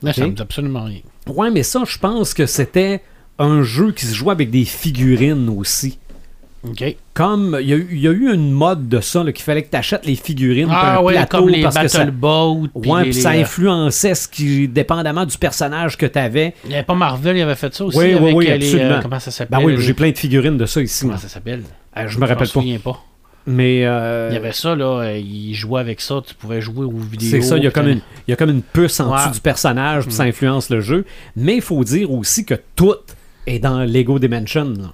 Là, 0.00 0.12
ça 0.12 0.22
Ok? 0.22 0.28
me 0.30 0.34
dit 0.36 0.42
absolument 0.42 0.84
rien. 0.84 1.00
Ouais, 1.26 1.50
mais 1.50 1.64
ça, 1.64 1.82
je 1.84 1.98
pense 1.98 2.34
que 2.34 2.46
c'était 2.46 3.02
un 3.38 3.64
jeu 3.64 3.90
qui 3.90 4.06
se 4.06 4.14
jouait 4.14 4.30
avec 4.30 4.50
des 4.50 4.64
figurines 4.64 5.48
aussi. 5.48 5.98
OK. 6.64 6.96
Comme 7.14 7.58
il 7.60 7.68
y, 7.68 7.72
a 7.72 7.76
eu- 7.76 7.88
il 7.90 7.98
y 8.00 8.06
a 8.06 8.12
eu 8.12 8.32
une 8.32 8.52
mode 8.52 8.88
de 8.88 9.00
ça, 9.00 9.24
qu'il 9.32 9.42
fallait 9.42 9.62
que 9.64 9.70
tu 9.70 9.76
achètes 9.76 10.06
les 10.06 10.14
figurines 10.14 10.68
Ah 10.70 10.98
un 10.98 11.02
ouais, 11.02 11.14
plateau 11.14 11.38
comme 11.38 11.48
les 11.48 11.62
parce 11.62 11.76
que 11.76 11.88
ça, 11.88 11.98
Battle 11.98 12.10
Boat. 12.12 12.68
ouais, 12.74 13.04
les- 13.06 13.12
ça 13.12 13.30
euh, 13.32 13.40
influençait 13.40 14.14
ce 14.14 14.28
qui, 14.28 14.68
dépendamment 14.68 15.26
du 15.26 15.36
personnage 15.38 15.96
que 15.98 16.06
tu 16.06 16.18
avais. 16.18 16.54
Il 16.64 16.68
n'y 16.68 16.74
avait 16.76 16.84
pas 16.84 16.94
Marvel, 16.94 17.36
il 17.36 17.42
avait 17.42 17.56
fait 17.56 17.74
ça 17.74 17.84
aussi. 17.84 17.98
Oui, 17.98 18.14
oui, 18.14 18.14
avec 18.14 18.36
oui, 18.36 18.46
euh, 18.48 18.56
les, 18.58 18.66
absolument. 18.66 18.90
euh, 18.96 19.00
comment 19.02 19.18
ça 19.20 19.30
s'appelle? 19.32 19.58
Ben 19.58 19.64
oui, 19.64 19.74
j'ai 19.78 19.92
plein 19.94 20.10
de 20.10 20.18
figurines 20.18 20.56
de 20.56 20.66
ça 20.66 20.80
ici. 20.80 21.04
Comment 21.04 21.18
ça 21.18 21.28
s'appelle? 21.28 21.62
Euh, 21.96 22.04
je 22.06 22.16
me 22.18 22.22
rappelle 22.26 22.36
pas. 22.38 22.44
souviens 22.46 22.78
pas. 22.78 23.00
Mais 23.44 23.84
euh, 23.84 24.28
Il 24.30 24.34
y 24.34 24.36
avait 24.36 24.52
ça, 24.52 24.76
là. 24.76 25.16
Il 25.18 25.52
jouait 25.54 25.80
avec 25.80 26.00
ça. 26.00 26.22
Tu 26.24 26.32
pouvais 26.32 26.60
jouer 26.60 26.86
aux 26.86 26.92
vidéos. 26.92 27.28
c'est 27.28 27.40
ça, 27.42 27.56
il 27.56 27.64
y, 27.64 27.66
a 27.66 27.72
comme 27.72 27.88
une, 27.88 28.00
il 28.28 28.30
y 28.30 28.32
a 28.32 28.36
comme 28.36 28.50
une 28.50 28.62
puce 28.62 29.00
en 29.00 29.12
dessous 29.16 29.30
du 29.30 29.40
personnage, 29.40 30.04
puis 30.04 30.12
ça 30.12 30.24
Mm. 30.24 30.28
influence 30.28 30.70
le 30.70 30.80
jeu. 30.80 31.04
Mais 31.34 31.56
il 31.56 31.60
faut 31.60 31.82
dire 31.82 32.12
aussi 32.12 32.44
que 32.44 32.54
tout 32.76 32.94
est 33.48 33.58
dans 33.58 33.80
Lego 33.80 34.20
Dimension. 34.20 34.66
là. 34.78 34.92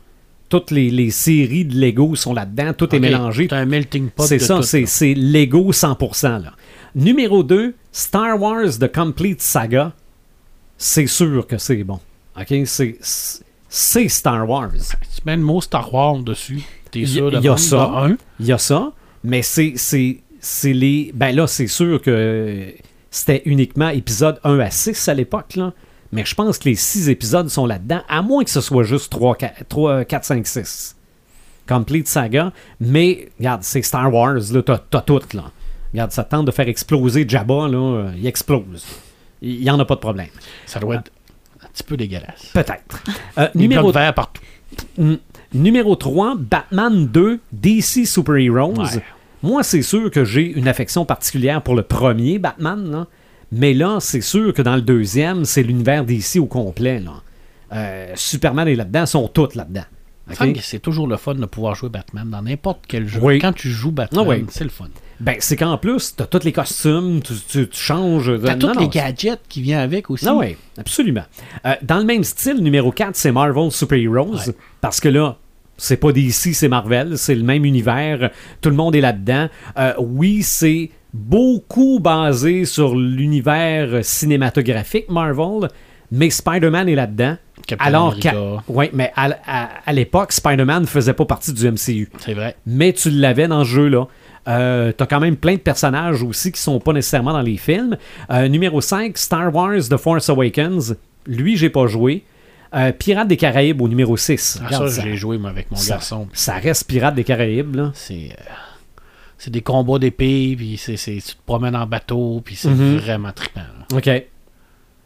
Toutes 0.49 0.70
les, 0.70 0.90
les 0.90 1.11
séries 1.11 1.64
de 1.64 1.78
Lego 1.78 2.14
sont 2.14 2.32
là-dedans, 2.32 2.72
tout 2.72 2.94
est 2.94 3.01
mélangé. 3.01 3.49
C'est 3.51 3.57
un 3.57 3.66
melting 3.66 4.09
pot 4.09 4.24
C'est 4.24 4.38
ça, 4.38 4.62
c'est, 4.62 5.14
Lego 5.14 5.72
100%. 5.72 6.42
Là. 6.42 6.53
Numéro 6.94 7.42
2, 7.42 7.74
Star 7.92 8.40
Wars 8.40 8.78
The 8.78 8.92
Complete 8.92 9.42
Saga. 9.42 9.92
C'est 10.78 11.07
sûr 11.07 11.46
que 11.46 11.59
c'est 11.59 11.84
bon. 11.84 12.01
OK? 12.40 12.55
C'est, 12.64 12.96
c'est 13.68 14.09
Star 14.09 14.49
Wars. 14.49 14.70
Tu 14.72 15.20
mets 15.26 15.36
le 15.36 15.42
mot 15.42 15.61
Star 15.61 15.92
Wars 15.92 16.18
dessus. 16.18 16.62
T'es 16.90 17.05
sûr 17.05 17.30
il 17.34 17.44
y 17.44 17.49
a 17.49 17.57
ça. 17.57 18.09
Il 18.40 18.46
y 18.46 18.53
a 18.53 18.59
ça, 18.59 18.92
mais 19.24 19.42
c'est, 19.42 19.74
c'est, 19.76 20.20
c'est 20.40 20.72
les. 20.72 21.11
Ben 21.14 21.34
là, 21.34 21.46
c'est 21.46 21.66
sûr 21.66 22.01
que 22.01 22.72
c'était 23.11 23.42
uniquement 23.44 23.88
épisode 23.88 24.40
1 24.44 24.59
à 24.61 24.70
6 24.70 25.09
à 25.09 25.14
l'époque, 25.14 25.57
là. 25.57 25.72
Mais 26.13 26.25
je 26.25 26.35
pense 26.35 26.59
que 26.59 26.69
les 26.69 26.75
6 26.75 27.09
épisodes 27.09 27.49
sont 27.49 27.67
là-dedans, 27.67 28.01
à 28.09 28.23
moins 28.23 28.45
que 28.45 28.51
ce 28.51 28.61
soit 28.61 28.83
juste 28.83 29.11
3, 29.11 29.37
4, 29.37 30.05
4 30.05 30.25
5, 30.25 30.47
6. 30.47 30.97
Complete 31.69 32.09
Saga. 32.09 32.53
Mais, 32.81 33.29
regarde, 33.39 33.63
c'est 33.63 33.83
Star 33.83 34.13
Wars, 34.13 34.41
là, 34.53 34.63
t'as, 34.63 35.01
tout, 35.03 35.21
là. 35.35 35.51
Regarde, 35.93 36.13
ça 36.13 36.25
tente 36.25 36.47
de 36.47 36.51
faire 36.51 36.69
exploser 36.69 37.27
Jabba, 37.29 37.69
là, 37.69 38.11
il 38.17 38.27
explose. 38.27 38.87
Il 39.43 39.61
n'y 39.61 39.71
en 39.71 39.79
a 39.79 39.85
pas 39.85 39.95
de 39.95 40.01
problème. 40.01 40.29
Ça 40.67 40.81
doit 40.81 40.97
être 40.97 41.11
un 41.63 41.69
petit 41.69 41.85
peu 41.85 41.97
dégueulasse. 41.97 42.51
Peut-être. 42.53 43.03
Euh, 43.39 43.47
numéro 43.55 43.93
partout. 43.93 44.43
Mm. 44.97 45.15
Numéro 45.55 45.95
3, 45.95 46.35
Batman 46.37 47.07
2, 47.07 47.39
DC 47.53 48.05
Super 48.05 48.37
Heroes. 48.37 48.75
Ouais. 48.75 49.03
Moi, 49.43 49.63
c'est 49.63 49.83
sûr 49.83 50.11
que 50.11 50.25
j'ai 50.25 50.43
une 50.43 50.67
affection 50.67 51.05
particulière 51.05 51.63
pour 51.63 51.77
le 51.77 51.83
premier 51.83 52.41
Batman, 52.41 52.91
là. 52.91 53.07
Mais 53.53 53.74
là, 53.74 53.99
c'est 54.01 54.20
sûr 54.20 54.53
que 54.53 54.62
dans 54.62 54.76
le 54.76 54.82
deuxième, 54.82 55.44
c'est 55.44 55.62
l'univers 55.62 56.05
DC 56.05 56.36
au 56.38 56.46
complet. 56.46 57.01
Là. 57.01 57.22
Euh, 57.72 58.12
Superman 58.14 58.68
est 58.68 58.74
là-dedans, 58.76 59.07
sont 59.07 59.28
tous 59.28 59.55
là-dedans. 59.55 59.84
Il 60.26 60.30
me 60.30 60.34
OK? 60.34 60.38
semble 60.38 60.53
que 60.55 60.62
C'est 60.62 60.78
toujours 60.78 61.07
le 61.07 61.16
fun 61.16 61.34
de 61.34 61.46
pouvoir 61.46 61.74
jouer 61.74 61.88
Batman 61.88 62.28
dans 62.28 62.42
n'importe 62.42 62.80
quel 62.86 63.09
jeu. 63.09 63.20
Oui. 63.22 63.38
Quand 63.38 63.53
tu 63.55 63.70
joues 63.70 63.92
Batman, 63.92 64.24
Ah 64.26 64.28
oui. 64.28 64.44
c'est 64.51 64.64
le 64.64 64.70
fun. 64.70 64.88
Ben, 65.20 65.36
c'est 65.40 65.57
qu'en 65.57 65.78
plus, 65.78 66.14
tu 66.16 66.22
as 66.22 66.26
tous 66.26 66.44
les 66.44 66.53
costumes, 66.53 67.20
tu, 67.22 67.32
tu- 67.49 67.68
tu 67.68 67.80
changes. 67.80 68.30
T'as 68.44 68.55
Non, 68.55 68.68
tous 68.68 68.74
non, 68.74 68.80
les 68.82 68.88
gadgets 68.88 69.40
qui 69.49 69.62
viennent 69.62 69.80
avec 69.80 70.11
aussi. 70.11 70.28
Ah 70.28 70.34
oui, 70.34 70.57
absolument. 70.76 71.24
Euh, 71.66 71.74
dans 71.82 71.99
le 71.99 72.05
même 72.05 72.22
style, 72.24 72.62
numéro 72.62 72.92
4, 72.92 73.16
c'est 73.16 73.32
Marvel 73.32 73.72
Super 73.72 73.99
Heroes. 73.99 74.34
Ouais. 74.46 74.55
Parce 74.80 75.01
que 75.01 75.09
là, 75.09 75.36
c'est 75.76 75.96
pas 75.96 76.12
DC, 76.12 76.53
c'est 76.55 76.68
Marvel. 76.68 77.18
C'est 77.18 77.34
le 77.34 77.42
même 77.42 77.64
univers. 77.64 78.30
Tout 78.61 78.68
le 78.70 78.76
monde 78.76 78.94
est 78.94 79.01
là-dedans. 79.01 79.49
Euh, 79.78 79.94
oui, 79.99 80.42
c'est 80.44 80.90
beaucoup 81.15 82.01
basé 82.01 82.65
sur 82.65 82.95
l'univers 82.97 84.05
cinématographique 84.05 85.09
Marvel. 85.11 85.69
Mais 86.11 86.31
Spider-Man 86.31 86.89
est 86.89 86.95
là-dedans. 86.95 87.37
Captain 87.67 87.85
Alors 87.85 88.19
qu'à 88.19 88.33
ouais, 88.69 88.91
mais 88.95 89.13
à, 89.15 89.29
à- 89.47 89.69
à 89.85 89.93
l'époque, 89.93 90.33
Spider-Man 90.33 90.83
ne 90.83 90.87
faisait 90.87 91.13
pas 91.13 91.27
partie 91.27 91.53
du 91.53 91.67
MCU 91.71 92.09
C'est 92.19 92.33
vrai. 92.33 92.57
mais 92.65 92.95
tu 92.95 93.11
l'avais 93.11 93.47
dans 93.47 93.63
ce 93.65 93.69
jeu-là. 93.69 94.07
Euh, 94.49 94.93
T'as 94.93 95.05
quand 95.05 95.21
même 95.21 95.37
plein 95.37 95.55
de 95.55 95.59
personnages 95.61 96.23
aussi 96.23 96.51
qui 96.51 96.61
sont 96.63 96.79
pas 96.81 96.95
nécessairement 96.95 97.33
dans 97.35 97.43
les 97.43 97.59
films. 97.59 97.99
Euh, 98.31 98.49
numéro 98.49 98.81
5, 98.81 99.19
Star 99.19 99.55
Wars 99.55 99.81
The 99.91 99.99
Force 99.99 100.31
Awakens. 100.31 100.97
Lui, 101.27 101.59
j'ai 101.59 101.69
pas 101.69 101.87
joué. 101.87 102.25
Euh, 102.75 102.93
Pirates 102.93 103.29
des 103.29 103.37
Caraïbes 103.37 103.83
au 103.83 103.89
numéro 103.89 104.17
6. 104.17 104.63
Ah, 104.65 104.89
ça, 104.89 105.03
j'ai 105.03 105.17
joué 105.17 105.37
moi, 105.37 105.51
avec 105.51 105.71
mon 105.71 105.77
ça- 105.77 105.95
garçon. 105.97 106.27
ça 106.33 106.55
reste 106.55 106.87
Pirates 106.87 107.15
des 107.15 107.25
Caraïbes. 107.25 107.75
Là. 107.77 107.91
C'est 107.95 108.31
euh, 108.31 108.43
c'est 109.39 109.51
des 109.51 109.62
combats 109.62 109.99
d'épée, 109.99 110.55
puis 110.57 110.76
c'est, 110.76 110.97
c'est- 110.97 111.16
tu 111.24 111.34
te 111.36 111.43
promènes 111.47 111.76
en 111.76 111.86
bateau, 111.86 112.43
puis 112.45 112.57
c'est 112.57 112.68
Mhm. 112.70 112.97
vraiment 112.97 113.32
trippant. 113.32 113.61
là. 113.61 113.97
OK. 113.97 114.24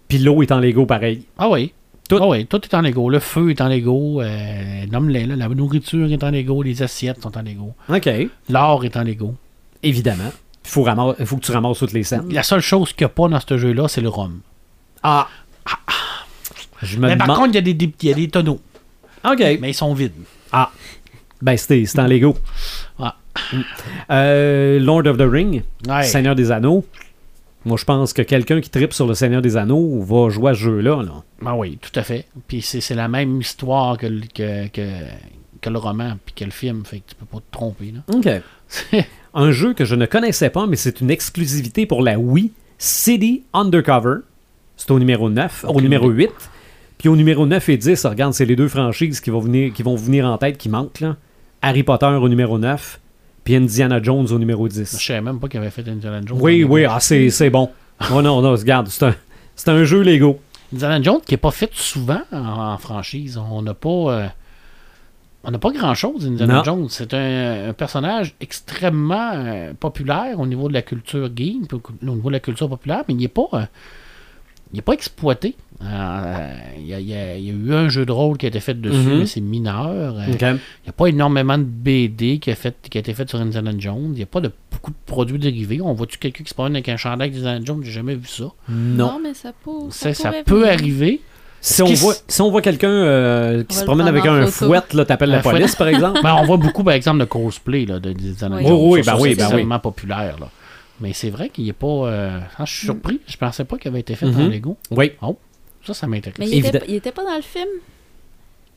Puis 0.08 0.18
l'eau 0.18 0.42
est 0.42 0.50
en 0.52 0.58
Lego 0.58 0.84
pareil. 0.86 1.26
Ah 1.38 1.48
oui. 1.48 1.72
Tout. 2.08 2.18
Ah 2.20 2.26
oui, 2.28 2.46
tout 2.46 2.60
est 2.62 2.74
en 2.74 2.80
Lego. 2.82 3.08
Le 3.08 3.20
feu 3.20 3.50
est 3.50 3.60
en 3.60 3.68
Lego. 3.68 4.20
Euh, 4.20 4.86
nomme-les, 4.90 5.24
là. 5.24 5.36
La 5.36 5.48
nourriture 5.48 6.10
est 6.12 6.22
en 6.24 6.30
Lego. 6.30 6.62
Les 6.62 6.82
assiettes 6.82 7.22
sont 7.22 7.38
en 7.38 7.42
Lego. 7.42 7.72
OK. 7.88 8.10
L'or 8.50 8.84
est 8.84 8.96
en 8.96 9.02
Lego. 9.04 9.34
Évidemment. 9.82 10.30
Il 10.64 10.68
faut, 10.70 10.84
faut 11.24 11.36
que 11.36 11.44
tu 11.44 11.52
ramasses 11.52 11.78
toutes 11.78 11.92
les 11.92 12.02
scènes. 12.02 12.30
La 12.32 12.42
seule 12.42 12.60
chose 12.60 12.92
qu'il 12.92 13.04
n'y 13.06 13.10
a 13.12 13.14
pas 13.14 13.28
dans 13.28 13.40
ce 13.40 13.56
jeu-là, 13.56 13.88
c'est 13.88 14.00
le 14.00 14.08
rhum. 14.08 14.40
Ah. 15.02 15.28
Je 16.82 16.98
me 16.98 17.08
Mais 17.08 17.16
par 17.16 17.28
contre, 17.36 17.50
il 17.50 17.54
y, 17.54 17.58
a 17.58 17.60
des- 17.60 17.92
y 18.02 18.10
a 18.10 18.14
des 18.14 18.28
tonneaux. 18.28 18.60
OK. 19.24 19.38
Mais 19.60 19.70
ils 19.70 19.74
sont 19.74 19.94
vides. 19.94 20.12
Ah. 20.50 20.70
Ben, 21.40 21.56
c'était 21.56 21.86
en 22.00 22.06
Lego. 22.06 22.36
Euh, 24.10 24.78
Lord 24.80 25.06
of 25.06 25.16
the 25.18 25.22
Ring. 25.30 25.62
Ouais. 25.88 26.02
Seigneur 26.04 26.34
des 26.34 26.50
Anneaux. 26.50 26.84
Moi, 27.64 27.76
je 27.78 27.84
pense 27.84 28.12
que 28.12 28.22
quelqu'un 28.22 28.60
qui 28.60 28.70
tripe 28.70 28.92
sur 28.92 29.06
le 29.06 29.14
Seigneur 29.14 29.40
des 29.40 29.56
Anneaux 29.56 30.00
va 30.02 30.30
jouer 30.30 30.50
à 30.50 30.54
ce 30.54 30.60
jeu-là. 30.60 31.02
Là. 31.02 31.12
Ah 31.46 31.54
oui, 31.56 31.78
tout 31.80 31.96
à 31.98 32.02
fait. 32.02 32.26
Puis 32.48 32.60
c'est, 32.62 32.80
c'est 32.80 32.94
la 32.96 33.06
même 33.08 33.40
histoire 33.40 33.98
que, 33.98 34.06
le- 34.06 34.22
que, 34.34 34.66
que, 34.68 34.88
que 35.60 35.70
le 35.70 35.78
roman, 35.78 36.16
puis 36.24 36.34
que 36.34 36.44
le 36.44 36.50
film. 36.50 36.84
Fait 36.84 36.98
que 36.98 37.10
tu 37.10 37.14
peux 37.14 37.26
pas 37.26 37.38
te 37.38 37.52
tromper. 37.52 37.92
Là. 37.94 38.00
OK. 38.14 39.04
Un 39.34 39.50
jeu 39.52 39.74
que 39.74 39.84
je 39.84 39.94
ne 39.94 40.06
connaissais 40.06 40.50
pas, 40.50 40.66
mais 40.66 40.76
c'est 40.76 41.00
une 41.00 41.10
exclusivité 41.10 41.86
pour 41.86 42.02
la 42.02 42.18
Wii. 42.18 42.50
City 42.78 43.44
Undercover. 43.52 44.16
C'est 44.76 44.90
au 44.90 44.98
numéro 44.98 45.30
9. 45.30 45.66
Au 45.68 45.80
numéro 45.80 46.10
idée. 46.12 46.24
8. 46.24 46.30
Puis 46.98 47.08
au 47.08 47.14
numéro 47.16 47.46
9 47.46 47.68
et 47.68 47.76
10, 47.76 48.04
regarde, 48.06 48.34
c'est 48.34 48.44
les 48.44 48.56
deux 48.56 48.66
franchises 48.68 49.20
qui 49.20 49.30
vont 49.30 49.38
venir, 49.40 49.72
qui 49.72 49.82
vont 49.84 49.94
venir 49.94 50.26
en 50.26 50.36
tête 50.36 50.58
qui 50.58 50.68
manquent. 50.68 50.98
Là. 51.00 51.16
Harry 51.62 51.84
Potter 51.84 52.06
au 52.06 52.28
numéro 52.28 52.58
9. 52.58 52.98
Puis 53.44 53.56
Indiana 53.56 54.00
Jones 54.02 54.26
au 54.30 54.38
numéro 54.38 54.68
10. 54.68 54.98
Je 55.00 55.04
savais 55.04 55.20
même 55.20 55.40
pas 55.40 55.48
qu'il 55.48 55.58
avait 55.60 55.70
fait 55.70 55.86
Indiana 55.88 56.20
Jones. 56.24 56.38
Oui, 56.40 56.64
oui, 56.64 56.84
ah, 56.84 57.00
c'est 57.00 57.50
bon. 57.50 57.70
Oh 58.12 58.22
non, 58.22 58.40
non, 58.40 58.52
regarde, 58.52 58.88
c'est 58.88 59.04
un, 59.04 59.14
un 59.74 59.84
jeu 59.84 60.02
Lego. 60.02 60.40
Indiana 60.72 61.02
Jones 61.02 61.20
qui 61.26 61.34
n'est 61.34 61.38
pas 61.38 61.50
fait 61.50 61.70
souvent 61.72 62.22
en, 62.32 62.36
en 62.72 62.78
franchise. 62.78 63.36
On 63.38 63.62
n'a 63.62 63.74
pas. 63.74 63.88
euh, 63.88 64.26
on 65.44 65.50
n'a 65.50 65.58
pas 65.58 65.72
grand-chose, 65.72 66.24
Indiana 66.26 66.58
Non. 66.58 66.64
Jones. 66.64 66.86
C'est 66.88 67.12
un, 67.14 67.70
un 67.70 67.72
personnage 67.72 68.34
extrêmement 68.40 69.32
euh, 69.34 69.72
populaire 69.74 70.38
au 70.38 70.46
niveau 70.46 70.68
de 70.68 70.72
la 70.72 70.82
culture 70.82 71.28
geek, 71.34 71.72
au 71.74 71.80
niveau 72.00 72.28
de 72.28 72.34
la 72.34 72.40
culture 72.40 72.68
populaire, 72.68 73.02
mais 73.08 73.14
il 73.14 73.20
n'est 73.20 73.28
pas, 73.28 73.48
euh, 73.54 73.64
il 74.72 74.78
est 74.78 74.82
pas 74.82 74.92
exploité. 74.92 75.54
Euh, 75.84 76.52
Il 76.78 76.86
y, 76.86 76.94
a, 76.94 77.00
y 77.00 77.42
y 77.42 77.50
eu 77.50 77.72
un 77.74 77.88
jeu 77.88 78.04
de 78.06 78.12
rôle 78.12 78.36
qui 78.38 78.46
a 78.46 78.48
été 78.48 78.60
fait 78.60 78.80
dessus, 78.80 78.96
Mhm. 79.08 79.18
mais 79.20 79.26
c'est 79.26 79.40
mineur. 79.40 80.14
Euh. 80.16 80.24
Il 80.28 80.36
n'y 80.38 80.44
a 80.88 80.92
pas 80.96 81.06
énormément 81.06 81.58
de 81.58 81.64
BD 81.64 82.38
qui 82.38 82.50
a, 82.50 82.54
fait, 82.54 82.74
qui 82.88 82.98
a 82.98 83.00
été 83.00 83.14
fait 83.14 83.28
sur 83.28 83.40
Indiana 83.40 83.72
Jones. 83.76 84.10
Il 84.12 84.16
n'y 84.16 84.22
a 84.22 84.26
pas 84.26 84.40
de 84.40 84.50
beaucoup 84.70 84.90
de 84.90 84.96
produits 85.06 85.38
dérivés. 85.38 85.80
On 85.80 85.92
voit-tu 85.92 86.18
quelqu'un 86.18 86.44
qui 86.44 86.50
se 86.50 86.54
promène 86.54 86.74
avec 86.76 86.88
un 86.88 86.96
chandail 86.96 87.30
d'Indiana 87.30 87.60
Jones? 87.64 87.80
J'ai 87.82 87.90
jamais 87.92 88.14
vu 88.14 88.26
ça. 88.28 88.44
Non. 88.68 89.18
mais 89.22 89.34
ça, 89.34 89.50
peut, 89.64 89.70
Ça, 89.90 90.14
ça 90.14 90.32
peut 90.44 90.68
arriver. 90.68 91.20
Si 91.60 91.80
on, 91.82 91.86
voit, 91.94 92.12
s- 92.14 92.24
si 92.26 92.40
on 92.42 92.50
voit 92.50 92.60
quelqu'un 92.62 92.88
euh, 92.90 93.62
qui 93.62 93.76
On 93.76 93.80
se 93.80 93.84
promène 93.84 94.08
avec 94.08 94.26
un 94.26 94.46
photo. 94.46 94.66
fouette, 94.66 94.94
là, 94.94 95.04
t'appelles 95.04 95.30
la 95.30 95.38
Un 95.38 95.42
fouet. 95.42 95.52
police, 95.52 95.76
par 95.76 95.86
exemple? 95.86 96.18
Ben, 96.20 96.34
on 96.40 96.44
voit 96.44 96.56
beaucoup, 96.56 96.82
par 96.82 96.94
exemple, 96.94 97.20
de 97.20 97.24
cosplay 97.24 97.86
là, 97.86 98.00
de 98.00 98.10
Indiana 98.10 98.56
Oui. 98.56 98.62
Jones. 98.66 98.72
Oui, 98.72 98.88
oui, 98.94 98.98
ben 98.98 99.04
ça, 99.04 99.16
oui, 99.20 99.34
c'est 99.38 99.48
ben 99.56 99.68
oui. 99.70 99.78
populaire. 99.80 100.36
Là. 100.40 100.48
Mais 101.02 101.12
c'est 101.12 101.28
vrai 101.30 101.48
qu'il 101.50 101.66
n'est 101.66 101.72
pas. 101.74 101.86
euh, 101.86 102.40
ah, 102.58 102.64
je 102.64 102.72
suis 102.72 102.86
surpris. 102.86 103.20
Je 103.26 103.36
pensais 103.36 103.64
pas 103.64 103.76
qu'il 103.76 103.88
avait 103.90 104.00
été 104.00 104.14
fait 104.14 104.26
Mhm. 104.26 104.40
en 104.40 104.48
Lego. 104.48 104.76
Oui. 104.90 105.12
Ça, 105.84 105.92
ça 105.94 106.06
m'intéresse. 106.06 106.38
Mais 106.38 106.46
il 106.46 106.58
était, 106.58 106.68
Évidemment. 106.68 106.84
il 106.88 106.94
était 106.94 107.12
pas 107.12 107.24
dans 107.24 107.36
le 107.36 107.42
film? 107.42 107.68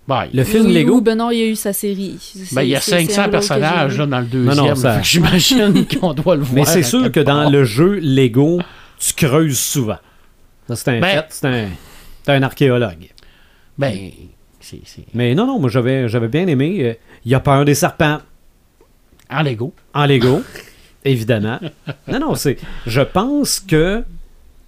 Ben, 0.08 0.28
Le 0.34 0.44
film 0.44 0.66
Oui, 0.68 0.74
Lego? 0.74 0.96
oui, 0.98 1.02
ben 1.02 1.16
non, 1.16 1.32
il 1.32 1.38
y 1.40 1.44
a 1.44 1.48
eu 1.48 1.56
sa 1.56 1.72
série. 1.74 2.18
ben, 2.52 2.62
il 2.64 2.70
y 2.70 2.76
a 2.76 2.80
C'est- 2.80 2.92
c'est- 2.92 3.06
c'est 3.06 3.14
500 3.14 3.22
un 3.22 3.24
rôle 3.26 3.32
que 3.32 3.42
j'ai 3.42 3.48
personnages 3.50 3.98
là, 3.98 4.06
dans 4.08 4.20
le 4.20 4.24
Non, 4.26 4.30
deuxième. 4.32 4.66
non, 4.68 4.76
ça- 4.76 4.98
que 5.00 5.04
J'imagine 5.06 5.86
qu'on 5.88 6.14
doit 6.14 6.36
le 6.36 6.42
voir. 6.44 6.56
Mais 6.56 6.66
c'est 6.66 6.84
sûr 6.84 7.12
que 7.12 7.20
dans 7.20 7.50
le 7.50 7.64
jeu 7.64 8.00
Lego, 8.02 8.60
tu 9.00 9.14
creuses 9.14 9.58
souvent. 9.60 9.98
Ça, 10.68 10.76
c'est 10.76 10.90
un 10.92 11.00
Ben- 11.00 11.12
fait. 11.12 11.26
C'est 11.30 11.48
un, 11.48 11.70
un 12.36 12.44
archéologue. 12.44 13.08
Ben, 13.78 14.12
c'est. 14.60 14.82
c'est- 14.86 15.06
Mais 15.14 15.34
non, 15.36 15.46
non, 15.48 15.60
moi, 15.60 15.70
j'avais, 15.70 16.08
j'avais 16.10 16.28
bien 16.28 16.48
aimé. 16.48 16.78
euh, 16.82 16.94
Il 17.24 17.32
y 17.32 17.36
a 17.36 17.40
peur 17.40 17.66
des 17.66 17.76
serpents 17.76 18.20
En 19.30 19.42
Lego. 19.42 19.74
en 19.94 20.06
Lego, 20.06 20.42
évidemment. 21.06 21.60
Non, 22.08 22.20
non, 22.20 22.36
c'est. 22.36 22.58
Je 22.86 23.02
pense 23.02 23.60
que 23.60 24.04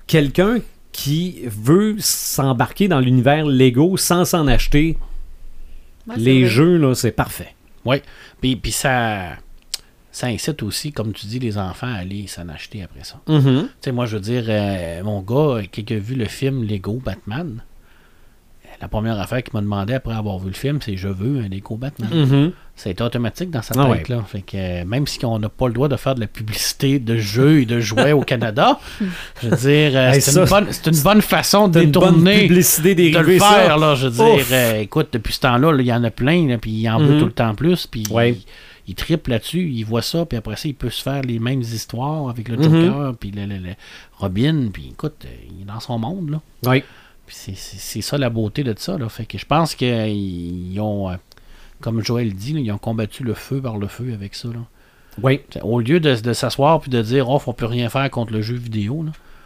quelqu'un 0.07 0.59
qui 0.91 1.41
veut 1.45 1.95
s'embarquer 1.99 2.87
dans 2.87 2.99
l'univers 2.99 3.45
Lego 3.45 3.97
sans 3.97 4.25
s'en 4.25 4.47
acheter, 4.47 4.97
Ouais, 6.07 6.15
les 6.17 6.41
vrai. 6.43 6.49
jeux, 6.49 6.77
là, 6.77 6.95
c'est 6.95 7.11
parfait. 7.11 7.53
Puis, 8.41 8.55
puis 8.55 8.71
ça. 8.71 9.35
Ça 10.11 10.27
incite 10.27 10.63
aussi, 10.63 10.91
comme 10.91 11.13
tu 11.13 11.27
dis, 11.27 11.37
les 11.37 11.57
enfants 11.59 11.93
à 11.93 11.97
aller 11.97 12.25
s'en 12.25 12.49
acheter 12.49 12.81
après 12.81 13.03
ça. 13.03 13.19
Mhm. 13.27 13.67
Tu 13.67 13.69
sais, 13.81 13.91
moi, 13.91 14.07
je 14.07 14.15
veux 14.15 14.21
dire, 14.21 14.45
euh, 14.47 15.03
mon 15.03 15.21
gars, 15.21 15.61
qui 15.71 15.85
a 15.93 15.99
vu 15.99 16.15
le 16.15 16.25
film 16.25 16.63
Lego 16.63 16.93
Batman, 16.93 17.61
la 18.81 18.87
première 18.87 19.19
affaire 19.19 19.41
qu'il 19.43 19.53
m'a 19.53 19.61
demandé 19.61 19.93
après 19.93 20.13
avoir 20.13 20.37
vu 20.39 20.47
le 20.47 20.53
film, 20.53 20.79
c'est 20.81 20.97
je 20.97 21.07
veux 21.07 21.41
un 21.41 21.47
Lego 21.47 21.75
Batman. 21.77 22.51
Ça 22.75 22.89
a 22.89 22.91
été 22.91 23.03
automatique 23.03 23.49
dans 23.49 23.63
sa 23.63 23.73
Ah 23.75 23.91
tête. 23.95 24.07
Là. 24.09 24.23
Fait 24.27 24.41
que, 24.41 24.83
même 24.83 25.07
si 25.07 25.25
on 25.25 25.39
n'a 25.39 25.49
pas 25.49 25.67
le 25.67 25.73
droit 25.73 25.87
de 25.87 25.95
faire 25.95 26.13
de 26.13 26.19
la 26.19 26.27
publicité 26.27 26.99
de 26.99 27.17
jeux 27.17 27.61
et 27.61 27.65
de 27.65 27.79
jouets 27.79 28.11
au 28.11 28.21
Canada, 28.21 28.79
je 29.41 29.47
veux 29.49 29.57
dire, 29.57 29.91
euh, 29.97 30.11
Hey, 30.11 30.21
c'est 30.21 30.39
une, 30.39 30.45
bonne- 30.45 30.67
c'est 30.69 30.85
une 30.87 31.01
bonne 31.01 31.21
façon 31.23 31.67
de 31.69 31.79
détourner 31.79 32.41
publicité 32.47 32.93
de 32.93 33.17
le 33.17 33.39
ça. 33.39 33.49
faire, 33.49 33.77
là, 33.79 33.95
je 33.95 34.07
veux 34.07 34.23
dire, 34.35 34.45
euh, 34.51 34.81
écoute, 34.81 35.07
depuis 35.11 35.33
ce 35.33 35.39
temps-là, 35.39 35.71
là, 35.71 35.81
il 35.81 35.87
y 35.87 35.93
en 35.93 36.03
a 36.03 36.11
plein, 36.11 36.47
là, 36.47 36.59
puis 36.59 36.69
il 36.69 36.87
en 36.89 36.99
veut 36.99 37.13
Mhm. 37.15 37.19
tout 37.19 37.25
le 37.25 37.31
temps 37.31 37.55
plus, 37.55 37.87
puis 37.87 38.03
Ouais. 38.11 38.33
il, 38.33 38.43
il 38.89 38.93
triple 38.93 39.31
là-dessus, 39.31 39.67
il 39.73 39.83
voit 39.83 40.03
ça, 40.03 40.25
puis 40.27 40.37
après 40.37 40.55
ça, 40.55 40.67
il 40.67 40.75
peut 40.75 40.91
se 40.91 41.01
faire 41.01 41.23
les 41.23 41.39
mêmes 41.39 41.61
histoires 41.61 42.29
avec 42.29 42.47
le 42.47 42.57
Mhm. 42.57 42.63
Joker, 42.85 43.15
puis 43.19 43.31
le, 43.31 43.45
le- 43.47 43.57
le 43.57 43.71
Robin, 44.19 44.69
puis 44.71 44.89
écoute, 44.91 45.15
euh, 45.25 45.29
il 45.49 45.63
est 45.63 45.65
dans 45.65 45.79
son 45.79 45.97
monde, 45.97 46.29
là. 46.29 46.41
Oui. 46.67 46.83
C'est- 47.29 48.01
ça 48.01 48.17
la 48.17 48.29
beauté 48.29 48.63
de 48.63 48.73
ça, 48.77 48.97
là. 48.97 49.09
Fait 49.09 49.25
que 49.25 49.37
je 49.37 49.45
pense 49.45 49.75
qu'ils 49.75 50.79
ont, 50.79 51.09
euh, 51.09 51.15
comme 51.81 52.03
Joël 52.03 52.33
dit, 52.33 52.53
là, 52.53 52.59
ils 52.59 52.71
ont 52.71 52.77
combattu 52.77 53.23
le 53.23 53.33
feu 53.33 53.61
par 53.61 53.77
le 53.77 53.87
feu 53.87 54.11
avec 54.13 54.35
ça, 54.35 54.47
là. 54.49 54.59
Oui, 55.23 55.41
Au 55.63 55.79
lieu 55.79 55.99
de, 55.99 56.15
de 56.15 56.33
s'asseoir 56.33 56.79
puis 56.79 56.91
de 56.91 57.01
dire, 57.01 57.27
oh, 57.29 57.41
on 57.47 57.53
peut 57.53 57.65
rien 57.65 57.89
faire 57.89 58.09
contre 58.11 58.31
le 58.33 58.41
jeu 58.43 58.55
vidéo, 58.55 59.03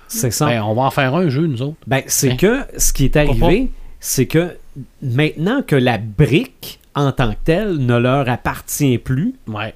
c'est 0.09 0.29
ça. 0.31 0.47
ben, 0.47 0.61
on 0.63 0.73
va 0.73 0.81
en 0.81 0.91
faire 0.91 1.15
un 1.15 1.29
jeu, 1.29 1.47
nous 1.47 1.61
autres. 1.61 1.77
Ben, 1.87 2.03
c'est 2.07 2.31
Hein? 2.31 2.35
que 2.35 2.59
ce 2.77 2.91
qui 2.91 3.05
est 3.05 3.15
arrivé, 3.15 3.71
c'est 4.01 4.25
que 4.27 4.57
maintenant 5.01 5.61
que 5.61 5.77
la 5.77 5.97
brique 5.97 6.79
en 6.93 7.13
tant 7.13 7.31
que 7.31 7.37
telle 7.45 7.77
ne 7.77 7.95
leur 7.97 8.27
appartient 8.27 8.97
plus, 8.97 9.33
Ouais. 9.47 9.73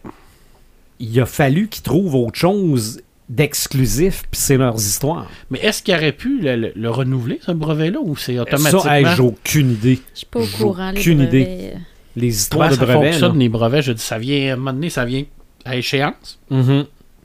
il 0.99 1.17
a 1.21 1.25
fallu 1.25 1.69
qu'ils 1.69 1.83
trouvent 1.83 2.15
autre 2.15 2.37
chose 2.37 3.01
d'exclusif, 3.29 4.23
puis 4.29 4.39
c'est 4.39 4.57
leurs 4.57 4.75
histoires. 4.75 5.27
Mais 5.49 5.59
est-ce 5.59 5.81
qu'il 5.81 5.95
aurait 5.95 6.11
pu 6.11 6.39
le, 6.41 6.55
le- 6.55 6.73
le 6.75 6.89
renouveler, 6.91 7.39
ce 7.45 7.51
brevet-là, 7.51 7.99
ou 8.01 8.15
c'est 8.15 8.37
automatiquement... 8.39 8.81
Ça, 8.81 8.99
hey, 8.99 9.05
j'ai 9.15 9.21
aucune 9.23 9.71
idée. 9.71 9.99
Je 10.13 10.19
suis 10.19 10.27
pas 10.27 10.39
au 10.41 10.45
courant. 10.45 10.91
les 10.91 10.99
aucune 10.99 11.21
idée. 11.21 11.43
brevets. 11.43 11.77
Les 12.17 12.27
histoires 12.27 12.69
Comment 12.69 12.81
de 12.81 12.85
ça 12.87 12.93
brevets. 12.93 13.11
fonctionne, 13.11 13.33
là. 13.33 13.39
les 13.39 13.49
brevets? 13.49 13.81
Je 13.81 13.91
dis, 13.93 14.01
ça 14.01 14.17
vient, 14.19 14.49
à 14.49 14.53
un 14.53 14.55
moment 14.57 14.73
donné, 14.73 14.89
ça 14.89 15.05
vient 15.05 15.23
à 15.65 15.75
échéance. 15.75 16.39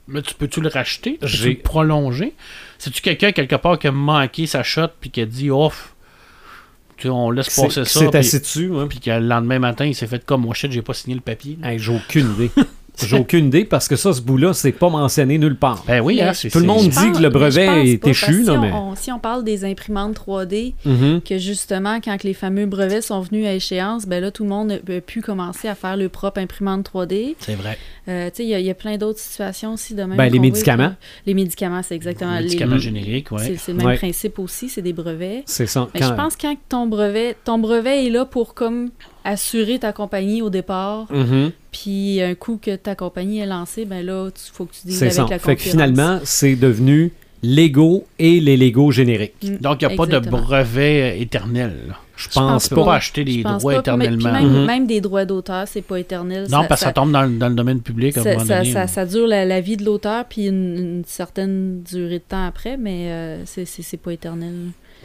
Mais 0.07 0.21
tu 0.23 0.33
peux-tu 0.33 0.59
le 0.59 0.67
racheter? 0.69 1.17
Tu 1.21 1.27
J'ai- 1.27 1.43
peux 1.51 1.57
le 1.57 1.63
prolonger? 1.63 2.33
C'est-tu 2.79 3.01
quelqu'un, 3.01 3.31
quelque 3.31 3.55
part, 3.55 3.77
qui 3.79 3.87
a 3.87 3.91
manqué 3.91 4.47
sa 4.47 4.63
shot 4.63 4.87
puis 4.99 5.09
qui 5.11 5.21
a 5.21 5.25
dit, 5.25 5.49
off, 5.51 5.93
tu 6.97 7.03
sais, 7.03 7.09
on 7.09 7.31
laisse 7.31 7.55
passer 7.55 7.85
ça, 7.85 7.85
c'est 7.85 8.15
assis 8.15 8.39
dessus. 8.39 8.71
hein. 8.75 8.87
puis 8.89 8.99
que 8.99 9.09
le 9.11 9.19
lendemain 9.27 9.59
matin, 9.59 9.85
il 9.85 9.95
s'est 9.95 10.07
fait 10.07 10.25
comme, 10.25 10.41
moi, 10.41 10.53
shit, 10.55 10.71
j'ai 10.71 10.81
pas 10.81 10.93
signé 10.95 11.15
le 11.15 11.21
papier. 11.21 11.57
Hey, 11.63 11.77
j'ai 11.79 11.95
aucune 11.95 12.33
idée. 12.33 12.51
J'ai 13.05 13.17
aucune 13.17 13.47
idée 13.47 13.65
parce 13.65 13.87
que 13.87 13.95
ça, 13.95 14.13
ce 14.13 14.21
bout-là, 14.21 14.53
c'est 14.53 14.71
pas 14.71 14.89
mentionné 14.89 15.37
nulle 15.37 15.55
part. 15.55 15.83
Ben 15.87 16.01
oui, 16.01 16.21
hein, 16.21 16.33
c'est- 16.33 16.49
tout 16.49 16.59
le 16.59 16.65
monde 16.65 16.87
dit 16.87 16.89
pense- 16.95 17.17
que 17.17 17.21
le 17.21 17.29
brevet 17.29 17.89
est 17.91 18.07
échu, 18.07 18.43
si, 18.45 18.51
mais- 18.51 18.71
on, 18.73 18.95
si 18.95 19.11
on 19.11 19.19
parle 19.19 19.43
des 19.43 19.65
imprimantes 19.65 20.13
3D, 20.15 20.73
Mhm. 20.85 21.21
que 21.21 21.37
justement, 21.37 21.99
quand 22.03 22.23
les 22.23 22.33
fameux 22.33 22.65
brevets 22.65 23.01
sont 23.01 23.21
venus 23.21 23.45
à 23.45 23.53
échéance, 23.53 24.05
ben 24.05 24.21
là, 24.21 24.31
tout 24.31 24.43
le 24.43 24.49
monde 24.49 24.71
a 24.87 25.01
pu 25.01 25.21
commencer 25.21 25.67
à 25.67 25.75
faire 25.75 25.97
le 25.97 26.09
propre 26.09 26.39
imprimante 26.39 26.83
3D. 26.85 27.35
C'est 27.39 27.55
vrai. 27.55 27.77
Euh, 28.07 28.29
tu 28.29 28.37
sais, 28.37 28.43
il 28.43 28.49
y, 28.49 28.55
a- 28.55 28.59
il 28.59 28.65
y 28.65 28.69
a 28.69 28.73
plein 28.73 28.97
d'autres 28.97 29.19
situations 29.19 29.73
aussi 29.73 29.93
de 29.93 30.03
même. 30.03 30.17
Ben, 30.17 30.31
les 30.31 30.39
médicaments. 30.39 30.93
Les 31.25 31.33
médicaments, 31.33 31.81
c'est 31.83 31.95
exactement. 31.95 32.31
Les 32.31 32.37
les- 32.39 32.43
médicaments 32.45 32.77
génériques, 32.77 33.31
ouais. 33.31 33.43
C'est 33.45 33.57
c'est 33.57 33.71
le 33.73 33.77
même 33.77 33.87
Ouais. 33.87 33.97
principe 33.97 34.39
aussi, 34.39 34.69
c'est 34.69 34.81
des 34.81 34.93
brevets. 34.93 35.43
C'est 35.45 35.67
ça. 35.67 35.87
Mais 35.93 35.99
Quand- 35.99 36.07
je 36.09 36.13
pense 36.13 36.35
que 36.35 36.41
quand 36.41 36.55
ton 36.69 36.87
brevet, 36.87 37.35
ton 37.45 37.59
brevet 37.59 38.05
est 38.05 38.09
là 38.09 38.25
pour 38.25 38.53
comme 38.53 38.89
assurer 39.23 39.79
ta 39.79 39.91
compagnie 39.93 40.41
au 40.41 40.49
départ, 40.49 41.05
Mhm. 41.11 41.51
puis 41.71 42.21
un 42.21 42.35
coup 42.35 42.59
que 42.61 42.75
ta 42.75 42.95
compagnie 42.95 43.39
est 43.39 43.45
lancée, 43.45 43.85
ben 43.85 44.05
là, 44.05 44.29
il 44.29 44.51
faut 44.53 44.65
que 44.65 44.73
tu 44.73 44.87
dises 44.87 44.97
C'est 44.99 45.05
avec 45.05 45.15
ça. 45.15 45.21
la 45.23 45.27
Fait 45.27 45.39
concurrence. 45.39 45.63
que 45.63 45.69
finalement, 45.69 46.19
c'est 46.23 46.55
devenu 46.55 47.11
Lego 47.43 48.05
et 48.19 48.39
les 48.39 48.55
Lego 48.55 48.91
génériques. 48.91 49.33
Mm, 49.43 49.55
Donc, 49.57 49.81
il 49.81 49.87
n'y 49.87 49.93
a 49.93 49.97
pas 49.97 50.05
de 50.05 50.19
brevet 50.19 51.19
éternel. 51.19 51.73
là. 51.87 51.95
Je 52.15 52.27
pense 52.27 52.35
pense 52.35 52.69
pas. 52.69 52.85
pas 52.85 52.95
acheter 52.97 53.23
des 53.23 53.41
droits 53.41 53.57
pas, 53.57 53.81
puis 53.81 53.91
même- 53.97 54.13
éternellement. 54.13 54.37
puis 54.57 54.65
même, 54.67 54.85
des 54.85 55.01
droits 55.01 55.25
d'auteur, 55.25 55.67
c'est 55.67 55.81
pas 55.81 55.99
éternel. 55.99 56.45
Non, 56.51 56.65
parce 56.69 56.81
que 56.81 56.85
ça 56.85 56.93
tombe 56.93 57.11
dans, 57.11 57.23
le- 57.23 57.39
dans 57.39 57.49
le 57.49 57.55
domaine 57.55 57.81
public 57.81 58.15
à 58.15 58.19
un 58.19 58.23
ça, 58.23 58.33
moment 58.33 58.45
ça- 58.45 58.57
donné. 58.59 58.71
ça- 58.71 58.85
ça 58.85 59.05
dure 59.07 59.25
la, 59.25 59.43
la 59.43 59.59
vie 59.59 59.75
de 59.75 59.83
l'auteur, 59.83 60.25
puis 60.29 60.45
une, 60.45 60.77
une 60.77 61.03
certaine 61.07 61.81
durée 61.81 62.19
de 62.19 62.23
temps 62.27 62.45
après, 62.45 62.77
mais 62.77 63.07
euh, 63.11 63.43
c'est 63.45 63.97
pas 63.97 64.13
éternel. 64.13 64.53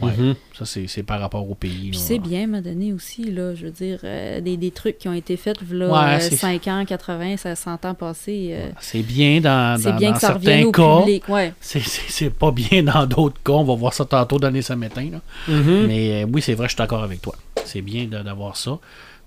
Ouais. 0.01 0.11
Mhm. 0.15 0.35
Ça, 0.57 0.65
c'est 0.65 0.85
c'est 0.87 1.01
par 1.03 1.19
rapport 1.19 1.49
au 1.49 1.55
pays. 1.55 1.91
C'est 1.93 2.19
bien, 2.19 2.45
m'a 2.47 2.61
donné 2.61 2.93
aussi, 2.93 3.23
là, 3.31 3.55
je 3.55 3.65
veux 3.65 3.71
dire, 3.71 3.99
euh, 4.03 4.39
des, 4.41 4.55
des 4.55 4.69
trucs 4.71 4.99
qui 4.99 5.07
ont 5.07 5.13
été 5.13 5.37
faits, 5.37 5.57
là, 5.71 5.87
Ouais, 5.87 6.15
euh, 6.15 6.19
c'est- 6.19 6.35
5 6.35 6.67
ans, 6.67 6.85
80, 6.85 7.37
ça, 7.37 7.55
100 7.55 7.83
ans 7.85 7.93
passés. 7.95 8.49
euh, 8.51 8.69
C'est 8.79 9.01
bien 9.01 9.41
dans, 9.41 9.75
c'est 9.81 9.89
dans- 9.91 9.97
bien 9.97 10.09
dans 10.09 10.15
que 10.15 10.21
ça 10.21 10.27
certains 10.39 10.63
au 10.65 10.71
cas. 10.71 10.99
public. 10.99 11.27
Ouais. 11.29 11.53
C'est- 11.59 11.79
C'est 11.79 12.09
c'est 12.09 12.29
pas 12.29 12.51
bien 12.51 12.83
dans 12.83 13.05
d'autres 13.07 13.41
cas. 13.43 13.53
On 13.53 13.63
va 13.63 13.75
voir 13.75 13.93
ça 13.93 14.05
tantôt 14.05 14.37
dans 14.39 14.49
les 14.51 14.61
samétins. 14.61 15.09
là. 15.11 15.21
Mhm. 15.47 15.87
Mais 15.87 16.23
euh, 16.23 16.27
oui, 16.31 16.41
c'est 16.43 16.53
vrai, 16.53 16.67
je 16.67 16.73
suis 16.73 16.77
d'accord 16.77 17.03
avec 17.03 17.21
toi. 17.21 17.35
C'est 17.65 17.81
bien 17.81 18.05
d'avoir 18.05 18.55
ça. 18.55 18.77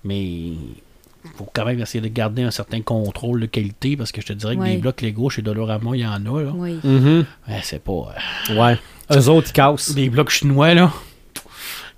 Mais 0.03 0.51
faut 1.35 1.47
quand 1.53 1.65
même 1.65 1.79
essayer 1.79 2.01
de 2.01 2.07
garder 2.07 2.43
un 2.43 2.51
certain 2.51 2.81
contrôle 2.81 3.39
de 3.41 3.45
qualité 3.45 3.95
parce 3.97 4.11
que 4.11 4.21
je 4.21 4.27
te 4.27 4.33
dirais 4.33 4.55
que 4.55 4.61
Ouais. 4.61 4.71
des 4.75 4.77
blocs 4.77 5.01
Lego 5.01 5.29
chez 5.29 5.41
Dolorama, 5.41 5.91
il 5.95 6.01
y 6.01 6.05
en 6.07 6.13
a. 6.13 6.41
Là. 6.43 6.51
Oui. 6.55 6.79
Mhm. 6.83 7.25
Ouais, 7.47 7.59
c'est 7.63 7.83
pas. 7.83 8.13
euh, 8.49 8.55
Ouais. 8.59 8.77
Eux 9.13 9.27
autres, 9.29 9.49
ils 9.49 9.53
cassent. 9.53 9.93
des 9.93 10.09
blocs 10.09 10.29
chinois, 10.29 10.73
là. 10.73 10.91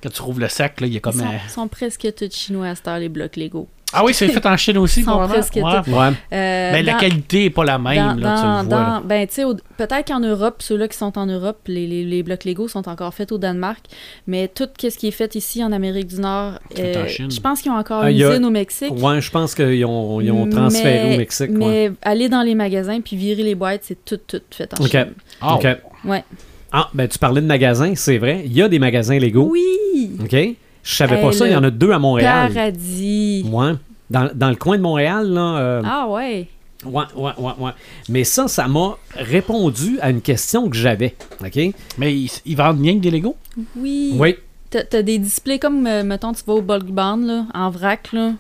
Quand 0.02 0.10
tu 0.10 0.22
rouvres 0.22 0.40
le 0.42 0.50
sac, 0.50 0.82
là, 0.82 0.88
il 0.88 0.94
y 0.94 0.96
a 0.96 0.98
Ils 0.98 1.02
comme 1.02 1.14
sont, 1.14 1.26
un. 1.26 1.50
sont 1.50 1.68
presque 1.70 2.08
tous 2.16 2.34
chinois 2.36 2.68
à 2.68 2.76
cette 2.76 2.88
heure, 2.88 3.00
les 3.00 3.08
blocs 3.10 3.36
Lego. 3.38 3.70
Ah 3.94 4.04
oui, 4.04 4.14
c'est 4.14 4.28
fait 4.28 4.46
en 4.46 4.58
Chine 4.58 4.78
aussi, 4.78 5.04
sont 5.04 5.28
presque 5.28 5.56
Ouais. 5.56 5.62
Ouais. 5.64 6.08
Euh, 6.34 6.72
Mais 6.74 6.84
la 6.84 6.94
qualité 6.96 7.46
est 7.46 7.50
pas 7.50 7.64
la 7.64 7.78
même, 7.78 7.96
dans- 7.96 8.28
là, 8.30 8.36
tu 8.36 8.44
dans- 8.44 8.62
le 8.64 8.68
vois. 8.68 8.78
là. 8.78 9.02
ben, 9.06 9.28
tu 9.28 9.34
sais, 9.36 9.44
au- 9.44 9.54
peut-être 9.78 10.08
qu'en 10.08 10.20
Europe, 10.20 10.56
ceux-là 10.62 10.88
qui 10.88 10.98
sont 10.98 11.18
en 11.18 11.26
Europe, 11.26 11.60
les, 11.68 11.86
les- 11.88 12.04
les 12.04 12.24
blocs 12.24 12.44
Lego 12.46 12.68
sont 12.68 12.88
encore 12.90 13.14
faits 13.14 13.32
au 13.32 13.38
Danemark, 13.38 13.86
mais 14.28 14.48
tout 14.48 14.68
ce 14.82 14.88
qui 14.98 15.08
est 15.08 15.12
fait 15.12 15.36
ici 15.36 15.64
en 15.64 15.72
Amérique 15.72 16.08
du 16.08 16.20
Nord, 16.20 16.54
euh, 16.80 17.08
Chine. 17.08 17.30
je 17.32 17.40
pense 17.40 17.62
qu'ils 17.62 17.72
ont 17.72 17.78
encore 17.78 18.02
Ah, 18.04 18.12
une 18.12 18.18
usine 18.20 18.46
au 18.46 18.50
Mexique. 18.50 18.92
Ouais, 18.96 19.22
je 19.22 19.30
pense 19.32 19.54
qu'ils 19.56 19.86
ont, 19.86 20.20
ils 20.22 20.32
ont 20.32 20.50
transféré 20.50 21.08
Mais- 21.10 21.16
au 21.16 21.18
Mexique. 21.18 21.50
ouais. 21.52 21.58
Mais 21.58 21.92
aller 22.02 22.30
dans 22.30 22.42
les 22.42 22.56
magasins 22.56 23.00
puis 23.02 23.16
virer 23.16 23.44
les 23.44 23.56
boîtes, 23.56 23.82
c'est 23.84 24.04
tout, 24.04 24.18
tout 24.28 24.42
fait 24.52 24.70
en. 24.80 24.86
Chine. 24.86 25.14
Ah, 25.42 25.56
OK. 25.56 25.68
Ouais. 26.06 26.24
Ah, 26.72 26.90
ben 26.94 27.08
tu 27.08 27.20
parlais 27.20 27.42
de 27.42 27.46
magasins, 27.46 27.94
c'est 27.96 28.18
vrai. 28.18 28.42
Il 28.46 28.54
y 28.54 28.62
a 28.62 28.68
des 28.68 28.80
magasins 28.80 29.20
Lego. 29.20 29.48
Oui! 29.52 30.18
OK? 30.24 30.36
Je 30.84 30.96
savais 30.96 31.16
Hey, 31.16 31.22
pas 31.22 31.32
ça. 31.32 31.48
Il 31.48 31.54
y 31.54 31.56
en 31.56 31.64
a 31.64 31.70
deux 31.72 31.92
à 31.92 32.00
Montréal. 32.00 32.52
Paradis! 32.54 33.46
Ouais. 33.50 33.72
Dans, 34.10 34.30
dans 34.36 34.50
le 34.50 34.56
coin 34.56 34.78
de 34.78 34.82
Montréal, 34.84 35.28
là, 35.30 35.58
euh, 35.58 35.82
Ah 35.86 36.08
ouais! 36.10 36.48
Ouais, 36.86 37.04
ouais, 37.16 37.32
ouais, 37.38 37.52
ouais. 37.60 37.72
Mais 38.10 38.26
ça, 38.26 38.50
ça 38.50 38.68
m'a 38.68 38.98
répondu 39.16 39.98
à 40.02 40.10
une 40.10 40.22
question 40.22 40.70
que 40.70 40.76
j'avais. 40.76 41.16
OK? 41.42 41.58
Mais 41.98 42.14
ils, 42.14 42.30
ils 42.46 42.58
vendent 42.58 42.80
bien 42.80 42.96
que 42.96 43.00
des 43.00 43.12
Lego? 43.12 43.38
Oui. 43.78 44.12
Oui. 44.18 44.36
T'as 44.70 45.02
des 45.04 45.18
displays 45.20 45.60
comme, 45.60 45.88
euh, 45.88 46.04
mettons, 46.04 46.34
tu 46.34 46.42
vas 46.46 46.54
au 46.54 46.62
bulk 46.62 46.88
barn, 46.88 47.26
là, 47.26 47.46
en 47.54 47.70
vrac, 47.70 48.12
là, 48.12 48.34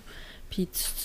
puis 0.49 0.67
tu, 0.67 0.81
tu- 0.83 1.02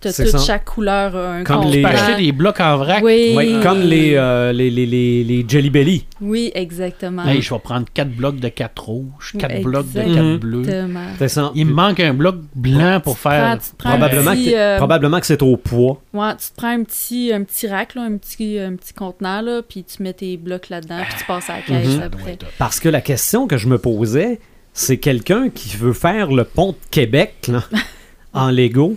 t'as 0.00 0.12
toute 0.12 0.40
chaque 0.40 0.64
couleur 0.64 1.12
euh, 1.14 1.40
un 1.40 1.44
Comme 1.44 1.64
les- 1.64 1.78
Tu 1.78 1.82
peux 1.82 1.88
acheter 1.88 2.16
des 2.22 2.32
blocs 2.32 2.60
en 2.60 2.76
vrac. 2.76 3.02
Oui. 3.02 3.32
Ouais, 3.36 3.60
comme 3.62 3.80
les, 3.80 4.14
euh, 4.14 4.52
les, 4.52 4.70
les, 4.70 4.86
les, 4.86 5.24
les 5.24 5.44
Jelly 5.48 5.70
Belly. 5.70 6.06
Oui, 6.20 6.50
exactement. 6.54 7.24
Hey, 7.24 7.42
je 7.42 7.52
vais 7.52 7.60
prendre 7.60 7.86
4 7.92 8.10
blocs 8.10 8.36
de 8.40 8.48
4 8.48 8.82
rouges, 8.84 9.32
4 9.38 9.62
blocs 9.62 9.88
de 9.92 9.98
4 9.98 10.06
Exactement. 10.08 10.36
bleus. 10.36 10.60
Exactement. 10.60 11.52
Il 11.54 11.66
me 11.66 11.72
manque 11.72 12.00
un 12.00 12.14
bloc 12.14 12.36
blanc 12.54 13.00
pour 13.02 13.14
Tu 13.16 13.22
faire. 13.22 13.58
prends 13.78 13.90
Probablement, 13.90 14.32
petit, 14.32 14.50
que, 14.50 14.56
euh, 14.56 14.76
probablement 14.78 15.20
que 15.20 15.26
c'est 15.26 15.42
au 15.42 15.56
poids. 15.56 16.00
Ouais, 16.12 16.32
tu 16.36 16.48
te 16.50 16.56
prends 16.56 16.68
un 16.72 16.82
petit, 16.84 17.32
un 17.32 17.42
petit 17.42 17.66
rack, 17.68 17.94
là, 17.94 18.02
un, 18.02 18.16
petit, 18.16 18.58
un 18.58 18.76
petit 18.76 18.92
contenant, 18.92 19.40
là, 19.40 19.62
puis 19.68 19.84
tu 19.84 20.02
mets 20.02 20.12
tes 20.12 20.36
blocs 20.36 20.68
là-dedans, 20.68 21.00
puis 21.08 21.18
tu 21.18 21.24
passes 21.26 21.50
à 21.50 21.56
la 21.56 21.62
caisse 21.62 21.96
Mhm. 21.96 22.02
après. 22.02 22.38
Parce 22.58 22.80
que 22.80 22.88
la 22.88 23.00
question 23.00 23.46
que 23.46 23.56
je 23.56 23.66
me 23.68 23.78
posais, 23.78 24.38
c'est 24.72 24.98
quelqu'un 24.98 25.48
qui 25.48 25.76
veut 25.76 25.92
faire 25.94 26.30
le 26.30 26.44
pont 26.44 26.72
de 26.72 26.76
Québec 26.90 27.34
là, 27.48 27.62
en 28.34 28.50
Lego. 28.50 28.96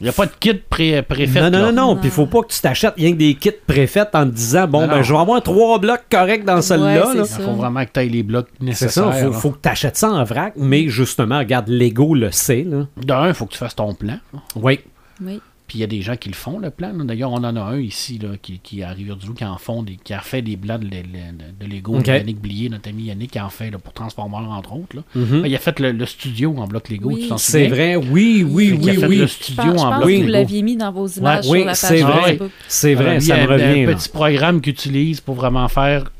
Il 0.00 0.04
n'y 0.04 0.08
a 0.08 0.12
pas 0.12 0.26
de 0.26 0.32
kit 0.40 0.54
pré- 0.54 1.02
préfet. 1.02 1.40
non, 1.40 1.50
non, 1.50 1.58
là. 1.58 1.64
non, 1.66 1.72
non. 1.72 1.94
Non. 1.94 1.96
Puis 2.00 2.08
il 2.08 2.10
faut 2.12 2.26
pas 2.26 2.42
que 2.42 2.48
tu 2.52 2.60
t'achètes 2.60 2.94
rien 2.96 3.12
que 3.12 3.16
des 3.16 3.34
kits 3.34 3.52
préfets 3.66 4.04
en 4.12 4.26
te 4.26 4.32
disant 4.34 4.66
bon, 4.66 4.80
Non, 4.82 4.88
ben 4.88 4.96
non. 4.96 5.02
je 5.04 5.12
vais 5.14 5.20
avoir 5.20 5.40
trois 5.42 5.78
blocs 5.78 6.02
corrects 6.10 6.44
dans 6.44 6.60
celle-là. 6.60 7.06
Ouais, 7.08 7.14
là. 7.16 7.24
c'est 7.24 7.40
Il 7.40 7.44
faut 7.44 7.52
vraiment 7.52 7.84
que 7.84 7.90
tu 7.94 8.00
ailles 8.00 8.08
les 8.10 8.22
blocs 8.24 8.48
C'est 8.58 8.64
nécessaires. 8.64 9.12
ça, 9.12 9.12
faut, 9.12 9.30
là. 9.30 9.36
faut 9.38 9.50
que 9.52 9.58
tu 9.62 9.68
achètes 9.68 9.96
ça 9.96 10.10
en 10.10 10.24
vrac, 10.24 10.54
mais 10.56 10.88
justement, 10.88 11.38
regarde, 11.38 11.68
Lego 11.68 12.14
le 12.14 12.32
sait. 12.32 12.64
Là. 12.68 12.86
D'un, 12.96 13.28
il 13.28 13.34
faut 13.34 13.46
que 13.46 13.52
tu 13.52 13.58
fasses 13.58 13.76
ton 13.76 13.94
plan. 13.94 14.18
Oui. 14.56 14.80
Oui. 15.24 15.40
Puis 15.66 15.78
il 15.78 15.80
y 15.80 15.84
a 15.84 15.86
des 15.86 16.02
gens 16.02 16.14
qui 16.16 16.28
le 16.28 16.34
font, 16.34 16.58
le 16.58 16.68
plan. 16.68 16.92
là. 16.92 17.04
D'ailleurs, 17.04 17.32
on 17.32 17.36
en 17.38 17.56
a 17.56 17.60
un 17.62 17.78
ici 17.78 18.18
qui, 18.18 18.28
qui, 18.38 18.58
qui 18.58 18.80
est 18.80 18.82
à 18.84 18.90
Rivière-du-Loup 18.90 19.32
qui 19.32 19.46
en 19.46 19.56
font 19.56 19.82
des, 19.82 19.96
qui 19.96 20.12
a 20.12 20.20
fait 20.20 20.42
des 20.42 20.58
plans 20.58 20.78
de, 20.78 20.84
de- 20.84 20.90
de- 20.90 21.64
de 21.66 21.66
Lego. 21.72 21.98
Yannick 22.04 22.38
Blier, 22.38 22.68
notre 22.68 22.90
ami 22.90 23.04
Yannick, 23.04 23.30
qui 23.30 23.40
en 23.40 23.48
fait 23.48 23.70
là, 23.70 23.78
pour 23.78 23.94
Transformers, 23.94 24.40
entre 24.50 24.74
autres. 24.74 24.94
là. 24.96 25.02
Mhm. 25.14 25.40
Ben, 25.40 25.46
il 25.48 25.54
a 25.54 25.58
fait 25.58 25.80
le, 25.80 25.92
le 25.92 26.04
studio 26.04 26.54
en 26.58 26.66
bloc 26.66 26.90
Lego, 26.90 27.08
Oui. 27.12 27.22
tu 27.22 27.28
t'en 27.28 27.38
C'est 27.38 27.68
vrai, 27.68 27.96
oui, 27.96 28.46
oui, 28.46 28.72
Fait 28.72 28.76
qu'il 28.76 28.90
a 28.90 28.92
oui, 28.92 28.98
fait 29.00 29.06
oui. 29.06 29.16
le 29.16 29.26
Je 29.26 29.32
studio 29.32 29.62
pense, 29.64 29.80
je 29.80 29.86
en 29.86 29.88
pense 29.90 29.98
bloc 30.00 30.08
que 30.10 30.14
vous 30.16 30.20
Lego. 30.20 30.32
l'aviez 30.32 30.62
mis 30.62 30.76
dans 30.76 30.92
vos 30.92 31.06
images 31.08 31.46
oui, 31.48 31.58
sur 31.60 31.66
la 31.66 31.74
c'est 31.74 31.88
page 31.88 32.02
vrai. 32.02 32.22
Facebook. 32.32 32.50
C'est 32.68 32.94
vrai, 32.94 33.20
ça 33.20 33.26
il 33.26 33.32
me 33.32 33.38
y 33.38 33.40
a 33.40 33.52
revient. 33.52 33.82
un 33.84 33.86
là. 33.86 33.94
petit 33.94 34.08
programme 34.10 34.60
qu'il 34.60 34.72
utilise 34.74 35.20
pour 35.22 35.34
vraiment 35.34 35.68
faire 35.68 36.10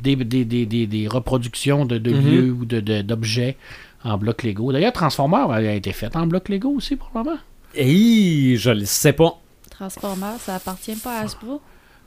des, 0.00 0.14
des, 0.14 0.44
des, 0.44 0.64
des, 0.66 0.86
des 0.86 1.08
reproductions 1.08 1.86
de, 1.86 1.98
de 1.98 2.12
Mhm. 2.12 2.30
lieux 2.30 2.52
ou 2.52 2.64
de- 2.64 2.78
de- 2.80 3.02
d'objets 3.02 3.56
en 4.04 4.16
bloc 4.16 4.44
Lego. 4.44 4.70
D'ailleurs, 4.72 4.92
Transformers 4.92 5.50
a 5.50 5.60
été 5.60 5.90
fait 5.92 6.14
en 6.14 6.28
bloc 6.28 6.48
Lego 6.48 6.70
aussi, 6.70 6.94
probablement. 6.94 7.36
Hey, 7.74 8.56
je 8.56 8.70
le 8.70 8.84
sais 8.84 9.12
pas. 9.12 9.38
Transformers, 9.70 10.38
ça 10.40 10.56
appartient 10.56 10.96
pas 10.96 11.18
à 11.20 11.22
Hasbro? 11.22 11.60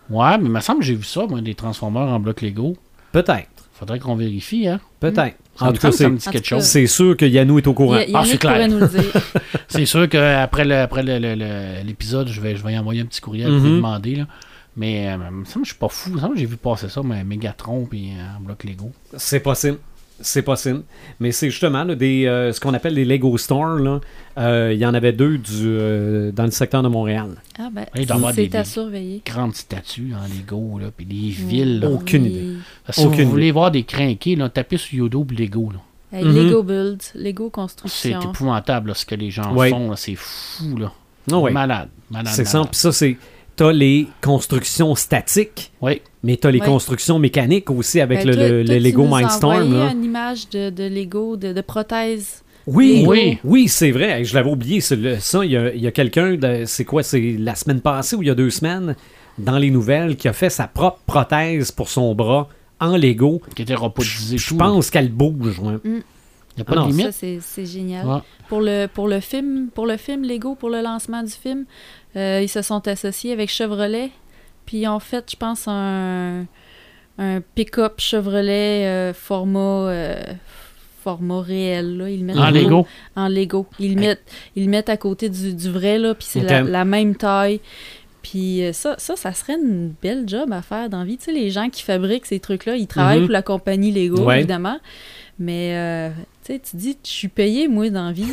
Ouais, 0.10 0.38
mais 0.38 0.46
il 0.46 0.52
me 0.52 0.60
semble 0.60 0.80
que 0.80 0.86
j'ai 0.86 0.96
vu 0.96 1.04
ça, 1.04 1.26
moi, 1.26 1.42
des 1.42 1.56
Transformers 1.56 2.02
en 2.08 2.20
bloc 2.20 2.42
Lego. 2.42 2.76
Peut-être. 3.12 3.48
Faudrait 3.74 4.00
qu'on 4.00 4.16
vérifie, 4.16 4.68
hein. 4.68 4.80
Peut-être. 5.00 5.38
Ça 5.58 5.66
En 5.66 5.74
tout 5.74 5.80
cas, 5.82 5.92
c'est 5.92 6.10
dit 6.10 6.28
En 6.28 6.32
quelque 6.32 6.44
tout 6.44 6.56
cas, 6.56 6.62
chose. 6.62 6.64
c'est 6.64 6.88
sûr 6.88 7.16
que 7.18 7.26
Yannou 7.26 7.58
est 7.60 7.68
au 7.68 7.74
courant. 7.74 7.98
Y- 8.00 8.12
Ah, 8.14 8.24
c'est 8.26 8.38
clair. 8.38 8.54
pourrait 8.54 8.68
nous 8.68 8.80
le 8.80 8.88
dire. 8.88 9.04
C'est 9.68 9.86
sûr 9.86 10.08
qu'après 10.08 10.66
le, 10.66 10.76
après 10.78 11.02
le- 11.04 11.18
le- 11.20 11.36
le- 11.36 11.84
l'épisode, 11.84 12.28
je 12.28 12.40
vais, 12.42 12.56
je 12.56 12.64
vais 12.64 12.74
y 12.74 12.78
envoyer 12.78 13.02
un 13.02 13.06
petit 13.06 13.22
courriel 13.22 13.48
pour 13.50 13.58
Mhm. 13.60 13.66
lui 13.68 13.76
demander. 13.78 14.16
Là. 14.16 14.26
Mais 14.78 15.08
euh, 15.10 15.18
il 15.30 15.36
me 15.38 15.46
semble 15.46 15.64
que 15.64 15.70
je 15.70 15.74
suis 15.74 15.80
pas 15.80 15.88
fou. 15.90 16.10
Il 16.10 16.16
me 16.16 16.20
semble 16.22 16.34
que 16.36 16.40
j'ai 16.40 16.46
vu 16.46 16.58
passer 16.58 16.90
ça, 16.90 17.02
mais 17.04 17.24
Megatron 17.24 17.86
puis 17.86 18.12
euh, 18.12 18.38
en 18.38 18.42
bloc 18.42 18.64
Lego. 18.64 18.92
C'est 19.18 19.40
possible. 19.40 19.78
C'est 20.26 20.42
possible. 20.42 20.84
Mais 21.20 21.32
c'est 21.32 21.50
justement 21.50 21.84
là, 21.84 21.96
des, 21.96 22.26
euh, 22.26 22.52
ce 22.54 22.60
qu'on 22.60 22.74
appelle 22.74 22.94
les 22.96 23.06
Lego 23.06 23.38
Stores. 23.38 24.00
Euh, 24.38 24.72
Il 24.74 24.80
y 24.80 24.86
en 24.86 24.94
avait 24.94 25.12
deux 25.14 25.38
du, 25.38 25.52
euh, 25.66 26.32
dans 26.32 26.46
le 26.46 26.52
secteur 26.52 26.82
de 26.82 26.88
Montréal. 26.88 27.36
Ah 27.60 27.70
ben, 27.72 27.86
c'est 27.94 28.56
à 28.56 28.64
des- 28.64 28.64
surveiller. 28.64 29.22
Grandes 29.26 29.54
statues 29.54 30.14
en 30.16 30.24
Lego, 30.34 30.80
là, 30.80 30.88
puis 30.96 31.06
des 31.06 31.30
villes. 31.30 31.80
là. 31.82 31.90
Aucune 31.90 32.24
Oui. 32.24 32.30
idée. 32.30 32.54
Parce 32.86 32.96
que 32.96 33.02
si 33.02 33.08
Aucune 33.08 33.26
vous 33.26 33.32
voulez 33.32 33.52
voir 33.52 33.70
des 33.70 33.84
crinqués, 33.84 34.36
là, 34.36 34.50
tapez 34.50 34.78
sur 34.78 34.96
YouTube 34.98 35.32
Lego. 35.38 35.72
Là. 35.72 35.80
Hey, 36.18 36.26
Mhm. 36.26 36.36
Lego 36.36 36.64
Build, 36.64 37.02
Lego 37.16 37.46
C'est 37.46 37.52
Construction. 37.52 38.22
épouvantable 38.22 38.90
là, 38.90 38.94
ce 38.94 39.06
que 39.06 39.16
les 39.16 39.30
gens 39.30 39.54
Ouais. 39.54 39.70
font. 39.70 39.96
C'est 39.96 40.16
fou. 40.16 40.78
Là. 40.78 40.92
Non, 41.30 41.42
ouais. 41.42 41.52
Malade. 41.52 41.90
malade 42.10 42.34
C'est 42.34 42.46
ça. 42.46 42.62
Puis 42.62 42.80
ça, 42.80 42.92
c'est. 42.92 43.18
T'as 43.56 43.72
les 43.72 44.08
constructions 44.22 44.96
statiques, 44.96 45.72
Oui. 45.82 46.02
mais 46.24 46.38
t'as 46.38 46.50
les 46.50 46.60
constructions 46.60 47.20
mécaniques 47.20 47.70
aussi 47.70 48.02
avec 48.02 48.20
Ben, 48.20 48.28
le, 48.30 48.34
toi- 48.34 48.44
le- 48.50 48.66
toi, 48.66 48.74
le 48.76 48.80
tu 48.80 48.86
Lego 48.88 49.06
Mindstorm. 49.06 49.74
là. 49.78 49.92
une 49.92 50.04
image 50.04 50.50
de, 50.50 50.70
de 50.72 50.84
Lego, 50.86 51.38
de, 51.38 51.54
de 51.54 51.62
prothèses. 51.62 52.42
Oui, 52.66 53.00
Lego. 53.02 53.12
Oui. 53.12 53.38
oui, 53.44 53.68
c'est 53.68 53.92
vrai. 53.92 54.24
Je 54.24 54.34
l'avais 54.34 54.50
oublié. 54.50 54.82
le- 54.92 55.20
Ça, 55.20 55.46
il 55.46 55.52
y 55.52 55.58
a, 55.58 55.74
il 55.74 55.82
y 55.82 55.88
a 55.88 55.92
quelqu'un, 55.92 56.38
c'est 56.66 56.86
quoi, 56.86 57.04
c'est 57.04 57.36
la 57.38 57.54
semaine 57.56 57.82
passée 57.82 58.16
ou 58.16 58.24
il 58.24 58.28
y 58.28 58.32
a 58.32 58.36
deux 58.36 58.50
semaines, 58.50 58.96
dans 59.38 59.58
les 59.58 59.70
nouvelles, 59.70 60.16
qui 60.16 60.28
a 60.28 60.34
fait 60.34 60.50
sa 60.50 60.68
propre 60.68 61.00
prothèse 61.06 61.72
pour 61.72 61.90
son 61.90 62.16
bras 62.16 62.48
en 62.80 62.98
Lego. 62.98 63.42
Qui 63.56 63.62
était 63.62 63.76
robotisé. 63.76 64.38
Je 64.38 64.48
tout, 64.48 64.58
pense 64.58 64.90
qu'elle 64.90 65.12
bouge. 65.12 65.60
ouais. 65.60 65.76
Il 66.56 66.60
n'y 66.60 66.62
a 66.62 66.66
pas 66.66 66.74
Ah 66.74 66.76
non, 66.82 66.86
de 66.88 66.92
limite? 66.92 67.12
Ça, 67.12 67.28
c'est 67.42 67.66
génial. 67.66 68.06
Ouais. 68.06 68.20
Pour, 68.48 68.62
le, 68.62 68.86
pour, 68.88 69.08
le 69.08 69.20
film, 69.20 69.70
pour 69.74 69.88
le 69.88 69.98
film 69.98 70.24
Lego, 70.24 70.56
pour 70.56 70.70
le 70.70 70.82
lancement 70.82 71.24
du 71.24 71.32
film, 71.32 71.66
euh, 72.16 72.42
ils 72.44 72.50
se 72.50 72.62
sont 72.62 72.88
associés 72.88 73.32
avec 73.34 73.50
Chevrolet. 73.50 74.12
Puis 74.66 74.78
ils 74.78 74.88
ont 74.88 75.00
fait, 75.00 75.26
je 75.32 75.36
pense, 75.36 75.68
un, 75.68 76.46
un 77.18 77.42
pick-up 77.56 77.96
Chevrolet 78.00 78.86
euh, 78.86 79.14
format, 79.14 79.60
euh, 79.90 80.24
format 81.04 81.42
réel. 81.42 81.98
Là. 81.98 82.10
Ils 82.10 82.24
mettent 82.24 82.38
En 82.38 82.52
Lego? 82.52 82.88
En 83.16 83.28
Lego. 83.28 83.66
Ils 83.80 83.96
le 83.96 84.00
mettent, 84.02 84.24
ils 84.56 84.70
mettent 84.70 84.90
à 84.90 84.98
côté 84.98 85.30
du, 85.30 85.54
du 85.56 85.70
vrai, 85.72 85.98
là, 85.98 86.14
puis 86.14 86.28
c'est 86.30 86.42
la, 86.42 86.62
la 86.62 86.86
même 86.86 87.16
taille. 87.16 87.60
Puis 88.22 88.62
ça, 88.72 88.96
ça, 89.00 89.16
ça 89.18 89.34
serait 89.34 89.56
une 89.56 89.94
belle 90.02 90.24
job 90.30 90.54
à 90.54 90.62
faire 90.62 90.88
dans 90.90 91.00
la 91.00 91.06
vie. 91.06 91.18
Tu 91.18 91.26
sais, 91.26 91.32
les 91.34 91.50
gens 91.50 91.70
qui 91.70 91.82
fabriquent 91.84 92.26
ces 92.26 92.40
trucs-là, 92.40 92.76
ils 92.78 92.88
travaillent 92.88 93.20
Mhm. 93.20 93.26
pour 93.26 93.34
la 93.34 93.42
compagnie 93.42 93.92
Lego, 93.92 94.24
Ouais. 94.24 94.38
évidemment. 94.40 94.78
Mais 95.40 95.74
euh, 95.76 96.10
tu 96.46 96.54
sais, 96.54 96.60
tu 96.60 96.76
dis, 96.78 96.98
je 97.04 97.10
suis 97.10 97.28
payé, 97.28 97.68
moi, 97.68 97.90
dans 97.90 98.06
la 98.08 98.12
vie, 98.12 98.28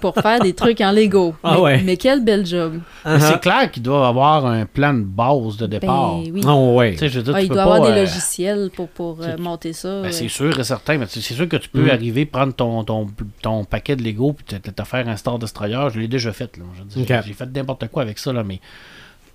pour 0.00 0.14
faire 0.14 0.40
des 0.40 0.52
trucs 0.54 0.80
en 0.80 0.92
Lego. 0.92 1.34
Ah 1.42 1.54
mais, 1.56 1.60
ouais. 1.60 1.82
mais 1.82 1.96
quel 1.96 2.24
bel 2.24 2.46
job. 2.46 2.80
Mais 3.04 3.10
Uh-huh. 3.16 3.20
c'est 3.20 3.40
clair 3.40 3.70
qu'il 3.70 3.82
doit 3.82 4.06
avoir 4.06 4.46
un 4.46 4.64
plan 4.64 4.94
de 4.94 5.00
base 5.02 5.56
de 5.56 5.66
départ. 5.66 6.18
Ben 6.22 6.30
oui. 6.32 6.40
Oh, 6.46 6.74
ouais. 6.76 6.94
Tu 6.96 7.08
je 7.08 7.20
dire, 7.20 7.34
Ah, 7.34 7.38
tu 7.40 7.46
il 7.46 7.48
peux 7.48 7.54
doit 7.54 7.64
pas, 7.64 7.74
avoir 7.74 7.88
des 7.90 7.96
euh, 7.98 8.00
logiciels 8.04 8.70
pour, 8.74 8.88
pour 8.88 9.20
euh, 9.20 9.24
c'est- 9.36 9.36
monter 9.42 9.72
ça. 9.72 10.02
ben, 10.02 10.12
c'est 10.12 10.28
sûr 10.28 10.58
et 10.58 10.64
certain, 10.64 10.96
mais 10.98 11.06
c'est 11.08 11.20
c'est 11.20 11.34
sûr 11.34 11.48
que 11.48 11.56
tu 11.56 11.68
peux 11.68 11.86
Mm. 11.86 11.90
arriver, 11.90 12.24
prendre 12.26 12.52
ton, 12.54 12.84
ton, 12.84 13.08
ton 13.42 13.64
paquet 13.64 13.96
de 13.96 14.02
Lego 14.04 14.32
puis 14.32 14.44
te, 14.60 14.82
faire 14.84 15.08
un 15.08 15.16
Star 15.16 15.38
Destroyer. 15.40 15.88
Je 15.92 15.98
l'ai 15.98 16.08
déjà 16.08 16.32
fait. 16.32 16.56
Là. 16.56 16.64
Je 16.76 16.80
veux 16.98 17.04
dire, 17.04 17.16
Ok. 17.18 17.24
J'ai 17.26 17.32
fait 17.34 17.46
n'importe 17.46 17.88
quoi 17.88 18.02
avec 18.02 18.18
ça, 18.18 18.32
là, 18.32 18.44
mais 18.44 18.60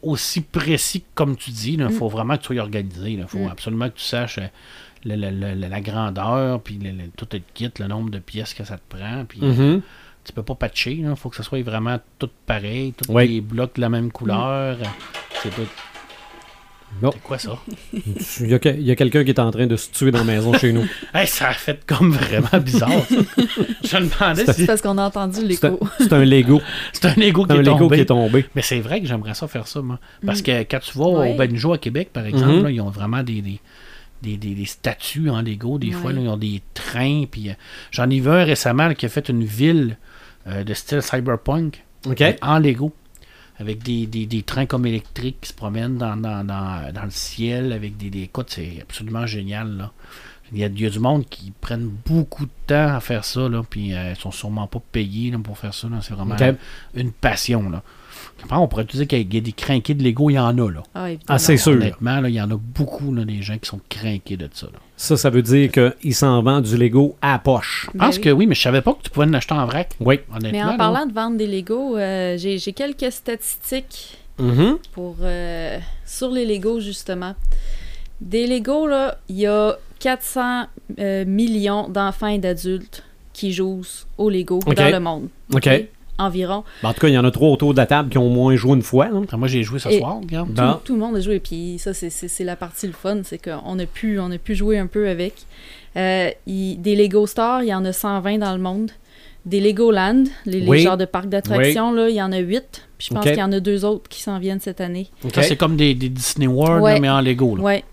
aussi 0.02 0.42
précis 0.42 1.02
que 1.02 1.06
comme 1.16 1.36
tu 1.36 1.50
dis, 1.52 1.74
il 1.74 1.90
faut 1.90 2.08
vraiment 2.08 2.38
que 2.38 2.44
tu 2.44 2.54
sois 2.54 2.62
organisé. 2.64 3.12
Il 3.12 3.26
faut 3.28 3.40
Mm. 3.40 3.50
absolument 3.52 3.90
que 3.90 3.96
tu 3.96 4.04
saches 4.04 4.38
euh, 4.38 4.48
le- 5.06 5.16
le- 5.30 5.54
le- 5.54 5.68
la 5.68 5.82
grandeur, 5.82 6.62
puis 6.62 6.80
le, 6.82 6.90
le- 6.92 7.10
tout 7.16 7.28
le 7.32 7.40
kit, 7.54 7.72
le 7.80 7.88
nombre 7.88 8.10
de 8.10 8.20
pièces 8.20 8.54
que 8.54 8.64
ça 8.64 8.78
te 8.78 8.96
prend. 8.98 9.24
Puis 9.28 9.40
Mhm. 9.42 9.82
tu 10.24 10.34
peux 10.34 10.44
pas 10.44 10.56
patcher. 10.56 10.94
Il 10.94 11.16
faut 11.16 11.30
que 11.30 11.36
ce 11.36 11.44
soit 11.44 11.62
vraiment 11.64 12.00
tout 12.20 12.30
pareil, 12.48 12.94
tous 12.94 13.12
Oui. 13.14 13.28
les 13.28 13.42
blocs 13.42 13.76
de 13.76 13.82
la 13.82 13.90
même 13.90 14.12
couleur. 14.12 14.78
C'est 15.44 15.50
tout. 15.54 15.62
Bon. 17.02 17.10
C'est 17.12 17.22
quoi 17.24 17.38
ça? 17.38 17.58
Il 18.40 18.48
y 18.50 18.54
a, 18.54 18.60
que- 18.60 18.70
il 18.70 18.84
y 18.84 18.92
a 18.92 18.96
quelqu'un 18.96 19.26
qui 19.26 19.32
est 19.32 19.40
en 19.40 19.52
train 19.52 19.68
de 19.68 19.76
se 19.76 19.92
tuer 19.92 20.12
dans 20.12 20.20
la 20.20 20.24
maison 20.24 20.54
chez 20.54 20.72
nous. 20.72 20.86
Hey, 21.14 21.28
ça 21.28 21.50
a 21.50 21.54
fait 21.54 21.86
comme 21.86 22.12
vraiment 22.12 22.64
bizarre. 22.64 22.90
ça. 23.10 23.16
Je 23.84 23.98
me 23.98 24.10
demandais 24.10 24.46
C'est 24.46 24.54
si 24.54 24.66
parce 24.66 24.82
qu'on 24.82 24.98
a 24.98 25.04
entendu 25.04 25.36
C'est 25.42 25.46
l'écho. 25.46 25.80
c'est 25.98 26.14
un 26.14 26.24
Lego. 26.24 26.62
c'est 26.94 27.06
un 27.06 27.16
Lego 27.16 27.44
qui 27.44 27.48
C'est 27.52 27.54
un 27.58 27.60
est 27.62 27.64
Lego 27.66 27.78
tombé. 27.80 27.96
qui 27.98 28.02
est 28.04 28.06
tombé. 28.06 28.46
Mais 28.56 28.62
c'est 28.62 28.80
vrai 28.80 29.02
que 29.02 29.08
j'aimerais 29.08 29.34
ça 29.34 29.46
faire 29.50 29.68
ça, 29.68 29.82
moi. 29.82 30.00
Parce 30.26 30.40
Mm. 30.40 30.44
que 30.44 30.60
quand 30.64 30.80
tu 30.80 30.98
vas 30.98 31.06
Ouais. 31.08 31.34
au 31.34 31.36
Benjo 31.36 31.74
à 31.74 31.78
Québec, 31.78 32.12
par 32.14 32.26
exemple, 32.26 32.54
Mhm. 32.54 32.64
là, 32.64 32.72
ils 32.72 32.80
ont 32.82 32.90
vraiment 32.90 33.24
des, 33.24 33.42
des, 33.42 33.60
des, 34.26 34.38
des- 34.38 34.56
des 34.56 34.66
statues 34.66 35.30
en 35.30 35.42
Lego. 35.42 35.78
Des 35.80 35.92
fois, 35.92 36.12
là, 36.12 36.22
ils 36.22 36.28
ont 36.30 36.38
des 36.38 36.62
trains. 36.74 37.26
Puis, 37.30 37.50
euh, 37.50 37.54
j'en 37.92 38.10
ai 38.10 38.20
vu 38.20 38.30
un 38.30 38.44
récemment 38.44 38.88
là, 38.88 38.96
qui 38.96 39.06
a 39.06 39.10
fait 39.10 39.30
une 39.30 39.44
ville 39.46 39.98
euh, 40.48 40.64
de 40.64 40.74
style 40.74 41.02
cyberpunk 41.02 41.84
en 42.42 42.60
Lego. 42.60 42.92
Avec 43.58 43.84
des, 43.84 44.06
des, 44.06 44.26
des 44.26 44.44
trains 44.44 44.66
comme 44.66 44.86
électriques 44.86 45.38
qui 45.42 45.50
se 45.50 45.54
promènent 45.54 45.98
dans, 45.98 46.18
dans, 46.18 46.44
dans, 46.44 46.92
dans 46.94 47.04
le 47.06 47.10
ciel. 47.12 47.72
Avec 47.72 47.96
des, 47.98 48.10
des 48.10 48.24
écoute, 48.24 48.48
c'est 48.50 48.80
absolument 48.82 49.26
génial. 49.26 49.78
Là. 49.78 49.92
Il, 50.52 50.60
y 50.60 50.64
a, 50.64 50.68
il 50.68 50.80
y 50.82 50.86
a 50.86 50.90
du 50.90 51.00
monde 51.00 51.26
qui 51.30 51.52
prennent 51.62 51.90
beaucoup 52.06 52.46
de 52.46 52.52
temps 52.68 52.96
à 52.96 53.00
faire 53.00 53.24
ça. 53.24 53.48
Là, 53.48 53.64
puis 53.70 53.94
euh, 53.94 54.12
ils 54.12 54.20
sont 54.20 54.32
sûrement 54.32 54.68
pas 54.68 54.82
payés 54.92 55.32
là, 55.32 55.38
pour 55.40 55.58
faire 55.58 55.74
ça. 55.74 55.88
C'est 56.02 56.14
vraiment 56.14 56.36
une 56.96 57.12
passion. 57.14 57.70
Là. 57.70 57.82
Après, 58.44 58.58
on 58.58 58.68
pourrait 58.68 58.86
te 58.86 58.96
dire 58.96 59.08
qu'il 59.08 59.34
y 59.34 59.38
a 59.38 59.42
des 59.42 59.52
crinqués 59.54 59.94
de 59.96 60.04
Lego, 60.04 60.30
il 60.30 60.34
y 60.34 60.40
en 60.40 60.58
a. 60.58 60.72
Là. 60.72 60.84
Ah, 60.94 61.10
évidemment. 61.10 61.26
Ah, 61.28 61.40
c'est 61.40 61.58
sûr. 61.58 61.72
Honnêtement, 61.74 62.20
là, 62.22 62.30
il 62.30 62.36
y 62.36 62.42
en 62.42 62.52
a 62.52 62.58
beaucoup, 62.58 63.14
là, 63.14 63.26
des 63.26 63.42
gens 63.42 63.58
qui 63.58 63.68
sont 63.70 63.80
crinqués 63.90 64.38
de 64.38 64.48
ça. 64.54 64.68
là. 64.68 64.80
Ça, 64.98 65.18
ça 65.18 65.30
veut 65.30 65.42
dire 65.42 65.72
qu'il 65.72 66.14
s'en 66.16 66.42
vend 66.44 66.62
du 66.62 66.78
Lego 66.78 67.16
à 67.22 67.40
poche. 67.40 67.88
Je 67.94 67.98
Ben 67.98 68.06
pense 68.06 68.16
oui. 68.18 68.22
que 68.22 68.30
oui, 68.30 68.46
mais 68.48 68.56
je 68.56 68.62
savais 68.62 68.82
pas 68.82 68.94
que 68.94 69.04
tu 69.04 69.10
pouvais 69.10 69.26
en 69.26 69.34
acheter 69.34 69.54
en 69.54 69.66
vrac. 69.66 69.90
Oui. 70.00 70.20
Honnêtement. 70.34 70.52
Mais 70.52 70.64
en 70.64 70.68
là. 70.72 70.78
parlant 70.78 71.06
de 71.06 71.14
vendre 71.14 71.38
des 71.38 71.48
Lego, 71.48 71.98
euh, 71.98 72.38
j'ai 72.38 72.60
quelques 72.74 73.12
statistiques 73.12 74.18
Mhm. 74.38 74.78
pour, 74.92 75.16
euh, 75.22 75.80
sur 76.06 76.30
les 76.30 76.46
Lego, 76.46 76.80
justement. 76.82 77.36
Des 78.22 78.48
Lego, 78.48 78.86
là, 78.88 79.18
il 79.30 79.38
y 79.38 79.48
a 79.48 79.78
400 80.00 80.66
euh, 81.00 81.26
millions 81.26 81.88
d'enfants 81.90 82.28
et 82.28 82.38
d'adultes 82.38 83.04
qui 83.34 83.52
jouent 83.54 83.82
au 84.18 84.30
Lego 84.30 84.60
dans 84.60 84.90
le 84.92 85.00
monde. 85.00 85.28
OK? 85.54 85.70
Environ. 86.18 86.64
Ben, 86.84 86.90
en 86.90 86.94
tout 86.94 87.02
cas, 87.02 87.08
il 87.08 87.14
y 87.14 87.18
en 87.18 87.26
a 87.26 87.32
trois 87.32 87.50
autour 87.50 87.74
de 87.74 87.78
la 87.78 87.86
table 87.86 88.10
qui 88.10 88.18
ont 88.18 88.26
au 88.28 88.30
moins 88.30 88.56
joué 88.56 88.74
une 88.74 88.82
fois. 88.82 89.08
hein. 89.14 89.24
Ah, 89.32 89.38
Moi, 89.38 89.48
j'ai 89.48 89.64
joué 89.64 89.80
ce 89.80 89.90
Et- 89.90 90.00
soir, 90.00 90.20
regarde. 90.22 90.50
Tout, 90.84 90.94
le 90.94 91.00
monde 91.00 91.16
a 91.16 91.20
joué. 91.22 91.40
Puis 91.40 91.78
ça, 91.80 91.94
c'est- 91.94 92.10
c'est 92.10 92.28
c'est 92.28 92.44
la 92.44 92.56
partie 92.56 92.88
le 92.88 92.94
fun, 92.94 93.20
c'est 93.24 93.38
qu'on 93.44 93.78
a 93.80 93.86
pu, 93.86 94.20
on 94.20 94.32
a 94.32 94.38
pu 94.38 94.56
jouer 94.56 94.78
un 94.78 94.88
peu 94.88 95.08
avec. 95.10 95.34
Euh, 95.98 96.30
des 96.48 96.96
Lego 96.96 97.26
Stars, 97.28 97.64
il 97.64 97.70
y 97.70 97.74
en 97.74 97.86
a 97.86 97.94
120 97.94 98.38
dans 98.40 98.54
le 98.54 98.62
monde. 98.62 98.92
Des 99.46 99.62
Legoland, 99.62 100.24
les, 100.48 100.60
les 100.60 100.80
genres 100.80 100.98
de 100.98 101.06
parcs 101.06 101.30
d'attractions, 101.30 101.92
là, 101.94 102.10
il 102.10 102.16
y 102.16 102.22
en 102.22 102.32
a 102.32 102.40
8. 102.40 102.88
Puis 102.98 103.08
je 103.10 103.14
pense 103.14 103.24
qu'il 103.26 103.38
y 103.38 103.44
en 103.44 103.52
a 103.52 103.60
deux 103.60 103.86
autres 103.86 104.10
qui 104.10 104.22
s'en 104.22 104.40
viennent 104.40 104.60
cette 104.60 104.82
année. 104.82 105.08
Ça, 105.34 105.44
c'est 105.44 105.56
comme 105.56 105.76
des, 105.76 105.94
des 105.94 106.10
Disney 106.10 106.48
World, 106.48 106.82
Ouais. 106.84 106.94
là, 106.96 107.00
mais 107.00 107.10
en 107.10 107.22
Lego. 107.22 107.56
Là. 107.56 107.62
Ouais. 107.64 107.84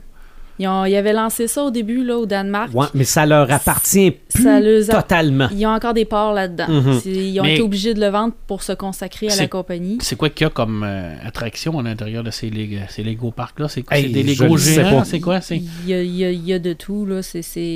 Ils, 0.59 0.69
ont, 0.69 0.85
ils 0.85 0.95
avaient 0.97 1.13
lancé 1.13 1.47
ça 1.49 1.65
au 1.65 1.71
début, 1.71 2.05
là, 2.05 2.19
au 2.19 2.27
Danemark. 2.27 2.71
Ouais, 2.75 2.87
mais 2.95 3.05
ça 3.05 3.25
leur 3.27 3.51
appartient 3.51 4.11
plus 4.33 4.43
Ça 4.43 4.57
a- 4.57 5.01
totalement. 5.03 5.49
Ils 5.57 5.67
ont 5.67 5.71
encore 5.71 5.95
des 5.95 6.05
parts 6.05 6.33
là-dedans. 6.35 6.69
Mhm. 6.69 7.01
Ils 7.07 7.41
ont 7.41 7.43
Mais- 7.43 7.55
été 7.55 7.63
obligés 7.63 7.95
de 7.95 8.01
le 8.01 8.09
vendre 8.09 8.35
pour 8.47 8.63
se 8.63 8.73
consacrer 8.73 9.29
à 9.29 9.37
la 9.37 9.47
compagnie. 9.49 9.99
C'est 10.01 10.17
quoi 10.17 10.29
qu'il 10.31 10.45
y 10.45 10.47
a 10.47 10.51
comme 10.51 10.85
euh, 10.87 11.15
attraction 11.27 11.79
à 11.79 11.83
l'intérieur 11.83 12.23
de 12.23 12.31
ces, 12.31 12.51
Lego- 12.51 12.77
ces 12.89 13.03
Lego 13.03 13.31
Parcs-là? 13.31 13.69
C'est 13.69 13.83
quoi? 13.83 13.97
Hey, 13.97 14.05
c'est 14.05 14.11
des 14.11 14.23
Lego 14.23 14.57
géants? 14.57 15.05
C'est 15.05 15.21
quoi? 15.21 15.41
Il 15.51 15.63
y 15.89 15.95
a, 15.95 16.03
il 16.03 16.15
y 16.17 16.25
a- 16.25 16.31
il 16.31 16.45
y 16.47 16.53
a 16.53 16.59
de 16.59 16.73
tout, 16.75 17.07
là. 17.07 17.21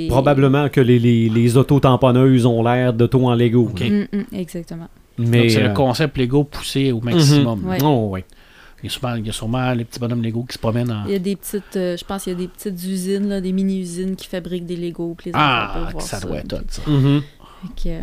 Probablement 0.09 0.69
que 0.69 0.81
les, 0.81 0.99
les, 0.99 1.29
les 1.29 1.57
auto-tamponneuses 1.57 2.45
ont 2.45 2.63
l'air 2.63 2.93
d'auto 2.93 3.25
en 3.25 3.35
Lego. 3.35 3.69
Ok. 3.71 3.81
Mm, 3.81 4.05
mm, 4.17 4.23
exactement. 4.35 4.87
Mais, 5.17 5.41
Donc, 5.41 5.49
c'est 5.49 5.63
euh, 5.63 5.67
le 5.69 5.73
concept 5.73 6.17
Lego 6.17 6.43
poussé 6.43 6.91
au 6.91 7.01
maximum. 7.01 7.59
mhm. 7.61 7.69
Ouais. 7.69 7.77
Oh, 7.83 8.09
ouais. 8.11 8.23
Il, 8.87 8.91
y 8.91 8.95
a 8.95 8.99
sûrement, 8.99 9.15
il 9.15 9.25
y 9.25 9.29
a 9.29 9.33
sûrement 9.33 9.73
les 9.73 9.85
petits 9.85 9.99
bonhommes 9.99 10.23
Lego 10.23 10.43
qui 10.43 10.53
se 10.53 10.59
promènent 10.59 10.91
en... 10.91 11.05
Il 11.05 11.11
y 11.11 11.15
a 11.15 11.19
des 11.19 11.35
petites, 11.35 11.75
euh, 11.75 11.97
je 11.97 12.05
pense 12.05 12.23
qu'il 12.23 12.33
y 12.33 12.35
a 12.35 12.39
des 12.39 12.47
petites 12.47 12.83
usines, 12.83 13.27
là, 13.27 13.41
des 13.41 13.51
mini-usines 13.51 14.15
qui 14.15 14.27
fabriquent 14.27 14.65
des 14.65 14.75
Legos. 14.75 15.15
que 15.15 15.25
les 15.25 15.31
enfants 15.31 15.41
Ah, 15.41 15.89
voir 15.91 16.03
ça 16.03 16.19
doit 16.19 16.37
être 16.37 16.53
hot, 16.53 16.65
ça. 16.69 16.81
Mhm. 16.87 17.21
Que, 17.75 17.89
euh, 17.89 18.01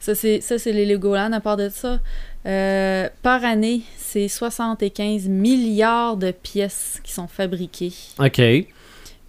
ça, 0.00 0.14
c'est, 0.14 0.40
ça, 0.40 0.58
c'est 0.58 0.72
les 0.72 0.86
Legoland. 0.86 1.32
À 1.32 1.40
part 1.40 1.56
de 1.56 1.68
ça, 1.68 2.00
euh, 2.46 3.08
par 3.22 3.44
année, 3.44 3.82
c'est 3.96 4.28
75 4.28 5.28
milliards 5.28 6.16
de 6.16 6.32
pièces 6.32 7.00
qui 7.04 7.12
sont 7.12 7.28
fabriquées. 7.28 7.92
OK. 8.18 8.42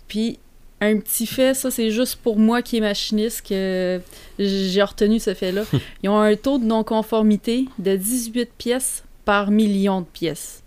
Puis, 0.07 0.39
un 0.81 0.99
petit 0.99 1.27
fait, 1.27 1.53
ça, 1.53 1.69
c'est 1.69 1.91
juste 1.91 2.15
pour 2.17 2.37
moi 2.37 2.61
qui 2.61 2.77
est 2.77 2.81
machiniste 2.81 3.47
que 3.47 4.01
j'ai 4.39 4.83
retenu 4.83 5.19
ce 5.19 5.33
fait-là. 5.33 5.63
Ils 6.03 6.09
ont 6.09 6.19
un 6.19 6.35
taux 6.35 6.57
de 6.57 6.65
non-conformité 6.65 7.67
de 7.77 7.95
18 7.95 8.49
pièces 8.57 9.03
par 9.25 9.51
million 9.51 10.01
de 10.01 10.05
pièces. 10.05 10.62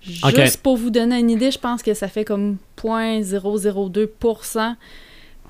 Juste 0.00 0.58
pour 0.62 0.76
vous 0.76 0.90
donner 0.90 1.18
une 1.18 1.30
idée, 1.30 1.50
je 1.50 1.58
pense 1.58 1.82
que 1.82 1.92
ça 1.94 2.08
fait 2.08 2.24
comme 2.24 2.56
0.002%. 2.82 4.74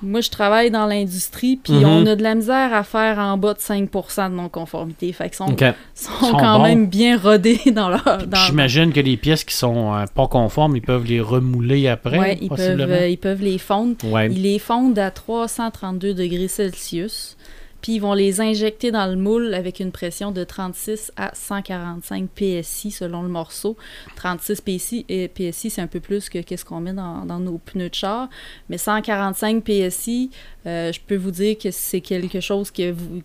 Moi, 0.00 0.20
je 0.20 0.30
travaille 0.30 0.70
dans 0.70 0.86
l'industrie, 0.86 1.56
puis 1.56 1.72
Mhm. 1.72 1.84
on 1.84 2.06
a 2.06 2.14
de 2.14 2.22
la 2.22 2.36
misère 2.36 2.72
à 2.72 2.84
faire 2.84 3.18
en 3.18 3.36
bas 3.36 3.54
de 3.54 3.58
5% 3.58 4.30
de 4.30 4.34
non-conformité. 4.36 5.12
Fait 5.12 5.24
qu'ils 5.28 5.34
sont, 5.38 5.48
sont 5.48 6.26
Sont 6.26 6.36
quand 6.36 6.58
bons. 6.58 6.62
même 6.62 6.86
bien 6.86 7.18
rodés 7.18 7.58
dans 7.74 7.88
leur... 7.88 8.18
J'imagine 8.46 8.92
que 8.92 9.00
les 9.00 9.16
pièces 9.16 9.42
qui 9.42 9.56
sont 9.56 9.92
euh, 9.94 10.04
pas 10.14 10.28
conformes, 10.28 10.76
ils 10.76 10.82
peuvent 10.82 11.04
les 11.04 11.20
remouler 11.20 11.88
après, 11.88 12.16
Ouais, 12.16 12.38
ils, 12.40 12.48
peuvent, 12.48 12.58
possiblement. 12.58 12.94
euh, 12.94 13.08
ils 13.08 13.18
peuvent 13.18 13.42
les 13.42 13.58
fondre. 13.58 13.96
Ouais. 14.04 14.28
Ils 14.30 14.42
les 14.42 14.60
fondent 14.60 14.98
à 15.00 15.10
332 15.10 16.14
degrés 16.14 16.46
Celsius. 16.46 17.36
Puis 17.80 17.92
ils 17.94 17.98
vont 18.00 18.14
les 18.14 18.40
injecter 18.40 18.90
dans 18.90 19.06
le 19.06 19.14
moule 19.16 19.54
avec 19.54 19.78
une 19.80 19.92
pression 19.92 20.32
de 20.32 20.42
36 20.42 21.12
à 21.16 21.30
145 21.34 22.28
PSI 22.34 22.90
selon 22.90 23.22
le 23.22 23.28
morceau. 23.28 23.76
36 24.16 24.60
PSI, 24.60 25.04
et 25.08 25.28
PSI 25.28 25.70
c'est 25.70 25.80
un 25.80 25.86
peu 25.86 26.00
plus 26.00 26.28
que 26.28 26.40
qu'est-ce 26.40 26.64
qu'on 26.64 26.80
met 26.80 26.92
dans, 26.92 27.24
dans 27.24 27.38
nos 27.38 27.58
pneus 27.58 27.88
de 27.90 27.94
char. 27.94 28.28
Mais 28.68 28.78
145 28.78 29.62
PSI, 29.62 30.30
euh, 30.66 30.92
je 30.92 31.00
peux 31.06 31.16
vous 31.16 31.30
dire 31.30 31.56
que 31.56 31.70
c'est 31.70 32.00
quelque 32.00 32.40
chose 32.40 32.70
que 32.70 32.90
vous- 32.90 33.22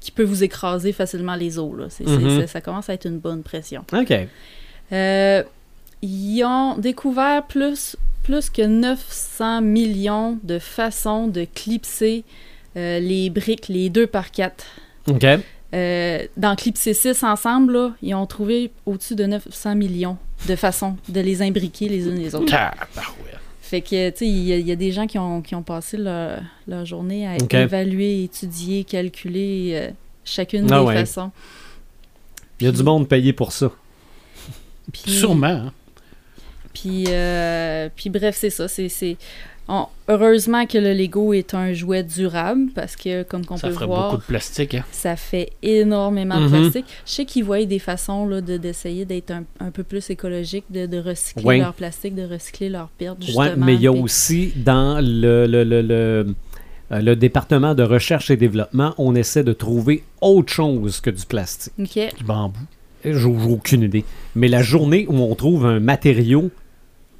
qui 0.00 0.10
peut 0.10 0.22
vous 0.22 0.44
écraser 0.44 0.92
facilement 0.92 1.34
les 1.34 1.58
os. 1.58 1.72
là. 1.78 1.84
Mhm. 2.00 2.40
c'est- 2.40 2.46
ça 2.46 2.60
commence 2.60 2.90
à 2.90 2.94
être 2.94 3.06
une 3.06 3.18
bonne 3.18 3.42
pression. 3.42 3.84
OK. 3.92 4.12
Euh, 4.92 5.42
ils 6.02 6.44
ont 6.44 6.76
découvert 6.76 7.42
plus, 7.46 7.96
plus 8.22 8.50
que 8.50 8.60
900 8.60 9.62
millions 9.62 10.38
de 10.42 10.58
façons 10.58 11.26
de 11.26 11.46
clipser 11.54 12.22
euh, 12.76 12.98
les 13.00 13.30
briques, 13.30 13.68
les 13.68 13.90
2 13.90 14.06
par 14.06 14.30
4. 14.30 14.64
OK. 15.08 15.24
Euh, 15.74 16.26
dans 16.36 16.54
Clipsé 16.54 16.94
6 16.94 17.22
ensemble, 17.24 17.72
là, 17.72 17.92
ils 18.02 18.14
ont 18.14 18.26
trouvé 18.26 18.70
au-dessus 18.86 19.14
de 19.16 19.24
900 19.26 19.74
millions 19.74 20.16
de 20.46 20.54
façons 20.56 20.96
de 21.08 21.20
les 21.20 21.42
imbriquer 21.42 21.88
les 21.88 22.06
unes 22.06 22.16
les 22.18 22.34
autres. 22.34 22.54
Fait 23.60 23.80
que, 23.80 24.10
tu 24.10 24.18
sais, 24.18 24.26
il 24.28 24.44
y, 24.44 24.52
a- 24.52 24.58
il 24.58 24.66
y 24.68 24.72
a 24.72 24.76
des 24.76 24.92
gens 24.92 25.06
qui 25.06 25.18
ont, 25.18 25.40
qui 25.42 25.54
ont 25.54 25.62
passé 25.62 25.96
leur, 25.96 26.38
leur 26.68 26.84
journée 26.84 27.26
à 27.26 27.36
évaluer, 27.64 28.24
étudier, 28.24 28.84
calculer 28.84 29.70
euh, 29.74 29.90
chacune 30.24 30.70
Ah 30.70 30.80
des 30.80 30.84
ouais. 30.86 30.94
façons. 31.06 31.32
Il 32.60 32.66
y 32.66 32.68
a 32.68 32.72
du 32.72 32.82
monde 32.84 33.08
payé 33.08 33.32
pour 33.32 33.50
ça. 33.52 33.72
Sûrement. 34.94 35.46
hein. 35.46 35.72
Puis, 36.72 37.04
euh, 37.08 37.88
puis 37.94 38.10
bref, 38.10 38.36
c'est 38.38 38.50
ça. 38.50 38.68
C'est, 38.68 38.88
c'est... 38.88 39.16
on- 39.68 39.86
heureusement 40.08 40.66
que 40.66 40.76
le 40.78 40.92
Lego 40.92 41.32
est 41.32 41.54
un 41.54 41.72
jouet 41.72 42.02
durable 42.02 42.70
parce 42.74 42.96
que, 42.96 43.22
comme 43.22 43.44
qu'on 43.46 43.56
Ça 43.56 43.68
peut 43.68 43.74
ferait 43.74 43.86
voir, 43.86 44.10
beaucoup 44.10 44.22
de 44.22 44.26
plastique. 44.26 44.74
Hein. 44.74 44.84
ça 44.92 45.16
fait 45.16 45.50
énormément 45.62 46.36
Mhm. 46.38 46.44
de 46.44 46.48
plastique. 46.58 46.84
Je 47.06 47.12
sais 47.12 47.24
qu'ils 47.24 47.44
voient 47.44 47.64
des 47.64 47.78
façons 47.78 48.26
là, 48.26 48.40
de, 48.40 48.56
d'essayer 48.56 49.04
d'être 49.04 49.30
un, 49.30 49.44
un 49.60 49.70
peu 49.70 49.82
plus 49.82 50.10
écologique, 50.10 50.64
de, 50.70 50.86
de 50.86 50.98
recycler 50.98 51.58
leur 51.58 51.74
plastique, 51.74 52.14
de 52.14 52.24
recycler 52.24 52.68
leurs 52.68 52.88
pertes, 52.88 53.22
justement. 53.22 53.40
Ouais, 53.44 53.56
mais 53.56 53.74
il 53.74 53.80
y 53.82 53.88
a 53.88 53.92
Puis- 53.92 54.00
aussi 54.02 54.52
dans 54.56 55.00
le, 55.02 55.46
le, 55.46 55.64
le, 55.64 55.80
le, 55.82 56.34
euh, 56.92 57.00
le 57.00 57.16
département 57.16 57.74
de 57.74 57.82
recherche 57.82 58.30
et 58.30 58.36
développement, 58.36 58.94
on 58.98 59.14
essaie 59.14 59.42
de 59.44 59.52
trouver 59.54 60.04
autre 60.20 60.52
chose 60.52 61.00
que 61.00 61.08
du 61.10 61.24
plastique. 61.24 61.72
Du 61.78 62.24
bambou. 62.24 62.60
J'ai 63.02 63.24
aucune 63.24 63.82
idée. 63.82 64.04
Mais 64.34 64.48
la 64.48 64.62
journée 64.62 65.06
où 65.08 65.14
on 65.16 65.34
trouve 65.34 65.66
un 65.66 65.78
matériau 65.80 66.50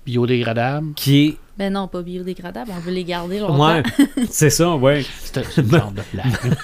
Biodégradable. 0.07 0.92
qui 0.97 1.24
est. 1.26 1.36
Ben 1.57 1.73
non, 1.73 1.87
pas 1.89 2.03
biodégradable, 2.03 2.73
on 2.77 2.81
veut 2.81 2.91
les 2.93 3.05
garder 3.05 3.39
longtemps. 3.39 3.75
Ouais, 3.77 3.83
c'est 4.31 4.51
ça, 4.51 4.75
ouais. 4.75 5.05
C'est 5.33 5.59
une 5.59 5.71
genre 5.71 5.93
de 5.93 6.03
blague. 6.13 6.57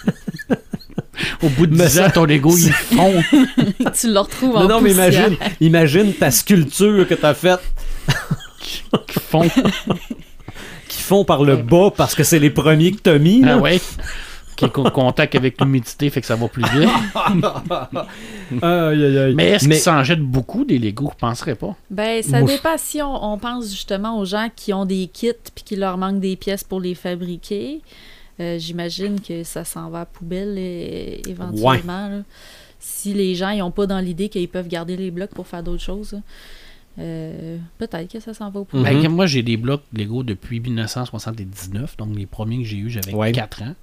Au 1.42 1.48
bout 1.50 1.66
de 1.66 1.76
Mais 1.76 1.86
10 1.86 2.00
ans, 2.00 2.02
ça- 2.04 2.10
ton 2.10 2.24
Lego, 2.24 2.56
il 2.56 2.72
fond. 2.72 3.22
tu 4.00 4.12
le 4.12 4.18
retrouves 4.18 4.56
en 4.56 4.62
Non, 4.62 4.68
non, 4.68 4.80
mais 4.80 4.92
imagine, 4.92 5.36
imagine 5.60 6.12
ta 6.14 6.30
sculpture 6.30 7.06
que 7.06 7.14
tu 7.14 7.24
as 7.26 7.34
faite 7.34 7.60
Il 8.08 9.20
fond. 9.20 9.48
qui 10.88 11.02
font 11.02 11.24
par 11.24 11.44
le 11.44 11.56
bas 11.56 11.90
parce 11.96 12.14
que 12.14 12.24
c'est 12.24 12.38
les 12.38 12.50
premiers 12.50 12.92
que 12.92 13.00
tu 13.02 13.10
as 13.10 13.18
mis. 13.18 13.42
là. 13.42 13.54
Ah 13.54 13.58
ouais. 13.58 13.80
Qui 14.60 14.64
est 14.66 14.78
en 14.78 14.90
contact 14.90 15.34
avec 15.34 15.60
l'humidité, 15.60 16.08
fait 16.10 16.20
que 16.20 16.26
ça 16.26 16.36
va 16.36 16.48
plus 16.48 16.62
vite. 16.62 16.88
Aïe, 18.62 19.04
aïe, 19.04 19.18
aïe. 19.18 19.34
Mais 19.34 19.48
est-ce 19.50 19.66
Mais- 19.68 19.74
qu'ils 19.76 19.82
s'en 19.84 20.02
jettent 20.04 20.20
beaucoup 20.20 20.64
des 20.64 20.78
Legos? 20.78 21.10
Je 21.14 21.18
penserais 21.18 21.54
pas. 21.54 21.76
Ben, 21.90 22.22
ça 22.22 22.42
dépend 22.42 22.76
si 22.76 23.00
on, 23.02 23.32
on 23.32 23.38
pense 23.38 23.70
justement 23.70 24.18
aux 24.18 24.24
gens 24.24 24.48
qui 24.54 24.72
ont 24.72 24.84
des 24.84 25.06
kits 25.12 25.32
puis 25.54 25.64
qui 25.64 25.76
leur 25.76 25.98
manquent 25.98 26.20
des 26.20 26.36
pièces 26.36 26.64
pour 26.64 26.80
les 26.80 26.94
fabriquer. 26.94 27.80
Euh, 28.40 28.58
J'imagine 28.58 29.20
que 29.20 29.44
ça 29.44 29.64
s'en 29.64 29.90
va 29.90 30.00
à 30.00 30.04
poubelle 30.06 30.56
é- 30.58 31.22
éventuellement. 31.28 32.08
là. 32.08 32.22
Si 32.78 33.12
les 33.12 33.34
gens 33.34 33.54
n'ont 33.54 33.70
pas 33.70 33.86
dans 33.86 33.98
l'idée 34.00 34.28
qu'ils 34.30 34.48
peuvent 34.48 34.68
garder 34.68 34.96
les 34.96 35.10
blocs 35.10 35.30
pour 35.30 35.46
faire 35.46 35.62
d'autres 35.62 35.82
choses, 35.82 36.12
là. 36.14 36.18
Euh, 36.98 37.56
peut-être 37.78 38.10
que 38.12 38.18
ça 38.20 38.34
s'en 38.34 38.50
va 38.50 38.60
au 38.60 38.64
poubelle. 38.64 38.96
Mhm. 38.96 39.02
Ben, 39.02 39.08
moi, 39.10 39.26
j'ai 39.26 39.42
des 39.42 39.56
blocs 39.56 39.82
Lego 39.92 40.22
depuis 40.22 40.58
1979, 40.60 41.96
donc 41.96 42.08
les 42.16 42.26
premiers 42.26 42.58
que 42.58 42.64
j'ai 42.68 42.76
eus, 42.78 42.90
j'avais 42.90 43.14
Ouais. 43.14 43.30
4 43.32 43.62
ans. 43.62 43.74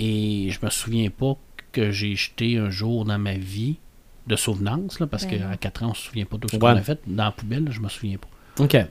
Et 0.00 0.50
je 0.50 0.58
me 0.64 0.70
souviens 0.70 1.10
pas 1.10 1.36
que 1.72 1.90
j'ai 1.92 2.16
jeté 2.16 2.56
un 2.58 2.70
jour 2.70 3.04
dans 3.04 3.18
ma 3.18 3.34
vie 3.34 3.76
de 4.26 4.34
souvenance, 4.36 4.98
là, 5.00 5.06
parce 5.06 5.26
Ben 5.26 5.38
qu'à 5.40 5.56
4 5.56 5.82
ans, 5.84 5.90
on 5.90 5.94
se 5.94 6.02
souvient 6.06 6.24
pas 6.24 6.36
de 6.36 6.42
tout 6.42 6.48
ce 6.48 6.54
Ouais. 6.56 6.60
qu'on 6.60 6.78
a 6.78 6.82
fait. 6.82 7.00
Dans 7.06 7.24
la 7.24 7.30
poubelle, 7.32 7.64
là, 7.64 7.70
je 7.70 7.80
me 7.80 7.88
souviens 7.88 8.16
pas. 8.16 8.28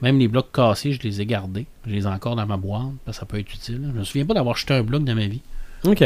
Même 0.01 0.18
les 0.20 0.28
blocs 0.28 0.51
cassés, 0.51 0.93
je 0.93 1.01
les 1.01 1.22
ai 1.22 1.26
gardés. 1.26 1.66
Je 1.86 1.91
les 1.91 2.03
ai 2.03 2.07
encore 2.07 2.36
dans 2.36 2.45
ma 2.45 2.57
boîte, 2.57 2.91
parce 3.05 3.18
que 3.18 3.22
ça 3.22 3.26
peut 3.26 3.39
être 3.39 3.53
utile. 3.53 3.82
là. 3.82 3.89
Je 3.93 3.99
me 3.99 4.03
souviens 4.03 4.26
pas 4.26 4.34
d'avoir 4.34 4.55
jeté 4.55 4.74
un 4.74 4.84
bloc 4.84 5.03
dans 5.03 5.16
ma 5.16 5.28
vie. 5.28 5.41
OK. 5.86 6.03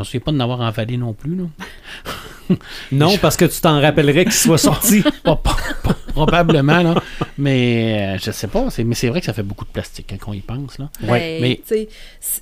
Je 0.00 0.02
me 0.02 0.04
souviens 0.04 0.20
pas 0.20 0.32
de 0.32 0.36
n'avoir 0.38 0.60
envalé 0.60 0.96
non 0.96 1.12
plus. 1.12 1.36
Là. 1.36 1.44
Non, 2.90 3.16
parce 3.18 3.36
que 3.36 3.44
tu 3.44 3.60
t'en 3.60 3.80
rappellerais 3.80 4.24
qu'il 4.24 4.32
soit 4.32 4.58
sorti. 4.58 5.02
Pas- 5.22 5.36
pas- 5.36 5.56
pas- 5.84 5.94
probablement, 6.08 6.82
là. 6.82 6.94
Mais 7.38 8.16
euh, 8.16 8.18
je 8.20 8.32
sais 8.32 8.48
pas. 8.48 8.66
Mais 8.84 8.94
c'est 8.96 9.08
vrai 9.08 9.20
que 9.20 9.26
ça 9.26 9.32
fait 9.32 9.44
beaucoup 9.44 9.64
de 9.64 9.70
plastique 9.70 10.12
hein, 10.12 10.16
quand 10.18 10.32
on 10.32 10.34
y 10.34 10.40
pense. 10.40 10.78
Là. 10.78 10.88
Ben, 11.00 11.10
Ouais, 11.12 11.38
mais- 11.40 11.60
tu 11.64 11.74
sais, 11.74 11.88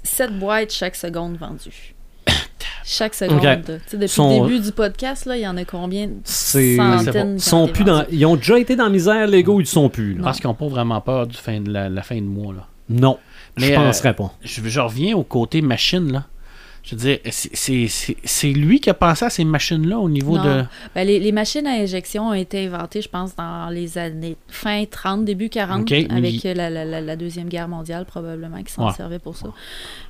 7 0.02 0.38
boîtes 0.38 0.72
chaque 0.72 0.96
seconde 0.96 1.36
vendues. 1.36 1.94
chaque 2.86 3.12
seconde. 3.12 3.40
Depuis 3.92 4.08
Sont- 4.08 4.44
le 4.44 4.48
début 4.48 4.60
du 4.64 4.72
podcast, 4.72 5.26
là, 5.26 5.36
il 5.36 5.42
y 5.42 5.46
en 5.46 5.58
a 5.58 5.64
combien? 5.66 6.08
Centaines 6.24 7.02
Ils 7.02 7.12
qui 7.12 7.18
ont 7.18 7.38
sont 7.38 7.68
plus 7.68 7.84
dans. 7.84 8.06
Ils 8.10 8.24
ont 8.24 8.36
déjà 8.36 8.58
été 8.58 8.76
dans 8.76 8.84
la 8.84 8.90
misère, 8.90 9.26
Lego, 9.26 9.60
ils 9.60 9.66
sont 9.66 9.90
plus. 9.90 10.14
Là. 10.14 10.22
Parce 10.24 10.38
qu'ils 10.40 10.48
n'ont 10.48 10.54
pas 10.54 10.68
vraiment 10.68 11.02
peur 11.02 11.26
du 11.26 11.36
fin 11.36 11.60
de 11.60 11.70
la, 11.70 11.90
la 11.90 12.02
fin 12.02 12.16
de 12.16 12.22
mois. 12.22 12.54
Là. 12.54 12.66
Non, 12.88 13.18
je 13.58 13.66
Mais, 13.66 13.74
penserais 13.74 14.14
pas. 14.14 14.32
Je, 14.42 14.62
je 14.64 14.80
reviens 14.80 15.14
au 15.16 15.22
côté 15.22 15.60
machine. 15.60 16.10
là. 16.12 16.24
Je 16.90 16.94
veux 16.96 17.00
dire, 17.02 17.18
c'est- 17.30 18.52
lui 18.52 18.80
qui 18.80 18.88
a 18.88 18.94
pensé 18.94 19.26
à 19.26 19.30
ces 19.30 19.44
machines-là 19.44 19.98
au 19.98 20.08
niveau 20.08 20.38
Non. 20.38 20.44
de. 20.44 20.64
Ben, 20.94 21.06
les, 21.06 21.20
les 21.20 21.32
machines 21.32 21.66
à 21.66 21.72
injection 21.72 22.28
ont 22.28 22.32
été 22.32 22.64
inventées, 22.66 23.02
je 23.02 23.10
pense, 23.10 23.36
dans 23.36 23.68
les 23.68 23.98
années 23.98 24.36
fin 24.48 24.84
30, 24.86 25.24
début 25.26 25.50
40, 25.50 25.82
Ok, 25.82 25.90
mais 25.90 26.06
avec 26.10 26.42
il- 26.44 26.52
la, 26.54 26.70
la- 26.70 27.16
Deuxième 27.16 27.48
Guerre 27.48 27.68
mondiale, 27.68 28.06
probablement, 28.06 28.62
qui 28.62 28.72
s'en 28.72 28.86
Ouais. 28.88 28.94
servait 28.94 29.18
pour 29.18 29.36
ça. 29.36 29.48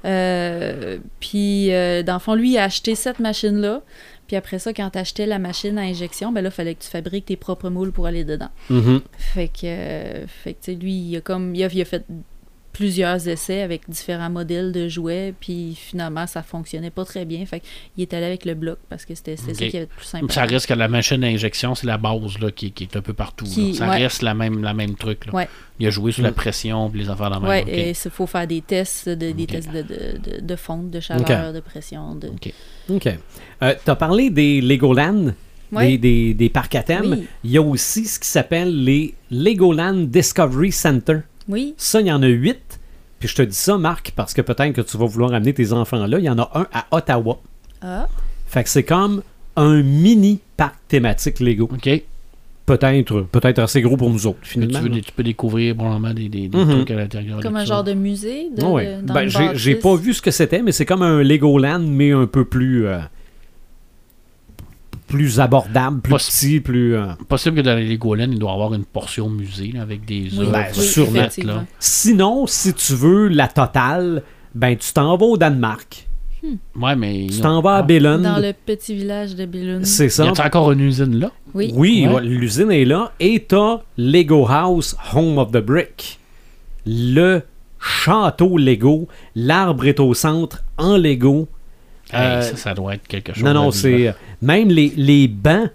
Euh, 0.05 0.99
puis, 1.20 1.72
euh, 1.72 2.03
dans 2.03 2.14
le 2.14 2.18
fond, 2.20 2.35
lui, 2.35 2.53
il 2.53 2.59
a 2.59 2.64
acheté 2.64 2.95
cette 2.95 3.18
machine-là. 3.18 3.83
Puis 4.29 4.37
après 4.37 4.59
ça, 4.59 4.72
quand 4.74 4.91
tu 4.91 4.99
achetais 4.99 5.26
la 5.26 5.39
machine 5.39 5.79
à 5.79 5.83
injection, 5.83 6.33
ben 6.33 6.43
là, 6.43 6.51
il 6.51 6.53
fallait 6.53 6.74
que 6.74 6.83
tu 6.85 6.91
fabriques 6.91 7.24
tes 7.26 7.37
propres 7.37 7.70
moules 7.70 7.93
pour 7.93 8.07
aller 8.07 8.24
dedans. 8.24 8.51
Mhm. 8.70 9.01
Fait 9.16 9.49
que, 9.49 9.64
euh, 9.64 10.26
fait 10.29 10.53
que 10.53 10.59
tu 10.62 10.72
sais, 10.72 10.79
lui, 10.79 10.93
il 10.93 11.16
a, 11.16 11.20
comme, 11.22 11.55
il 11.55 11.64
a, 11.64 11.68
il 11.72 11.81
a 11.81 11.85
fait 11.87 12.05
plusieurs 12.73 13.27
essais 13.29 13.62
avec 13.62 13.83
différents 13.89 14.31
modèles 14.31 14.71
de 14.73 14.89
jouets, 14.89 15.35
puis 15.41 15.75
finalement, 15.75 16.27
ça 16.27 16.43
fonctionnait 16.43 16.91
pas 16.91 17.05
très 17.05 17.25
bien. 17.25 17.45
Fait 17.47 17.61
qu'il 17.61 18.03
est 18.03 18.14
allé 18.14 18.27
avec 18.27 18.45
le 18.45 18.55
bloc 18.55 18.79
parce 18.89 19.05
que 19.05 19.14
c'était 19.14 19.37
c'était 19.37 19.55
ça 19.55 19.66
qui 19.69 19.77
avait 19.77 19.87
plus 19.87 20.05
simple. 20.05 20.31
Ça 20.33 20.45
reste 20.45 20.66
que 20.66 20.75
la 20.75 20.87
machine 20.89 21.25
à 21.25 21.27
injection, 21.27 21.75
c'est 21.75 21.87
la 21.87 21.99
base 21.99 22.39
là, 22.39 22.51
qui, 22.53 22.71
qui 22.71 22.85
est 22.85 22.97
un 22.97 23.01
peu 23.01 23.14
partout. 23.14 23.45
Qui- 23.47 23.75
Ça 23.75 23.89
ouais. 23.89 23.97
reste 23.97 24.23
la 24.23 24.35
même, 24.35 24.62
la 24.62 24.75
même 24.75 24.95
truc. 24.95 25.27
là. 25.27 25.35
Ouais. 25.35 25.49
Il 25.81 25.87
a 25.87 25.91
joué 25.91 26.12
sous 26.12 26.23
la 26.23 26.31
Mm. 26.31 26.35
pression 26.35 26.91
puis 26.91 27.01
les 27.01 27.11
affaires 27.11 27.31
de 27.31 27.37
même. 27.37 27.49
Ouais, 27.49 27.62
ok. 27.62 27.69
et 27.69 27.91
il 27.91 28.11
faut 28.11 28.27
faire 28.27 28.47
des 28.47 28.61
tests, 28.61 29.09
de, 29.09 29.31
des 29.33 29.47
tests 29.47 29.71
de, 29.73 29.83
de, 29.83 30.19
de, 30.37 30.41
de 30.41 30.57
fonte, 30.57 30.91
de 30.91 31.01
chaleur, 31.01 31.53
de 31.53 31.61
pression. 31.61 32.14
De... 32.14 32.29
Ok. 32.29 32.53
OK. 32.91 33.07
Euh, 33.62 33.75
tu 33.85 33.91
as 33.91 33.97
parlé 33.97 34.31
des 34.31 34.61
Legoland, 34.61 35.35
des, 35.73 35.99
des, 35.99 36.35
des 36.35 36.49
parcs 36.49 36.75
à 36.75 36.83
thème. 36.83 37.12
Oui. 37.19 37.27
Il 37.45 37.51
y 37.51 37.59
a 37.59 37.62
aussi 37.62 38.05
ce 38.07 38.19
qui 38.19 38.29
s'appelle 38.29 38.85
les 38.85 39.14
Legoland 39.31 39.95
Discovery 40.07 40.73
Center. 40.73 41.19
Oui, 41.49 41.74
Ça, 41.76 42.01
il 42.01 42.07
y 42.07 42.12
en 42.12 42.22
a 42.22 42.26
huit. 42.28 42.78
Puis 43.18 43.28
je 43.28 43.34
te 43.34 43.42
dis 43.42 43.57
ça, 43.57 43.78
Marc, 43.78 44.12
parce 44.14 44.32
que 44.34 44.42
peut-être 44.42 44.72
que 44.74 44.80
tu 44.80 44.96
vas 44.96 45.07
vouloir 45.07 45.32
amener 45.32 45.53
tes 45.53 45.72
enfants 45.72 46.07
là. 46.07 46.18
Il 46.18 46.24
y 46.24 46.30
en 46.30 46.38
a 46.38 46.51
un 46.55 46.66
à 46.72 46.86
Ottawa. 46.92 47.40
ah, 47.82 48.07
Fait 48.46 48.62
que 48.62 48.70
c'est 48.70 48.84
comme 48.84 49.22
un 49.57 49.82
mini 49.82 50.38
parc 50.57 50.76
thématique 50.88 51.40
Lego. 51.40 51.64
OK. 51.72 52.03
Peut-être 52.66 53.22
peut-être 53.22 53.61
assez 53.61 53.80
gros 53.80 53.96
pour 53.96 54.11
nous 54.11 54.26
autres, 54.26 54.40
Tu, 54.42 54.51
finalement. 54.51 54.80
veux- 54.80 55.01
tu 55.01 55.11
peux 55.12 55.22
découvrir 55.22 55.74
probablement 55.74 56.12
des, 56.12 56.28
des, 56.28 56.49
des 56.49 56.59
Mhm. 56.59 56.68
trucs 56.70 56.90
à 56.90 56.96
l'intérieur. 56.96 57.40
comme 57.40 57.55
de 57.55 57.59
un 57.59 57.61
ça. 57.61 57.64
genre 57.64 57.84
de 57.84 57.94
musée. 57.94 58.51
De, 58.55 58.61
dans 58.61 59.14
Ben, 59.14 59.26
j'ai, 59.55 59.74
pas 59.74 59.96
vu 59.96 60.12
ce 60.12 60.20
que 60.20 60.30
c'était, 60.30 60.61
mais 60.61 60.72
c'est 60.72 60.84
comme 60.84 61.01
un 61.03 61.22
Legoland, 61.22 61.80
mais 61.80 62.12
un 62.12 62.26
peu 62.26 62.44
plus. 62.44 62.86
euh, 62.86 62.99
plus 65.09 65.40
abordable, 65.40 66.00
plus 66.00 66.12
Pas- 66.12 66.18
petit, 66.18 66.61
plus. 66.61 66.94
euh, 66.94 67.06
Possible 67.28 67.56
que 67.56 67.61
dans 67.62 67.74
les 67.76 67.88
Legoland, 67.88 68.28
il 68.30 68.38
doit 68.38 68.50
y 68.50 68.54
avoir 68.54 68.74
une 68.74 68.84
portion 68.84 69.28
musée 69.28 69.72
là, 69.74 69.82
avec 69.82 70.04
des 70.04 70.28
Oui, 70.32 70.38
œuvres. 70.40 70.52
Ben, 70.52 70.66
oui, 70.76 70.84
effectivement. 71.18 71.52
là. 71.54 71.64
Sinon, 71.80 72.46
si 72.46 72.72
tu 72.74 72.94
veux 72.94 73.28
la 73.28 73.48
totale, 73.48 74.22
ben 74.54 74.76
tu 74.76 74.92
t'en 74.92 75.16
vas 75.16 75.26
au 75.26 75.36
Danemark. 75.36 76.04
Ouais, 76.80 76.94
mais. 76.94 77.26
Tu 77.30 77.40
t'en 77.40 77.61
vas 77.61 77.74
à 77.74 77.78
Ah. 77.78 77.82
Billund. 77.82 78.22
Dans 78.22 78.38
le 78.38 78.52
petit 78.52 78.94
village 78.94 79.34
de 79.34 79.44
Billund. 79.44 79.84
C'est 79.84 80.06
Y 80.06 80.11
ça. 80.11 80.24
a 80.38 80.46
encore 80.46 80.70
une 80.70 80.80
usine 80.80 81.18
là? 81.18 81.32
Oui. 81.52 81.72
Oui, 81.74 82.06
ouais, 82.06 82.22
l'usine 82.22 82.70
est 82.70 82.84
là. 82.84 83.11
Et 83.18 83.40
t'as 83.48 83.80
Lego 83.96 84.46
House 84.46 84.94
Home 85.14 85.38
of 85.38 85.50
the 85.50 85.59
Brick. 85.59 86.20
Le 86.86 87.42
château 87.80 88.56
Lego. 88.56 89.09
L'arbre 89.34 89.86
est 89.86 89.98
au 90.00 90.14
centre 90.14 90.62
en 90.76 90.96
Lego. 90.96 91.48
Hey, 92.12 92.20
Euh, 92.20 92.42
ça, 92.42 92.56
ça 92.56 92.74
doit 92.74 92.94
être 92.94 93.06
quelque 93.06 93.34
chose. 93.34 93.42
Non, 93.44 93.54
non, 93.54 93.70
c'est. 93.70 93.96
vivre. 93.96 94.14
Même 94.42 94.68
les, 94.68 94.92
les 94.96 95.28
bancs. 95.28 95.70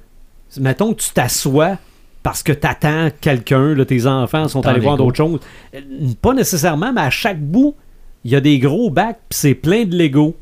Mettons 0.60 0.94
que 0.94 1.02
tu 1.02 1.10
t'assois 1.12 1.78
parce 2.22 2.44
que 2.44 2.52
t'attends 2.54 3.10
quelqu'un, 3.22 3.74
là, 3.74 3.86
tes 3.86 4.06
enfants 4.06 4.48
sont 4.48 4.62
Dans 4.62 4.70
allés 4.70 4.80
voir 4.80 4.98
d'autres 4.98 5.18
choses. 5.18 5.40
Euh, 5.76 5.80
Pas 6.22 6.34
nécessairement, 6.34 6.94
mais 6.94 7.02
à 7.02 7.10
chaque 7.10 7.40
bout, 7.42 7.76
il 8.24 8.32
y 8.32 8.36
a 8.36 8.40
des 8.40 8.60
gros 8.60 8.90
bacs, 8.90 9.20
puis 9.30 9.38
c'est 9.38 9.56
plein 9.56 9.84
de 9.86 9.96
Lego. 9.98 10.36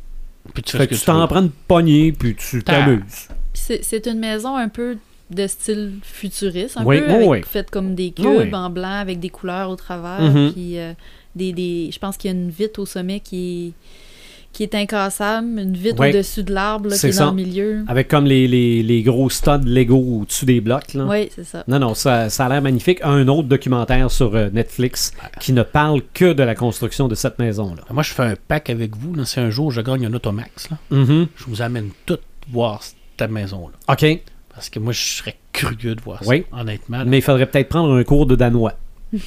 Puis 0.53 0.63
tu 0.63 0.71
fais 0.73 0.79
Fait 0.79 0.87
que 0.87 0.93
que 0.95 0.99
tu 0.99 1.05
t'en 1.05 1.25
prends 1.27 1.41
une 1.41 1.49
poignée, 1.49 2.11
puis 2.11 2.35
tu 2.35 2.61
t'amuses. 2.63 2.99
Puis 3.07 3.27
C'est 3.53 3.83
c'est 3.83 4.05
une 4.07 4.19
maison 4.19 4.55
un 4.57 4.67
peu 4.69 4.97
de 5.29 5.47
style 5.47 5.93
futuriste, 6.03 6.77
un 6.77 6.83
Oui, 6.83 6.99
peu, 6.99 7.05
oui, 7.07 7.13
avec- 7.13 7.29
oui. 7.29 7.41
faite 7.47 7.71
comme 7.71 7.95
des 7.95 8.11
cubes 8.11 8.53
en 8.53 8.69
blanc 8.69 8.99
avec 8.99 9.19
des 9.19 9.29
couleurs 9.29 9.69
au 9.69 9.75
travers. 9.77 10.21
Mhm. 10.21 10.51
Puis 10.51 10.77
euh, 10.77 10.93
des, 11.35 11.53
des, 11.53 11.89
je 11.91 11.97
pense 11.99 12.17
qu'il 12.17 12.29
y 12.31 12.33
a 12.33 12.37
une 12.37 12.49
vitre 12.49 12.81
au 12.81 12.85
sommet 12.85 13.21
qui 13.21 13.67
est, 13.69 13.73
qui 14.53 14.63
est 14.63 14.75
incassable, 14.75 15.47
une 15.59 15.75
vitre 15.77 16.05
au-dessus 16.07 16.43
de 16.43 16.53
l'arbre 16.53 16.89
qui 16.89 17.07
est 17.07 17.11
ça. 17.11 17.25
dans 17.25 17.29
le 17.31 17.35
milieu. 17.37 17.83
Avec 17.87 18.07
comme 18.09 18.25
les, 18.25 18.47
les, 18.47 18.83
les 18.83 19.01
gros 19.01 19.29
studs 19.29 19.63
Lego 19.65 19.97
au-dessus 20.21 20.45
des 20.45 20.59
blocs. 20.61 20.93
Là. 20.93 21.05
Oui, 21.05 21.29
c'est 21.33 21.45
ça. 21.45 21.63
Non, 21.67 21.79
non, 21.79 21.93
ça, 21.93 22.29
ça 22.29 22.45
a 22.45 22.49
l'air 22.49 22.61
magnifique. 22.61 22.99
Un 23.03 23.27
autre 23.29 23.47
documentaire 23.47 24.11
sur 24.11 24.35
euh, 24.35 24.49
Netflix 24.51 25.13
qui 25.39 25.53
ne 25.53 25.63
parle 25.63 26.01
que 26.13 26.33
de 26.33 26.43
la 26.43 26.55
construction 26.55 27.07
de 27.07 27.15
cette 27.15 27.39
maison-là. 27.39 27.83
Moi, 27.91 28.03
je 28.03 28.11
fais 28.11 28.23
un 28.23 28.35
pack 28.47 28.69
avec 28.69 28.95
vous. 28.97 29.13
là. 29.15 29.25
Si 29.25 29.39
un 29.39 29.49
jour 29.49 29.71
je 29.71 29.81
gagne 29.81 30.05
un 30.05 30.13
Automax, 30.13 30.69
là, 30.69 30.77
Mhm. 30.91 31.27
je 31.35 31.43
vous 31.45 31.61
amène 31.61 31.89
tout 32.05 32.17
voir 32.51 32.81
cette 32.83 33.29
maison-là. 33.31 33.73
OK. 33.93 34.21
Parce 34.53 34.69
que 34.69 34.79
moi, 34.79 34.91
je 34.91 34.99
serais 35.01 35.37
curieux 35.53 35.95
de 35.95 36.01
voir 36.01 36.21
ça. 36.23 36.29
Oui. 36.29 36.43
Honnêtement. 36.51 36.97
là. 36.99 37.05
Mais 37.05 37.19
il 37.19 37.21
faudrait 37.21 37.45
peut-être 37.45 37.69
prendre 37.69 37.93
un 37.95 38.03
cours 38.03 38.25
de 38.25 38.35
danois. 38.35 38.73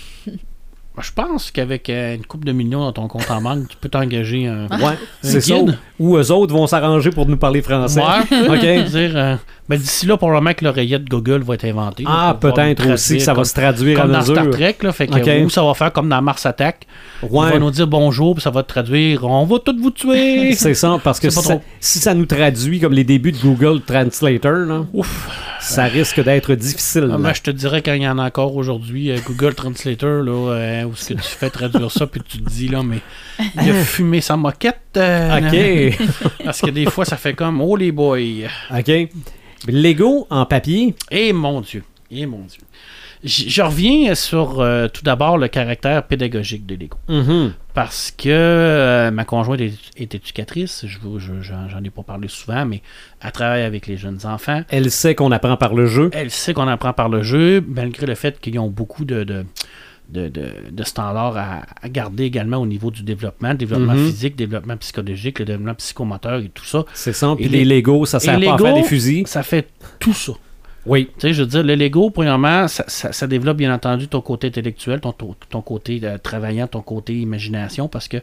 Je 1.01 1.11
pense 1.12 1.51
qu'avec 1.51 1.90
euh, 1.90 2.14
une 2.14 2.24
coupe 2.24 2.45
de 2.45 2.53
millions 2.53 2.78
dans 2.78 2.92
ton 2.92 3.09
compte 3.09 3.28
en 3.28 3.42
banque, 3.42 3.68
tu 3.68 3.76
peux 3.80 3.88
t'engager 3.88 4.47
un. 4.47 4.66
Ouais, 4.78 4.97
c'est 5.22 5.40
ça. 5.40 5.55
Ou 5.99 6.16
eux 6.16 6.30
autres 6.30 6.55
vont 6.55 6.66
s'arranger 6.68 7.11
pour 7.11 7.26
nous 7.26 7.36
parler 7.36 7.62
français. 7.62 8.01
Ouais. 8.01 8.49
OK. 8.49 8.90
dire, 8.90 9.12
euh, 9.16 9.36
ben, 9.68 9.78
d'ici 9.78 10.07
là, 10.07 10.16
probablement 10.16 10.53
que 10.53 10.64
l'oreillette 10.64 11.07
Google 11.07 11.42
va 11.42 11.55
être 11.55 11.64
inventée. 11.64 12.05
Ah, 12.07 12.36
peut-être 12.38 12.92
aussi 12.92 13.16
que 13.16 13.22
ça 13.22 13.34
va 13.34 13.45
se 13.45 13.55
traduire 13.55 13.99
à 13.99 14.03
Comme 14.03 14.12
dans 14.12 14.20
mesure. 14.20 14.34
Star 14.36 14.51
Trek, 14.51 14.76
là, 14.82 14.92
fait 14.92 15.07
que, 15.09 15.45
ou 15.45 15.51
ça 15.51 15.64
va 15.64 15.74
faire 15.74 15.92
comme 15.92 16.09
dans 16.09 16.22
Mars 16.22 16.47
Attack. 16.47 16.86
Il 17.22 17.28
va 17.28 17.38
Ouais, 17.38 17.59
nous 17.59 17.70
dire 17.70 17.86
bonjour, 17.86 18.34
puis 18.34 18.42
ça 18.42 18.51
va 18.51 18.62
te 18.62 18.68
traduire 18.68 19.24
on 19.24 19.47
va 19.47 19.59
tous 19.59 19.76
vous 19.80 19.90
tuer. 19.90 20.55
c'est 20.57 20.74
ça, 20.74 20.99
parce 21.03 21.18
que 21.18 21.30
si 21.30 21.36
ça, 21.40 21.42
trop. 21.42 21.62
si 21.80 21.99
ça 21.99 22.14
nous 22.14 22.26
traduit 22.26 22.78
comme 22.78 22.92
les 22.92 23.05
débuts 23.05 23.32
de 23.32 23.38
Google 23.38 23.80
Translator, 23.80 24.53
là, 24.53 24.84
ça 25.61 25.84
risque 25.84 26.22
d'être 26.22 26.55
difficile. 26.55 27.11
Ah, 27.12 27.16
ben, 27.18 27.32
je 27.32 27.42
te 27.42 27.51
dirais 27.51 27.80
qu'il 27.82 27.97
y 28.03 28.09
en 28.09 28.18
a 28.18 28.26
encore 28.26 28.55
aujourd'hui, 28.57 29.11
euh, 29.11 29.16
Google 29.26 29.55
Translator, 29.55 30.22
là, 30.22 30.53
euh, 30.53 30.84
où 30.85 30.95
ce 30.95 31.09
que 31.11 31.14
tu 31.14 31.22
fais 31.28 31.51
traduire 31.51 31.91
ça, 31.91 32.07
puis 32.07 32.20
tu 32.26 32.39
te 32.39 32.49
dis, 32.49 32.68
là, 32.68 32.82
mais 32.82 33.01
il 33.62 33.70
a 33.70 33.74
fumé 33.85 34.20
sa 34.20 34.37
moquette. 34.37 34.80
euh, 34.97 35.39
OK. 35.91 35.99
Parce 36.45 36.61
que 36.61 36.70
des 36.70 36.87
fois, 36.87 37.05
ça 37.05 37.16
fait 37.16 37.35
comme, 37.35 37.61
oh 37.61 37.76
les 37.76 37.93
boys. 37.93 38.18
OK. 38.76 38.91
Lego 39.66 40.26
en 40.30 40.47
papier. 40.47 40.95
Eh 41.11 41.32
mon 41.32 41.61
Dieu. 41.61 41.82
Eh 42.11 42.26
mon 42.26 42.41
Dieu. 42.43 42.61
J- 43.22 43.49
Je 43.49 43.62
reviens 43.62 44.14
sur 44.14 44.61
euh, 44.61 44.87
tout 44.89 45.03
d'abord 45.03 45.39
le 45.39 45.49
caractère 45.49 46.03
pédagogique 46.07 46.66
de 46.66 46.74
Lego. 46.74 46.99
Mhm. 47.09 47.55
Parce 47.72 48.11
que 48.16 48.28
euh, 48.28 49.11
ma 49.11 49.24
conjointe 49.24 49.61
est, 49.62 49.72
est 49.97 50.14
éducatrice, 50.14 50.85
je, 50.87 50.99
vous- 50.99 51.18
je- 51.18 51.41
j'en, 51.41 51.82
ai 51.82 51.89
pas 51.91 52.03
parlé 52.03 52.28
souvent, 52.28 52.66
mais 52.66 52.82
elle 53.22 53.32
travaille 53.32 53.62
avec 53.62 53.87
les 53.87 53.97
jeunes 53.97 54.20
enfants. 54.24 54.62
Elle 54.68 54.91
sait 54.91 55.14
qu'on 55.14 55.32
apprend 55.32 55.57
par 55.57 55.74
le 55.74 55.87
jeu. 55.87 56.11
Elle 56.12 56.30
sait 56.30 56.53
qu'on 56.53 56.68
apprend 56.68 56.93
par 56.93 57.09
le 57.09 57.22
jeu, 57.22 57.64
malgré 57.66 58.05
le 58.07 58.14
fait 58.14 58.39
qu'ils 58.39 58.59
ont 58.59 58.68
beaucoup 58.68 59.07
de, 59.07 59.24
de, 59.24 59.47
de, 60.09 60.28
de- 60.28 60.52
de 60.70 60.84
standards 60.84 61.36
à, 61.36 61.62
à 61.82 61.88
garder 61.88 62.24
également 62.24 62.59
au 62.59 62.66
niveau 62.66 62.90
du 62.90 63.02
développement, 63.02 63.55
développement 63.55 63.94
Mhm. 63.94 64.07
physique, 64.07 64.36
développement 64.36 64.76
psychologique, 64.76 65.38
le 65.38 65.44
développement 65.46 65.74
psychomoteur 65.74 66.40
et 66.40 66.48
tout 66.48 66.64
ça. 66.64 66.84
C'est 66.94 67.12
ça. 67.12 67.34
Puis 67.36 67.48
les 67.48 67.64
les- 67.64 67.76
Lego, 67.76 68.05
ça 68.07 68.20
sert 68.20 68.38
pas 68.40 68.55
à 68.55 68.59
faire 68.59 68.74
des 68.74 68.82
fusils. 68.82 69.26
Ça 69.26 69.42
fait 69.42 69.68
tout 69.98 70.12
ça. 70.14 70.32
Oui. 70.86 71.07
Tu 71.18 71.28
sais, 71.28 71.32
je 71.32 71.40
veux 71.42 71.48
dire, 71.48 71.62
le 71.62 71.74
Lego, 71.76 72.11
premièrement, 72.11 72.68
ça, 72.68 72.84
ça- 72.88 73.11
ça 73.11 73.26
développe 73.26 73.57
bien 73.57 73.72
entendu 73.74 74.07
ton 74.07 74.20
côté 74.20 74.48
intellectuel, 74.48 75.00
ton, 75.00 75.12
ton, 75.12 75.34
ton 75.48 75.62
côté 75.62 75.98
euh, 76.05 76.18
travaillant, 76.18 76.66
ton 76.66 76.82
côté 76.82 77.14
imagination, 77.14 77.88
parce 77.88 78.07
que 78.07 78.18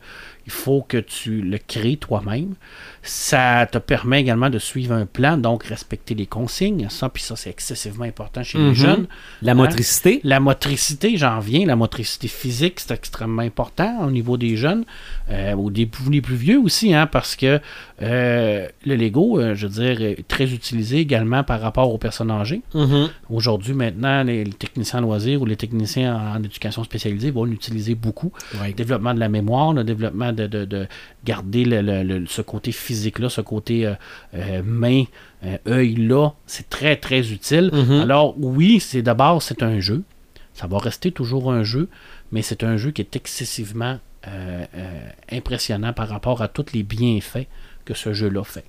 il 0.46 0.52
faut 0.52 0.82
que 0.88 0.98
tu 0.98 1.42
le 1.42 1.58
crées 1.58 1.98
toi-même. 1.98 2.56
Ça 3.04 3.68
te 3.72 3.78
permet 3.78 4.22
également 4.22 4.50
de 4.50 4.60
suivre 4.60 4.94
un 4.94 5.06
plan, 5.06 5.38
donc 5.38 5.64
respecter 5.64 6.14
les 6.14 6.26
consignes. 6.28 6.88
Ça, 6.90 7.10
puis 7.10 7.24
ça, 7.24 7.36
c'est 7.36 7.50
excessivement 7.50 8.06
important 8.06 8.44
chez 8.44 8.58
Mhm. 8.60 8.68
les 8.70 8.76
jeunes. 8.76 9.08
La 9.42 9.52
Hein? 9.52 9.56
motricité. 9.56 10.22
La 10.24 10.40
motricité, 10.40 11.18
j'en 11.18 11.40
viens, 11.40 11.66
la 11.66 11.76
motricité 11.76 12.28
physique, 12.28 12.80
c'est 12.80 12.92
extrêmement 12.94 13.42
important 13.42 14.06
au 14.06 14.12
niveau 14.12 14.38
des 14.38 14.56
jeunes, 14.56 14.84
euh, 15.30 15.54
ou 15.54 15.72
des, 15.72 15.90
les 16.10 16.22
plus 16.22 16.36
vieux 16.36 16.60
aussi, 16.60 16.94
hein, 16.94 17.08
parce 17.08 17.36
que 17.36 17.60
euh, 18.02 18.68
le 18.86 18.96
Lego, 18.96 19.40
euh, 19.40 19.56
je 19.56 19.68
veux 19.68 19.74
dire, 19.74 20.02
est 20.02 20.28
très 20.28 20.52
utilisé 20.52 20.98
également 21.00 21.44
par 21.44 21.62
rapport 21.62 21.92
aux 21.94 21.98
personnes 21.98 22.32
âgées. 22.32 22.62
Mhm. 22.74 23.10
Aujourd'hui, 23.30 23.74
maintenant, 23.74 24.24
les, 24.24 24.44
les 24.44 24.52
techniciens 24.54 25.00
en 25.00 25.04
loisirs 25.04 25.42
ou 25.42 25.46
les 25.46 25.56
techniciens 25.56 26.16
en, 26.16 26.38
en 26.38 26.44
éducation 26.44 26.84
spécialisée 26.84 27.32
vont 27.32 27.46
l'utiliser 27.46 27.96
beaucoup. 27.96 28.32
Oui. 28.62 28.70
Le 28.70 28.74
développement 28.74 29.14
de 29.14 29.20
la 29.20 29.30
mémoire, 29.30 29.74
le 29.74 29.84
développement 29.84 30.31
de, 30.34 30.48
de- 30.48 30.66
de 30.66 30.88
garder 31.26 31.66
le- 31.66 31.82
le- 31.82 32.04
le- 32.04 32.26
ce 32.28 32.42
côté 32.42 32.72
physique-là, 32.72 33.30
ce 33.30 33.42
côté 33.42 33.86
euh, 33.86 33.94
euh, 34.34 34.62
main, 34.64 35.04
euh, 35.46 35.58
œil-là, 35.68 36.32
c'est 36.46 36.70
très, 36.70 36.96
très 36.96 37.32
utile. 37.32 37.70
Mhm. 37.74 38.02
Alors, 38.02 38.36
oui, 38.38 38.80
c'est 38.80 39.02
d'abord, 39.02 39.42
c'est 39.42 39.64
un 39.64 39.80
jeu. 39.80 40.04
Ça 40.54 40.68
va 40.68 40.78
rester 40.80 41.12
toujours 41.12 41.52
un 41.52 41.64
jeu, 41.64 41.88
mais 42.32 42.42
c'est 42.42 42.64
un 42.64 42.78
jeu 42.78 42.92
qui 42.92 43.02
est 43.02 43.16
excessivement 43.16 44.00
impressionnant 45.32 45.94
par 45.94 46.10
rapport 46.10 46.42
à 46.42 46.48
tous 46.48 46.74
les 46.74 46.84
bienfaits 46.84 47.48
que 47.86 47.94
ce 47.94 48.14
jeu-là 48.14 48.44
fait. 48.44 48.66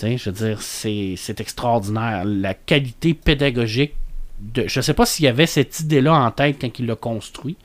Je 0.00 0.30
veux 0.30 0.46
dire, 0.48 0.62
c'est 0.62 1.14
c'est 1.16 1.40
extraordinaire. 1.40 2.24
La 2.24 2.54
qualité 2.54 3.14
pédagogique, 3.14 3.94
de, 4.40 4.64
je 4.68 4.78
ne 4.78 4.82
sais 4.82 4.94
pas 4.94 5.04
s'il 5.06 5.24
y 5.24 5.28
avait 5.28 5.46
cette 5.46 5.80
idée-là 5.80 6.14
en 6.14 6.30
tête 6.30 6.56
quand 6.60 6.78
il 6.78 6.86
l'a 6.86 6.94
construit. 6.94 7.56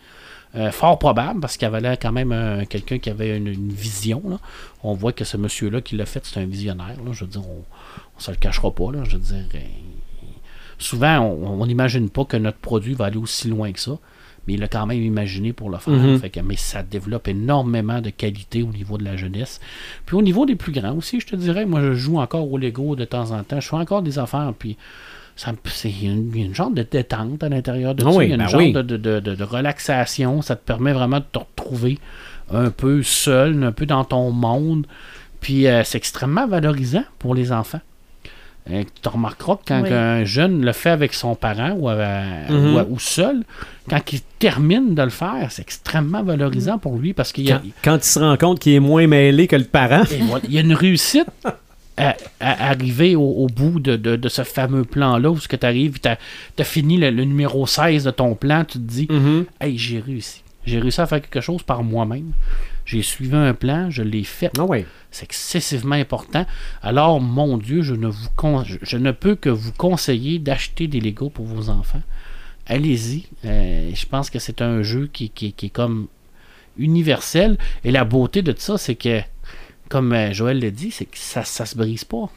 Euh, 0.56 0.70
fort 0.72 1.00
probable, 1.00 1.40
parce 1.40 1.58
qu'il 1.58 1.66
avait 1.68 1.82
l'air 1.82 1.98
quand 2.00 2.12
même 2.12 2.32
euh, 2.32 2.64
quelqu'un 2.70 3.00
qui 3.00 3.10
avait 3.10 3.36
une, 3.38 3.48
une 3.48 3.70
vision. 3.72 4.22
là. 4.30 4.38
On 4.84 4.94
voit 4.94 5.12
que 5.12 5.24
ce 5.26 5.36
monsieur-là 5.36 5.82
qui 5.82 5.96
l'a 5.96 6.06
fait, 6.06 6.24
c'est 6.26 6.40
un 6.40 6.46
visionnaire. 6.46 6.96
là. 7.04 7.12
Je 7.12 7.22
veux 7.26 7.30
dire, 7.32 7.42
on 7.48 7.56
ne 8.18 8.22
se 8.22 8.30
le 8.30 8.38
cachera 8.38 8.70
pas. 8.70 8.92
Là. 8.92 9.04
Je 9.04 9.14
veux 9.18 9.24
dire, 9.24 9.46
euh, 9.56 9.60
souvent, 10.78 11.20
on 11.22 11.66
n'imagine 11.66 12.10
pas 12.10 12.26
que 12.26 12.38
notre 12.38 12.58
produit 12.58 12.94
va 12.94 13.06
aller 13.06 13.18
aussi 13.18 13.48
loin 13.48 13.72
que 13.72 13.80
ça. 13.80 13.98
Mais 14.46 14.56
il 14.56 14.60
l'a 14.60 14.68
quand 14.68 14.86
même 14.86 15.02
imaginé 15.02 15.54
pour 15.54 15.70
le 15.70 15.78
faire. 15.78 15.94
Mhm. 15.94 16.20
Fait 16.20 16.30
que- 16.30 16.42
mais 16.42 16.58
ça 16.58 16.84
développe 16.84 17.30
énormément 17.30 18.02
de 18.02 18.10
qualité 18.10 18.62
au 18.62 18.68
niveau 18.68 18.98
de 18.98 19.06
la 19.06 19.16
jeunesse. 19.16 19.62
Puis 20.06 20.18
au 20.18 20.22
niveau 20.22 20.46
des 20.46 20.56
plus 20.58 20.74
grands 20.74 20.96
aussi, 20.98 21.22
je 21.22 21.28
te 21.28 21.36
dirais, 21.38 21.66
moi 21.66 21.80
je 21.82 21.94
joue 21.94 22.20
encore 22.20 22.52
au 22.52 22.58
Lego 22.58 22.98
de 22.98 23.06
temps 23.06 23.32
en 23.32 23.42
temps. 23.44 23.62
Je 23.62 23.70
fais 23.70 23.78
encore 23.78 24.02
des 24.02 24.20
affaires, 24.20 24.52
puis 24.60 24.76
c'est 25.36 25.90
une, 25.90 26.32
il 26.34 26.40
y 26.40 26.44
a 26.44 26.46
une 26.46 26.56
genre 26.56 26.70
de 26.72 26.84
détente 26.90 27.44
à 27.44 27.50
l'intérieur 27.50 27.96
de 27.96 28.04
Ah 28.06 28.12
ça. 28.12 28.18
oui, 28.18 28.26
il 28.26 28.30
y 28.30 28.32
a 28.32 28.36
une 28.36 28.42
ben 28.44 28.48
genre 28.48 28.62
oui. 28.62 28.72
de, 28.74 28.82
de- 28.82 28.98
de- 28.98 29.20
de- 29.20 29.36
de 29.36 29.44
relaxation. 29.44 30.42
Ça 30.42 30.56
te 30.56 30.66
permet 30.66 30.94
vraiment 30.94 31.20
de 31.20 31.26
te 31.32 31.40
retrouver 31.40 31.98
un 32.54 32.70
peu 32.70 33.02
seul, 33.04 33.64
un 33.64 33.72
peu 33.72 33.86
dans 33.86 34.04
ton 34.04 34.32
monde. 34.32 34.86
Puis 35.42 35.68
euh, 35.68 35.84
c'est 35.84 35.98
extrêmement 35.98 36.48
valorisant 36.48 37.04
pour 37.20 37.36
les 37.36 37.52
enfants. 37.52 37.82
Euh, 38.70 38.84
tu 39.02 39.10
remarqueras 39.10 39.58
que 39.58 39.62
quand 39.68 39.82
Oui. 39.84 39.92
un 39.92 40.24
jeune 40.24 40.64
le 40.64 40.72
fait 40.72 40.92
avec 40.92 41.14
son 41.14 41.36
parent 41.36 41.72
ou, 41.72 41.90
euh, 41.90 42.48
Mhm. 42.50 42.76
ou- 42.78 42.94
ou 42.94 43.00
seul, 43.00 43.44
quand 43.90 44.00
il 44.14 44.22
termine 44.40 44.96
de 44.96 45.02
le 45.02 45.10
faire, 45.10 45.48
c'est 45.52 45.64
extrêmement 45.64 46.24
valorisant 46.24 46.78
pour 46.78 46.98
lui 46.98 47.14
parce 47.14 47.34
qu'il 47.34 47.46
y 47.46 47.52
a, 47.52 47.58
Quand, 47.58 47.92
quand 47.92 47.98
il 47.98 48.04
se 48.06 48.20
rend 48.20 48.38
compte 48.38 48.60
qu'il 48.60 48.72
est 48.74 48.80
moins 48.80 49.06
mêlé 49.08 49.48
que 49.48 49.58
le 49.58 49.66
parent. 49.66 50.04
et 50.12 50.20
voilà, 50.22 50.46
il 50.48 50.54
y 50.54 50.58
a 50.60 50.62
une 50.62 50.74
réussite 50.74 51.28
à, 51.98 52.16
à 52.40 52.70
arriver 52.70 53.16
au, 53.16 53.22
au 53.24 53.48
bout 53.48 53.80
de, 53.80 53.96
de- 53.96 54.16
de 54.16 54.30
ce 54.30 54.44
fameux 54.44 54.84
plan-là 54.84 55.30
où 55.32 55.38
tu 55.40 55.56
arrives, 55.62 56.00
tu 56.00 56.10
as, 56.10 56.64
fini 56.64 56.98
le, 56.98 57.12
le 57.12 57.24
numéro 57.24 57.68
16 57.68 58.04
de 58.06 58.12
ton 58.12 58.36
plan, 58.36 58.64
tu 58.66 58.74
te 58.80 58.84
dis 58.84 59.08
Mhm. 59.10 59.46
Hey, 59.62 59.78
j'ai 59.78 60.00
réussi. 60.00 60.42
J'ai 60.66 60.80
réussi 60.80 61.02
à 61.02 61.06
faire 61.08 61.22
quelque 61.22 61.42
chose 61.42 61.62
par 61.64 61.84
moi-même. 61.84 62.32
J'ai 62.86 63.02
suivi 63.02 63.36
un 63.36 63.54
plan, 63.54 63.90
je 63.90 64.02
l'ai 64.02 64.24
fait. 64.24 64.50
Ah. 64.58 64.66
C'est 65.12 65.26
excessivement 65.26 65.96
important. 65.96 66.46
Alors, 66.82 67.22
mon 67.22 67.58
Dieu, 67.58 67.82
je 67.82 67.94
ne, 67.96 68.08
vous 68.08 68.28
con- 68.36 68.64
je, 68.64 68.78
je 68.82 68.98
ne 68.98 69.12
peux 69.12 69.36
que 69.36 69.50
vous 69.50 69.72
conseiller 69.74 70.40
d'acheter 70.40 70.88
des 70.88 71.00
Lego 71.00 71.30
pour 71.30 71.46
vos 71.46 71.70
enfants. 71.70 72.02
Allez-y. 72.66 73.26
Euh, 73.46 73.92
je 73.94 74.06
pense 74.06 74.30
que 74.30 74.40
c'est 74.40 74.62
un 74.62 74.84
jeu 74.84 75.10
qui, 75.12 75.30
qui- 75.30 75.54
qui 75.54 75.66
est 75.68 75.70
comme 75.70 76.08
universel. 76.78 77.58
Et 77.84 77.92
la 77.92 78.04
beauté 78.06 78.42
de 78.42 78.54
ça, 78.58 78.78
c'est 78.78 78.96
que, 78.96 79.20
comme 79.94 80.12
euh, 80.14 80.34
Joël 80.34 80.60
l'a 80.60 80.72
dit, 80.72 80.92
c'est 80.92 81.06
que 81.06 81.18
ça, 81.18 81.44
ça 81.44 81.66
se 81.66 81.78
brise 81.78 82.04
pas. 82.04 82.30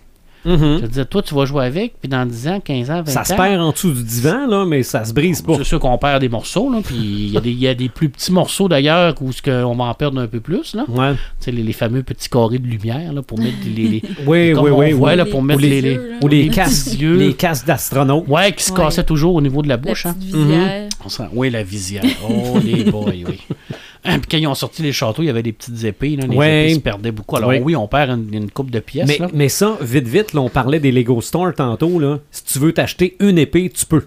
Mhm. 0.44 0.59
Je 0.76 0.82
veux 0.82 0.88
dire, 0.88 1.09
toi, 1.09 1.22
tu 1.22 1.34
vas 1.34 1.44
jouer 1.44 1.64
avec, 1.64 1.94
puis 1.98 2.09
dans 2.09 2.24
10 2.24 2.46
ans, 2.46 2.61
15 2.61 2.88
ans, 2.92 3.02
20 3.02 3.07
Ça 3.11 3.20
ans... 3.22 3.24
se 3.24 3.34
perd 3.34 3.61
en 3.61 3.72
dessous 3.72 3.90
du 3.92 4.04
divan, 4.04 4.46
là, 4.46 4.64
mais 4.64 4.84
ça 4.84 5.04
se 5.04 5.12
brise 5.12 5.42
pas. 5.42 5.54
C'est 5.57 5.64
sûr 5.64 5.80
qu'on 5.80 5.98
perd 5.98 6.20
des 6.20 6.28
morceaux, 6.28 6.70
là, 6.70 6.78
puis 6.84 6.94
il 6.94 7.30
y, 7.30 7.36
a 7.36 7.40
des- 7.40 7.50
il 7.50 7.59
y 7.59 7.66
a 7.66 7.74
des 7.74 7.88
plus 7.88 8.09
petits 8.11 8.30
morceaux 8.30 8.68
d'ailleurs 8.68 9.16
où 9.20 9.32
ce 9.32 9.42
que 9.42 9.64
on 9.64 9.74
va 9.74 9.84
en 9.86 9.94
perdre 9.94 10.20
un 10.20 10.28
peu 10.28 10.38
plus, 10.38 10.76
là. 10.76 10.84
Ouais. 10.86 11.14
Tu 11.14 11.18
sais, 11.40 11.50
les, 11.50 11.64
les 11.64 11.72
fameux 11.72 12.04
petits 12.04 12.28
carrés 12.28 12.61
de 12.61 12.66
lumière, 12.68 13.12
là, 13.12 13.22
pour 13.22 13.40
mettre 13.40 13.57
les... 13.64 13.88
les- 13.88 14.02
Oui, 14.26 14.52
comme 14.52 14.64
oui, 14.66 14.70
on 14.70 14.78
oui. 14.78 14.92
voit, 14.92 15.11
oui. 15.11 15.16
là, 15.16 15.24
pour 15.26 15.42
mettre 15.42 15.59
petits 15.62 15.70
les... 15.70 15.80
les-. 15.80 16.00
Ou 16.22 16.28
les 16.28 16.42
les 16.44 16.48
casques, 16.50 16.96
les 17.00 17.34
casques 17.34 17.66
d'astronaute. 17.66 18.28
Ouais, 18.28 18.52
qui 18.52 18.62
se 18.62 18.70
Ouais. 18.72 18.78
cassaient 18.78 19.02
toujours 19.04 19.34
au 19.34 19.40
niveau 19.40 19.62
de 19.62 19.68
la 19.68 19.74
La 19.74 19.82
bouche, 19.82 20.07
hein. 20.07 20.14
petite 20.16 20.32
visière. 20.32 20.88
On 21.04 21.09
sent- 21.09 21.24
Oui, 21.32 21.50
la 21.50 21.64
visière. 21.64 22.04
Oh, 22.30 22.59
les 22.64 22.84
boys, 22.92 23.11
oui. 23.26 23.40
Hein, 24.07 24.18
Puis 24.18 24.28
quand 24.30 24.38
ils 24.38 24.46
ont 24.46 24.54
sorti 24.54 24.82
les 24.82 24.92
châteaux, 24.92 25.22
il 25.22 25.26
y 25.26 25.30
avait 25.30 25.42
des 25.42 25.52
petites 25.52 25.82
épées, 25.84 26.16
là, 26.16 26.26
les 26.26 26.36
Ouais. 26.36 26.64
épées 26.66 26.74
se 26.74 26.80
perdaient 26.80 27.12
beaucoup. 27.12 27.36
Alors 27.36 27.48
Ouais. 27.50 27.61
oui, 27.64 27.76
on 27.76 27.88
perd 27.88 28.11
une, 28.11 28.32
une 28.34 28.50
coupe 28.50 28.70
de 28.70 28.78
pièces, 28.80 29.09
Mais, 29.09 29.18
là. 29.18 29.28
mais 29.34 29.48
ça, 29.48 29.76
vite, 29.80 30.07
vite, 30.09 30.32
là, 30.32 30.40
on 30.40 30.48
parlait 30.48 30.80
des 30.80 30.92
Lego 30.92 31.20
Store 31.20 31.52
tantôt. 31.54 31.98
Là. 31.98 32.18
Si 32.30 32.44
tu 32.44 32.59
veux 32.59 32.72
t'acheter 32.72 33.16
une 33.20 33.38
épée, 33.38 33.70
tu 33.70 33.84
peux. 33.86 34.07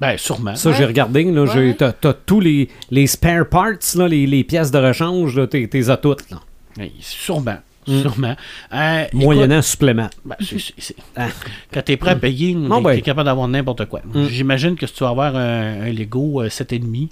Ben, 0.00 0.16
sûrement. 0.18 0.56
Ça, 0.56 0.70
Ouais. 0.70 0.76
j'ai 0.76 0.84
regardé. 0.84 1.22
Là, 1.24 1.46
j'ai- 1.46 1.76
t'as, 1.76 1.92
t'as 1.92 2.12
tous 2.12 2.40
les, 2.40 2.68
les 2.90 3.06
spare 3.06 3.48
parts, 3.48 3.72
là, 3.94 4.08
les, 4.08 4.26
les 4.26 4.42
pièces 4.44 4.70
de 4.72 4.78
rechange, 4.78 5.36
là, 5.36 5.46
t'es, 5.46 5.66
t'es 5.68 5.90
à 5.90 5.96
toutes. 5.96 6.28
Là. 6.30 6.40
Oui, 6.78 6.90
Sûrement. 7.00 7.56
Mm. 7.86 8.00
Sûrement. 8.02 8.36
Euh, 8.72 9.04
écoute, 9.06 9.14
Moyennant 9.22 9.62
supplément. 9.62 10.08
ben, 10.24 10.36
c'est- 10.40 10.72
c'est- 10.78 10.96
Ah. 11.16 11.28
Quand 11.72 11.82
tu 11.82 11.92
es 11.92 11.96
prêt 11.96 12.10
à 12.10 12.16
payer, 12.16 12.56
Ah 12.70 12.76
tu 12.78 12.84
ouais. 12.84 12.98
es 12.98 13.02
capable 13.02 13.26
d'avoir 13.26 13.48
n'importe 13.48 13.86
quoi. 13.86 14.00
Mm. 14.04 14.26
J'imagine 14.28 14.76
que 14.76 14.86
si 14.86 14.92
tu 14.94 15.02
vas 15.04 15.10
avoir 15.10 15.34
un, 15.36 15.82
un 15.82 15.90
Lego 15.92 16.42
euh, 16.42 16.48
7,5, 16.48 17.08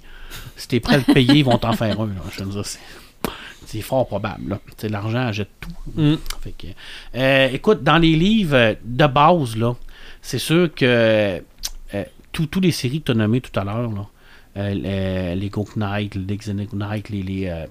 si 0.55 0.67
tu 0.67 0.75
es 0.77 0.79
prêt 0.79 0.95
à 0.95 0.97
le 0.99 1.13
payer, 1.13 1.35
ils 1.39 1.43
vont 1.45 1.57
t'en 1.57 1.73
faire 1.73 1.99
un. 1.99 2.05
là. 2.07 2.13
Je 2.37 2.43
veux 2.43 2.51
dire, 2.51 2.65
c'est- 2.65 3.81
fort 3.81 4.05
probable. 4.05 4.59
Tu 4.77 4.87
L'argent 4.89 5.27
achète 5.27 5.49
tout. 5.59 5.69
Mm. 5.95 6.15
Fait 6.41 6.51
que, 6.57 6.67
euh, 7.15 7.49
écoute, 7.53 7.83
dans 7.83 7.97
les 7.97 8.15
livres 8.15 8.55
euh, 8.55 8.73
de 8.83 9.07
base, 9.07 9.55
c'est 10.21 10.39
sûr 10.39 10.73
que 10.73 10.85
euh, 10.85 11.39
tous 12.31 12.59
les 12.61 12.71
séries 12.71 12.99
que 13.01 13.05
tu 13.05 13.11
as 13.11 13.15
nommées 13.15 13.41
tout 13.41 13.57
à 13.59 13.63
l'heure, 13.63 13.89
euh, 14.57 15.35
les 15.35 15.49
Go 15.49 15.65
Knight, 15.75 16.15
les 16.15 16.37
Xenic 16.37 16.73
Knight, 16.73 17.09
les, 17.09 17.23
les 17.23 17.47
euh, 17.47 17.65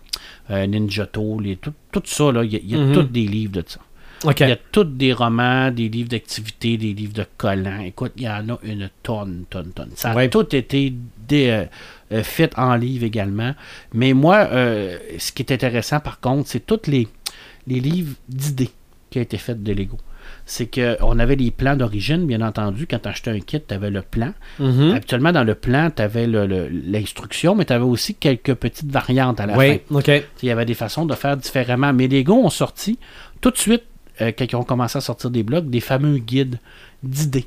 euh, 0.50 0.66
Ninjato, 0.66 1.38
les, 1.40 1.56
tout, 1.56 1.72
tout 1.92 2.02
ça, 2.04 2.30
il 2.44 2.52
y 2.52 2.56
a, 2.56 2.60
il 2.62 2.70
y 2.70 2.74
a 2.74 2.78
Mhm. 2.78 2.92
tous 2.92 3.02
des 3.02 3.26
livres 3.26 3.52
de 3.52 3.64
ça. 3.66 3.80
Il 4.22 4.48
y 4.48 4.52
a 4.52 4.56
tous 4.70 4.84
des 4.84 5.14
romans, 5.14 5.70
des 5.70 5.88
livres 5.88 6.10
d'activité, 6.10 6.76
des 6.76 6.92
livres 6.92 7.14
de 7.14 7.24
collants. 7.38 7.80
Écoute, 7.80 8.12
il 8.18 8.24
y 8.24 8.28
en 8.28 8.50
a 8.50 8.58
une 8.64 8.90
tonne, 9.02 9.44
tonne, 9.48 9.72
tonne. 9.72 9.92
Ça 9.94 10.10
a 10.10 10.14
Ouais. 10.14 10.28
tout 10.28 10.54
été 10.54 10.92
euh, 11.32 11.64
fait 12.22 12.52
en 12.58 12.74
livre 12.76 13.04
également. 13.04 13.54
Mais 13.94 14.12
moi, 14.12 14.46
euh, 14.52 14.98
ce 15.18 15.32
qui 15.32 15.40
est 15.42 15.52
intéressant 15.52 16.00
par 16.00 16.20
contre, 16.20 16.50
c'est 16.50 16.66
tous 16.66 16.86
les, 16.86 17.08
les 17.66 17.80
livres 17.80 18.14
d'idées 18.28 18.70
qui 19.08 19.18
ont 19.18 19.22
été 19.22 19.38
faits 19.38 19.62
de 19.62 19.72
Lego. 19.72 19.96
C'est 20.50 20.66
qu'on 20.66 21.20
avait 21.20 21.36
les 21.36 21.52
plans 21.52 21.76
d'origine, 21.76 22.26
bien 22.26 22.40
entendu. 22.40 22.88
Quand 22.88 22.98
tu 22.98 23.08
achetais 23.08 23.30
un 23.30 23.38
kit, 23.38 23.60
tu 23.60 23.72
avais 23.72 23.88
le 23.88 24.02
plan. 24.02 24.32
Mhm. 24.58 24.94
Habituellement, 24.96 25.30
dans 25.30 25.44
le 25.44 25.54
plan, 25.54 25.92
tu 25.94 26.02
avais 26.02 26.26
l'instruction, 26.26 27.54
mais 27.54 27.64
tu 27.64 27.72
avais 27.72 27.84
aussi 27.84 28.16
quelques 28.16 28.54
petites 28.54 28.90
variantes 28.90 29.38
à 29.38 29.46
la 29.46 29.54
fin. 29.54 29.60
Oui, 29.60 29.80
OK. 29.92 30.10
Il 30.42 30.48
y 30.48 30.50
avait 30.50 30.64
des 30.64 30.74
façons 30.74 31.06
de 31.06 31.14
faire 31.14 31.36
différemment. 31.36 31.92
Mais 31.92 32.08
les 32.08 32.24
gars 32.24 32.32
ont 32.32 32.50
sorti 32.50 32.98
tout 33.40 33.52
de 33.52 33.58
suite, 33.58 33.84
euh, 34.20 34.32
quand 34.36 34.44
ils 34.50 34.56
ont 34.56 34.64
commencé 34.64 34.98
à 34.98 35.00
sortir 35.00 35.30
des 35.30 35.44
blogs, 35.44 35.70
des 35.70 35.78
fameux 35.78 36.18
guides 36.18 36.58
d'idées. 37.04 37.46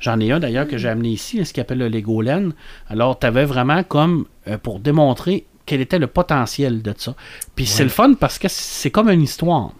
J'en 0.00 0.18
ai 0.18 0.32
un 0.32 0.40
d'ailleurs 0.40 0.66
que 0.66 0.76
j'ai 0.76 0.88
amené 0.88 1.10
ici, 1.10 1.44
ce 1.46 1.52
qu'il 1.52 1.60
appelle 1.60 1.78
le 1.78 1.88
Legoland. 1.88 2.48
Alors, 2.88 3.16
tu 3.16 3.28
avais 3.28 3.44
vraiment 3.44 3.84
comme 3.84 4.26
euh, 4.48 4.58
pour 4.58 4.80
démontrer 4.80 5.46
quel 5.66 5.80
était 5.80 6.00
le 6.00 6.08
potentiel 6.08 6.82
de 6.82 6.94
ça. 6.96 7.14
Puis 7.54 7.66
c'est 7.66 7.84
le 7.84 7.90
fun 7.90 8.14
parce 8.14 8.40
que 8.40 8.48
c'est 8.48 8.90
comme 8.90 9.08
une 9.08 9.22
histoire. 9.22 9.72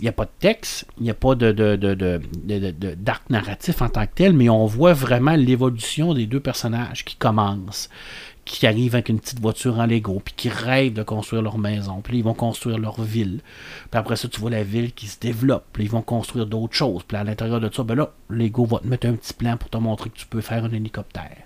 Il 0.00 0.04
n'y 0.04 0.08
a 0.08 0.12
pas 0.12 0.24
de 0.24 0.30
texte, 0.38 0.86
il 0.98 1.04
n'y 1.04 1.10
a 1.10 1.14
pas 1.14 1.34
de, 1.34 1.52
de, 1.52 1.76
de, 1.76 1.94
de- 1.94 2.20
de- 2.44 2.58
de- 2.58 2.70
de- 2.70 2.94
d'arc 2.94 3.28
narratif 3.30 3.82
en 3.82 3.88
tant 3.88 4.06
que 4.06 4.12
tel, 4.14 4.32
mais 4.32 4.48
on 4.48 4.66
voit 4.66 4.92
vraiment 4.94 5.34
l'évolution 5.36 6.14
des 6.14 6.26
deux 6.26 6.40
personnages 6.40 7.04
qui 7.04 7.16
commencent, 7.16 7.88
qui 8.44 8.66
arrivent 8.66 8.94
avec 8.94 9.08
une 9.08 9.18
petite 9.20 9.40
voiture 9.40 9.78
en 9.80 9.86
Lego, 9.86 10.20
puis 10.24 10.34
qui 10.36 10.48
rêvent 10.48 10.92
de 10.92 11.02
construire 11.02 11.42
leur 11.42 11.58
maison, 11.58 12.00
puis 12.00 12.18
ils 12.18 12.24
vont 12.24 12.32
construire 12.34 12.78
leur 12.78 13.00
ville. 13.02 13.40
Puis 13.90 13.98
après 13.98 14.16
ça, 14.16 14.28
tu 14.28 14.40
vois 14.40 14.50
la 14.50 14.62
ville 14.62 14.92
qui 14.92 15.08
se 15.08 15.18
développe, 15.18 15.64
puis 15.72 15.84
ils 15.84 15.90
vont 15.90 16.02
construire 16.02 16.46
d'autres 16.46 16.74
choses. 16.74 17.02
Puis 17.02 17.16
à 17.16 17.24
l'intérieur 17.24 17.60
de 17.60 17.68
ça, 17.72 17.82
ben 17.82 17.96
là, 17.96 18.12
Lego 18.30 18.64
va 18.64 18.78
te 18.78 18.86
mettre 18.86 19.06
un 19.08 19.14
petit 19.14 19.34
plan 19.34 19.56
pour 19.56 19.68
te 19.68 19.76
montrer 19.78 20.10
que 20.10 20.16
tu 20.18 20.26
peux 20.26 20.40
faire 20.40 20.64
un 20.64 20.70
hélicoptère. 20.70 21.36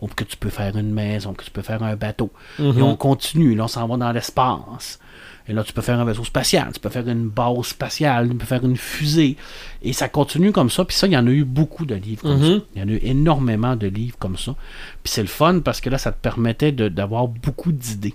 Ou 0.00 0.06
que 0.06 0.22
tu 0.22 0.36
peux 0.36 0.48
faire 0.48 0.76
une 0.76 0.92
maison, 0.92 1.34
que 1.34 1.44
tu 1.44 1.50
peux 1.50 1.60
faire 1.60 1.82
un 1.82 1.96
bateau. 1.96 2.30
Et 2.78 2.82
on 2.82 2.94
continue, 2.96 3.56
là, 3.56 3.64
on 3.64 3.68
s'en 3.68 3.86
va 3.88 3.96
dans 3.96 4.12
l'espace. 4.12 5.00
Et 5.48 5.54
là, 5.54 5.64
tu 5.64 5.72
peux 5.72 5.80
faire 5.80 5.98
un 5.98 6.04
vaisseau 6.04 6.24
spatial, 6.24 6.70
tu 6.74 6.80
peux 6.80 6.90
faire 6.90 7.08
une 7.08 7.28
base 7.28 7.62
spatiale, 7.68 8.28
tu 8.28 8.34
peux 8.36 8.44
faire 8.46 8.64
une 8.64 8.76
fusée. 8.76 9.36
Et 9.82 9.92
ça 9.94 10.08
continue 10.08 10.52
comme 10.52 10.68
ça. 10.68 10.84
Puis 10.84 10.94
ça, 10.96 11.06
il 11.06 11.14
y 11.14 11.16
en 11.16 11.26
a 11.26 11.30
eu 11.30 11.44
beaucoup 11.44 11.86
de 11.86 11.94
livres 11.94 12.22
comme 12.22 12.38
Mhm. 12.38 12.58
ça. 12.58 12.64
Il 12.76 12.80
y 12.82 12.84
en 12.84 12.88
a 12.88 12.92
eu 12.92 13.00
énormément 13.02 13.74
de 13.74 13.86
livres 13.86 14.16
comme 14.18 14.36
ça. 14.36 14.54
Puis 15.02 15.12
c'est 15.12 15.22
le 15.22 15.28
fun 15.28 15.60
parce 15.60 15.80
que 15.80 15.88
là, 15.88 15.96
ça 15.96 16.12
te 16.12 16.20
permettait 16.20 16.72
d'avoir 16.72 17.28
beaucoup 17.28 17.72
d'idées, 17.72 18.14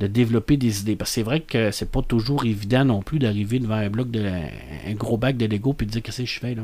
de 0.00 0.08
développer 0.08 0.56
des 0.56 0.80
idées. 0.80 0.96
Parce 0.96 1.10
que 1.10 1.14
c'est 1.14 1.22
vrai 1.22 1.40
que 1.40 1.70
c'est 1.70 1.90
pas 1.92 2.02
toujours 2.02 2.44
évident 2.44 2.84
non 2.84 3.02
plus 3.02 3.20
d'arriver 3.20 3.60
devant 3.60 3.76
un 3.76 3.88
bloc 3.88 4.10
de 4.10 4.20
un 4.24 4.94
gros 4.94 5.16
bac 5.16 5.36
de 5.36 5.46
Lego 5.46 5.74
puis 5.74 5.86
de 5.86 5.92
dire 5.92 6.02
qu'est-ce 6.02 6.22
que 6.22 6.28
je 6.28 6.40
fais 6.40 6.54
là? 6.56 6.62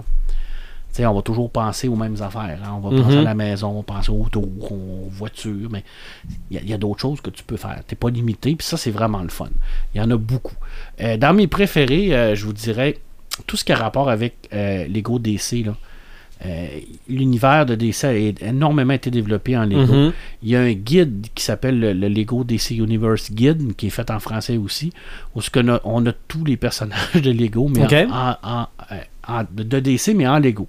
On 0.99 1.15
va 1.15 1.23
toujours 1.23 1.51
penser 1.51 1.89
aux 1.89 1.97
mêmes 1.97 2.17
affaires. 2.21 2.59
hein. 2.65 2.75
On 2.77 2.81
va 2.89 2.91
Mhm. 2.97 3.03
penser 3.03 3.17
à 3.19 3.23
la 3.23 3.35
maison, 3.35 3.69
on 3.69 3.77
va 3.77 3.83
penser 3.83 4.11
aux 4.11 4.29
tours, 4.31 4.73
aux 4.73 5.09
voitures, 5.11 5.69
mais 5.71 5.85
il 6.51 6.63
y 6.69 6.73
a- 6.73 6.75
a, 6.75 6.79
d'autres 6.79 7.01
choses 7.01 7.21
que 7.21 7.31
tu 7.31 7.43
peux 7.45 7.57
faire. 7.57 7.81
Tu 7.87 7.95
n'es 7.95 7.99
pas 7.99 8.11
limité, 8.11 8.55
puis 8.57 8.67
ça, 8.67 8.77
c'est 8.77 8.91
vraiment 8.91 9.23
le 9.23 9.29
fun. 9.29 9.49
Il 9.95 9.99
y 9.99 10.01
en 10.05 10.11
a 10.11 10.17
beaucoup. 10.17 10.57
Euh, 11.01 11.17
dans 11.17 11.33
mes 11.33 11.47
préférés, 11.47 12.15
euh, 12.15 12.35
je 12.35 12.45
vous 12.45 12.53
dirais 12.53 12.99
tout 13.47 13.57
ce 13.57 13.65
qui 13.65 13.73
a 13.73 13.77
rapport 13.77 14.11
avec 14.11 14.35
euh, 14.53 14.87
Lego 14.89 15.19
DC. 15.19 15.65
L'univers 17.09 17.67
de 17.67 17.75
DC 17.75 18.05
a 18.05 18.15
énormément 18.49 18.95
été 18.95 19.11
développé 19.11 19.57
en 19.59 19.65
Lego. 19.65 19.93
Mhm. 19.93 20.13
Il 20.43 20.49
y 20.49 20.57
a 20.57 20.61
un 20.61 20.73
guide 20.73 21.27
qui 21.35 21.45
s'appelle 21.45 21.79
le, 21.79 21.93
le 21.93 22.09
Lego 22.09 22.45
DC 22.45 22.71
Universe 22.77 23.31
Guide, 23.33 23.75
qui 23.77 23.89
est 23.89 23.91
fait 23.91 24.11
en 24.11 24.21
français 24.21 24.57
aussi, 24.57 24.91
où 25.35 25.41
que 25.41 25.61
no- 25.61 25.81
on 25.85 26.07
a 26.07 26.13
tous 26.29 26.45
les 26.45 26.57
personnages 26.57 27.13
de 27.15 27.31
Lego, 27.31 27.69
mais 27.69 27.81
en, 28.11 28.37
en- 28.43 28.67
de 29.51 29.81
DC, 29.81 30.15
mais 30.15 30.27
en 30.27 30.39
Lego. 30.39 30.67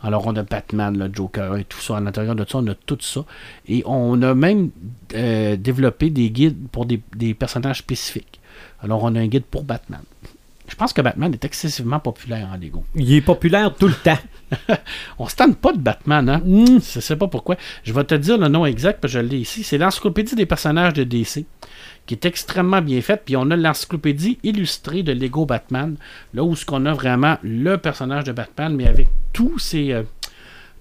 Alors, 0.00 0.26
on 0.26 0.36
a 0.36 0.42
Batman, 0.42 0.96
le 0.96 1.12
Joker 1.12 1.56
et 1.56 1.64
tout 1.64 1.80
ça. 1.80 1.96
À 1.96 2.00
l'intérieur 2.00 2.34
de 2.36 2.44
ça, 2.48 2.58
on 2.58 2.66
a 2.68 2.74
tout 2.74 2.98
ça. 3.00 3.24
Et 3.66 3.82
on 3.84 4.22
a 4.22 4.34
même 4.34 4.70
euh, 5.14 5.56
développé 5.56 6.10
des 6.10 6.30
guides 6.30 6.68
pour 6.70 6.86
des 6.86 7.34
personnages 7.34 7.78
spécifiques. 7.78 8.40
Alors, 8.80 9.02
on 9.02 9.14
a 9.16 9.20
un 9.20 9.26
guide 9.26 9.44
pour 9.44 9.64
Batman. 9.64 10.02
Je 10.68 10.74
pense 10.76 10.92
que 10.92 11.00
Batman 11.02 11.32
est 11.32 11.44
excessivement 11.44 11.98
populaire 11.98 12.48
en 12.52 12.56
Lego. 12.56 12.84
Il 12.94 13.12
est 13.12 13.20
populaire 13.22 13.74
tout 13.74 13.88
le 13.88 13.94
temps. 14.04 14.18
On 15.18 15.26
se 15.28 15.34
tente 15.36 15.56
pas 15.58 15.72
de 15.72 15.78
Batman, 15.78 16.28
hein? 16.28 16.42
Mm. 16.44 16.78
Je 16.94 17.00
sais 17.00 17.16
pas 17.16 17.26
pourquoi. 17.28 17.56
Je 17.84 17.92
vais 17.92 18.04
te 18.04 18.14
dire 18.14 18.38
le 18.38 18.48
nom 18.48 18.64
exact, 18.66 19.00
parce 19.00 19.12
que 19.12 19.18
je 19.20 19.24
l'ai 19.24 19.38
ici. 19.38 19.62
C'est 19.62 19.78
l'encyclopédie 19.78 20.34
des 20.34 20.46
personnages 20.46 20.92
de 20.92 21.04
DC, 21.04 21.44
qui 22.06 22.14
est 22.14 22.24
extrêmement 22.24 22.80
bien 22.82 23.00
faite. 23.00 23.22
Puis 23.24 23.36
on 23.36 23.50
a 23.50 23.56
l'encyclopédie 23.56 24.38
illustrée 24.42 25.02
de 25.02 25.12
Lego 25.12 25.46
Batman, 25.46 25.96
là 26.34 26.44
où 26.44 26.54
ce 26.54 26.64
qu'on 26.64 26.84
a 26.86 26.92
vraiment 26.92 27.36
le 27.42 27.76
personnage 27.78 28.24
de 28.24 28.32
Batman, 28.32 28.74
mais 28.74 28.86
avec 28.86 29.08
tous 29.32 29.58
ses, 29.58 29.92
euh, 29.92 30.02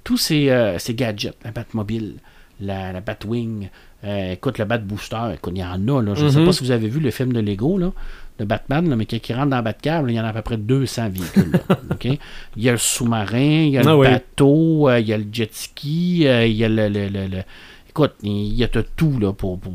tous 0.04 0.18
ses, 0.18 0.50
euh, 0.50 0.78
ses 0.80 0.94
gadgets, 0.96 1.36
la 1.44 1.52
Batmobile, 1.52 2.16
la, 2.60 2.92
la 2.92 3.02
Batwing, 3.02 3.70
euh, 4.04 4.34
écoute, 4.34 4.58
le 4.58 4.66
Bat 4.66 4.80
Booster, 4.80 5.18
écoute, 5.34 5.54
il 5.56 5.60
y 5.62 5.64
en 5.66 5.88
a, 5.88 6.02
là. 6.02 6.14
Je 6.16 6.26
ne 6.26 6.30
sais 6.30 6.40
Mhm. 6.40 6.46
pas 6.46 6.54
si 6.54 6.64
vous 6.64 6.72
avez 6.72 6.88
vu 6.88 7.00
le 7.00 7.12
film 7.12 7.34
de 7.34 7.40
Lego, 7.40 7.78
là, 7.78 7.92
de 8.40 8.46
Batman, 8.46 8.88
là, 8.90 8.96
mais 8.96 9.06
il 9.06 9.34
rentre 9.36 9.50
dans 9.50 9.62
Batcave, 9.64 10.06
il 10.10 10.16
y 10.16 10.20
en 10.20 10.24
a 10.26 10.30
à 10.30 10.34
peu 10.34 10.42
près 10.44 10.58
200 10.58 11.10
véhicules. 11.10 11.52
là? 11.52 11.78
Il 12.56 12.64
y 12.64 12.70
a 12.70 12.72
le 12.74 12.78
sous-marin, 12.78 13.40
il 13.40 13.70
y 13.70 13.78
a 13.78 13.82
Ah 13.82 13.90
le 13.90 13.96
oui. 13.96 14.08
bateau, 14.08 14.88
euh, 14.90 15.00
il 15.00 15.08
y 15.08 15.14
a 15.14 15.18
le 15.18 15.26
jet 15.32 15.54
ski, 15.54 16.28
euh, 16.28 16.46
il 16.46 16.56
y 16.56 16.64
a 16.64 16.70
le, 16.70 16.88
le- 16.90 17.08
le- 17.10 17.28
le- 17.28 17.44
Écoute, 17.90 18.14
il 18.22 18.54
y 18.54 18.64
a 18.64 18.68
de 18.68 18.86
tout, 18.96 19.18
là, 19.20 19.34
pour... 19.34 19.60
pour- 19.60 19.74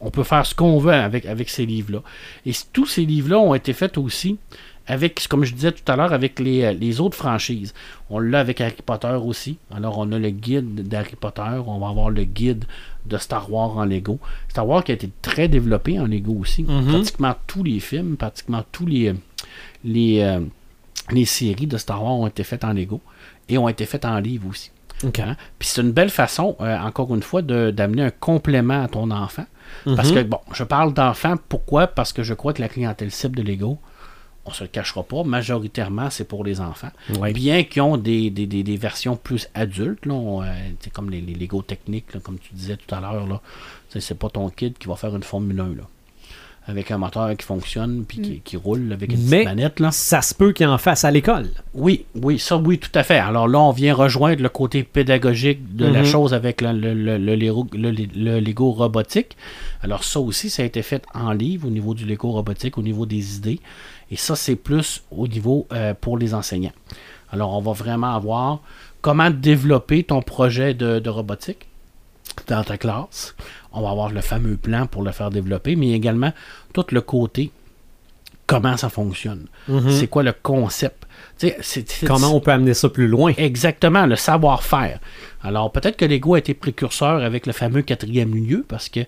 on 0.00 0.10
peut 0.10 0.22
faire 0.24 0.44
ce 0.46 0.54
qu'on 0.54 0.78
veut 0.78 0.92
avec, 0.92 1.24
avec 1.26 1.48
ces 1.48 1.64
livres-là. 1.66 2.02
Et 2.46 2.52
tous 2.72 2.86
ces 2.86 3.04
livres-là 3.04 3.38
ont 3.38 3.54
été 3.54 3.72
faits 3.72 3.98
aussi 3.98 4.38
avec, 4.88 5.26
comme 5.28 5.44
je 5.44 5.54
disais 5.54 5.72
tout 5.72 5.90
à 5.90 5.96
l'heure, 5.96 6.12
avec 6.12 6.40
les, 6.40 6.64
euh, 6.64 6.72
les 6.72 7.00
autres 7.00 7.16
franchises. 7.16 7.74
On 8.10 8.18
l'a 8.18 8.40
avec 8.40 8.60
Harry 8.60 8.74
Potter 8.84 9.16
aussi. 9.22 9.58
Alors, 9.74 9.98
on 9.98 10.10
a 10.12 10.18
le 10.18 10.30
guide 10.30 10.88
d'Harry 10.88 11.14
Potter. 11.16 11.42
On 11.66 11.78
va 11.78 11.88
avoir 11.88 12.10
le 12.10 12.24
guide 12.24 12.64
de 13.06 13.16
Star 13.18 13.52
Wars 13.52 13.76
en 13.76 13.84
Lego. 13.84 14.18
Star 14.48 14.66
Wars 14.66 14.82
qui 14.82 14.92
a 14.92 14.94
été 14.94 15.10
très 15.22 15.46
développé 15.48 16.00
en 16.00 16.06
Lego 16.06 16.32
aussi. 16.40 16.62
Mhm. 16.64 16.88
Pratiquement 16.88 17.34
tous 17.46 17.62
les 17.62 17.80
films, 17.80 18.16
pratiquement 18.16 18.64
tous 18.72 18.86
les, 18.86 19.08
euh, 19.10 19.14
les, 19.84 20.20
euh, 20.22 20.40
les 21.10 21.24
séries 21.24 21.66
de 21.66 21.76
Star 21.78 22.02
Wars 22.02 22.14
ont 22.14 22.26
été 22.26 22.42
faites 22.44 22.64
en 22.64 22.72
Lego 22.72 23.00
et 23.48 23.56
ont 23.58 23.68
été 23.68 23.86
faites 23.86 24.04
en 24.04 24.18
livre 24.18 24.48
aussi. 24.48 24.70
Hein? 25.04 25.36
Puis 25.58 25.68
c'est 25.68 25.80
une 25.80 25.92
belle 25.92 26.10
façon, 26.10 26.56
euh, 26.60 26.76
encore 26.80 27.14
une 27.14 27.22
fois, 27.22 27.40
d'amener 27.40 28.02
un 28.02 28.10
complément 28.10 28.82
à 28.82 28.88
ton 28.88 29.10
enfant. 29.12 29.46
Parce 29.84 30.08
Mhm. 30.10 30.14
que, 30.14 30.22
bon, 30.24 30.40
je 30.52 30.64
parle 30.64 30.92
d'enfant, 30.92 31.34
pourquoi? 31.48 31.86
Parce 31.86 32.12
que 32.12 32.22
je 32.22 32.34
crois 32.34 32.52
que 32.52 32.60
la 32.62 32.68
clientèle 32.68 33.10
cible 33.10 33.36
de 33.36 33.42
Lego, 33.42 33.78
on 34.48 34.52
se 34.52 34.64
le 34.64 34.68
cachera 34.68 35.02
pas, 35.02 35.22
majoritairement, 35.24 36.10
c'est 36.10 36.24
pour 36.26 36.44
les 36.44 36.60
enfants. 36.60 36.90
Ouais. 37.18 37.32
Bien 37.32 37.64
qu'ils 37.64 37.82
ont 37.82 37.96
des, 37.96 38.30
des- 38.30 38.46
des- 38.46 38.62
des 38.62 38.76
versions 38.76 39.16
plus 39.16 39.48
adultes, 39.54 40.06
là, 40.06 40.14
on, 40.14 40.42
euh, 40.42 40.46
c'est 40.80 40.92
comme 40.92 41.10
les, 41.10 41.20
les 41.20 41.34
Lego 41.34 41.62
techniques, 41.62 42.12
là, 42.14 42.20
comme 42.20 42.38
tu 42.38 42.52
disais 42.54 42.76
tout 42.76 42.94
à 42.94 43.00
l'heure. 43.00 43.26
là. 43.26 43.40
C'est 43.88 44.00
c'est 44.00 44.14
pas 44.18 44.28
ton 44.30 44.48
kid 44.50 44.76
qui 44.78 44.88
va 44.88 44.96
faire 44.96 45.14
une 45.16 45.22
Formule 45.22 45.60
1, 45.60 45.64
là. 45.76 45.82
Avec 46.66 46.90
un 46.90 46.98
moteur 46.98 47.34
qui 47.34 47.46
fonctionne, 47.46 48.04
puis 48.06 48.20
qui, 48.20 48.40
qui 48.40 48.58
roule 48.58 48.92
avec 48.92 49.10
une 49.10 49.22
Mais- 49.24 49.36
petite 49.38 49.44
manette, 49.46 49.80
là. 49.80 49.90
Ça 49.90 50.20
se 50.20 50.34
peut 50.34 50.52
qu'il 50.52 50.66
en 50.66 50.76
fasse 50.76 51.02
à 51.02 51.10
l'école. 51.10 51.48
Oui, 51.72 52.04
oui, 52.14 52.38
ça, 52.38 52.58
oui, 52.58 52.78
tout 52.78 52.90
à 52.94 53.02
fait. 53.04 53.16
Alors 53.18 53.48
là, 53.48 53.58
on 53.58 53.72
vient 53.72 53.94
rejoindre 53.94 54.42
le 54.42 54.50
côté 54.50 54.82
pédagogique 54.82 55.74
de 55.76 55.86
la 55.86 56.00
Mhm. 56.00 56.04
chose 56.04 56.34
avec 56.34 56.60
le, 56.60 56.72
le- 56.72 56.92
le- 56.92 57.16
le 57.16 57.34
Lego, 57.36 57.66
le- 57.72 57.90
le 57.90 58.38
Lego 58.40 58.72
robotique. 58.72 59.34
Alors 59.80 60.04
ça 60.04 60.20
aussi, 60.20 60.50
ça 60.50 60.62
a 60.62 60.66
été 60.66 60.82
fait 60.82 61.02
en 61.14 61.32
livre 61.32 61.66
au 61.68 61.70
niveau 61.70 61.94
du 61.94 62.04
Lego 62.04 62.32
robotique, 62.32 62.76
au 62.76 62.82
niveau 62.82 63.06
des 63.06 63.36
idées. 63.36 63.60
Et 64.10 64.16
ça, 64.16 64.36
c'est 64.36 64.56
plus 64.56 65.02
au 65.10 65.28
niveau 65.28 65.66
euh, 65.72 65.94
pour 65.98 66.18
les 66.18 66.34
enseignants. 66.34 66.72
Alors, 67.30 67.54
on 67.54 67.60
va 67.60 67.72
vraiment 67.72 68.14
avoir 68.14 68.60
comment 69.00 69.30
développer 69.30 70.02
ton 70.04 70.22
projet 70.22 70.74
de, 70.74 70.98
de 70.98 71.10
robotique 71.10 71.68
dans 72.46 72.64
ta 72.64 72.78
classe. 72.78 73.34
On 73.72 73.82
va 73.82 73.90
avoir 73.90 74.10
le 74.10 74.20
fameux 74.20 74.56
plan 74.56 74.86
pour 74.86 75.02
le 75.02 75.12
faire 75.12 75.30
développer, 75.30 75.76
mais 75.76 75.90
également 75.90 76.32
tout 76.72 76.86
le 76.90 77.00
côté 77.00 77.50
comment 78.48 78.76
ça 78.76 78.88
fonctionne. 78.88 79.46
Mhm. 79.68 79.90
C'est 79.92 80.08
quoi 80.08 80.24
le 80.24 80.32
concept? 80.32 81.06
Comment 82.06 82.34
on 82.34 82.40
peut 82.40 82.50
amener 82.50 82.74
ça 82.74 82.88
plus 82.88 83.06
loin? 83.06 83.32
Exactement, 83.36 84.06
le 84.06 84.16
savoir-faire. 84.16 84.98
Alors, 85.42 85.70
peut-être 85.70 85.96
que 85.96 86.04
Lego 86.04 86.34
a 86.34 86.38
été 86.40 86.52
précurseur 86.52 87.22
avec 87.22 87.46
le 87.46 87.52
fameux 87.52 87.82
quatrième 87.82 88.34
lieu, 88.34 88.64
parce 88.66 88.88
que 88.88 89.00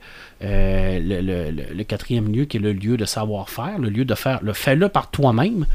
euh, 0.42 0.98
le, 1.00 1.20
le- 1.20 1.50
le- 1.50 1.74
le 1.74 1.84
quatrième 1.84 2.32
lieu, 2.32 2.44
qui 2.44 2.58
est 2.58 2.60
le 2.60 2.72
lieu 2.72 2.96
de 2.96 3.04
savoir-faire, 3.04 3.78
le 3.78 3.88
lieu 3.88 4.04
de 4.04 4.14
faire 4.14 4.38
le 4.42 4.52
fais-le 4.52 4.88
par 4.88 5.10
toi-même, 5.10 5.66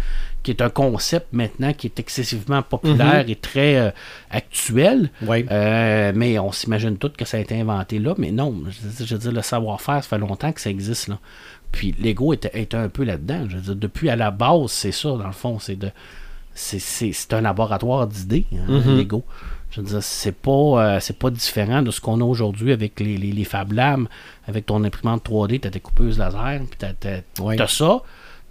qui 0.43 0.51
est 0.51 0.62
un 0.62 0.70
concept 0.70 1.28
maintenant 1.34 1.74
qui 1.74 1.88
est 1.88 1.99
excessivement 1.99 2.62
populaire 2.62 3.26
et 3.28 3.36
très 3.36 3.76
euh, 3.78 3.89
actuel. 4.32 5.10
Oui. 5.24 5.45
Euh, 5.51 6.12
mais 6.16 6.39
on 6.39 6.51
s'imagine 6.51 6.97
tout 6.97 7.10
que 7.18 7.26
ça 7.26 7.38
a 7.38 7.39
été 7.39 7.60
inventé 7.60 7.99
là, 7.99 8.14
mais 8.18 8.32
non, 8.32 8.53
je, 8.70 9.03
je 9.06 9.14
veux 9.16 9.20
dire, 9.20 9.32
le 9.32 9.41
savoir-faire, 9.41 10.03
ça 10.03 10.10
fait 10.10 10.18
longtemps 10.20 10.51
que 10.51 10.62
ça 10.62 10.70
existe 10.70 11.08
là. 11.08 11.20
Puis 11.72 11.93
Lego 11.99 12.32
était, 12.34 12.51
était 12.62 12.78
un 12.78 12.89
peu 12.89 13.03
là-dedans. 13.03 13.45
Je 13.49 13.56
veux 13.58 13.62
dire, 13.62 13.76
depuis 13.76 14.10
à 14.10 14.16
la 14.16 14.32
base, 14.32 14.72
c'est 14.72 14.91
ça, 14.93 15.10
dans 15.10 15.26
le 15.28 15.34
fond, 15.34 15.60
c'est 15.60 15.76
de. 15.76 15.89
C'est, 16.53 16.80
c'est- 16.80 17.12
c'est 17.12 17.34
un 17.34 17.41
laboratoire 17.41 18.08
d'idées, 18.08 18.45
hein, 18.53 18.66
Mhm. 18.70 18.97
Lego. 18.97 19.26
Je 19.76 19.82
veux 19.82 19.88
dire, 19.88 20.02
c'est 20.04 20.32
pas, 20.32 20.52
euh, 20.52 21.00
c'est 21.02 21.20
pas 21.20 21.30
différent 21.30 21.82
de 21.82 21.92
ce 21.92 22.00
qu'on 22.00 22.22
a 22.22 22.24
aujourd'hui 22.24 22.72
avec 22.72 22.98
les, 23.02 23.18
les, 23.18 23.32
les 23.34 23.44
Fab 23.44 23.74
Labs, 23.74 24.08
avec 24.48 24.66
ton 24.66 24.82
imprimante 24.86 25.28
3D, 25.30 25.60
ta 25.60 25.70
découpeuse 25.70 26.18
laser, 26.18 26.62
puis 26.70 26.78
t'as, 26.78 26.94
t'as- 26.94 27.22
Oui. 27.42 27.58
t'as 27.58 27.68
ça, 27.68 28.02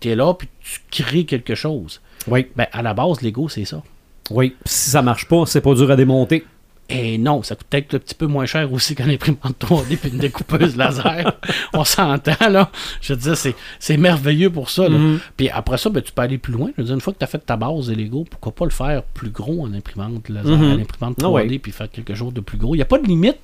t'es 0.00 0.14
là, 0.14 0.34
puis 0.34 0.48
tu 0.60 0.80
crées 0.90 1.24
quelque 1.24 1.54
chose. 1.54 2.00
Oui. 2.28 2.46
Ben, 2.56 2.66
à 2.72 2.82
la 2.82 2.92
base, 2.92 3.22
Lego, 3.22 3.48
c'est 3.48 3.64
ça. 3.64 3.82
Oui. 4.30 4.50
Puis 4.50 4.58
Si 4.74 4.90
ça 4.90 5.00
marche 5.02 5.26
pas, 5.28 5.44
c'est 5.46 5.60
pas 5.62 5.74
dur 5.74 5.90
à 5.90 5.96
démonter. 5.96 6.44
Et 6.90 7.16
non, 7.16 7.42
ça 7.42 7.54
coûte 7.56 7.66
peut-être 7.70 7.94
un 7.94 7.98
petit 7.98 8.14
peu 8.14 8.26
moins 8.26 8.44
cher 8.44 8.70
aussi 8.70 8.94
qu'un 8.94 9.08
imprimante 9.08 9.56
3D 9.58 9.96
puis 9.96 10.10
une 10.10 10.18
découpeuse 10.18 10.76
laser. 10.76 11.32
On 11.72 11.82
s'entend, 11.82 12.48
là. 12.50 12.70
Je 13.00 13.14
veux 13.14 13.18
dire, 13.18 13.36
c'est, 13.80 13.96
merveilleux 13.96 14.50
pour 14.50 14.68
ça. 14.68 14.82
là. 14.88 14.98
Mhm. 14.98 15.18
Puis 15.36 15.48
après 15.48 15.78
ça, 15.78 15.88
ben, 15.88 16.02
tu 16.02 16.12
peux 16.12 16.20
aller 16.22 16.36
plus 16.36 16.52
loin. 16.52 16.70
Je 16.76 16.82
veux 16.82 16.86
dire, 16.86 16.94
une 16.94 17.00
fois 17.00 17.14
que 17.14 17.18
tu 17.18 17.24
as 17.24 17.28
fait 17.28 17.38
ta 17.38 17.56
base 17.56 17.86
de 17.86 17.94
Lego, 17.94 18.26
pourquoi 18.30 18.52
pas 18.52 18.66
le 18.66 18.70
faire 18.70 19.02
plus 19.02 19.30
gros 19.30 19.62
en 19.62 19.72
imprimante 19.72 20.28
laser, 20.28 20.56
Mhm. 20.58 20.72
en 20.72 20.78
imprimante 20.78 21.18
3D, 21.18 21.24
Ah 21.24 21.30
ouais. 21.30 21.58
puis 21.58 21.72
faire 21.72 21.90
quelque 21.90 22.14
chose 22.14 22.34
de 22.34 22.40
plus 22.40 22.58
gros. 22.58 22.74
Il 22.74 22.78
n'y 22.78 22.82
a 22.82 22.86
pas 22.86 22.98
de 22.98 23.06
limite. 23.06 23.38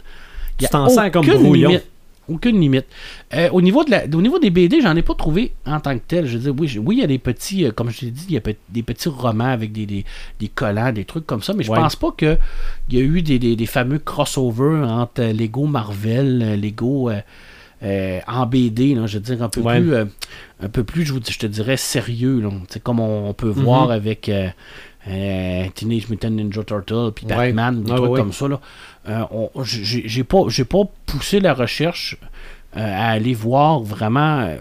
Y 0.60 0.66
a 0.66 0.68
Tu 0.68 0.72
t'en 0.72 0.88
sers 0.90 1.10
comme 1.10 1.24
brouillon. 1.26 1.70
limite. 1.70 1.86
Aucune 2.28 2.60
limite. 2.60 2.86
Euh, 3.34 3.48
au, 3.50 3.60
niveau 3.60 3.82
de 3.82 3.90
la, 3.90 4.04
au 4.04 4.22
niveau 4.22 4.38
des 4.38 4.50
BD, 4.50 4.80
j'en 4.80 4.94
ai 4.94 5.02
pas 5.02 5.14
trouvé 5.14 5.52
en 5.66 5.80
tant 5.80 5.96
que 5.98 6.02
tel. 6.06 6.26
Je 6.26 6.38
veux 6.38 6.44
dire, 6.44 6.54
oui, 6.60 6.68
je- 6.68 6.78
oui 6.78 6.96
il 6.96 7.00
y 7.00 7.04
a 7.04 7.08
des 7.08 7.18
petits, 7.18 7.64
euh, 7.64 7.72
comme 7.72 7.90
je 7.90 8.02
l'ai 8.04 8.10
dit, 8.12 8.26
il 8.28 8.34
y 8.34 8.36
a 8.36 8.40
pe- 8.40 8.54
des 8.68 8.82
petits 8.84 9.08
romans 9.08 9.46
avec 9.46 9.72
des, 9.72 9.84
des, 9.84 10.04
des 10.38 10.46
collants, 10.48 10.92
des 10.92 11.04
trucs 11.04 11.26
comme 11.26 11.42
ça, 11.42 11.54
mais 11.54 11.64
je 11.64 11.70
Ouais. 11.72 11.78
pense 11.78 11.96
pas 11.96 12.12
qu'il 12.16 12.38
y 12.90 12.98
a 12.98 13.00
eu 13.00 13.22
des, 13.22 13.38
des, 13.56 13.66
fameux 13.66 13.98
crossovers 13.98 14.86
entre 14.88 15.22
euh, 15.22 15.32
Lego 15.32 15.66
Marvel, 15.66 16.60
Lego 16.60 17.10
euh, 17.82 18.20
en 18.28 18.46
BD, 18.46 18.94
là, 18.94 19.06
je 19.06 19.14
veux 19.18 19.24
dire, 19.24 19.42
un 19.42 19.48
peu 19.48 19.60
Ouais. 19.62 19.80
plus, 19.80 19.96
un 19.96 20.68
peu 20.70 20.84
plus 20.84 21.04
je, 21.04 21.12
vous 21.14 21.20
je 21.28 21.38
te 21.38 21.46
dirais, 21.46 21.76
sérieux. 21.78 22.40
Là, 22.40 22.50
comme 22.84 23.00
on, 23.00 23.28
on 23.30 23.34
peut 23.34 23.48
Mhm. 23.48 23.62
voir 23.64 23.90
avec 23.90 24.30
euh, 25.08 25.64
Teenage 25.74 26.08
Mutant 26.08 26.30
Ninja 26.30 26.62
Turtle, 26.64 27.10
puis 27.14 27.26
Ouais. 27.26 27.52
Batman, 27.52 27.82
des 27.82 27.90
trucs 27.92 28.10
ouais, 28.10 28.20
comme 28.20 28.32
ça. 28.32 28.48
Là. 28.48 28.60
Euh, 29.08 29.24
j'ai 29.64 30.24
pas, 30.24 30.42
j'ai 30.48 30.64
pas 30.64 30.82
poussé 31.06 31.40
la 31.40 31.54
recherche 31.54 32.16
euh, 32.76 32.80
à 32.80 33.08
aller 33.10 33.34
voir 33.34 33.80
vraiment 33.80 34.40
euh, 34.40 34.56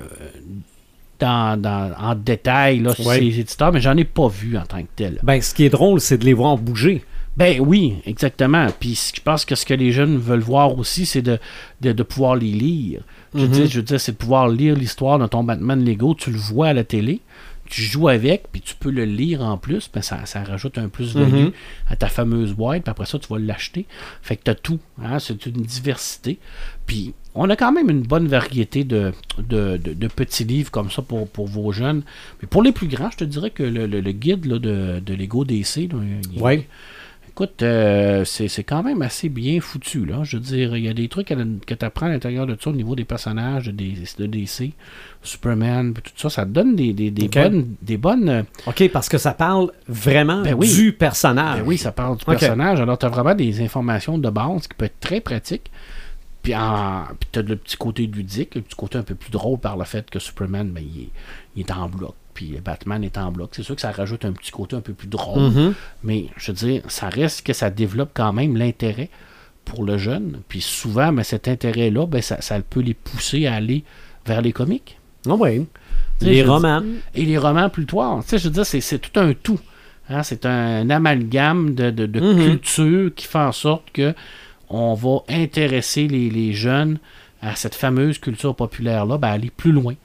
dans, 1.19 1.59
dans- 1.61 1.91
en 1.99 2.15
détail 2.15 2.79
là, 2.79 2.91
Ouais. 3.05 3.19
ces 3.19 3.39
éditeurs, 3.39 3.71
mais 3.73 3.81
j'en 3.81 3.97
ai 3.97 4.05
pas 4.05 4.27
vu 4.29 4.57
en 4.57 4.65
tant 4.65 4.81
que 4.81 4.87
tel. 4.95 5.19
Ben, 5.23 5.41
ce 5.41 5.53
qui 5.53 5.65
est 5.65 5.69
drôle, 5.69 5.99
c'est 5.99 6.17
de 6.17 6.25
les 6.25 6.33
voir 6.33 6.57
bouger. 6.57 7.03
Ben 7.35 7.59
oui, 7.61 7.95
exactement. 8.05 8.67
Puis 8.79 9.11
je 9.15 9.21
pense 9.21 9.45
que 9.45 9.55
ce 9.55 9.65
que 9.65 9.73
les 9.73 9.91
jeunes 9.91 10.17
veulent 10.17 10.39
voir 10.39 10.77
aussi, 10.77 11.05
c'est 11.05 11.21
de, 11.21 11.37
de, 11.81 11.91
de 11.91 12.03
pouvoir 12.03 12.35
les 12.35 12.51
lire. 12.51 13.01
Je 13.35 13.45
veux 13.45 13.81
dire, 13.83 13.99
c'est 13.99 14.13
de 14.13 14.17
pouvoir 14.17 14.49
lire 14.49 14.75
l'histoire 14.75 15.19
de 15.19 15.27
ton 15.27 15.43
Batman 15.43 15.83
Lego. 15.85 16.15
Tu 16.15 16.31
le 16.31 16.37
vois 16.37 16.69
à 16.69 16.73
la 16.73 16.83
télé, 16.83 17.21
tu 17.69 17.81
joues 17.83 18.07
avec, 18.09 18.51
puis 18.51 18.61
tu 18.61 18.75
peux 18.75 18.89
le 18.89 19.05
lire 19.05 19.41
en 19.41 19.57
plus. 19.57 19.89
Ben 19.93 20.01
ça, 20.01 20.25
ça 20.25 20.43
rajoute 20.43 20.77
un 20.77 20.89
plus-value 20.89 21.45
Mhm. 21.45 21.51
à 21.87 21.95
ta 21.95 22.07
fameuse 22.07 22.53
boîte. 22.53 22.83
Puis 22.83 22.91
après 22.91 23.05
ça, 23.05 23.19
tu 23.19 23.27
vas 23.31 23.39
l'acheter. 23.39 23.85
Fait 24.21 24.35
que 24.35 24.43
tu 24.43 24.51
as 24.51 24.55
tout. 24.55 24.79
Hein? 25.01 25.19
C'est 25.19 25.45
une 25.45 25.61
diversité. 25.61 26.39
Puis 26.85 27.13
on 27.35 27.49
a 27.49 27.55
quand 27.55 27.71
même 27.71 27.89
une 27.89 28.01
bonne 28.01 28.27
variété 28.27 28.83
de, 28.83 29.13
de, 29.37 29.77
de- 29.77 29.93
de 29.93 30.07
petits 30.07 30.43
livres 30.43 30.71
comme 30.71 30.89
ça 30.89 31.01
pour, 31.03 31.27
pour 31.29 31.47
vos 31.47 31.71
jeunes. 31.71 32.01
Mais 32.41 32.47
pour 32.47 32.63
les 32.63 32.71
plus 32.71 32.87
grands, 32.87 33.11
je 33.11 33.17
te 33.17 33.23
dirais 33.23 33.51
que 33.51 33.63
le, 33.63 33.85
le- 33.85 34.01
le 34.01 34.11
guide 34.11 34.45
là, 34.45 34.57
de, 34.59 34.99
de 34.99 35.13
Lego 35.13 35.45
DC, 35.45 35.87
là, 35.91 35.99
il- 36.33 36.41
Oui. 36.41 36.65
Écoute, 37.41 37.63
euh, 37.63 38.25
c'est 38.25 38.65
quand 38.65 38.83
même 38.83 39.01
assez 39.01 39.29
bien 39.29 39.61
foutu. 39.61 40.05
Là. 40.05 40.23
Je 40.25 40.35
veux 40.35 40.43
dire, 40.43 40.75
il 40.75 40.83
y 40.83 40.89
a 40.89 40.93
des 40.93 41.07
trucs 41.07 41.27
que 41.29 41.73
tu 41.73 41.85
apprends 41.85 42.07
à 42.07 42.09
l'intérieur 42.09 42.45
de 42.45 42.57
ça 42.59 42.69
au 42.69 42.73
niveau 42.73 42.97
des 42.97 43.05
personnages 43.05 43.67
de, 43.67 43.71
des- 43.71 43.95
de 44.17 44.25
DC, 44.25 44.73
Superman, 45.23 45.93
tout 45.93 46.11
ça. 46.17 46.29
Ça 46.29 46.43
te 46.45 46.49
donne 46.49 46.75
des, 46.75 46.91
des, 46.91 47.11
des 47.11 47.27
Ok. 47.27 47.33
bonnes. 47.35 47.75
Des 47.81 47.95
bonnes 47.95 48.27
euh, 48.27 48.43
OK, 48.67 48.89
parce 48.91 49.07
que 49.07 49.17
ça 49.17 49.31
parle 49.33 49.71
vraiment 49.87 50.41
Ben 50.41 50.53
oui. 50.53 50.67
du 50.73 50.91
personnage. 50.91 51.59
ben 51.61 51.65
oui, 51.65 51.77
ça 51.77 51.93
parle 51.93 52.17
du 52.17 52.25
personnage. 52.25 52.81
Alors, 52.81 52.97
tu 52.97 53.05
as 53.05 53.09
vraiment 53.09 53.35
des 53.35 53.61
informations 53.61 54.17
de 54.17 54.29
base 54.29 54.67
qui 54.67 54.75
peut 54.77 54.85
être 54.85 54.99
très 54.99 55.21
pratique. 55.21 55.71
Puis, 56.43 56.53
en- 56.55 57.03
puis 57.19 57.29
tu 57.31 57.39
as 57.39 57.41
le 57.43 57.55
petit 57.55 57.77
côté 57.77 58.05
ludique, 58.05 58.55
le 58.55 58.61
petit 58.61 58.75
côté 58.75 58.97
un 58.97 59.03
peu 59.03 59.15
plus 59.15 59.31
drôle 59.31 59.59
par 59.59 59.77
le 59.77 59.85
fait 59.85 60.09
que 60.09 60.19
Superman, 60.19 60.69
ben, 60.71 60.83
il, 60.83 61.03
est, 61.03 61.09
il 61.55 61.61
est 61.61 61.71
en 61.71 61.87
bloc. 61.87 62.15
Puis 62.39 62.57
Batman 62.63 63.03
est 63.03 63.17
en 63.17 63.33
bloc. 63.33 63.49
C'est 63.51 63.63
sûr 63.63 63.75
que 63.75 63.81
ça 63.81 63.91
rajoute 63.91 64.23
un 64.23 64.31
petit 64.31 64.51
côté 64.51 64.73
un 64.77 64.79
peu 64.79 64.93
plus 64.93 65.09
drôle. 65.09 65.51
Mhm. 65.51 65.73
Mais 66.05 66.27
je 66.37 66.51
veux 66.53 66.55
dire, 66.55 66.83
ça 66.87 67.09
reste 67.09 67.45
que 67.45 67.51
ça 67.51 67.69
développe 67.69 68.11
quand 68.13 68.31
même 68.31 68.55
l'intérêt 68.55 69.09
pour 69.65 69.83
le 69.83 69.97
jeune. 69.97 70.39
Puis 70.47 70.61
souvent, 70.61 71.11
ben, 71.11 71.23
cet 71.23 71.49
intérêt-là, 71.49 72.05
ben, 72.05 72.21
ça, 72.21 72.39
ça 72.39 72.57
peut 72.61 72.79
les 72.79 72.93
pousser 72.93 73.45
à 73.45 73.55
aller 73.55 73.83
vers 74.25 74.41
les 74.41 74.53
comics. 74.53 74.97
Ah 75.27 75.33
oui. 75.37 75.65
Les 76.21 76.41
romans. 76.41 76.81
et 77.13 77.25
les 77.25 77.37
romans 77.37 77.69
plus 77.69 77.85
tard. 77.85 78.19
Tu 78.23 78.29
sais, 78.29 78.37
je 78.37 78.45
veux 78.45 78.53
dire, 78.53 78.65
c'est, 78.65 78.79
c'est 78.79 78.99
tout 78.99 79.19
un 79.19 79.33
tout. 79.33 79.59
Hein, 80.09 80.23
c'est 80.23 80.45
un 80.45 80.89
amalgame 80.89 81.75
de, 81.75 81.91
de, 81.91 82.05
de 82.05 82.19
Mhm. 82.21 82.41
culture 82.45 83.11
qui 83.15 83.27
fait 83.27 83.37
en 83.37 83.51
sorte 83.51 83.91
que 83.91 84.13
on 84.69 84.93
va 84.93 85.23
intéresser 85.27 86.07
les, 86.07 86.29
les 86.29 86.53
jeunes 86.53 86.99
à 87.41 87.55
cette 87.57 87.75
fameuse 87.75 88.17
culture 88.17 88.55
populaire-là, 88.55 89.17
ben, 89.17 89.27
aller 89.27 89.49
plus 89.49 89.73
loin. 89.73 89.95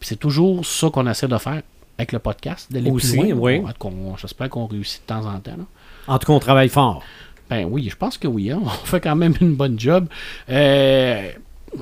Puis 0.00 0.08
c'est 0.08 0.16
toujours 0.20 0.66
ça 0.66 0.90
qu'on 0.90 1.06
essaie 1.08 1.28
de 1.28 1.38
faire 1.38 1.62
avec 1.98 2.12
le 2.12 2.18
podcast, 2.20 2.72
d'aller 2.72 2.90
plus 2.92 3.16
loin. 3.16 3.26
oui. 3.36 3.60
Bon, 3.80 4.16
j'espère 4.16 4.48
qu'on 4.48 4.66
réussit 4.66 5.02
de 5.02 5.06
temps 5.06 5.26
en 5.26 5.38
temps. 5.40 5.56
là. 5.58 5.64
En 6.06 6.18
tout 6.18 6.26
cas, 6.28 6.32
on 6.32 6.38
travaille 6.38 6.68
fort. 6.68 7.02
Ben 7.50 7.66
oui, 7.70 7.88
je 7.90 7.96
pense 7.96 8.16
que 8.18 8.28
oui. 8.28 8.50
hein. 8.50 8.60
On 8.64 8.68
fait 8.68 9.00
quand 9.00 9.16
même 9.16 9.34
une 9.40 9.54
bonne 9.54 9.78
job. 9.80 10.06
Euh, 10.50 11.30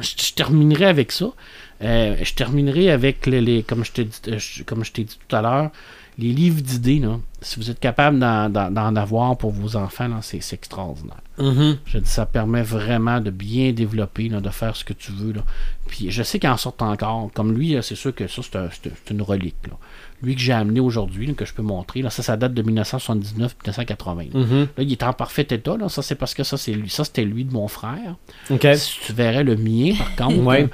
je, 0.01 0.11
je 0.17 0.33
terminerai 0.33 0.85
avec 0.87 1.13
ça. 1.13 1.27
Euh, 1.83 2.17
je 2.23 2.35
terminerai 2.35 2.91
avec 2.91 3.27
les, 3.27 3.41
les- 3.41 3.63
comme 3.63 3.85
je 3.85 3.93
t'ai 3.93 4.05
dit, 4.05 4.19
euh, 4.29 4.39
comme 4.65 4.85
je 4.85 4.93
t'ai 4.93 5.05
dit 5.05 5.19
tout 5.29 5.37
à 5.37 5.43
l'heure, 5.43 5.71
les 6.19 6.33
livres 6.33 6.61
d'idées. 6.63 7.03
Si 7.43 7.57
vous 7.61 7.71
êtes 7.71 7.79
capable 7.81 8.19
d'en, 8.19 8.97
avoir 8.97 9.37
pour 9.37 9.51
vos 9.51 9.77
enfants, 9.77 10.09
c'est, 10.23 10.41
extraordinaire. 10.55 11.21
Mhm. 11.39 11.79
Je 11.85 11.99
dis, 11.99 12.09
ça 12.11 12.25
permet 12.27 12.63
vraiment 12.63 13.21
de 13.21 13.31
bien 13.31 13.73
développer, 13.73 14.29
là, 14.29 14.41
de 14.41 14.49
faire 14.51 14.75
ce 14.75 14.85
que 14.85 14.95
tu 14.95 15.13
veux. 15.13 15.33
Là. 15.33 15.43
Puis 15.87 16.11
je 16.11 16.23
sais 16.23 16.39
qu'il 16.39 16.49
en 16.49 16.57
sortent 16.57 16.81
encore. 16.83 17.31
Comme 17.35 17.53
lui, 17.53 17.77
c'est 17.83 17.95
sûr 17.97 18.15
que 18.15 18.27
ça, 18.29 18.41
c'est, 18.43 18.57
un- 18.57 18.71
c'est- 18.71 18.91
c'est 19.05 19.13
une 19.13 19.23
relique. 19.23 19.57
Là. 19.69 19.75
Lui 20.23 20.35
que 20.35 20.41
j'ai 20.41 20.53
amené 20.53 20.81
aujourd'hui, 20.81 21.35
que 21.35 21.45
je 21.45 21.53
peux 21.53 21.63
montrer, 21.63 22.01
là, 22.03 22.11
ça, 22.11 22.23
ça 22.23 22.37
date 22.37 22.55
de 22.55 22.63
1979-1980. 22.63 24.29
là. 24.33 24.41
Mhm. 24.41 24.61
Là, 24.77 24.83
il 24.83 24.93
est 24.93 25.03
en 25.03 25.13
parfait 25.13 25.47
état. 25.51 25.77
Là. 25.77 25.89
Ça, 25.89 26.03
c'est 26.03 26.15
parce 26.15 26.35
que 26.35 26.43
ça, 26.43 26.57
c'est 26.57 26.73
lui. 26.73 26.89
Ça, 26.91 27.05
c'était 27.05 27.25
lui 27.25 27.45
de 27.45 27.53
mon 27.53 27.69
frère. 27.69 28.17
Si 28.49 28.99
tu 29.07 29.13
verrais 29.13 29.45
le 29.45 29.57
mien, 29.57 29.93
par 30.17 30.29
contre, 30.29 30.43
Ouais. 30.43 30.69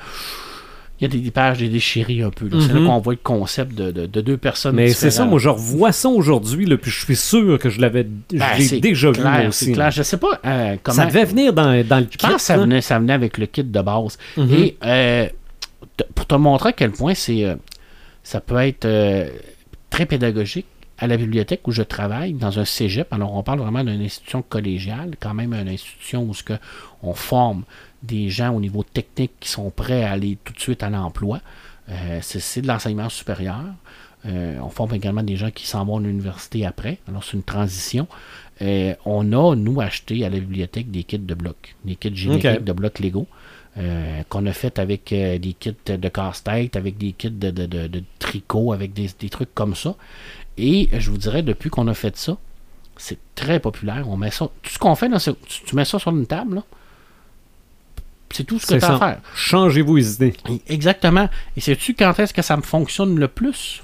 il 1.01 1.03
y 1.03 1.07
a 1.07 1.09
des, 1.09 1.19
des 1.19 1.31
pages 1.33 1.59
des 1.59 1.69
déchirées 1.69 2.23
un 2.23 2.31
peu. 2.31 2.49
C'est 2.61 2.73
Mhm. 2.73 2.85
là 2.85 2.87
qu'on 2.91 2.99
voit 3.01 3.15
le 3.15 3.19
concept 3.23 3.75
de, 3.75 3.91
de- 3.91 4.07
de 4.07 4.21
deux 4.21 4.37
personnes 4.37 4.77
Mais 4.77 4.93
c'est 4.93 5.11
ça, 5.11 5.25
moi 5.25 5.39
je 5.41 5.49
revois 5.49 5.91
ça 5.93 6.09
aujourd'hui, 6.09 6.65
puis 6.77 6.91
je 6.93 7.05
suis 7.05 7.17
sûr 7.17 7.59
que 7.59 7.69
je 7.71 7.81
l'avais 7.81 8.05
Ben, 8.33 8.47
déjà 8.81 9.11
vu 9.11 9.21
c'est 9.51 9.73
clair. 9.73 9.91
Je 9.91 10.03
sais 10.05 10.19
pas 10.19 10.39
euh, 10.47 10.77
comment. 10.83 10.95
Ça 10.97 11.07
devait 11.07 11.25
venir 11.25 11.53
dans, 11.53 11.85
dans 11.85 11.99
le 11.99 12.07
Je 12.11 12.17
pense 12.19 12.35
que 12.35 12.41
ça 12.41 12.55
kit, 12.55 12.61
venait, 12.61 12.81
ça 12.81 12.99
venait 13.01 13.13
avec 13.15 13.39
le 13.39 13.47
kit 13.47 13.65
de 13.65 13.81
base. 13.83 14.17
Mhm. 14.37 14.53
Et 14.53 14.77
euh, 14.85 15.29
pour 16.15 16.27
te 16.27 16.35
montrer 16.37 16.69
à 16.69 16.73
quel 16.73 16.93
point 16.93 17.15
c'est, 17.15 17.45
euh, 17.45 17.57
ça 18.23 18.41
peut 18.41 18.57
être 18.57 18.85
euh, 18.85 19.29
très 19.91 20.07
pédagogique, 20.07 20.67
à 20.99 21.07
la 21.09 21.17
bibliothèque 21.17 21.67
où 21.67 21.73
je 21.73 21.83
travaille, 21.83 22.33
dans 22.33 22.61
un 22.61 22.65
cégep, 22.65 23.13
alors 23.13 23.35
on 23.35 23.43
parle 23.43 23.59
vraiment 23.59 23.83
d'une 23.83 24.03
institution 24.03 24.43
collégiale, 24.43 25.17
quand 25.19 25.35
même 25.35 25.53
une 25.53 25.69
institution 25.69 26.23
où 26.23 26.33
ce 26.33 26.45
que 26.45 26.53
on 27.03 27.13
forme 27.13 27.65
des 28.03 28.29
gens 28.29 28.55
au 28.55 28.61
niveau 28.61 28.85
technique 28.85 29.33
qui 29.41 29.49
sont 29.49 29.71
prêts 29.71 30.05
à 30.05 30.13
aller 30.13 30.39
tout 30.45 30.53
de 30.53 30.61
suite 30.61 30.83
à 30.83 30.91
l'emploi. 30.91 31.41
Euh, 31.89 32.21
c'est, 32.23 32.63
de 32.63 32.69
l'enseignement 32.69 33.09
supérieur. 33.09 33.61
Euh, 34.25 34.57
on 34.63 34.69
forme 34.69 34.95
également 34.95 35.23
des 35.23 35.37
gens 35.37 35.51
qui 35.51 35.67
s'en 35.67 35.85
vont 35.85 35.97
à 35.97 36.01
l'université 36.01 36.65
après. 36.65 36.99
Alors, 37.09 37.25
c'est 37.25 37.37
une 37.37 37.43
transition. 37.43 38.07
Euh, 38.61 38.95
on 39.05 39.33
a, 39.33 39.57
nous, 39.57 39.81
acheté 39.81 40.25
à 40.25 40.31
la 40.31 40.39
bibliothèque 40.39 40.91
des 40.91 41.03
kits 41.03 41.19
de 41.19 41.35
blocs, 41.35 41.75
des 41.85 41.97
kits 41.97 42.15
génériques 42.15 42.63
de 42.63 42.73
blocs 42.73 43.01
Lego, 43.01 43.27
euh, 43.79 44.23
qu'on 44.29 44.45
a 44.47 44.53
fait 44.53 44.79
avec 44.79 45.13
euh, 45.13 45.39
des 45.39 45.55
kits 45.55 45.75
de 45.87 46.09
casse-tête, 46.09 46.77
avec 46.77 46.99
des 46.99 47.13
kits 47.13 47.31
de, 47.31 47.51
de- 47.51 47.67
de- 47.67 47.87
de 47.87 48.03
tricot, 48.19 48.73
avec 48.73 48.93
des, 48.93 49.09
des 49.19 49.29
trucs 49.31 49.55
comme 49.55 49.75
ça. 49.75 49.95
Et 50.59 50.89
je 50.93 51.11
vous 51.11 51.17
dirais, 51.19 51.43
depuis 51.43 51.71
qu'on 51.71 51.89
a 51.89 51.95
fait 51.95 52.17
ça, 52.17 52.37
c'est 52.99 53.19
très 53.35 53.59
populaire. 53.61 54.09
On 54.09 54.17
met 54.19 54.31
ça. 54.31 54.49
Tout 54.63 54.71
ce 54.71 54.79
qu'on 54.79 54.95
fait, 54.95 55.09
là, 55.09 55.19
c'est- 55.19 55.35
tu, 55.49 55.63
tu 55.65 55.75
mets 55.77 55.85
ça 55.87 55.99
sur 55.99 56.11
une 56.11 56.27
table, 56.27 56.57
là. 56.57 56.63
C'est 58.31 58.45
tout 58.45 58.59
ce 58.59 58.67
que 58.67 58.75
tu 58.79 58.85
as 58.85 58.95
à 58.95 58.99
faire. 58.99 59.19
Changez-vous 59.35 59.97
les 59.97 60.15
idées. 60.15 60.35
Exactement. 60.69 61.29
Et 61.57 61.61
sais-tu 61.61 61.93
quand 61.95 62.19
est-ce 62.19 62.33
que 62.33 62.41
ça 62.41 62.57
me 62.57 62.63
fonctionne 62.63 63.19
le 63.19 63.29
plus? 63.29 63.83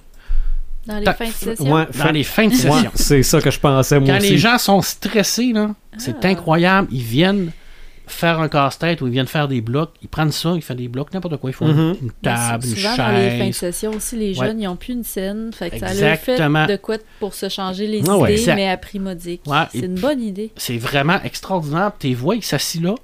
Dans 0.87 0.97
les 0.99 1.05
Ta- 1.05 1.13
fins 1.13 1.27
de 1.27 1.33
session. 1.33 1.71
Ouais, 1.71 1.87
Dans 1.99 2.11
les 2.13 2.25
fins 2.25 2.47
de 2.47 2.53
Ouais, 2.53 2.57
session. 2.57 2.91
c'est 2.95 3.23
ça 3.23 3.43
que 3.43 3.51
je 3.51 3.61
pensais 3.61 4.01
moi 4.01 4.09
Quand 4.09 4.19
aussi. 4.19 4.31
les 4.31 4.39
gens 4.39 4.57
sont 4.57 4.81
stressés, 4.81 5.53
là, 5.53 5.75
c'est 5.99 6.25
Ah. 6.25 6.29
incroyable. 6.29 6.89
Ils 6.91 7.03
viennent 7.03 7.53
faire 8.09 8.41
un 8.41 8.49
casse-tête 8.49 9.01
ou 9.01 9.07
ils 9.07 9.13
viennent 9.13 9.27
faire 9.27 9.47
des 9.49 9.61
blocs. 9.61 9.93
Ils 10.03 10.09
prennent 10.09 10.33
ça, 10.33 10.53
ils 10.55 10.63
font 10.63 10.75
des 10.75 10.89
blocs, 10.89 11.13
n'importe 11.15 11.37
quoi. 11.37 11.51
Ils 11.51 11.55
font 11.55 11.69
Mhm. 11.69 11.97
une 12.03 12.07
Mais 12.07 12.13
table, 12.23 12.65
une 12.67 12.75
souvent, 12.77 12.97
dans 12.97 13.09
les 13.13 13.31
fins 13.31 13.37
de 13.39 13.43
chaise. 13.45 13.57
session 13.57 13.91
aussi, 13.93 14.17
les 14.17 14.39
Ouais. 14.39 14.47
jeunes, 14.47 14.61
ils 14.61 14.65
n'ont 14.65 14.77
plus 14.77 14.95
une 14.95 15.05
scène. 15.05 15.53
Fait 15.53 15.71
que 15.71 15.79
ça 15.79 15.91
Exactement. 15.91 16.59
leur 16.61 16.67
fait 16.69 16.73
de 16.77 16.81
quoi 16.83 16.97
pour 17.21 17.35
se 17.35 17.49
changer 17.49 17.87
les 17.87 18.03
Ah 18.09 18.17
ouais. 18.19 18.35
idées, 18.35 18.55
mais 18.55 18.69
à 18.69 18.77
prix 18.77 18.99
modique. 18.99 19.43
Ouais, 19.47 19.65
C'est 19.71 19.79
une 19.81 19.95
bonne 20.01 20.21
idée. 20.21 20.51
C'est 20.57 20.79
vraiment 20.79 21.21
extraordinaire. 21.23 21.93
Tes 21.99 22.15
voix, 22.15 22.35
ils 22.37 22.43
s'assis 22.45 22.81
là. 22.81 22.95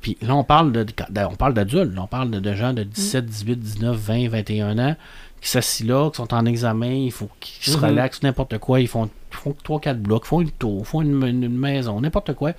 Puis 0.00 0.16
là, 0.22 0.36
on 0.36 0.44
parle 0.44 0.72
de, 0.72 0.84
de- 0.84 0.92
on 1.30 1.34
parle 1.36 1.54
d'adultes. 1.54 1.94
là. 1.94 2.02
On 2.02 2.06
parle 2.06 2.30
de, 2.30 2.38
de 2.38 2.54
gens 2.54 2.72
de 2.72 2.82
17, 2.84 3.26
18, 3.26 3.56
19, 3.58 3.96
20, 3.96 4.28
21 4.28 4.78
ans 4.78 4.94
qui 5.40 5.48
s'assis 5.48 5.84
là, 5.84 6.10
qui 6.10 6.16
sont 6.16 6.32
en 6.32 6.44
examen. 6.46 6.90
Il 6.92 7.10
faut 7.12 7.28
qu'ils 7.40 7.72
se 7.72 7.76
Mhm. 7.78 7.84
relaxent, 7.84 8.22
n'importe 8.22 8.58
quoi. 8.58 8.80
Ils 8.80 8.88
font, 8.88 9.08
font 9.30 9.54
3-4 9.64 9.98
blocs, 10.00 10.22
ils 10.24 10.28
font 10.28 10.40
une 10.42 10.50
tour, 10.50 10.78
ils 10.80 10.84
font 10.86 11.02
une 11.02 11.48
maison, 11.48 12.00
n'importe 12.00 12.34
quoi. 12.34 12.52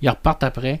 Ils 0.00 0.08
repartent 0.10 0.44
après. 0.44 0.80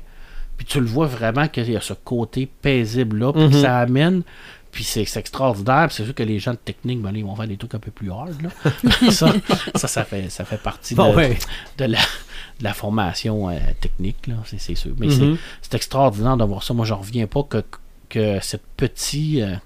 Puis 0.56 0.66
tu 0.66 0.80
le 0.80 0.86
vois 0.86 1.06
vraiment 1.06 1.48
qu'il 1.48 1.70
y 1.70 1.76
a 1.76 1.80
ce 1.80 1.92
côté 1.94 2.46
paisible-là. 2.46 3.32
Puis 3.32 3.48
que 3.48 3.54
Mhm. 3.54 3.62
ça 3.62 3.78
amène. 3.78 4.22
Puis 4.70 4.84
c'est 4.84 5.02
extraordinaire. 5.02 5.86
Puis 5.88 5.96
c'est 5.96 6.04
sûr 6.04 6.14
que 6.14 6.22
les 6.22 6.38
gens 6.38 6.52
de 6.52 6.56
technique, 6.58 7.00
ben, 7.02 7.12
là, 7.12 7.18
ils 7.18 7.24
vont 7.24 7.36
faire 7.36 7.48
des 7.48 7.56
trucs 7.56 7.74
un 7.74 7.78
peu 7.78 7.90
plus 7.90 8.10
hard. 8.10 8.34
Là. 8.42 8.50
ça, 9.10 9.32
ça, 9.74 9.88
ça 9.88 10.04
fait, 10.04 10.30
ça 10.30 10.44
fait 10.44 10.56
partie 10.62 10.94
Bon, 10.94 11.10
de, 11.12 11.16
ouais. 11.16 11.38
de 11.78 11.84
la, 11.84 11.98
de 11.98 12.64
la 12.64 12.72
formation 12.72 13.50
euh, 13.50 13.58
technique, 13.80 14.26
là, 14.28 14.34
c'est, 14.46 14.74
sûr. 14.74 14.92
Mais 14.98 15.08
Mhm. 15.08 15.36
c'est, 15.36 15.40
c'est 15.62 15.74
extraordinaire 15.74 16.36
de 16.36 16.44
voir 16.44 16.62
ça. 16.62 16.72
Moi, 16.74 16.86
je 16.86 16.94
reviens 16.94 17.26
pas 17.26 17.42
que, 17.42 17.62
que 18.08 18.38
ce 18.40 18.56
petit, 18.76 19.42
euh, 19.42 19.56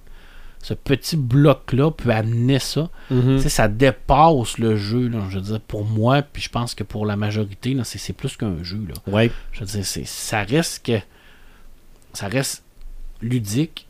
ce 0.67 0.75
petit 0.75 1.17
bloc-là 1.17 1.93
peut 1.93 2.11
amener 2.11 2.59
ça. 2.59 2.91
Mhm. 3.13 3.37
Tu 3.37 3.43
sais, 3.45 3.49
ça 3.49 3.69
dépasse 3.69 4.59
le 4.59 4.75
jeu, 4.75 5.07
là, 5.07 5.21
je 5.31 5.37
veux 5.37 5.45
dire, 5.45 5.61
pour 5.61 5.85
moi, 5.85 6.23
puis 6.23 6.43
je 6.43 6.49
pense 6.49 6.75
que 6.75 6.83
pour 6.83 7.07
la 7.07 7.15
majorité, 7.15 7.77
c'est, 7.85 8.13
plus 8.13 8.37
qu'un 8.37 8.65
jeu. 8.65 8.85
Là. 8.89 8.95
Ouais. 9.13 9.31
Je 9.53 9.61
veux 9.61 9.67
dire, 9.67 9.87
c'est, 9.87 10.05
ça 10.05 10.43
reste 10.43 10.85
que. 10.85 10.99
Ça 12.15 12.27
reste 12.27 12.65
ludique, 13.23 13.87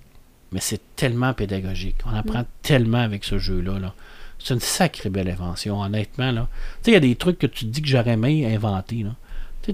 mais 0.53 0.61
c'est 0.61 0.83
tellement 0.97 1.33
pédagogique. 1.33 1.97
On 2.05 2.15
apprend 2.15 2.45
tellement 2.61 2.99
avec 2.99 3.25
ce 3.25 3.39
jeu-là. 3.39 3.79
Là. 3.79 3.95
C'est 4.39 4.53
une 4.53 4.61
sacrée 4.61 5.09
belle 5.09 5.31
invention, 5.31 5.81
honnêtement. 5.81 6.31
Là. 6.31 6.47
Tu 6.51 6.57
sais, 6.83 6.91
il 6.91 6.95
y 6.95 6.99
a 6.99 7.01
des 7.01 7.17
trucs 7.17 7.39
que 7.39 7.47
tu 7.47 7.65
te 7.65 7.71
dis 7.71 7.81
que 7.81 7.89
j'aurais 7.89 8.11
aimé 8.11 8.55
inventer. 8.55 9.03
Là. 9.03 9.17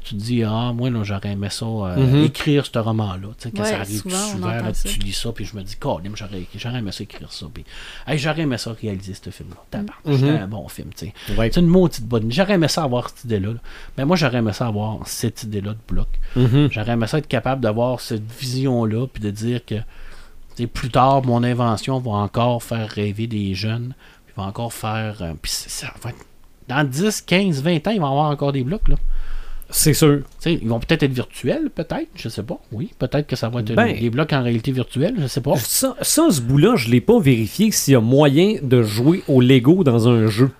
Tu 0.00 0.14
te 0.16 0.20
dis, 0.20 0.42
ah, 0.44 0.72
moi, 0.74 0.90
là, 0.90 1.02
j'aurais 1.04 1.32
aimé 1.32 1.48
ça, 1.50 1.64
euh, 1.66 1.96
Mhm. 1.96 2.24
écrire 2.24 2.64
ce 2.66 2.78
roman-là. 2.78 3.28
Tu 3.38 3.44
sais, 3.44 3.50
quand 3.50 3.62
Ouais, 3.62 3.68
ça 3.70 3.80
arrive 3.80 4.00
souvent, 4.02 4.16
souvent, 4.16 4.48
entend 4.48 4.64
là, 4.66 4.74
ça. 4.74 4.88
tu 4.88 4.98
lis 5.00 5.12
ça, 5.12 5.32
puis 5.32 5.44
je 5.44 5.56
me 5.56 5.62
dis, 5.62 5.76
Colin, 5.76 6.10
j'aurais, 6.14 6.42
j'aurais 6.56 6.78
aimé 6.78 6.92
ça 6.92 7.02
écrire 7.04 7.32
ça. 7.32 7.46
Puis, 7.52 7.64
hey, 8.06 8.18
j'aurais 8.18 8.42
aimé 8.42 8.58
ça 8.58 8.72
réaliser 8.80 9.14
ce 9.14 9.30
film-là. 9.30 9.56
Tabarnak, 9.70 10.04
Mhm. 10.06 10.16
C'était 10.18 10.30
un 10.38 10.48
bon 10.48 10.68
film, 10.68 10.88
tu 10.96 11.06
sais. 11.06 11.34
Ouais. 11.36 11.50
C'est 11.52 11.60
une 11.60 11.66
maudite 11.66 12.04
bonne. 12.06 12.30
J'aurais 12.32 12.54
aimé 12.54 12.68
ça 12.68 12.84
avoir 12.84 13.08
cette 13.10 13.24
idée-là. 13.24 13.48
là. 13.54 13.58
Mais 13.98 14.04
moi, 14.04 14.16
j'aurais 14.16 14.38
aimé 14.38 14.52
ça 14.52 14.66
avoir 14.66 15.06
cette 15.06 15.42
idée-là 15.42 15.72
de 15.72 15.78
bloc. 15.94 16.08
Mhm. 16.36 16.68
J'aurais 16.70 16.92
aimé 16.92 17.06
ça 17.06 17.18
être 17.18 17.28
capable 17.28 17.60
d'avoir 17.62 18.00
cette 18.00 18.30
vision-là, 18.40 19.06
puis 19.12 19.22
de 19.22 19.30
dire 19.30 19.64
que 19.64 19.76
tu 20.54 20.64
sais, 20.64 20.66
plus 20.66 20.90
tard, 20.90 21.24
mon 21.24 21.42
invention 21.42 21.98
va 21.98 22.10
encore 22.12 22.62
faire 22.62 22.88
rêver 22.90 23.26
des 23.26 23.54
jeunes, 23.54 23.94
puis 24.26 24.34
va 24.36 24.42
encore 24.44 24.72
faire. 24.72 25.16
euh, 25.22 25.32
puis 25.40 25.50
ça 25.50 25.88
va 26.02 26.10
être- 26.10 26.26
dans 26.68 26.84
10, 26.88 27.22
15, 27.22 27.62
20 27.62 27.86
ans, 27.86 27.90
il 27.90 28.00
va 28.00 28.06
y 28.06 28.10
avoir 28.10 28.30
encore 28.30 28.52
des 28.52 28.62
blocs. 28.62 28.86
Là. 28.88 28.96
C'est 29.74 29.94
sûr. 29.94 30.20
Tu 30.42 30.50
ils 30.50 30.68
vont 30.68 30.78
peut-être 30.78 31.02
être 31.02 31.12
virtuels, 31.12 31.70
peut-être, 31.74 32.08
je 32.14 32.28
sais 32.28 32.42
pas. 32.42 32.58
Oui, 32.72 32.90
peut-être 32.98 33.26
que 33.26 33.36
ça 33.36 33.48
va 33.48 33.60
être 33.60 33.74
Ben- 33.74 33.98
des 33.98 34.10
blocs 34.10 34.32
en 34.32 34.42
réalité 34.42 34.70
virtuelle, 34.70 35.14
je 35.18 35.26
sais 35.26 35.40
pas. 35.40 35.56
Ça, 35.56 35.96
ça, 36.02 36.26
ce 36.30 36.40
bout-là, 36.40 36.76
je 36.76 36.90
l'ai 36.90 37.00
pas 37.00 37.18
vérifié 37.18 37.70
s'il 37.70 37.92
y 37.94 37.96
a 37.96 38.00
moyen 38.00 38.56
de 38.62 38.82
jouer 38.82 39.22
au 39.28 39.40
Lego 39.40 39.82
dans 39.82 40.08
un 40.08 40.26
jeu. 40.26 40.50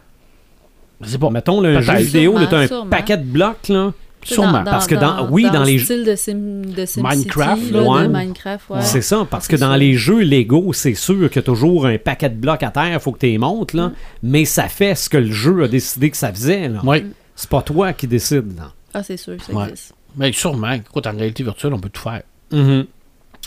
Je 1.03 1.09
sais 1.11 1.19
pas. 1.19 1.31
Mettons, 1.31 1.61
là, 1.61 1.79
un 1.79 1.81
jeu 1.81 1.95
vidéo, 1.97 2.37
t'as 2.49 2.59
un 2.61 2.67
Sûrement, 2.67 2.87
paquet 2.91 3.17
de 3.19 3.25
blocs, 3.25 3.69
là. 3.69 3.93
Sûrement. 4.25 4.63
parce 4.63 4.87
que 4.87 4.95
dans- 4.95 5.29
oui, 5.31 5.51
dans 5.51 5.65
le 5.65 5.67
les 5.67 5.79
style 5.81 6.05
de, 6.05 6.15
Sim, 6.15 6.63
de 6.63 6.87
Minecraft, 7.03 7.71
là, 7.73 7.83
ouais. 7.83 8.03
de 8.05 8.09
Minecraft, 8.09 8.71
ouais. 8.71 8.81
C'est 8.83 9.01
ça, 9.03 9.27
parce 9.29 9.49
que 9.49 9.57
dans 9.57 9.75
les 9.75 9.95
jeux 9.95 10.21
Lego, 10.21 10.73
c'est 10.73 10.95
sûr 10.95 11.29
qu'il 11.29 11.37
y 11.37 11.39
a 11.41 11.43
toujours 11.43 11.87
un 11.87 11.99
paquet 11.99 12.29
de 12.31 12.37
blocs 12.37 12.63
à 12.63 12.71
terre, 12.71 13.03
faut 13.03 13.11
que 13.11 13.19
tu 13.19 13.27
les 13.27 13.39
montes, 13.39 13.73
là. 13.73 13.91
Mais 14.23 14.45
ça 14.45 14.69
fait 14.69 14.95
ce 14.95 15.11
que 15.11 15.17
le 15.19 15.33
jeu 15.33 15.65
a 15.65 15.69
décidé 15.69 16.09
que 16.09 16.17
ça 16.17 16.33
faisait, 16.33 16.69
là. 16.69 16.81
Oui, 16.85 17.05
C'est 17.35 17.51
pas 17.51 17.63
toi 17.63 17.93
qui 17.95 18.07
décide, 18.07 18.57
là. 18.57 18.73
Ah, 18.95 19.03
c'est 19.03 19.17
sûr, 19.17 19.41
ça 19.43 19.53
Ouais. 19.53 19.69
existe. 19.71 19.95
mais 20.17 20.33
sûrement. 20.33 20.73
Écoute, 20.73 21.07
en 21.07 21.13
réalité 21.17 21.43
virtuelle, 21.43 21.73
on 21.75 21.81
peut 21.81 21.89
tout 21.89 22.03
faire. 22.03 22.23
Mhm. 22.51 22.87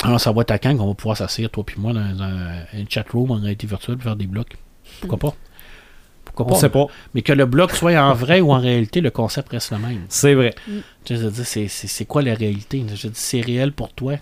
Alors, 0.04 0.20
ça 0.20 0.32
va 0.32 0.42
être 0.42 0.52
à 0.52 0.60
quand 0.60 0.76
qu'on 0.76 0.88
va 0.88 0.94
pouvoir 0.94 1.16
s'asseoir, 1.18 1.50
toi 1.50 1.64
puis 1.66 1.76
moi, 1.80 1.94
dans 1.94 2.00
un, 2.00 2.60
un 2.74 2.86
chat 2.90 3.06
room 3.12 3.32
en 3.32 3.36
réalité 3.36 3.66
virtuelle, 3.68 3.96
pour 3.96 4.04
faire 4.04 4.16
des 4.16 4.28
blocs? 4.28 4.56
Pourquoi 5.00 5.18
pas? 5.18 5.36
Pourquoi 6.26 6.46
On 6.48 6.50
pas? 6.50 6.56
sait 6.56 6.70
pas. 6.70 6.88
Mais 7.14 7.22
que 7.22 7.32
le 7.32 7.46
bloc 7.46 7.72
soit 7.72 7.94
en 7.96 8.14
vrai 8.14 8.42
ou 8.42 8.52
en 8.52 8.60
réalité, 8.60 9.00
le 9.00 9.10
concept 9.12 9.52
reste 9.52 9.72
le 9.72 9.78
même. 9.78 10.02
C'est 10.10 10.34
vrai. 10.34 10.54
Je 11.08 11.16
veux 11.16 11.32
dire, 11.32 11.46
c'est, 11.46 12.06
quoi 12.06 12.22
la 12.24 12.34
réalité? 12.34 12.84
Je 12.94 13.08
dis, 13.08 13.14
c'est 13.14 13.42
réel 13.42 13.72
pour 13.72 13.94
toi. 13.94 14.16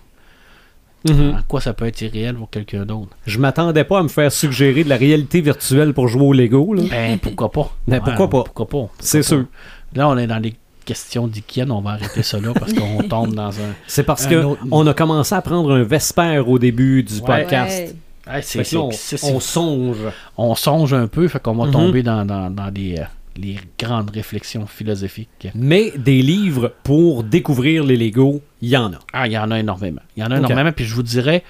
Mhm. 1.09 1.35
En 1.37 1.41
quoi 1.47 1.59
ça 1.59 1.73
peut 1.73 1.85
être 1.85 2.01
irréel 2.01 2.35
pour 2.35 2.49
quelqu'un 2.49 2.85
d'autre? 2.85 3.09
Je 3.25 3.37
m'attendais 3.39 3.83
pas 3.83 3.99
à 3.99 4.03
me 4.03 4.07
faire 4.09 4.31
suggérer 4.31 4.83
de 4.83 4.89
la 4.89 4.95
réalité 4.95 5.41
virtuelle 5.41 5.93
pour 5.93 6.07
jouer 6.07 6.21
au 6.23 6.33
Lego, 6.33 6.73
là. 6.73 6.83
Ben, 6.89 7.17
pourquoi 7.19 7.51
pas? 7.51 7.75
Ben, 7.87 7.99
pourquoi 7.99 8.29
pas? 8.29 8.43
Pourquoi 8.43 8.69
pas? 8.69 8.89
C'est 8.99 9.23
sûr. 9.23 9.45
Là, 9.95 10.07
on 10.07 10.17
est 10.17 10.27
dans 10.27 10.39
les 10.39 10.55
questions 10.84 11.27
d'Ikea, 11.27 11.65
on 11.69 11.81
va 11.81 11.91
arrêter 11.91 12.23
ça 12.23 12.39
là 12.39 12.53
parce 12.53 12.73
qu'on 12.73 12.97
tombe 13.10 13.34
dans 13.34 13.49
un... 13.51 13.73
C'est 13.88 14.03
parce 14.03 14.26
autre- 14.27 14.57
on 14.72 14.85
a 14.88 14.93
commencé 14.93 15.34
à 15.35 15.41
prendre 15.41 15.72
un 15.73 15.84
Vesper 15.84 16.39
au 16.45 16.60
début 16.60 17.03
du 17.03 17.15
Ouais. 17.15 17.41
podcast. 17.41 17.95
Ouais. 18.27 18.34
Ouais, 18.35 18.41
c'est- 18.41 18.76
on, 18.77 18.91
c'est- 18.91 19.18
c'est- 19.18 19.31
on 19.34 19.39
songe. 19.39 19.97
on 20.38 20.55
songe 20.55 20.93
un 20.93 21.07
peu, 21.07 21.27
fait 21.27 21.41
qu'on 21.41 21.55
va 21.55 21.65
Mhm. 21.65 21.72
tomber 21.72 22.03
dans, 22.03 22.23
dans, 22.26 22.49
dans 22.49 22.72
des, 22.72 22.95
euh, 22.99 23.03
les 23.35 23.57
grandes 23.80 24.11
réflexions 24.11 24.65
philosophiques. 24.65 25.47
Mais 25.55 25.91
des 25.97 26.22
livres 26.22 26.72
pour 26.84 27.23
découvrir 27.23 27.84
les 27.84 27.97
Lego, 27.97 28.41
il 28.61 28.69
y 28.69 28.77
en 28.77 28.93
a. 28.93 28.99
Ah, 29.11 29.27
il 29.27 29.34
y 29.34 29.38
en 29.38 29.51
a 29.51 29.60
énormément. 29.60 30.01
Il 30.15 30.22
y 30.22 30.26
en 30.26 30.31
a 30.31 30.38
énormément, 30.38 30.72
puis 30.72 30.85
je 30.85 30.95
vous 30.95 31.03
dirais, 31.03 31.43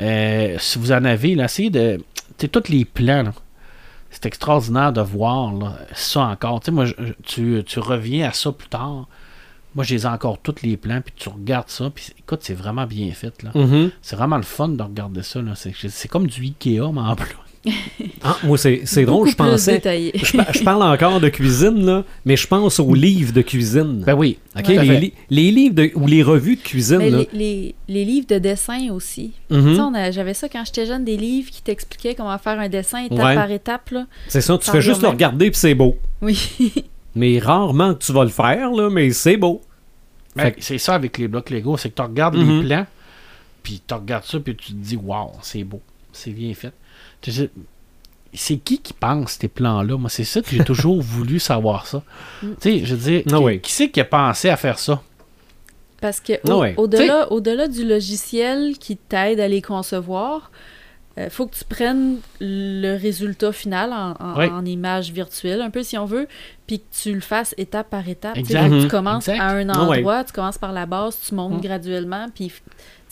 euh, 0.00 0.56
si 0.58 0.78
vous 0.78 0.92
en 0.92 1.04
avez, 1.04 1.34
là, 1.34 1.44
essayez 1.44 1.70
de. 1.70 1.96
Tu 2.36 2.44
sais, 2.44 2.48
tous 2.48 2.68
les 2.70 2.84
plans, 2.84 3.22
là, 3.22 3.32
c'est 4.10 4.26
extraordinaire 4.26 4.92
de 4.92 5.00
voir 5.00 5.52
là, 5.52 5.78
ça 5.94 6.20
encore. 6.22 6.60
Tu 6.60 6.66
sais, 6.66 6.70
moi, 6.72 6.84
je- 6.86 6.94
tu, 7.24 7.62
tu 7.64 7.78
reviens 7.80 8.28
à 8.28 8.32
ça 8.32 8.52
plus 8.52 8.68
tard. 8.68 9.06
Moi, 9.74 9.84
j'ai 9.84 10.06
encore 10.06 10.38
tous 10.38 10.62
les 10.62 10.76
plans, 10.76 11.00
puis 11.02 11.12
tu 11.16 11.28
regardes 11.28 11.68
ça, 11.68 11.90
puis 11.90 12.06
écoute, 12.18 12.40
c'est 12.42 12.54
vraiment 12.54 12.86
bien 12.86 13.12
fait. 13.12 13.42
là. 13.42 13.50
Mhm. 13.54 13.90
C'est 14.02 14.16
vraiment 14.16 14.36
le 14.38 14.42
fun 14.42 14.68
de 14.68 14.82
regarder 14.82 15.22
ça. 15.22 15.40
c'est 15.54 16.08
comme 16.08 16.26
du 16.26 16.42
Ikea, 16.42 16.80
mais 16.92 17.00
en 17.00 17.14
plus. 17.16 17.36
Ah, 18.22 18.36
moi, 18.44 18.56
c'est 18.56 18.82
c'est 18.84 19.04
drôle, 19.04 19.28
je 19.28 19.34
pensais. 19.34 19.80
Je, 20.14 20.22
je 20.58 20.64
parle 20.64 20.82
encore 20.82 21.20
de 21.20 21.28
cuisine, 21.28 21.84
là, 21.84 22.04
mais 22.24 22.36
je 22.36 22.46
pense 22.46 22.78
aux 22.80 22.94
livres 22.94 23.32
de 23.32 23.42
cuisine. 23.42 24.02
Ben 24.06 24.14
oui. 24.14 24.38
OK? 24.56 24.62
tout 24.64 24.70
à 24.72 24.82
Les, 24.84 24.88
fait. 24.88 25.00
li- 25.00 25.12
les 25.30 25.50
livres 25.50 25.74
de- 25.74 25.90
ou 25.94 26.06
les 26.06 26.22
revues 26.22 26.56
de 26.56 26.60
cuisine. 26.62 26.98
Là. 26.98 27.18
les, 27.18 27.28
les- 27.32 27.74
les 27.88 28.04
livres 28.04 28.26
de 28.28 28.38
dessin 28.38 28.90
aussi. 28.92 29.32
Tu 29.50 29.56
sais, 29.74 29.80
on 29.80 29.94
a- 29.94 30.10
J'avais 30.10 30.34
ça 30.34 30.48
quand 30.48 30.64
j'étais 30.64 30.86
jeune, 30.86 31.04
des 31.04 31.16
livres 31.16 31.50
qui 31.50 31.62
t'expliquaient 31.62 32.14
comment 32.14 32.36
faire 32.38 32.58
un 32.58 32.68
dessin 32.68 33.04
étape 33.04 33.18
Ouais. 33.18 33.34
par 33.34 33.50
étape. 33.50 33.90
Là. 33.90 34.06
C'est 34.28 34.40
ça, 34.40 34.56
tu 34.58 34.70
fais 34.70 34.80
juste 34.80 35.02
le 35.02 35.08
regarder 35.08 35.50
puis 35.50 35.58
c'est 35.60 35.74
beau. 35.74 35.96
Oui. 36.22 36.38
Mais 37.14 37.38
rarement 37.38 37.94
que 37.94 38.04
tu 38.04 38.12
vas 38.12 38.22
le 38.24 38.30
faire, 38.30 38.70
là, 38.70 38.90
mais 38.90 39.10
c'est 39.10 39.36
beau. 39.36 39.60
Ben, 40.36 40.44
Fait 40.44 40.52
que- 40.52 40.62
c'est 40.62 40.78
ça 40.78 40.94
avec 40.94 41.18
les 41.18 41.26
blocs 41.26 41.50
Lego, 41.50 41.76
c'est 41.76 41.90
que 41.90 41.96
tu 41.96 42.02
regardes 42.02 42.36
les 42.36 42.62
plans, 42.64 42.86
puis 43.64 43.80
tu 43.84 43.94
regardes 43.94 44.24
ça, 44.24 44.38
puis 44.38 44.54
tu 44.54 44.68
te 44.72 44.76
dis, 44.76 44.96
waouh, 44.96 45.30
c'est 45.42 45.64
beau, 45.64 45.80
c'est 46.12 46.30
bien 46.30 46.54
fait. 46.54 46.72
C'est 48.34 48.56
qui 48.58 48.78
qui 48.78 48.92
pense 48.92 49.32
ces 49.40 49.48
plans-là? 49.48 49.96
Moi, 49.96 50.10
c'est 50.10 50.24
ça 50.24 50.42
que 50.42 50.50
j'ai 50.50 50.62
toujours 50.62 51.00
voulu 51.02 51.38
savoir 51.40 51.86
ça. 51.86 52.02
Mm. 52.42 52.46
Tu 52.48 52.54
sais, 52.60 52.84
je 52.84 52.94
veux 52.94 53.10
dire, 53.10 53.22
Ah 53.32 53.56
qui, 53.56 53.72
c'est 53.72 53.90
qui 53.90 54.00
a 54.00 54.04
pensé 54.04 54.48
à 54.50 54.56
faire 54.56 54.78
ça? 54.78 55.02
Parce 56.00 56.20
que 56.20 56.34
Ah 56.46 56.54
au- 56.54 56.82
au-delà, 56.82 57.32
au-delà 57.32 57.66
du 57.68 57.84
logiciel 57.86 58.76
qui 58.78 58.96
t'aide 58.96 59.40
à 59.40 59.48
les 59.48 59.62
concevoir, 59.62 60.50
il 61.16 61.30
faut 61.30 61.46
que 61.48 61.56
tu 61.56 61.64
prennes 61.64 62.18
le 62.38 62.96
résultat 62.96 63.50
final 63.50 63.92
en, 63.92 64.10
en- 64.24 64.38
Oui. 64.38 64.46
en 64.46 64.64
image 64.64 65.10
virtuelle, 65.10 65.60
un 65.62 65.70
peu 65.70 65.82
si 65.82 65.98
on 65.98 66.04
veut, 66.04 66.28
puis 66.68 66.78
que 66.78 66.84
tu 67.02 67.12
le 67.12 67.20
fasses 67.20 67.54
étape 67.58 67.90
par 67.90 68.08
étape. 68.08 68.34
Tu 68.34 68.40
Exact. 68.40 68.88
commences 68.88 69.26
Exact. 69.26 69.40
à 69.42 69.48
un 69.48 69.68
Ah 69.70 69.80
endroit, 69.80 70.22
tu 70.22 70.32
commences 70.32 70.58
par 70.58 70.72
la 70.72 70.86
base, 70.86 71.18
tu 71.26 71.34
montes 71.34 71.54
Mhm. 71.54 71.60
graduellement, 71.62 72.26
puis 72.32 72.52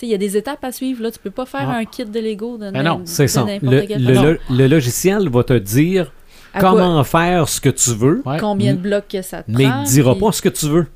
il 0.02 0.08
y 0.08 0.14
a 0.14 0.18
des 0.18 0.36
étapes 0.36 0.62
à 0.64 0.72
suivre. 0.72 1.02
Là, 1.02 1.10
tu 1.10 1.18
peux 1.18 1.30
pas 1.30 1.46
faire 1.46 1.68
Ah. 1.70 1.76
un 1.76 1.84
kit 1.84 2.04
de 2.04 2.20
Lego 2.20 2.58
de, 2.58 2.70
Ben 2.70 2.82
non, 2.82 3.02
C'est 3.04 3.28
ça. 3.28 3.44
Le, 3.62 3.80
le- 3.80 4.22
le- 4.32 4.40
le 4.50 4.66
logiciel 4.66 5.28
va 5.28 5.42
te 5.44 5.54
dire 5.58 6.12
À 6.54 6.60
quoi- 6.60 6.70
comment 6.70 7.04
faire 7.04 7.48
ce 7.48 7.60
que 7.60 7.68
tu 7.68 7.90
veux, 7.94 8.22
Ouais. 8.24 8.38
combien 8.38 8.72
Mm. 8.72 8.76
de 8.76 8.80
blocs 8.82 9.08
que 9.08 9.22
ça 9.22 9.42
te 9.42 9.50
mais 9.50 9.64
il 9.64 9.68
prend. 9.70 9.82
ne 9.82 9.86
dira 9.86 10.12
puis- 10.12 10.20
pas 10.20 10.32
ce 10.32 10.42
que 10.42 10.48
tu 10.48 10.66
veux. 10.68 10.86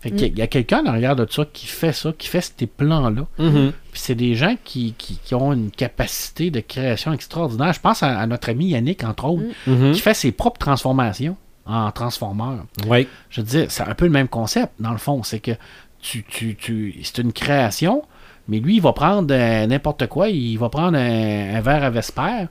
Fait 0.00 0.10
qu'il 0.10 0.20
y 0.20 0.24
a- 0.24 0.28
il 0.28 0.38
y 0.38 0.42
a 0.42 0.46
quelqu'un 0.46 0.82
derrière 0.82 1.14
de 1.14 1.26
ça 1.30 1.44
qui 1.52 1.66
fait 1.66 1.92
ça, 1.92 2.10
qui 2.16 2.26
fait 2.28 2.40
ces 2.58 2.66
plans-là. 2.66 3.26
Mhm. 3.38 3.72
Puis 3.92 4.00
c'est 4.02 4.14
des 4.14 4.34
gens 4.34 4.56
qui, 4.64 4.94
qui- 4.96 5.18
qui 5.22 5.34
ont 5.34 5.52
une 5.52 5.70
capacité 5.70 6.50
de 6.50 6.60
création 6.60 7.12
extraordinaire. 7.12 7.74
Je 7.74 7.80
pense 7.80 8.02
à, 8.02 8.18
à 8.18 8.26
notre 8.26 8.48
ami 8.48 8.68
Yannick, 8.68 9.04
entre 9.04 9.26
autres, 9.26 9.42
Mm. 9.66 9.72
Mhm. 9.72 9.92
qui 9.92 10.00
fait 10.00 10.14
ses 10.14 10.32
propres 10.32 10.58
transformations 10.58 11.36
en 11.66 11.90
transformeur. 11.92 12.64
Ouais. 12.86 13.06
Je 13.28 13.42
veux 13.42 13.46
dire, 13.46 13.66
c'est 13.68 13.82
un 13.82 13.94
peu 13.94 14.06
le 14.06 14.10
même 14.10 14.28
concept, 14.28 14.72
dans 14.80 14.92
le 14.92 14.96
fond. 14.98 15.22
C'est 15.22 15.38
que 15.40 15.52
tu, 16.00 16.24
tu, 16.24 16.56
tu, 16.56 16.98
c'est 17.02 17.18
une 17.18 17.34
création, 17.34 18.02
mais 18.48 18.58
lui, 18.58 18.76
il 18.76 18.82
va 18.82 18.92
prendre 18.92 19.32
euh, 19.34 19.66
n'importe 19.66 20.06
quoi. 20.08 20.28
Il 20.28 20.56
va 20.58 20.68
prendre 20.68 20.96
un, 20.98 21.54
un 21.54 21.60
verre 21.60 21.84
à 21.84 21.90
Vesper, 21.90 22.46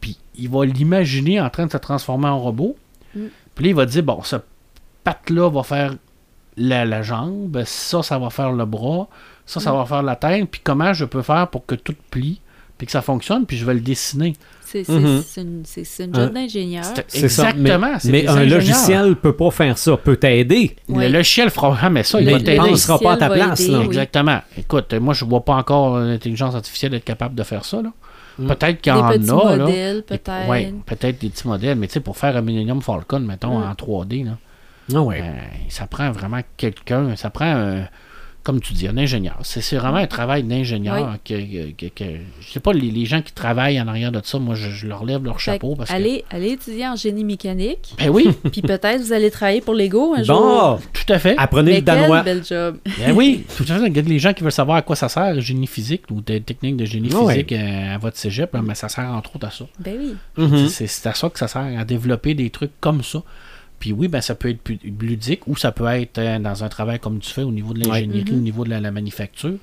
puis 0.00 0.18
il 0.36 0.48
va 0.48 0.64
l'imaginer 0.64 1.40
en 1.40 1.50
train 1.50 1.66
de 1.66 1.72
se 1.72 1.76
transformer 1.76 2.28
en 2.28 2.38
robot. 2.40 2.76
Mm. 3.14 3.20
Puis 3.54 3.64
là, 3.64 3.70
il 3.70 3.74
va 3.76 3.86
dire, 3.86 4.02
bon, 4.02 4.22
ce 4.22 4.36
patte-là 5.04 5.50
va 5.50 5.62
faire 5.62 5.94
la, 6.56 6.84
la 6.84 7.02
jambe, 7.02 7.62
ça, 7.64 8.02
ça 8.02 8.18
va 8.18 8.30
faire 8.30 8.52
le 8.52 8.64
bras, 8.64 9.08
ça, 9.46 9.60
ça 9.60 9.72
Mm. 9.72 9.76
va 9.76 9.84
faire 9.86 10.02
la 10.02 10.16
tête, 10.16 10.48
puis 10.50 10.60
comment 10.64 10.92
je 10.92 11.04
peux 11.04 11.22
faire 11.22 11.48
pour 11.48 11.66
que 11.66 11.74
tout 11.74 11.94
plie, 12.10 12.40
puis 12.78 12.86
que 12.86 12.92
ça 12.92 13.02
fonctionne, 13.02 13.44
puis 13.46 13.56
je 13.56 13.64
vais 13.64 13.74
le 13.74 13.80
dessiner. 13.80 14.34
C'est 14.82 14.92
Mhm. 14.92 15.22
c'est 15.24 15.40
une, 15.42 15.62
c'est- 15.64 15.84
c'est 15.84 16.04
une 16.06 16.16
Un- 16.16 16.24
job 16.24 16.32
d'ingénieur. 16.34 16.84
C'est 16.84 17.04
C'est 17.08 17.28
ça. 17.28 17.50
exactement. 17.50 17.92
Mais, 18.04 18.10
mais 18.10 18.22
des 18.22 18.28
un 18.28 18.44
logiciel 18.44 19.14
peut 19.16 19.36
pas 19.36 19.50
faire 19.52 19.78
ça. 19.78 19.96
Peut 19.96 20.16
t'aider. 20.16 20.74
Le 20.88 21.08
logiciel 21.08 21.50
fera 21.50 21.76
jamais 21.80 22.02
ça, 22.02 22.20
il 22.20 22.26
Mais 22.26 22.38
t'aider. 22.38 22.56
pensera 22.56 22.98
pas 22.98 23.12
à 23.12 23.16
ta 23.16 23.28
place. 23.30 23.60
aider, 23.60 23.70
là. 23.72 23.78
oui. 23.80 23.84
Exactement. 23.86 24.40
Écoute, 24.58 24.92
euh, 24.94 25.00
moi, 25.00 25.14
je 25.14 25.24
vois 25.24 25.44
pas 25.44 25.54
encore 25.54 25.98
l'intelligence 25.98 26.54
artificielle 26.54 26.94
être 26.94 27.04
capable 27.04 27.34
de 27.34 27.42
faire 27.44 27.64
ça. 27.64 27.82
là. 27.82 27.92
Mm. 28.38 28.46
Peut-être 28.48 28.80
qu'il 28.80 28.92
y 28.92 29.18
Des 29.18 29.30
en 29.30 29.38
a. 29.38 29.56
là. 29.56 29.64
modèles, 29.64 29.96
Des- 29.96 30.02
peut-être. 30.02 30.48
ouais, 30.48 30.74
peut-être 30.86 31.20
des 31.20 31.28
petits 31.28 31.46
modèles. 31.46 31.78
Mais 31.78 31.86
tu 31.86 31.92
sais, 31.92 32.00
pour 32.00 32.16
faire 32.16 32.36
un 32.36 32.40
Millennium 32.42 32.82
Falcon, 32.82 33.20
mettons, 33.20 33.60
Mm. 33.60 33.62
en 33.70 33.74
3D, 33.76 34.24
là, 34.24 34.32
Ah 34.92 35.02
ouais. 35.02 35.20
euh, 35.22 35.32
ça 35.68 35.86
prend 35.86 36.10
vraiment 36.10 36.40
quelqu'un. 36.56 37.14
Ça 37.14 37.30
prend, 37.30 37.44
un- 37.46 37.84
comme 38.44 38.60
tu 38.60 38.74
dis, 38.74 38.86
un 38.86 38.96
ingénieur. 38.98 39.38
C'est 39.42 39.76
vraiment 39.76 39.96
un 39.96 40.06
travail 40.06 40.42
d'ingénieur. 40.44 41.16
Que, 41.24 41.70
que, 41.72 41.86
que- 41.86 42.04
je 42.40 42.52
sais 42.52 42.60
pas, 42.60 42.72
les, 42.72 42.90
les 42.90 43.06
gens 43.06 43.22
qui 43.22 43.32
travaillent 43.32 43.80
en 43.80 43.88
arrière 43.88 44.12
de 44.12 44.20
ça, 44.22 44.38
moi, 44.38 44.54
je, 44.54 44.68
je 44.70 44.86
leur 44.86 45.04
lève 45.04 45.24
leur 45.24 45.40
chapeau. 45.40 45.74
Parce 45.74 45.90
que... 45.90 45.94
allez, 45.96 46.24
allez 46.30 46.50
étudier 46.50 46.86
en 46.86 46.94
génie 46.94 47.24
mécanique, 47.24 47.94
Ben 47.98 48.10
oui, 48.10 48.28
puis 48.52 48.60
peut-être 48.62 49.00
vous 49.00 49.12
allez 49.12 49.30
travailler 49.30 49.62
pour 49.62 49.74
Lego 49.74 50.14
un 50.14 50.22
jour. 50.22 50.36
Bon, 50.38 50.78
tout 50.92 51.12
à 51.12 51.18
fait. 51.18 51.34
apprenez 51.38 51.70
Mais 51.72 51.76
le 51.78 51.82
danois. 51.82 52.22
quel 52.22 52.36
bel 52.36 52.44
job. 52.44 52.76
Ben 52.98 53.12
oui, 53.12 53.44
tout 53.56 53.64
à 53.68 53.78
fait. 53.78 53.86
Il 53.88 53.96
y 53.96 53.98
a 53.98 54.02
des 54.02 54.18
gens 54.18 54.32
qui 54.34 54.42
veulent 54.42 54.52
savoir 54.52 54.76
à 54.76 54.82
quoi 54.82 54.94
ça 54.94 55.08
sert, 55.08 55.40
génie 55.40 55.66
physique 55.66 56.02
ou 56.10 56.20
des 56.20 56.40
techniques 56.40 56.76
de 56.76 56.84
génie 56.84 57.08
Ah 57.14 57.26
physique 57.30 57.52
euh, 57.52 57.94
à 57.94 57.98
votre 57.98 58.16
cégep, 58.18 58.52
là, 58.52 58.60
mais 58.62 58.74
ça 58.74 58.88
sert 58.90 59.04
entre 59.10 59.34
autres 59.36 59.46
à 59.46 59.50
ça. 59.50 59.64
Ben 59.78 59.94
oui. 59.98 60.14
Mhm. 60.36 60.68
C'est 60.68 61.06
à 61.06 61.14
ça 61.14 61.30
que 61.30 61.38
ça 61.38 61.48
sert, 61.48 61.66
à 61.78 61.84
développer 61.84 62.34
des 62.34 62.50
trucs 62.50 62.78
comme 62.80 63.02
ça. 63.02 63.22
Puis 63.84 63.92
oui, 63.92 64.08
ben 64.08 64.22
ça 64.22 64.34
peut 64.34 64.48
être 64.48 64.62
pu- 64.62 64.80
ludique 64.98 65.46
ou 65.46 65.56
ça 65.58 65.70
peut 65.70 65.84
être 65.88 66.16
euh, 66.16 66.38
dans 66.38 66.64
un 66.64 66.70
travail 66.70 66.98
comme 66.98 67.18
tu 67.18 67.28
fais 67.30 67.42
au 67.42 67.52
niveau 67.52 67.74
de 67.74 67.86
l'ingénierie, 67.86 68.32
Mhm. 68.32 68.38
au 68.38 68.40
niveau 68.40 68.64
de 68.64 68.70
la, 68.70 68.80
la 68.80 68.90
manufacture. 68.90 69.58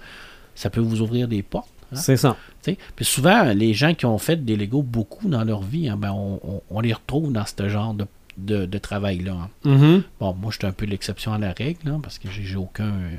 Ça 0.54 0.70
peut 0.70 0.80
vous 0.80 1.02
ouvrir 1.02 1.28
des 1.28 1.42
portes. 1.42 1.72
hein, 1.92 1.96
C'est 1.96 2.18
ça. 2.18 2.38
tu 2.62 2.74
sais. 2.74 2.78
Puis 2.96 3.04
souvent, 3.04 3.46
les 3.46 3.74
gens 3.74 3.96
qui 3.96 4.06
ont 4.06 4.20
fait 4.20 4.46
des 4.46 4.56
Lego 4.56 4.84
beaucoup 4.84 5.28
dans 5.28 5.44
leur 5.44 5.64
vie, 5.64 5.90
hein, 5.90 5.98
ben 5.98 6.12
on, 6.12 6.40
on- 6.48 6.62
on 6.70 6.82
les 6.82 6.94
retrouve 6.94 7.34
dans 7.34 7.46
ce 7.48 7.68
genre 7.68 7.96
de, 7.96 8.06
de- 8.38 8.68
de 8.68 8.78
travail-là. 8.78 9.34
hein. 9.34 9.50
Mhm. 9.66 10.04
Bon, 10.20 10.36
moi, 10.40 10.52
je 10.52 10.58
suis 10.60 10.68
un 10.68 10.72
peu 10.72 10.86
l'exception 10.86 11.34
à 11.34 11.40
la 11.40 11.52
règle, 11.54 11.90
hein, 11.90 12.00
parce 12.04 12.20
que 12.20 12.30
j'ai 12.30 12.44
j'ai 12.44 12.58
aucun... 12.58 12.90
euh, 12.90 13.16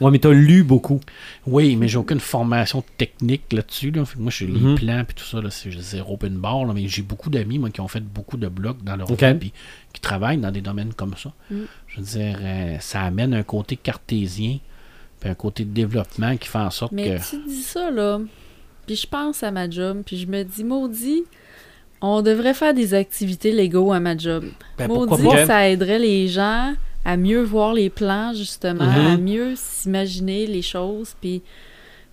Ouais, 0.00 0.10
mais 0.10 0.18
t'as 0.18 0.30
lu 0.30 0.62
beaucoup. 0.62 1.00
Oui, 1.46 1.74
mais 1.76 1.88
j'ai 1.88 1.96
aucune 1.98 2.20
formation 2.20 2.84
technique 2.98 3.52
là-dessus. 3.52 3.90
Là. 3.90 4.04
Moi, 4.18 4.30
j'ai 4.30 4.46
Mhm. 4.46 4.68
les 4.70 4.74
plans 4.74 5.04
puis 5.06 5.14
tout 5.14 5.24
ça, 5.24 5.40
là, 5.40 5.50
c'est 5.50 5.70
zéro 5.72 6.14
open 6.14 6.36
bar. 6.36 6.64
là, 6.66 6.72
mais 6.74 6.86
j'ai 6.88 7.02
beaucoup 7.02 7.30
d'amis 7.30 7.58
moi, 7.58 7.70
qui 7.70 7.80
ont 7.80 7.88
fait 7.88 8.00
beaucoup 8.04 8.36
de 8.36 8.48
blogs 8.48 8.82
dans 8.82 8.96
leur 8.96 9.10
Ok. 9.10 9.22
vie 9.22 9.34
puis 9.38 9.52
qui 9.94 10.00
travaillent 10.00 10.36
dans 10.38 10.50
des 10.50 10.60
domaines 10.60 10.92
comme 10.94 11.14
ça. 11.16 11.32
Mm. 11.50 11.56
Je 11.88 11.96
veux 11.96 12.02
dire, 12.04 12.38
euh, 12.42 12.76
ça 12.80 13.02
amène 13.02 13.32
un 13.34 13.42
côté 13.42 13.76
cartésien 13.76 14.58
puis 15.20 15.30
un 15.30 15.34
côté 15.34 15.64
de 15.64 15.70
développement 15.70 16.36
qui 16.36 16.48
fait 16.48 16.58
en 16.58 16.70
sorte 16.70 16.92
Mais 16.92 17.16
que. 17.18 17.30
tu 17.30 17.36
dis 17.48 17.62
ça, 17.62 17.90
là, 17.90 18.20
puis 18.86 18.96
je 18.96 19.06
pense 19.06 19.42
à 19.42 19.50
ma 19.50 19.68
job, 19.70 20.02
puis 20.04 20.18
je 20.18 20.26
me 20.26 20.42
dis, 20.42 20.62
maudit, 20.62 21.24
on 22.02 22.20
devrait 22.20 22.52
faire 22.52 22.74
des 22.74 22.92
activités 22.92 23.50
Lego 23.52 23.92
à 23.92 24.00
ma 24.00 24.16
job. 24.16 24.44
Ben, 24.76 24.86
pourquoi 24.86 25.16
maudit, 25.16 25.36
pas? 25.36 25.46
ça 25.46 25.68
aiderait 25.70 25.98
les 25.98 26.28
gens 26.28 26.74
à 27.06 27.16
mieux 27.16 27.42
voir 27.42 27.72
les 27.72 27.88
plans, 27.88 28.32
justement, 28.34 28.84
à 28.84 29.16
mieux 29.16 29.54
s'imaginer 29.56 30.46
les 30.46 30.62
choses, 30.62 31.14
puis... 31.20 31.42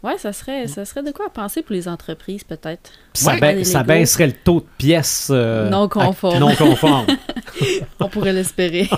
Ouais, 0.03 0.17
ça 0.17 0.33
serait, 0.33 0.67
ça 0.67 0.83
serait 0.83 1.01
de 1.01 1.11
quoi 1.11 1.29
penser 1.29 1.61
pour 1.61 1.71
les 1.73 1.87
entreprises, 1.87 2.43
peut-être. 2.43 2.91
Puis 3.13 3.23
ça, 3.23 3.37
ba- 3.37 3.53
Des 3.53 3.63
ça 3.63 3.83
baisserait 3.83 4.27
le 4.27 4.33
taux 4.33 4.59
de 4.59 4.65
pièces 4.77 5.29
euh, 5.31 5.69
Non 5.69 5.87
conformes. 5.87 6.39
non 6.39 6.53
conformes. 6.55 7.07
On 8.01 8.09
pourrait 8.09 8.33
l'espérer. 8.33 8.89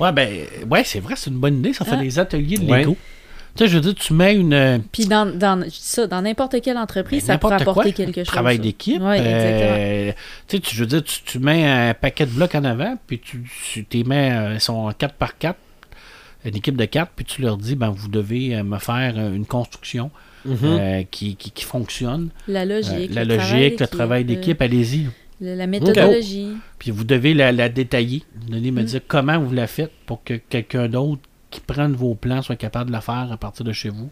Ouais, 0.00 0.10
ben, 0.12 0.46
ouais, 0.70 0.84
c'est 0.84 1.00
vrai, 1.00 1.16
c'est 1.16 1.28
une 1.28 1.36
bonne 1.38 1.58
idée. 1.58 1.74
Ça 1.74 1.84
fait 1.84 1.96
Ah. 1.98 2.02
des 2.02 2.18
ateliers 2.18 2.56
de 2.56 2.64
Ouais. 2.70 2.86
Tu 3.56 3.64
sais, 3.64 3.68
je 3.68 3.74
veux 3.76 3.80
dire, 3.80 3.94
tu 3.94 4.12
mets 4.14 4.34
une. 4.34 4.52
euh, 4.54 4.78
Puis 4.92 5.06
dans, 5.06 5.26
dans, 5.26 5.60
je 5.64 5.68
dis 5.70 5.76
ça, 5.80 6.06
dans 6.06 6.22
n'importe 6.22 6.60
quelle 6.62 6.78
entreprise, 6.78 7.22
Ben, 7.22 7.26
ça 7.26 7.32
n'importe 7.34 7.60
apporter 7.60 7.92
quoi. 7.92 8.04
quelque 8.04 8.20
chose. 8.20 8.26
Travail 8.26 8.58
d'équipe. 8.58 8.94
Exactement. 9.02 9.20
euh, 9.76 10.12
tu 10.46 10.56
sais, 10.56 10.60
tu- 10.62 10.74
je 10.76 10.80
veux 10.80 10.86
dire, 10.86 11.02
tu, 11.04 11.22
tu 11.24 11.38
mets 11.38 11.64
un 11.66 11.94
paquet 11.94 12.26
de 12.26 12.30
blocs 12.30 12.54
en 12.54 12.64
avant, 12.64 12.96
puis 13.06 13.18
tu, 13.18 13.42
tu 13.72 13.84
t'y 13.84 14.04
mets, 14.04 14.30
euh, 14.32 14.54
ils 14.54 14.60
sont 14.60 14.90
4 14.96 15.14
par 15.14 15.36
4, 15.36 15.58
une 16.44 16.56
équipe 16.56 16.76
de 16.76 16.84
4, 16.84 17.10
puis 17.14 17.24
tu 17.24 17.42
leur 17.42 17.56
dis, 17.56 17.74
ben, 17.76 17.90
vous 17.90 18.08
devez 18.08 18.62
me 18.62 18.78
faire 18.78 19.14
une 19.18 19.44
construction 19.46 20.10
Mhm. 20.46 20.56
euh, 20.64 21.02
qui, 21.10 21.36
qui, 21.36 21.50
qui 21.50 21.64
fonctionne. 21.64 22.30
La 22.48 22.60
Euh, 22.62 22.64
logique. 22.64 23.12
la 23.14 23.24
le 23.24 23.36
travail 23.36 23.60
logique, 23.62 23.80
le 23.80 23.86
travail 23.86 24.22
euh, 24.22 24.26
d'équipe, 24.26 24.62
allez-y. 24.62 25.08
le- 25.40 25.54
La 25.54 25.66
méthodologie. 25.66 26.48
Puis 26.78 26.90
vous 26.92 27.04
devez 27.04 27.34
la, 27.34 27.52
la 27.52 27.68
détailler. 27.68 28.22
Vous 28.42 28.50
devez 28.54 28.70
me 28.70 28.80
Mm. 28.82 28.84
dire 28.86 29.00
comment 29.06 29.38
vous 29.38 29.52
la 29.52 29.66
faites 29.66 29.90
pour 30.06 30.22
que 30.24 30.34
quelqu'un 30.34 30.88
d'autre 30.88 31.20
qui 31.50 31.60
prenne 31.60 31.92
vos 31.94 32.14
plans 32.14 32.42
soit 32.42 32.56
capable 32.56 32.86
de 32.86 32.92
la 32.92 33.00
faire 33.00 33.28
à 33.32 33.36
partir 33.36 33.64
de 33.64 33.72
chez 33.72 33.88
vous. 33.88 34.10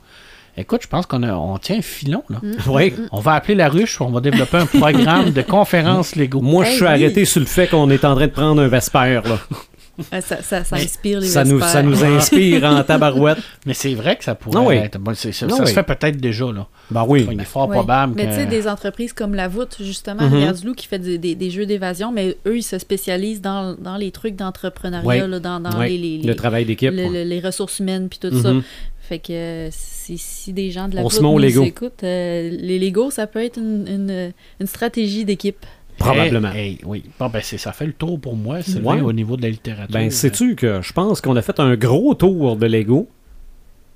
Écoute, 0.56 0.80
je 0.82 0.88
pense 0.88 1.06
qu'on 1.06 1.22
a- 1.22 1.34
on 1.34 1.56
tient 1.58 1.78
un 1.78 1.82
filon, 1.82 2.24
là. 2.28 2.38
Mm. 2.42 2.56
Oui. 2.70 2.94
On 3.12 3.20
va 3.20 3.34
appeler 3.34 3.54
la 3.54 3.68
ruche, 3.68 4.00
on 4.00 4.10
va 4.10 4.20
développer 4.20 4.56
un 4.56 4.66
programme 4.80 5.30
de 5.30 5.42
conférences 5.42 6.16
Lego. 6.16 6.40
Moi, 6.40 6.64
je 6.64 6.68
Hey, 6.70 6.74
suis 6.76 6.84
oui. 6.84 6.90
arrêté 6.90 7.24
sur 7.24 7.40
le 7.40 7.46
fait 7.46 7.68
qu'on 7.68 7.88
est 7.90 8.04
en 8.04 8.16
train 8.16 8.26
de 8.26 8.32
prendre 8.32 8.60
un 8.60 8.66
Vesper. 8.68 9.20
Là. 9.24 9.38
Ça, 10.12 10.20
ça, 10.20 10.64
ça 10.64 10.76
Mais 10.76 10.82
inspire 10.84 11.20
les 11.20 11.26
Ça 11.26 11.44
nous, 11.44 11.60
ça 11.60 11.82
nous 11.82 12.04
inspire 12.04 12.64
en 12.64 12.82
tabarouette. 12.84 13.38
Mais 13.66 13.74
c'est 13.74 13.94
vrai 13.94 14.16
que 14.16 14.24
ça 14.24 14.34
pourrait 14.34 14.58
oui. 14.64 14.74
être. 14.76 14.98
bon, 14.98 15.14
c'est- 15.14 15.32
ça 15.32 15.48
ça 15.48 15.56
oui. 15.62 15.66
se 15.68 15.72
fait 15.72 15.82
peut-être 15.82 16.18
déjà, 16.18 16.44
là. 16.52 16.66
Ben 16.90 17.04
oui. 17.06 17.26
il 17.30 17.40
est 17.40 17.44
fort 17.44 17.68
Ouais. 17.68 17.74
probable 17.76 18.14
Mais 18.16 18.24
que. 18.26 18.30
tu 18.30 18.36
sais, 18.36 18.46
des 18.46 18.68
entreprises 18.68 19.12
comme 19.12 19.34
La 19.34 19.48
Voûte, 19.48 19.76
justement. 19.80 20.28
Rivière-du-Loup, 20.28 20.74
qui 20.74 20.86
fait 20.86 20.98
des, 20.98 21.18
des- 21.18 21.34
des 21.34 21.50
jeux 21.50 21.66
d'évasion, 21.66 22.12
mais 22.12 22.36
eux, 22.46 22.56
ils 22.58 22.62
se 22.62 22.78
spécialisent 22.78 23.40
dans, 23.40 23.74
dans 23.74 23.96
les 23.96 24.10
trucs 24.10 24.36
d'entrepreneuriat, 24.36 25.26
dans, 25.40 25.58
les, 25.80 25.98
les- 25.98 26.22
Le 26.22 26.34
travail 26.36 26.64
d'équipe. 26.64 26.90
le- 26.92 27.04
ouais. 27.06 27.24
le- 27.24 27.28
les 27.28 27.40
ressources 27.40 27.78
humaines, 27.80 28.08
puis 28.08 28.18
tout 28.18 28.36
ça. 28.40 28.52
Mhm. 28.52 28.62
Fait 29.00 29.18
que 29.18 29.32
euh, 29.32 29.68
si, 29.70 30.18
si 30.18 30.52
des 30.52 30.70
gens 30.70 30.86
de 30.86 30.94
la 30.96 31.02
On 31.02 31.08
se 31.08 31.20
Voûte 31.20 31.40
met 31.40 31.48
Lego. 31.48 31.64
écoutent, 31.64 32.04
euh, 32.04 32.50
les 32.50 32.78
Lego, 32.78 33.10
ça 33.10 33.26
peut 33.26 33.42
être 33.42 33.56
une, 33.58 33.86
une- 33.88 34.32
une 34.60 34.66
stratégie 34.66 35.24
d'équipe. 35.24 35.64
Probablement. 35.98 36.50
Hey, 36.52 36.70
hey, 36.72 36.78
oui. 36.84 37.02
Bon, 37.18 37.28
ben, 37.28 37.40
c'est- 37.42 37.58
ça 37.58 37.72
fait 37.72 37.86
le 37.86 37.92
tour 37.92 38.20
pour 38.20 38.36
moi, 38.36 38.62
c'est 38.62 38.80
Ouais. 38.80 39.00
au 39.00 39.12
niveau 39.12 39.36
de 39.36 39.42
la 39.42 39.50
littérature. 39.50 39.92
Ben, 39.92 40.10
sais-tu 40.10 40.54
que 40.54 40.80
je 40.82 40.92
pense 40.92 41.20
qu'on 41.20 41.36
a 41.36 41.42
fait 41.42 41.58
un 41.60 41.74
gros 41.76 42.14
tour 42.14 42.56
de 42.56 42.66
Lego, 42.66 43.08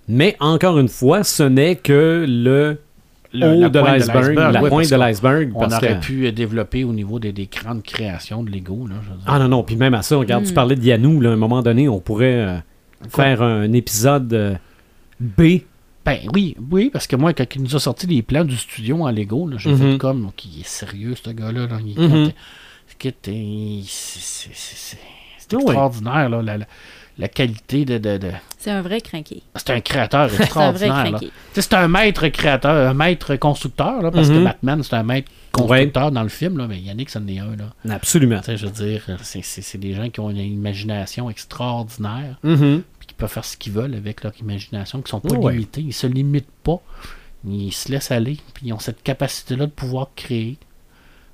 mais 0.08 0.36
encore 0.40 0.78
une 0.78 0.88
fois, 0.88 1.22
ce 1.24 1.42
n'est 1.44 1.76
que 1.76 2.24
le, 2.28 2.78
Le- 3.32 3.46
haut 3.46 3.60
la 3.62 3.68
de 3.70 3.78
l'iceberg, 3.78 4.34
la 4.36 4.62
ouais, 4.62 4.68
pointe 4.68 4.90
de 4.90 4.96
l'iceberg. 4.96 5.52
On 5.54 5.60
parce 5.60 5.74
aurait 5.76 5.94
que- 6.00 6.04
pu 6.04 6.26
euh, 6.26 6.32
développer 6.32 6.84
au 6.84 6.92
niveau 6.92 7.18
des, 7.18 7.32
des 7.32 7.46
grandes 7.50 7.82
créations 7.82 8.42
de 8.42 8.50
Lego. 8.50 8.86
Là, 8.88 8.96
je 9.02 9.08
veux 9.10 9.16
dire. 9.16 9.24
Ah 9.26 9.38
non, 9.38 9.48
non, 9.48 9.62
puis 9.62 9.76
même 9.76 9.94
à 9.94 10.02
ça, 10.02 10.16
regarde, 10.16 10.44
tu 10.44 10.50
Mm. 10.50 10.54
parlais 10.54 10.76
de 10.76 10.84
Yanou, 10.84 11.20
là, 11.20 11.30
à 11.30 11.32
un 11.32 11.36
moment 11.36 11.62
donné, 11.62 11.88
on 11.88 12.00
pourrait 12.00 12.34
euh, 12.34 12.56
faire 13.08 13.40
un 13.42 13.72
épisode 13.72 14.32
euh, 14.34 14.54
B. 15.20 15.60
Ben 16.04 16.18
oui, 16.34 16.56
oui, 16.70 16.90
parce 16.92 17.06
que 17.06 17.14
moi, 17.16 17.32
quand 17.32 17.46
il 17.54 17.62
nous 17.62 17.76
a 17.76 17.80
sorti 17.80 18.06
les 18.08 18.22
plans 18.22 18.44
du 18.44 18.56
studio 18.56 19.02
en 19.04 19.10
Lego, 19.10 19.46
là, 19.48 19.56
j'ai 19.58 19.70
Mhm. 19.70 19.92
fait 19.92 19.98
comme, 19.98 20.26
OK, 20.26 20.44
il 20.46 20.60
est 20.60 20.66
sérieux, 20.66 21.14
ce 21.22 21.30
gars-là. 21.30 21.66
Là, 21.68 21.78
il, 21.84 21.98
Mhm. 22.00 22.32
écoute, 23.00 23.26
il- 23.28 23.84
c'est 23.86 24.18
c'est- 24.20 24.50
c'est- 24.54 24.76
c'est- 24.76 24.98
c'est 25.38 25.54
Ah 25.54 25.56
oui. 25.58 25.62
extraordinaire, 25.64 26.28
là, 26.28 26.42
la, 26.42 26.58
la- 26.58 26.66
la 27.18 27.28
qualité 27.28 27.84
de... 27.84 27.98
de- 27.98 28.16
de- 28.16 28.32
C'est 28.58 28.70
un 28.70 28.80
vrai 28.82 29.00
crinqué. 29.00 29.42
C'est 29.54 29.70
un 29.70 29.80
créateur 29.80 30.28
C'est 30.30 30.34
un 30.56 30.72
vrai 30.72 30.86
extraordinaire. 30.88 31.20
C'est 31.52 31.74
un 31.74 31.86
maître 31.88 32.26
créateur, 32.28 32.88
un 32.90 32.94
maître 32.94 33.36
constructeur, 33.36 34.02
là, 34.02 34.10
parce 34.10 34.28
Mhm. 34.28 34.34
que 34.38 34.44
Batman, 34.44 34.82
c'est 34.82 34.94
un 34.96 35.02
maître 35.02 35.30
constructeur 35.52 36.10
dans 36.10 36.22
le 36.22 36.30
film, 36.30 36.56
là, 36.56 36.66
mais 36.66 36.80
Yannick, 36.80 37.10
c'en 37.10 37.26
est 37.26 37.38
un. 37.38 37.54
Là. 37.56 37.94
Absolument. 37.94 38.40
Je 38.46 38.64
veux 38.66 38.72
dire, 38.72 39.02
c'est- 39.22 39.42
c'est 39.44 39.60
c'est 39.60 39.76
des 39.78 39.92
gens 39.92 40.08
qui 40.08 40.18
ont 40.20 40.30
une 40.30 40.38
imagination 40.38 41.28
extraordinaire, 41.28 42.38
Mhm. 42.42 42.82
Peuvent 43.22 43.30
faire 43.32 43.44
ce 43.44 43.56
qu'ils 43.56 43.72
veulent 43.72 43.94
avec 43.94 44.22
leur 44.24 44.32
imagination, 44.40 45.00
qui 45.02 45.10
sont 45.10 45.20
pas 45.20 45.34
Ouais. 45.36 45.52
limités, 45.52 45.80
ils 45.80 45.92
se 45.92 46.06
limitent 46.06 46.50
pas, 46.64 46.80
ils 47.46 47.72
se 47.72 47.90
laissent 47.90 48.10
aller, 48.10 48.38
puis 48.54 48.66
ils 48.66 48.72
ont 48.72 48.78
cette 48.78 49.02
capacité-là 49.02 49.66
de 49.66 49.70
pouvoir 49.70 50.08
créer. 50.16 50.58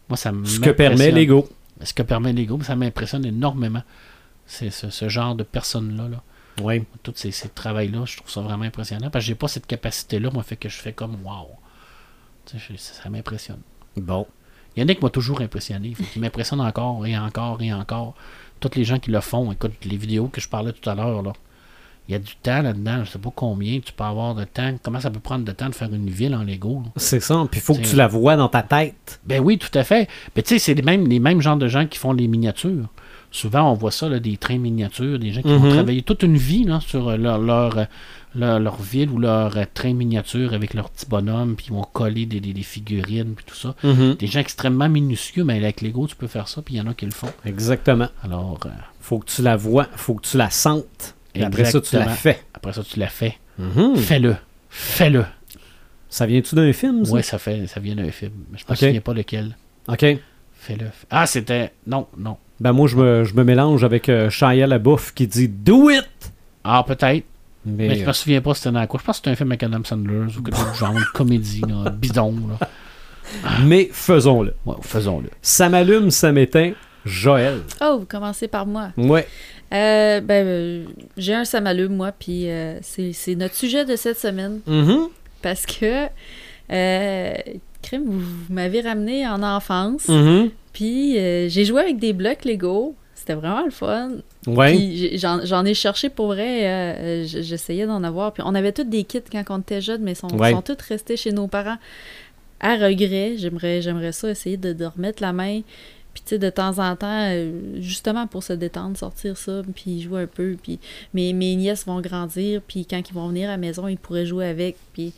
Moi, 0.08 0.16
ça 0.16 0.32
Ce 0.44 0.60
que 0.60 0.70
permet. 0.70 1.10
Lego. 1.10 1.48
Ce 1.82 1.94
que 1.94 2.02
permet 2.02 2.32
Lego, 2.32 2.60
ça 2.62 2.76
m'impressionne 2.76 3.24
énormément. 3.24 3.82
C'est 4.46 4.70
ce, 4.70 4.90
ce 4.90 5.08
genre 5.08 5.34
de 5.34 5.42
personnes-là. 5.44 6.08
Là. 6.08 6.22
Oui. 6.62 6.84
Tous 7.02 7.12
ces, 7.14 7.30
ces 7.30 7.48
travails-là, 7.48 8.04
je 8.06 8.16
trouve 8.16 8.30
ça 8.30 8.40
vraiment 8.40 8.64
impressionnant, 8.64 9.10
parce 9.10 9.24
que 9.24 9.28
j'ai 9.28 9.34
pas 9.34 9.48
cette 9.48 9.66
capacité-là, 9.66 10.30
moi, 10.30 10.42
fait 10.42 10.56
que 10.56 10.68
je 10.68 10.76
fais 10.76 10.92
comme 10.92 11.16
wow. 11.24 11.48
Tu 12.46 12.58
sais, 12.58 12.76
ça, 12.76 13.02
ça 13.02 13.08
m'impressionne. 13.10 13.60
Bon. 13.96 14.26
Yannick 14.76 15.02
m'a 15.02 15.10
toujours 15.10 15.40
impressionné. 15.40 15.94
Qu'il 16.12 16.22
m'impressionne 16.22 16.60
encore 16.60 17.04
et 17.06 17.16
encore 17.18 17.60
et 17.62 17.72
encore. 17.72 18.14
Tous 18.60 18.70
les 18.74 18.84
gens 18.84 18.98
qui 18.98 19.10
le 19.10 19.20
font, 19.20 19.50
écoute, 19.52 19.72
les 19.84 19.96
vidéos 19.96 20.28
que 20.28 20.40
je 20.40 20.48
parlais 20.48 20.72
tout 20.72 20.88
à 20.90 20.94
l'heure, 20.94 21.22
là. 21.22 21.32
Il 22.08 22.12
y 22.12 22.14
a 22.14 22.18
du 22.18 22.34
temps 22.42 22.62
là-dedans, 22.62 23.04
je 23.04 23.10
sais 23.10 23.18
pas 23.18 23.30
combien 23.34 23.80
tu 23.80 23.92
peux 23.92 24.04
avoir 24.04 24.34
de 24.34 24.44
temps. 24.44 24.74
Comment 24.82 24.98
ça 25.00 25.10
peut 25.10 25.20
prendre 25.20 25.44
de 25.44 25.52
temps 25.52 25.68
de 25.68 25.74
faire 25.74 25.92
une 25.92 26.08
ville 26.08 26.34
en 26.34 26.42
Lego? 26.42 26.82
C'est 26.96 27.20
ça. 27.20 27.46
Puis 27.50 27.60
il 27.60 27.62
faut 27.62 27.74
que 27.74 27.82
tu 27.86 27.96
la 27.96 28.08
vois 28.08 28.36
dans 28.36 28.48
ta 28.48 28.62
tête. 28.62 29.20
Ben 29.26 29.40
oui, 29.40 29.58
tout 29.58 29.76
à 29.78 29.84
fait. 29.84 30.08
Mais 30.34 30.42
tu 30.42 30.48
sais, 30.54 30.58
c'est 30.58 30.74
les 30.74 30.80
mêmes, 30.82 31.06
les 31.06 31.18
mêmes 31.20 31.42
genres 31.42 31.58
de 31.58 31.68
gens 31.68 31.86
qui 31.86 31.98
font 31.98 32.12
les 32.14 32.26
miniatures. 32.26 32.86
Souvent, 33.30 33.70
on 33.70 33.74
voit 33.74 33.90
ça, 33.90 34.08
là, 34.08 34.20
des 34.20 34.38
trains 34.38 34.56
miniatures, 34.56 35.18
des 35.18 35.32
gens 35.32 35.42
qui 35.42 35.48
vont 35.48 35.68
travailler 35.70 36.00
toute 36.00 36.22
une 36.22 36.38
vie 36.38 36.64
là, 36.64 36.80
sur 36.80 37.08
euh, 37.10 37.18
leur, 37.18 37.38
leur, 37.38 37.76
euh, 37.76 37.84
leur, 38.34 38.58
leur 38.58 38.80
ville 38.80 39.10
ou 39.10 39.18
leur 39.18 39.54
euh, 39.58 39.64
train 39.74 39.92
miniature 39.92 40.54
avec 40.54 40.72
leurs 40.72 40.88
petits 40.88 41.04
bonhommes, 41.04 41.54
puis 41.54 41.66
ils 41.68 41.74
vont 41.74 41.82
coller 41.92 42.24
des, 42.24 42.40
des- 42.40 42.54
des 42.54 42.62
figurines, 42.62 43.34
puis 43.36 43.44
tout 43.46 43.54
ça. 43.54 43.74
Mhm. 43.84 44.14
Des 44.14 44.26
gens 44.26 44.40
extrêmement 44.40 44.88
minutieux, 44.88 45.44
mais 45.44 45.58
avec 45.58 45.82
Lego, 45.82 46.06
tu 46.06 46.16
peux 46.16 46.26
faire 46.26 46.48
ça, 46.48 46.62
puis 46.62 46.76
il 46.76 46.78
y 46.78 46.80
en 46.80 46.86
a 46.86 46.94
qui 46.94 47.04
le 47.04 47.10
font. 47.10 47.28
Exactement. 47.44 48.08
Alors, 48.24 48.60
euh, 48.64 48.70
Faut 48.98 49.18
que 49.18 49.26
tu 49.26 49.42
la 49.42 49.56
vois. 49.56 49.86
Faut 49.94 50.14
que 50.14 50.26
tu 50.26 50.38
la 50.38 50.48
sentes. 50.48 51.14
Et 51.38 51.44
après 51.44 51.64
ça, 51.64 51.80
tu 51.80 51.94
la 51.96 52.02
Exactement. 52.02 52.16
fais. 52.34 52.40
après 52.54 52.72
ça, 52.72 52.82
tu 52.82 52.98
l'as 52.98 53.08
fait. 53.08 53.34
Fais-le. 53.96 54.36
Fais-le. 54.70 55.24
Ça 56.10 56.26
vient-tu 56.26 56.54
d'un 56.54 56.72
film, 56.72 57.04
ça? 57.04 57.12
Ouais, 57.12 57.22
ça, 57.22 57.38
fait, 57.38 57.66
ça 57.66 57.80
vient 57.80 57.94
d'un 57.94 58.10
film. 58.10 58.32
Mais 58.50 58.58
je 58.58 58.64
me 58.64 58.70
Ok. 58.72 58.78
souviens 58.78 59.00
pas 59.00 59.12
lequel. 59.14 59.56
OK. 59.88 60.04
Fais-le. 60.54 60.86
Ah, 61.10 61.26
c'était. 61.26 61.72
Non, 61.86 62.06
non. 62.16 62.36
Ben 62.60 62.72
moi, 62.72 62.88
je 62.88 62.96
me, 62.96 63.24
je 63.24 63.34
me 63.34 63.44
mélange 63.44 63.84
avec 63.84 64.08
euh, 64.08 64.30
Shia 64.30 64.66
LaBeouf 64.66 65.12
qui 65.14 65.26
dit 65.26 65.48
«Do 65.48 65.90
it! 65.90 66.08
Ah, 66.64 66.82
peut-être.» 66.86 67.24
Mais, 67.66 67.88
Mais 67.88 67.94
je 67.96 68.04
euh, 68.04 68.06
me 68.08 68.12
souviens 68.12 68.40
pas 68.40 68.54
c'était 68.54 68.70
dans 68.72 68.86
quoi. 68.86 68.98
Je 69.00 69.04
pense 69.04 69.16
que 69.16 69.18
c'était 69.18 69.30
un 69.30 69.36
film 69.36 69.50
avec 69.52 69.62
Adam 69.62 69.84
Sandler 69.84 70.24
ou 70.36 70.42
quelque 70.42 70.56
chose 70.56 70.74
genre, 70.78 70.92
une 70.96 71.04
comédie, 71.14 71.60
là, 71.68 71.90
bidon. 71.92 72.34
Là. 72.58 72.68
mais 73.64 73.88
faisons-le. 73.92 74.54
Ouais, 74.64 74.76
faisons-le. 74.80 75.28
Ça 75.42 75.68
m'allume, 75.68 76.10
ça 76.10 76.32
m'éteint. 76.32 76.72
Joël. 77.04 77.60
Oh, 77.80 77.98
vous 78.00 78.06
commencez 78.06 78.48
par 78.48 78.66
moi. 78.66 78.88
Ouais. 78.96 79.26
Euh, 79.72 80.20
ben, 80.20 80.46
euh, 80.46 80.84
j'ai 81.16 81.34
un 81.34 81.44
ça 81.44 81.60
m'allume, 81.60 81.94
moi, 81.94 82.12
puis 82.18 82.48
euh, 82.50 82.78
c'est 82.82 83.12
c'est 83.12 83.34
notre 83.34 83.54
sujet 83.54 83.84
de 83.84 83.96
cette 83.96 84.18
semaine. 84.18 84.60
Mhm. 84.66 85.08
Parce 85.42 85.66
que, 85.66 86.06
euh, 86.72 87.34
crime, 87.82 88.04
vous, 88.06 88.18
vous 88.20 88.52
m'avez 88.54 88.80
ramené 88.80 89.26
en 89.28 89.42
enfance, 89.42 90.08
Mhm. 90.08 90.50
puis 90.72 91.18
euh, 91.18 91.48
j'ai 91.48 91.64
joué 91.64 91.80
avec 91.82 91.98
des 91.98 92.12
blocs 92.12 92.44
Lego. 92.44 92.94
C'était 93.14 93.34
vraiment 93.34 93.62
le 93.64 93.70
fun. 93.70 94.12
Ouais. 94.46 95.10
J'en 95.16 95.44
j'en 95.44 95.64
ai 95.66 95.74
cherché 95.74 96.08
pour 96.08 96.28
vrai. 96.28 97.24
J'essayais 97.26 97.84
d'en 97.84 98.02
avoir. 98.02 98.32
Puis 98.32 98.42
on 98.46 98.54
avait 98.54 98.72
tous 98.72 98.84
des 98.84 99.04
kits 99.04 99.20
quand 99.30 99.44
on 99.50 99.58
était 99.58 99.82
jeunes, 99.82 100.00
mais 100.02 100.12
ils 100.12 100.16
sont, 100.16 100.34
Ouais. 100.34 100.52
sont 100.52 100.62
tous 100.62 100.78
restés 100.88 101.18
chez 101.18 101.32
nos 101.32 101.46
parents 101.46 101.76
à 102.60 102.76
regret. 102.76 103.34
J'aimerais 103.36 103.82
j'aimerais 103.82 104.12
ça 104.12 104.30
essayer 104.30 104.56
de, 104.56 104.72
de 104.72 104.84
remettre 104.86 105.20
la 105.22 105.34
main. 105.34 105.60
Puis 106.14 106.22
tu 106.24 106.30
sais, 106.30 106.38
de 106.38 106.50
temps 106.50 106.78
en 106.78 106.96
temps, 106.96 107.28
euh, 107.30 107.80
justement 107.80 108.26
pour 108.26 108.42
se 108.42 108.52
détendre, 108.52 108.96
sortir 108.96 109.36
ça, 109.36 109.62
puis 109.74 110.00
jouer 110.00 110.22
un 110.22 110.26
peu. 110.26 110.56
Puis 110.60 110.78
mes, 111.14 111.32
mes 111.32 111.54
nièces 111.56 111.86
vont 111.86 112.00
grandir, 112.00 112.60
puis 112.66 112.86
quand 112.86 113.00
ils 113.08 113.14
vont 113.14 113.28
venir 113.28 113.48
à 113.48 113.52
la 113.52 113.58
maison, 113.58 113.88
ils 113.88 113.98
pourraient 113.98 114.26
jouer 114.26 114.46
avec. 114.46 114.76
Puis, 114.92 115.12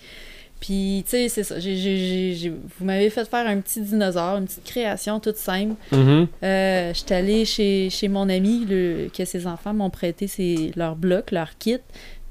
puis 0.60 1.02
tu 1.06 1.10
sais, 1.12 1.28
c'est 1.28 1.42
ça. 1.42 1.54
Vous 1.58 2.84
m'avez 2.84 3.08
fait 3.08 3.28
faire 3.28 3.46
un 3.46 3.60
petit 3.60 3.80
dinosaure, 3.80 4.36
une 4.36 4.44
petite 4.44 4.64
création 4.64 5.18
toute 5.18 5.36
simple. 5.36 5.74
Mhm. 5.90 6.26
Euh, 6.42 6.92
J'étais 6.94 7.14
allée 7.14 7.44
chez, 7.46 7.88
chez 7.88 8.08
mon 8.08 8.28
ami, 8.28 8.66
le, 8.68 9.08
que 9.16 9.24
ses 9.24 9.46
enfants 9.46 9.72
m'ont 9.72 9.90
prêté 9.90 10.26
ses, 10.26 10.72
leurs 10.76 10.96
blocs, 10.96 11.30
leurs 11.30 11.56
kits. 11.58 11.78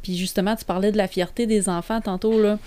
Puis 0.04 0.16
justement, 0.16 0.56
tu 0.56 0.64
parlais 0.64 0.92
de 0.92 0.98
la 0.98 1.08
fierté 1.08 1.48
des 1.48 1.70
enfants 1.70 2.02
tantôt, 2.02 2.40
là. 2.42 2.60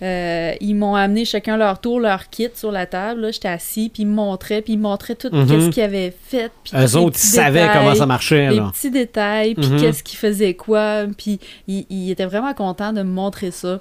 Euh, 0.00 0.54
ils 0.60 0.74
m'ont 0.74 0.94
amené 0.94 1.24
chacun 1.24 1.56
leur 1.56 1.80
tour, 1.80 1.98
leur 1.98 2.30
kit 2.30 2.48
sur 2.54 2.70
la 2.70 2.86
table. 2.86 3.32
J'étais 3.32 3.48
assis, 3.48 3.90
puis 3.92 4.04
ils 4.04 4.06
me 4.06 4.14
montraient, 4.14 4.62
puis 4.62 4.74
ils 4.74 4.76
me 4.78 4.82
montraient 4.84 5.16
tout 5.16 5.28
Mhm. 5.32 5.46
ce 5.62 5.70
qu'ils 5.70 5.82
avaient 5.82 6.14
fait. 6.28 6.52
Puis 6.62 6.72
Eux 6.76 6.96
autres, 6.96 7.16
ils 7.16 7.26
savaient 7.26 7.60
détails, 7.62 7.78
comment 7.78 7.94
ça 7.96 8.06
marchait, 8.06 8.50
Les 8.50 8.56
là. 8.56 8.70
petits 8.72 8.90
détails, 8.92 9.54
puis 9.56 9.66
Mhm. 9.66 9.80
qu'est-ce 9.80 10.02
qu'ils 10.04 10.18
faisaient 10.18 10.54
quoi. 10.54 11.04
Puis 11.16 11.40
ils, 11.66 11.84
ils 11.90 12.10
étaient 12.12 12.26
vraiment 12.26 12.54
contents 12.54 12.92
de 12.92 13.02
me 13.02 13.10
montrer 13.10 13.50
ça. 13.50 13.80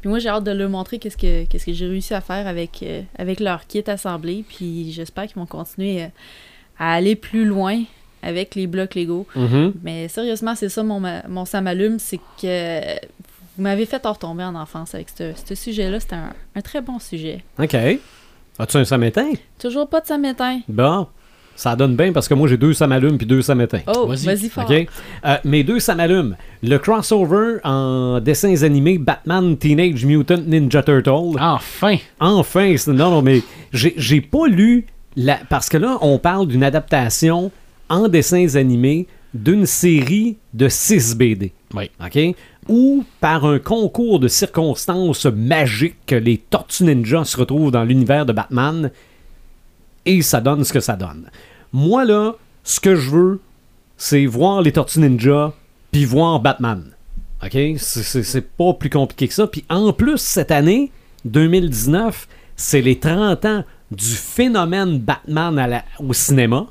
Puis 0.00 0.08
moi, 0.08 0.18
j'ai 0.18 0.28
hâte 0.30 0.44
de 0.44 0.50
leur 0.50 0.68
montrer 0.70 0.98
qu'est-ce 0.98 1.16
que, 1.16 1.44
qu'est-ce 1.44 1.66
que 1.66 1.72
j'ai 1.72 1.86
réussi 1.88 2.14
à 2.14 2.20
faire 2.20 2.46
avec, 2.46 2.80
euh, 2.82 3.02
avec 3.18 3.40
leur 3.40 3.66
kit 3.66 3.84
assemblé. 3.86 4.44
Puis 4.48 4.92
j'espère 4.92 5.26
qu'ils 5.26 5.36
vont 5.36 5.46
continuer 5.46 6.04
euh, 6.04 6.06
à 6.78 6.94
aller 6.94 7.16
plus 7.16 7.44
loin 7.44 7.82
avec 8.22 8.54
les 8.54 8.66
blocs 8.66 8.94
Lego. 8.94 9.26
Mhm. 9.36 9.74
Mais 9.82 10.08
sérieusement, 10.08 10.54
c'est 10.54 10.70
ça 10.70 10.82
mon, 10.82 11.02
mon 11.28 11.44
ça 11.44 11.60
m'allume, 11.60 11.98
c'est 11.98 12.20
que 12.40 12.96
vous 13.56 13.62
m'avez 13.62 13.86
fait 13.86 14.04
en 14.06 14.12
retomber 14.12 14.44
en 14.44 14.54
enfance 14.54 14.94
avec 14.94 15.08
ce, 15.16 15.32
ce 15.44 15.54
sujet-là. 15.54 16.00
C'était 16.00 16.16
un, 16.16 16.32
un 16.54 16.60
très 16.60 16.80
bon 16.80 16.98
sujet. 16.98 17.44
OK. 17.58 17.74
As-tu 18.58 18.76
un 18.76 18.84
ça 18.84 18.98
m'éteint? 18.98 19.32
Toujours 19.58 19.88
pas 19.88 20.00
de 20.00 20.06
samétain. 20.06 20.60
Bon. 20.68 21.06
Ça 21.56 21.76
donne 21.76 21.94
bien 21.94 22.12
parce 22.12 22.26
que 22.26 22.34
moi, 22.34 22.48
j'ai 22.48 22.56
deux 22.56 22.72
ça 22.72 22.88
m'allume 22.88 23.16
puis 23.16 23.26
deux 23.28 23.40
ça 23.42 23.54
m'éteint. 23.54 23.82
Oh, 23.86 24.06
Vas-y. 24.08 24.26
vas-y 24.26 24.48
fort. 24.48 24.68
OK? 24.68 24.88
Euh, 25.24 25.36
mes 25.44 25.62
deux, 25.62 25.78
ça 25.78 25.94
m'allume. 25.94 26.36
Le 26.64 26.78
crossover 26.78 27.58
en 27.62 28.18
dessins 28.20 28.62
animés 28.64 28.98
Batman 28.98 29.56
Teenage 29.56 30.04
Mutant 30.04 30.38
Ninja 30.46 30.82
Turtle. 30.82 31.36
Enfin! 31.40 31.96
Enfin, 32.18 32.74
non, 32.88 33.10
non, 33.10 33.22
mais 33.22 33.42
j'ai 33.72 33.94
j'ai 33.96 34.20
pas 34.20 34.48
lu 34.48 34.86
la. 35.14 35.38
Parce 35.48 35.68
que 35.68 35.76
là, 35.76 35.98
on 36.00 36.18
parle 36.18 36.48
d'une 36.48 36.64
adaptation 36.64 37.52
en 37.88 38.08
dessins 38.08 38.56
animés 38.56 39.06
d'une 39.32 39.66
série 39.66 40.38
de 40.54 40.68
6 40.68 41.16
BD. 41.16 41.52
Oui. 41.72 41.90
OK? 42.04 42.36
Où, 42.68 43.04
par 43.20 43.44
un 43.44 43.58
concours 43.58 44.20
de 44.20 44.28
circonstances 44.28 45.26
magiques, 45.26 46.10
les 46.10 46.38
Tortues 46.38 46.84
Ninja 46.84 47.24
se 47.24 47.36
retrouvent 47.36 47.70
dans 47.70 47.84
l'univers 47.84 48.24
de 48.26 48.32
Batman 48.32 48.90
et 50.06 50.22
ça 50.22 50.40
donne 50.40 50.64
ce 50.64 50.72
que 50.72 50.80
ça 50.80 50.96
donne. 50.96 51.30
Moi, 51.72 52.04
là, 52.04 52.34
ce 52.62 52.80
que 52.80 52.96
je 52.96 53.10
veux, 53.10 53.40
c'est 53.96 54.26
voir 54.26 54.62
les 54.62 54.72
Tortues 54.72 55.00
Ninja 55.00 55.52
puis 55.92 56.04
voir 56.04 56.40
Batman. 56.40 56.84
OK? 57.44 57.58
C'est- 57.78 58.40
pas 58.56 58.72
plus 58.74 58.90
compliqué 58.90 59.28
que 59.28 59.34
ça. 59.34 59.46
Puis 59.46 59.64
en 59.68 59.92
plus, 59.92 60.18
cette 60.18 60.50
année, 60.50 60.90
2019, 61.24 62.26
c'est 62.56 62.80
les 62.80 62.98
30 62.98 63.44
ans 63.44 63.64
du 63.90 64.04
phénomène 64.14 64.98
Batman 64.98 65.82
au 65.98 66.12
cinéma. 66.12 66.66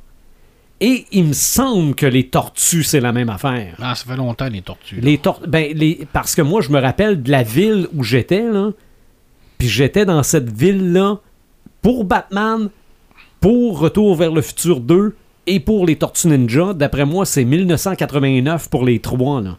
Et 0.86 1.06
il 1.14 1.24
me 1.26 1.34
semble 1.34 1.96
que 1.96 2.06
les 2.06 2.28
tortues, 2.28 2.84
c'est 2.84 3.00
la 3.00 3.14
même 3.14 3.30
affaire. 3.30 3.76
Ah, 3.82 3.96
ça 3.96 4.04
fait 4.06 4.18
longtemps, 4.18 4.50
les 4.50 4.62
tortues. 4.62 4.96
là. 4.98 5.02
Les 5.04 5.18
tor- 5.18 5.40
ben, 5.48 5.72
les... 5.74 6.06
Parce 6.12 6.36
que 6.36 6.42
moi, 6.42 6.60
je 6.62 6.70
me 6.72 6.80
rappelle 6.82 7.24
de 7.24 7.32
la 7.32 7.42
ville 7.44 7.88
où 7.96 8.04
j'étais, 8.04 8.44
là. 8.52 8.72
Puis 9.58 9.70
j'étais 9.70 10.04
dans 10.06 10.24
cette 10.24 10.52
ville-là 10.52 11.20
pour 11.82 12.04
Batman, 12.04 12.70
pour 13.40 13.80
Retour 13.80 14.16
vers 14.18 14.32
le 14.34 14.42
futur 14.42 14.82
2 14.82 15.16
et 15.48 15.62
pour 15.62 15.86
les 15.86 15.96
Tortues 15.96 16.28
Ninja. 16.28 16.74
D'après 16.74 17.06
moi, 17.06 17.26
c'est 17.26 17.46
1989 17.46 18.70
pour 18.70 18.84
les 18.84 19.00
trois, 19.00 19.40
là. 19.42 19.58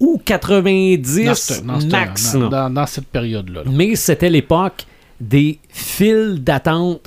Ou 0.00 0.18
90 0.24 1.24
Dans 1.26 1.34
ce- 1.34 1.60
dans 1.62 1.80
ce- 1.80 1.86
max, 1.86 2.32
dans, 2.32 2.40
là. 2.40 2.48
dans- 2.48 2.70
dans 2.70 2.86
cette 2.86 3.06
période-là. 3.08 3.64
là. 3.64 3.70
Mais 3.70 3.96
c'était 3.96 4.30
l'époque 4.30 4.86
des 5.20 5.58
files 5.68 6.42
d'attente 6.42 7.02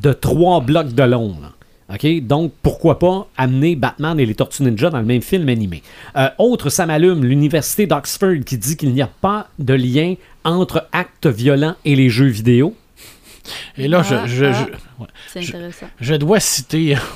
de 0.00 0.12
trois 0.12 0.60
blocs 0.60 0.92
de 0.94 1.02
long. 1.02 1.36
là. 1.42 1.48
OK? 1.92 2.06
Donc, 2.26 2.52
pourquoi 2.62 2.98
pas 2.98 3.28
amener 3.36 3.76
Batman 3.76 4.18
et 4.18 4.24
les 4.26 4.34
Tortues 4.34 4.62
Ninja 4.62 4.88
dans 4.90 4.98
le 4.98 5.04
même 5.04 5.20
film 5.22 5.48
animé? 5.48 5.82
Euh, 6.16 6.28
autre, 6.38 6.70
ça 6.70 6.86
m'allume, 6.86 7.24
l'Université 7.24 7.86
d'Oxford 7.86 8.44
qui 8.46 8.56
dit 8.58 8.76
qu'il 8.76 8.92
n'y 8.94 9.02
a 9.02 9.10
pas 9.20 9.48
de 9.58 9.74
lien 9.74 10.14
entre 10.44 10.88
actes 10.92 11.26
violents 11.26 11.76
et 11.84 11.94
les 11.94 12.08
jeux 12.08 12.26
vidéo. 12.26 12.74
Et 13.76 13.88
là, 13.88 14.02
je, 14.02 14.14
Ah, 14.14 14.26
je, 14.26 14.44
ah. 14.46 14.52
je- 15.32 15.44
Je- 16.00 16.14
dois 16.14 16.40
citer. 16.40 16.96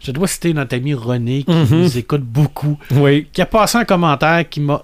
Je 0.00 0.12
dois 0.12 0.26
citer 0.26 0.54
notre 0.54 0.74
ami 0.76 0.94
René 0.94 1.42
qui 1.42 1.52
Mhm. 1.52 1.82
nous 1.82 1.98
écoute 1.98 2.22
beaucoup, 2.22 2.78
Oui. 2.90 3.26
qui 3.30 3.42
a 3.42 3.46
passé 3.46 3.76
un 3.76 3.84
commentaire 3.84 4.48
qui 4.48 4.60
m'a 4.62 4.82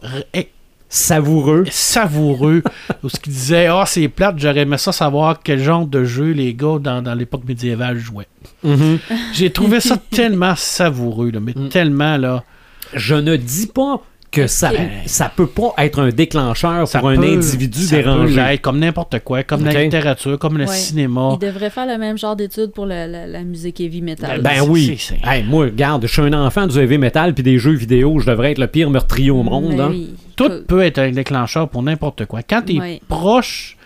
Savoureux. 0.95 1.65
savoureux 1.71 2.63
ce 3.09 3.19
qui 3.19 3.31
disait 3.31 3.67
ah 3.67 3.85
c'est 3.87 4.07
plate 4.09 4.37
j'aurais 4.39 4.61
aimé 4.61 4.79
ça 4.79 4.93
savoir 4.93 5.41
quel 5.43 5.61
genre 5.61 5.87
de 5.87 6.05
jeu 6.05 6.31
les 6.31 6.55
gars 6.55 6.79
dans, 6.81 7.03
dans 7.03 7.15
l'époque 7.15 7.43
médiévale 7.49 7.99
jouaient 7.99 8.29
Mhm. 8.63 8.99
j'ai 9.33 9.51
trouvé 9.51 9.81
ça 9.81 9.97
tellement 10.11 10.55
savoureux 10.57 11.31
là, 11.33 11.41
mais 11.41 11.53
Mm. 11.57 11.69
tellement 11.69 12.17
là 12.17 12.45
Je 12.93 13.15
ne 13.17 13.35
dis 13.37 13.67
pas 13.67 14.01
que 14.35 14.47
ça, 14.47 14.71
ça 15.07 15.31
peut 15.35 15.47
pas 15.47 15.73
être 15.79 16.01
un 16.01 16.11
déclencheur 16.11 16.87
ça 16.89 16.99
pour 16.99 17.09
un 17.09 17.23
individu 17.23 17.79
ça 17.83 17.97
peut 17.97 18.03
dérangé. 18.03 18.35
l'être, 18.37 18.61
comme 18.61 18.79
n'importe 18.79 19.21
quoi 19.21 19.43
comme 19.45 19.65
la 19.65 19.83
littérature 19.85 20.39
comme 20.39 20.59
le 20.59 20.65
Ouais. 20.65 20.75
cinéma 20.75 21.31
Il 21.41 21.47
devrait 21.47 21.71
faire 21.71 21.87
le 21.87 21.97
même 21.99 22.19
genre 22.19 22.37
d'études 22.37 22.73
pour 22.73 22.87
la, 22.87 23.07
la- 23.07 23.27
la 23.27 23.43
musique 23.43 23.81
heavy 23.81 24.03
metal. 24.03 24.41
Ben 24.43 24.51
C'est- 24.57 24.61
oui. 24.61 24.97
c'est- 24.99 25.15
c'est- 25.23 25.29
Hey, 25.31 25.45
moi, 25.45 25.67
regarde, 25.67 26.03
je 26.07 26.13
suis 26.13 26.23
un 26.23 26.33
enfant 26.33 26.67
du 26.67 26.79
heavy 26.79 26.99
metal 26.99 27.33
puis 27.35 27.43
des 27.43 27.59
jeux 27.59 27.73
vidéo. 27.75 28.19
Je 28.21 28.27
devrais 28.31 28.53
être 28.53 28.59
le 28.59 28.67
pire 28.67 28.91
meurtrier 28.91 29.31
au 29.31 29.43
monde. 29.43 29.75
Mais 29.77 29.81
hein. 29.81 29.89
oui. 29.91 30.15
tout 30.37 30.51
peut 30.67 30.83
être 30.83 30.99
un 30.99 31.11
déclencheur 31.13 31.69
pour 31.69 31.83
n'importe 31.83 32.27
quoi 32.27 32.41
quand 32.43 32.63
tu 32.67 32.75
es 32.77 32.81
Ouais. 32.81 33.01
proche 33.09 33.77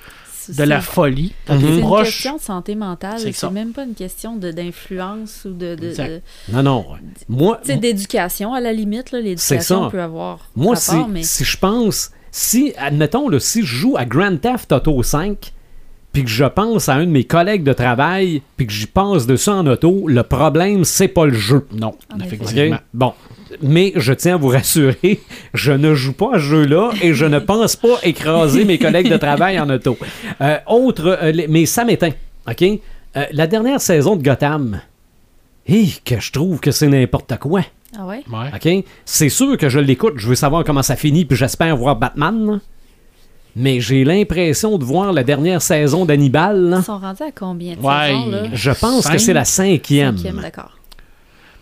de 0.56 0.62
la 0.64 0.80
c'est- 0.80 0.86
folie 0.90 1.32
Mhm. 1.48 1.60
C'est 1.60 1.66
es 1.66 1.78
une 1.80 1.90
question 2.04 2.36
de 2.36 2.40
santé 2.40 2.74
mentale. 2.74 3.18
C'est 3.18 3.32
ça. 3.32 3.48
C'est 3.48 3.54
même 3.54 3.72
pas 3.72 3.84
une 3.84 3.94
question 3.94 4.36
de- 4.36 4.50
d'influence 4.50 5.44
ou 5.44 5.50
de, 5.52 5.74
de- 5.74 5.94
de- 5.96 6.20
Non, 6.52 6.62
non. 6.62 6.86
Moi, 7.28 7.60
sais, 7.64 7.76
d'éducation 7.76 8.52
à 8.54 8.60
la 8.60 8.72
limite. 8.72 9.12
là, 9.12 9.18
C'est 9.18 9.22
L'éducation 9.22 9.84
ça. 9.84 9.90
peut 9.90 10.00
avoir 10.02 10.40
moi 10.56 10.74
rapport, 10.76 11.06
si, 11.06 11.12
mais 11.12 11.22
si 11.22 11.44
je 11.44 11.56
pense, 11.58 12.10
si, 12.30 12.72
admettons, 12.78 13.28
là, 13.28 13.40
si 13.40 13.60
je 13.62 13.66
joue 13.74 13.96
à 13.96 14.04
Grand 14.04 14.36
Theft 14.40 14.72
Auto 14.72 15.02
5, 15.02 15.52
puis 16.12 16.24
que 16.24 16.30
je 16.30 16.44
pense 16.44 16.88
à 16.88 16.94
un 16.94 17.04
de 17.06 17.10
mes 17.10 17.24
collègues 17.24 17.62
de 17.64 17.72
travail, 17.72 18.42
puis 18.56 18.66
que 18.66 18.72
j'y 18.72 18.86
passe 18.86 19.26
dessus 19.26 19.50
en 19.50 19.66
auto, 19.66 20.08
le 20.08 20.22
problème, 20.22 20.84
c'est 20.84 21.08
pas 21.08 21.26
le 21.26 21.34
jeu. 21.34 21.66
non 21.72 21.94
effectivement 22.24 22.78
Bon. 22.94 23.12
Mais 23.62 23.92
je 23.96 24.12
tiens 24.12 24.34
à 24.34 24.36
vous 24.38 24.48
rassurer, 24.48 25.20
je 25.54 25.72
ne 25.72 25.94
joue 25.94 26.12
pas 26.12 26.30
à 26.34 26.38
ce 26.38 26.44
jeu-là 26.44 26.90
et 27.02 27.14
je 27.14 27.24
ne 27.24 27.38
pense 27.38 27.76
pas 27.76 27.98
écraser 28.02 28.64
mes 28.64 28.78
collègues 28.78 29.10
de 29.10 29.16
travail 29.16 29.58
en 29.58 29.68
auto. 29.70 29.96
Euh, 30.40 30.56
autre, 30.66 31.18
euh, 31.22 31.30
les- 31.32 31.48
mais 31.48 31.66
ça 31.66 31.84
m'éteint. 31.84 32.12
OK? 32.48 32.62
Euh, 32.62 33.24
la 33.32 33.46
dernière 33.46 33.80
saison 33.80 34.16
de 34.16 34.22
Gotham, 34.22 34.80
hé, 35.66 35.86
que 36.04 36.20
je 36.20 36.30
trouve 36.32 36.60
que 36.60 36.70
c'est 36.70 36.88
n'importe 36.88 37.36
quoi. 37.38 37.62
Ah 37.98 38.04
ouais? 38.06 38.22
Ouais. 38.30 38.50
OK? 38.78 38.84
C'est 39.04 39.28
sûr 39.30 39.56
que 39.56 39.68
je 39.68 39.78
l'écoute, 39.78 40.14
je 40.16 40.28
veux 40.28 40.34
savoir 40.34 40.62
comment 40.64 40.82
ça 40.82 40.94
finit, 40.96 41.24
puis 41.24 41.36
j'espère 41.36 41.76
voir 41.76 41.96
Batman. 41.96 42.60
Mais 43.56 43.80
j'ai 43.80 44.04
l'impression 44.04 44.78
de 44.78 44.84
voir 44.84 45.12
la 45.12 45.24
dernière 45.24 45.62
saison 45.62 46.04
d'Hannibal. 46.04 46.76
Ils 46.78 46.84
sont 46.84 46.98
rendus 46.98 47.22
à 47.22 47.32
combien 47.34 47.74
de 47.74 47.80
Ouais, 47.80 48.06
saisons, 48.08 48.26
là? 48.30 48.42
Je 48.52 48.70
pense 48.70 49.08
que 49.08 49.18
c'est 49.18 49.32
la 49.32 49.44
cinquième. 49.44 50.16
Cinquième, 50.16 50.40
d'accord. 50.40 50.77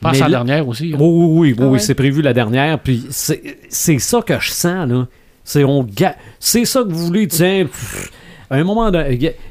Pense 0.01 0.13
Mais 0.13 0.23
à 0.23 0.29
la 0.29 0.37
dernière 0.39 0.69
aussi 0.69 0.93
hein. 0.95 0.99
Oui, 1.01 1.07
oui, 1.09 1.25
oui, 1.27 1.39
oui, 1.53 1.57
Ah 1.59 1.63
oui, 1.65 1.69
ouais. 1.73 1.79
c'est 1.79 1.95
prévu 1.95 2.23
la 2.23 2.33
dernière. 2.33 2.79
Puis 2.79 3.05
c'est 3.11 3.59
c'est 3.69 3.99
ça 3.99 4.23
que 4.23 4.39
je 4.41 4.51
sens, 4.51 4.89
là. 4.89 5.07
C'est 5.45 5.65
on 5.65 5.83
ga- 5.85 6.17
c'est 6.41 6.65
ça 6.65 6.83
que 6.83 6.89
vous 6.89 7.07
voulez, 7.07 7.29
tiens. 7.29 7.67
pff, 7.67 8.11
à 8.51 8.57
un 8.57 8.65
moment, 8.65 8.91
de, 8.91 9.05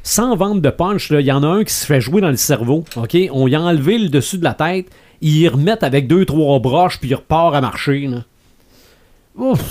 sans 0.04 0.36
vendre 0.36 0.62
de 0.62 0.70
punch, 0.70 1.10
il 1.12 1.20
y 1.22 1.32
en 1.32 1.44
a 1.44 1.48
un 1.48 1.64
qui 1.64 1.74
se 1.74 1.86
fait 1.86 2.00
jouer 2.02 2.22
dans 2.22 2.30
le 2.30 2.38
cerveau. 2.38 2.86
OK? 2.96 3.18
On 3.32 3.48
y 3.48 3.56
a 3.56 3.62
enlevé 3.62 3.98
le 3.98 4.10
dessus 4.10 4.38
de 4.38 4.44
la 4.44 4.54
tête. 4.54 4.88
Ils 5.22 5.38
y 5.38 5.48
remettent 5.48 5.84
avec 5.84 6.08
deux, 6.08 6.26
trois 6.26 6.60
broches, 6.60 7.00
puis 7.00 7.10
il 7.10 7.16
repart 7.16 7.56
à 7.56 7.62
marcher. 7.62 8.08
là. 8.08 8.24
Ouf. 9.38 9.62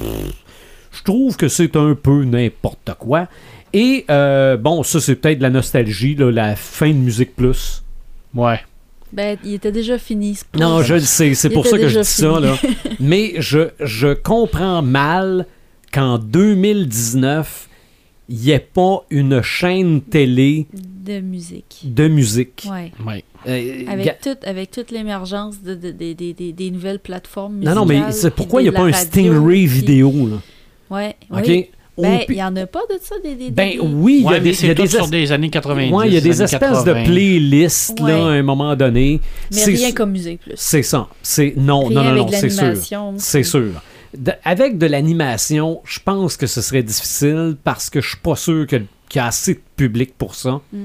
Je 0.00 1.02
trouve 1.02 1.36
que 1.36 1.48
c'est 1.48 1.76
un 1.76 1.94
peu 1.94 2.24
n'importe 2.24 2.92
quoi. 2.98 3.28
Et, 3.72 4.04
euh, 4.10 4.56
bon, 4.58 4.82
ça, 4.82 5.00
c'est 5.00 5.16
peut-être 5.16 5.38
de 5.38 5.42
la 5.42 5.50
nostalgie, 5.50 6.14
là, 6.14 6.30
la 6.30 6.56
fin 6.56 6.88
de 6.88 6.94
Musique 6.94 7.34
Plus. 7.36 7.82
ouais 8.34 8.60
Ben, 9.12 9.36
il 9.44 9.54
était 9.54 9.72
déjà 9.72 9.98
fini. 9.98 10.34
ce 10.34 10.44
Non, 10.58 10.70
projet. 10.76 10.88
je 10.88 10.94
le 10.94 11.00
sais, 11.00 11.34
c'est 11.34 11.50
pour 11.50 11.66
ça 11.66 11.78
que 11.78 11.88
je 11.88 12.00
dis 12.00 12.04
ça, 12.06 12.40
là. 12.40 12.56
Mais 13.00 13.34
je, 13.38 13.68
je 13.80 14.14
comprends 14.14 14.80
mal 14.82 15.46
qu'en 15.92 16.18
2019, 16.18 17.68
il 18.28 18.36
n'y 18.38 18.50
ait 18.50 18.58
pas 18.58 19.04
une 19.10 19.42
chaîne 19.42 20.00
télé 20.00 20.66
De 20.72 21.20
musique. 21.20 21.80
de 21.84 22.08
musique. 22.08 22.66
Ouais. 22.70 22.92
ouais 23.06 23.24
Euh, 23.46 23.84
ga- 23.84 23.90
Avec, 23.92 24.20
tout, 24.22 24.36
avec 24.44 24.70
toute 24.70 24.90
l'émergence 24.90 25.60
de, 25.62 25.74
de- 25.74 25.90
de- 25.90 26.12
de- 26.12 26.32
de- 26.32 26.50
des 26.52 26.70
nouvelles 26.70 27.00
plateformes 27.00 27.54
non, 27.54 27.58
musicales. 27.58 27.74
non, 27.76 27.84
mais 28.06 28.12
c'est 28.12 28.30
puis 28.30 28.36
pourquoi 28.36 28.62
il 28.62 28.64
n'y 28.64 28.68
a 28.70 28.72
pas 28.72 28.84
un 28.84 28.92
Stingray 28.92 29.58
puis- 29.58 29.66
vidéo, 29.66 30.12
là? 30.28 30.36
Ouais, 30.90 31.16
OK? 31.30 31.42
oui. 31.46 31.66
Ben, 31.98 32.20
il 32.28 32.36
y 32.36 32.42
en 32.42 32.56
a 32.56 32.66
pas 32.66 32.80
de 32.90 32.96
ça, 33.02 33.16
des... 33.22 33.34
des- 33.34 33.50
ben 33.50 33.72
oui, 33.82 34.22
il 34.24 34.30
y 34.30 34.34
a 34.34 34.40
des, 34.40 34.48
il 34.48 34.52
y 34.52 34.54
c'est 34.54 34.70
a 34.70 34.74
tout 34.74 34.82
des, 34.82 34.88
sur 34.88 35.04
es- 35.04 35.10
des 35.10 35.30
années 35.30 35.50
90 35.50 35.92
ouais, 35.92 36.08
il 36.08 36.14
y 36.14 36.16
a 36.16 36.20
des 36.22 36.42
espèces 36.42 36.58
80. 36.58 36.84
de 36.84 37.04
playlists, 37.04 38.00
là, 38.00 38.16
à 38.16 38.28
un 38.30 38.42
moment 38.42 38.74
donné. 38.76 39.20
Mais 39.50 39.56
C'est- 39.58 39.72
rien 39.74 39.92
comme 39.92 40.12
musique 40.12 40.40
plus. 40.40 40.54
C'est 40.56 40.82
ça. 40.82 41.08
C'est 41.22 41.52
non, 41.56 41.84
Rien 41.84 41.96
non, 41.98 42.02
non, 42.04 42.10
avec 42.10 42.22
non, 42.22 42.28
de 42.30 42.34
c'est 42.36 42.48
sûr. 42.50 42.62
l'animation. 42.62 43.14
C'est 43.18 43.42
sûr. 43.42 43.68
De- 44.16 44.32
avec 44.44 44.78
de 44.78 44.86
l'animation, 44.86 45.80
je 45.84 45.98
pense 46.02 46.36
que 46.38 46.46
ce 46.46 46.62
serait 46.62 46.82
difficile 46.82 47.56
parce 47.62 47.90
que 47.90 48.00
je 48.00 48.08
suis 48.08 48.18
pas 48.18 48.36
sûr 48.36 48.66
que- 48.66 48.76
qu'il 49.08 49.16
y 49.16 49.18
a 49.18 49.26
assez 49.26 49.54
de 49.54 49.60
public 49.76 50.14
pour 50.16 50.34
ça. 50.34 50.60
Mm. 50.72 50.78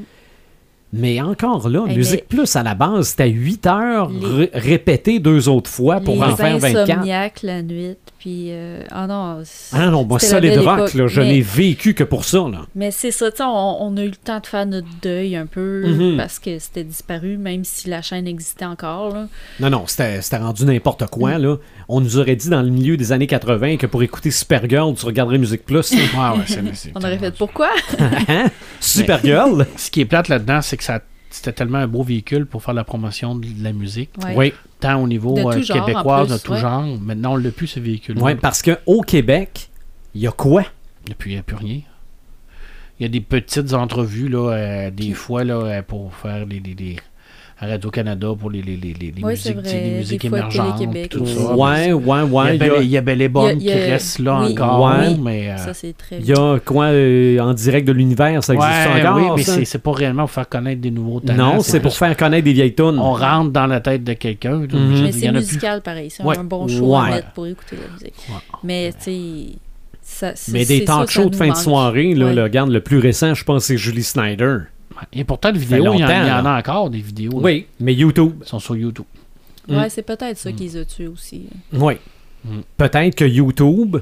Mais 0.93 1.19
encore 1.21 1.67
là, 1.67 1.85
Hey, 1.87 1.97
Musique 1.97 2.27
Plus 2.29 2.55
à 2.55 2.63
la 2.63 2.73
base, 2.73 3.09
c'était 3.09 3.29
8 3.29 3.65
heures 3.67 4.09
Les- 4.09 4.25
ré- 4.25 4.49
répétées 4.53 5.19
deux 5.19 5.49
autres 5.49 5.69
fois 5.69 5.99
pour 5.99 6.15
les 6.15 6.21
en 6.31 6.35
faire 6.37 6.57
24. 6.57 6.89
insomniaques 6.91 7.39
la 7.43 7.61
nuit, 7.61 7.95
puis... 8.19 8.47
euh, 8.49 8.81
Ah 8.91 9.07
non... 9.07 9.41
c'est- 9.43 9.75
Ah 9.75 9.89
non, 9.89 10.03
moi, 10.05 10.19
Solid 10.19 10.51
belle 10.51 10.59
Rock, 10.67 10.93
là, 10.93 11.07
je 11.07 11.21
n'ai 11.21 11.41
vécu 11.41 11.93
que 11.93 12.03
pour 12.03 12.23
ça. 12.25 12.39
Là. 12.39 12.61
Mais 12.75 12.91
c'est 12.91 13.11
ça, 13.11 13.29
tu 13.31 13.37
sais, 13.37 13.43
on, 13.43 13.83
on 13.83 13.97
a 13.97 14.03
eu 14.03 14.09
le 14.09 14.15
temps 14.15 14.39
de 14.39 14.45
faire 14.47 14.65
notre 14.65 14.87
deuil 15.01 15.35
un 15.35 15.45
peu 15.45 15.83
Mhm. 15.87 16.17
parce 16.17 16.39
que 16.39 16.59
c'était 16.59 16.83
disparu, 16.83 17.37
même 17.37 17.63
si 17.63 17.89
la 17.89 18.01
chaîne 18.01 18.27
existait 18.27 18.65
encore. 18.65 19.13
Là. 19.13 19.27
Non, 19.59 19.69
non, 19.69 19.83
c'était 19.87 20.21
c'était 20.21 20.37
rendu 20.37 20.65
n'importe 20.65 21.05
quoi. 21.07 21.37
Là. 21.37 21.57
On 21.89 22.01
nous 22.01 22.17
aurait 22.17 22.35
dit 22.35 22.49
dans 22.49 22.61
le 22.61 22.69
milieu 22.69 22.97
des 22.97 23.11
années 23.11 23.27
80 23.27 23.77
que 23.77 23.85
pour 23.87 24.03
écouter 24.03 24.31
Supergirl, 24.31 24.93
tu 24.95 25.05
regarderais 25.05 25.37
Musique 25.37 25.65
Plus. 25.65 25.91
là. 25.93 26.31
Ouais, 26.33 26.37
ouais, 26.39 26.43
c'est- 26.47 26.61
c'est- 26.75 26.91
On 26.95 26.99
aurait 26.99 27.17
fait 27.17 27.35
pourquoi? 27.37 27.69
Hein? 28.27 28.47
Supergirl? 28.79 29.65
Ce 29.75 29.91
qui 29.91 30.01
est 30.01 30.05
plate 30.05 30.27
là-dedans, 30.27 30.61
c'est 30.61 30.77
que 30.77 30.83
ça 30.83 30.99
c'était 31.29 31.51
tellement 31.51 31.79
un 31.79 31.87
beau 31.87 32.03
véhicule 32.03 32.45
pour 32.45 32.63
faire 32.63 32.73
la 32.73 32.85
promotion 32.85 33.35
de 33.35 33.45
la 33.61 33.73
musique, 33.73 34.09
Ouais. 34.23 34.33
Oui. 34.35 34.53
Tant 34.79 35.01
au 35.01 35.07
niveau 35.07 35.33
De 35.35 35.41
tout 35.41 35.49
euh, 35.49 35.61
genre, 35.61 35.85
québécois, 35.85 36.19
en 36.21 36.23
de 36.25 36.27
plus, 36.33 36.41
tout 36.43 36.51
ouais. 36.53 36.59
genre. 36.59 36.83
Maintenant, 37.01 37.33
on 37.33 37.37
l'a 37.37 37.51
plus, 37.51 37.67
ce 37.67 37.79
véhicule. 37.79 38.17
Oui, 38.19 38.35
parce 38.35 38.61
qu'au 38.61 39.01
Québec, 39.01 39.69
il 40.13 40.21
y 40.21 40.27
a 40.27 40.31
quoi? 40.31 40.63
Il 41.05 41.09
n'y 41.29 41.37
a 41.37 41.43
plus 41.43 41.55
rien. 41.55 41.81
Il 42.99 43.03
y 43.03 43.05
a 43.05 43.09
des 43.09 43.21
petites 43.21 43.73
entrevues, 43.73 44.27
là, 44.29 44.51
euh, 44.51 44.91
des 44.91 45.13
fois, 45.13 45.43
là, 45.43 45.55
euh, 45.55 45.81
pour 45.81 46.13
faire 46.15 46.45
les- 46.45 46.59
à 47.59 47.65
Radio-Canada 47.67 48.27
pour 48.39 48.51
les, 48.51 48.61
les, 48.61 48.75
les, 48.77 48.93
les, 48.93 49.23
Ouais, 49.23 49.31
musiques, 49.31 49.57
les 49.65 49.97
musiques 49.97 50.25
émergentes. 50.25 50.79
Tout 51.09 51.23
aussi. 51.23 51.35
ça. 51.35 51.55
Ouais, 51.55 51.91
ouais, 51.91 52.21
ouais. 52.21 52.55
Il 52.55 52.59
y 52.59 52.63
a 52.63 52.69
Belle- 52.69 52.83
il 52.83 52.89
y 52.89 52.97
a 52.97 53.01
Belle 53.01 53.21
et 53.23 53.27
Bonne 53.29 53.57
qui 53.57 53.73
reste 53.73 54.19
là 54.19 54.41
oui, 54.43 54.51
encore, 54.51 54.83
Ouais. 54.85 55.15
mais... 55.19 55.49
euh, 55.49 55.57
Ça, 55.57 55.73
c'est 55.73 55.97
très 55.97 56.19
Il 56.19 56.25
y 56.27 56.33
a 56.33 56.59
quoi 56.63 56.85
euh, 56.85 57.39
en 57.39 57.53
direct 57.55 57.87
de 57.87 57.93
l'univers, 57.93 58.43
ça 58.43 58.53
existe 58.53 58.69
ouais, 58.93 59.01
encore? 59.07 59.17
oui, 59.17 59.23
mais 59.37 59.43
c'est- 59.43 59.65
c'est 59.65 59.79
pas 59.81 59.91
réellement 59.91 60.23
pour 60.23 60.31
faire 60.31 60.47
connaître 60.49 60.81
des 60.81 60.91
nouveaux 60.91 61.19
talents. 61.19 61.55
Non, 61.55 61.59
c'est 61.61 61.79
pour 61.79 61.93
faire 61.95 62.15
connaître 62.15 62.45
des 62.45 62.53
vieilles 62.53 62.75
tunes. 62.75 62.99
On 62.99 63.13
rentre 63.13 63.49
dans 63.51 63.65
la 63.65 63.79
tête 63.79 64.03
de 64.03 64.13
quelqu'un. 64.13 64.59
là, 64.61 64.67
Mhm. 64.71 64.95
je- 64.95 65.03
Mais 65.03 65.09
il 65.09 65.15
y 65.17 65.19
c'est 65.19 65.27
plus. 65.29 65.37
musical 65.39 65.81
pareil, 65.81 66.09
c'est 66.11 66.23
Ouais. 66.23 66.37
un 66.37 66.43
bon 66.43 66.67
show 66.67 66.95
à 66.95 67.09
mettre 67.09 67.31
pour 67.31 67.47
écouter 67.47 67.75
la 67.81 67.91
musique. 67.91 68.13
Mais 68.63 68.91
tu 68.93 69.03
sais, 69.05 69.45
ça- 70.03 70.31
c'est- 70.35 70.51
Mais 70.51 70.63
des 70.65 70.85
ça 70.85 71.05
shows 71.09 71.29
de 71.29 71.35
fin 71.35 71.49
de 71.49 71.55
soirée, 71.55 72.13
là, 72.13 72.33
le, 72.33 72.43
regarde, 72.43 72.69
le 72.69 72.81
plus 72.81 72.99
récent, 72.99 73.33
je 73.33 73.43
pense, 73.43 73.65
c'est 73.65 73.77
Julie 73.77 74.03
Snyder. 74.03 74.57
Et 75.13 75.23
pourtant, 75.23 75.51
les 75.51 75.59
fait 75.59 75.75
vidéos, 75.77 75.93
il 75.93 75.99
y 75.99 76.03
en, 76.03 76.07
longtemps, 76.07 76.21
il 76.23 76.27
y 76.27 76.31
en 76.31 76.41
là. 76.41 76.55
a 76.55 76.59
encore, 76.59 76.89
des 76.89 77.01
vidéos. 77.01 77.31
là. 77.31 77.37
Oui, 77.41 77.67
mais 77.79 77.93
YouTube. 77.93 78.33
Ils 78.41 78.47
sont 78.47 78.59
sur 78.59 78.75
YouTube. 78.75 79.05
Ouais, 79.69 79.89
c'est 79.89 80.01
peut-être 80.03 80.37
ça 80.37 80.51
qui 80.51 80.63
les 80.63 80.77
a 80.77 80.85
tués 80.85 81.07
aussi. 81.07 81.47
Oui. 81.73 81.95
Mm. 82.45 82.59
Peut-être 82.77 83.15
que 83.15 83.25
YouTube, 83.25 83.97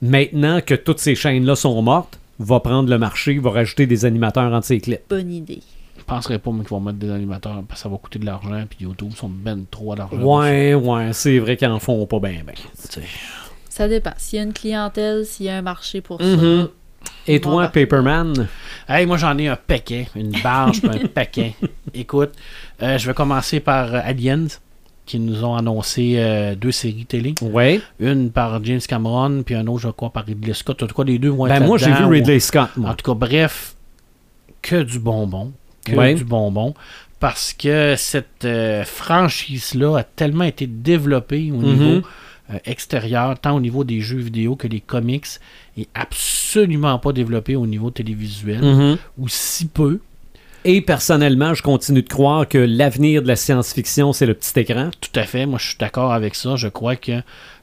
maintenant 0.00 0.60
que 0.64 0.74
toutes 0.74 0.98
ces 1.00 1.14
chaînes-là 1.14 1.54
sont 1.56 1.80
mortes, 1.82 2.18
va 2.38 2.60
prendre 2.60 2.88
le 2.88 2.98
marché, 2.98 3.38
va 3.38 3.50
rajouter 3.50 3.86
des 3.86 4.04
animateurs 4.04 4.52
entre 4.52 4.66
ses 4.66 4.80
clips. 4.80 5.02
Bonne 5.08 5.30
idée. 5.32 5.60
Je 5.98 6.02
penserais 6.04 6.38
pas 6.38 6.50
qu'ils 6.50 6.62
vont 6.64 6.80
mettre 6.80 6.98
des 6.98 7.10
animateurs 7.10 7.62
parce 7.68 7.80
que 7.80 7.84
ça 7.84 7.88
va 7.88 7.96
coûter 7.98 8.18
de 8.18 8.26
l'argent. 8.26 8.64
Puis 8.68 8.78
YouTube 8.84 9.12
sont 9.14 9.28
ben 9.28 9.64
trop 9.70 9.94
d'argent. 9.94 10.16
Ouais, 10.16 10.74
ouais, 10.74 11.12
c'est 11.12 11.38
vrai 11.38 11.56
qu'ils 11.56 11.68
en 11.68 11.78
font 11.78 12.04
pas 12.06 12.18
bien, 12.18 12.40
ben. 12.44 12.54
Ça 13.68 13.86
dépend. 13.88 14.12
S'il 14.16 14.38
y 14.38 14.40
a 14.40 14.44
une 14.44 14.52
clientèle, 14.52 15.24
s'il 15.24 15.46
y 15.46 15.48
a 15.48 15.56
un 15.56 15.62
marché 15.62 16.00
pour 16.00 16.20
Mhm. 16.20 16.68
Et 17.26 17.40
toi, 17.40 17.62
bah. 17.64 17.68
Paperman? 17.68 18.48
Hey, 18.88 19.06
moi 19.06 19.16
j'en 19.16 19.36
ai 19.38 19.46
un 19.48 19.56
paquet, 19.56 20.08
une 20.16 20.32
barge, 20.42 20.80
un 20.84 21.06
paquet. 21.14 21.54
Écoute, 21.94 22.32
euh, 22.82 22.98
je 22.98 23.06
vais 23.06 23.14
commencer 23.14 23.60
par 23.60 23.94
euh, 23.94 24.00
Aliens, 24.04 24.46
qui 25.06 25.18
nous 25.20 25.44
ont 25.44 25.54
annoncé 25.56 26.14
euh, 26.16 26.54
deux 26.54 26.72
séries 26.72 27.06
télé. 27.06 27.34
Ouais. 27.40 27.80
Une 28.00 28.30
par 28.30 28.62
James 28.64 28.80
Cameron, 28.86 29.42
puis 29.44 29.54
un 29.54 29.66
autre, 29.68 29.82
je 29.82 29.88
crois, 29.88 30.10
par 30.10 30.24
Ridley 30.24 30.52
Scott. 30.54 30.82
En 30.82 30.86
tout 30.86 30.94
cas, 30.94 31.04
les 31.04 31.18
deux 31.18 31.28
vont 31.30 31.46
être 31.46 31.58
Ben, 31.60 31.66
moi, 31.66 31.78
j'ai 31.78 31.86
vu 31.86 31.90
là-dedans, 31.92 32.08
Ridley 32.08 32.40
Scott, 32.40 32.70
moi. 32.76 32.90
En 32.90 32.94
tout 32.94 33.10
cas, 33.12 33.16
bref, 33.18 33.74
que 34.60 34.82
du 34.82 34.98
bonbon. 34.98 35.52
Que 35.84 35.94
Ouais. 35.96 36.14
du 36.14 36.24
bonbon. 36.24 36.74
Parce 37.20 37.52
que 37.52 37.94
cette 37.96 38.44
euh, 38.44 38.84
franchise-là 38.84 39.98
a 39.98 40.02
tellement 40.02 40.44
été 40.44 40.66
développée 40.66 41.50
au 41.52 41.56
Mhm. 41.56 41.64
niveau 41.78 42.06
extérieur, 42.64 43.38
tant 43.38 43.56
au 43.56 43.60
niveau 43.60 43.84
des 43.84 44.00
jeux 44.00 44.18
vidéo 44.20 44.56
que 44.56 44.66
les 44.68 44.80
comics, 44.80 45.26
et 45.76 45.88
absolument 45.94 46.98
pas 46.98 47.12
développée 47.12 47.56
au 47.56 47.66
niveau 47.66 47.90
télévisuel, 47.90 48.62
Mhm. 48.62 48.96
ou 49.18 49.28
si 49.28 49.66
peu. 49.66 50.00
Et 50.64 50.80
personnellement, 50.80 51.54
je 51.54 51.62
continue 51.62 52.02
de 52.02 52.08
croire 52.08 52.46
que 52.46 52.58
l'avenir 52.58 53.22
de 53.22 53.26
la 53.28 53.34
science-fiction, 53.36 54.12
c'est 54.12 54.26
le 54.26 54.34
petit 54.34 54.58
écran. 54.60 54.90
Tout 55.00 55.18
à 55.18 55.24
fait, 55.24 55.44
moi 55.46 55.58
je 55.58 55.68
suis 55.68 55.78
d'accord 55.78 56.12
avec 56.12 56.34
ça. 56.36 56.54
Je 56.56 56.68
crois 56.68 56.94
que 56.96 57.20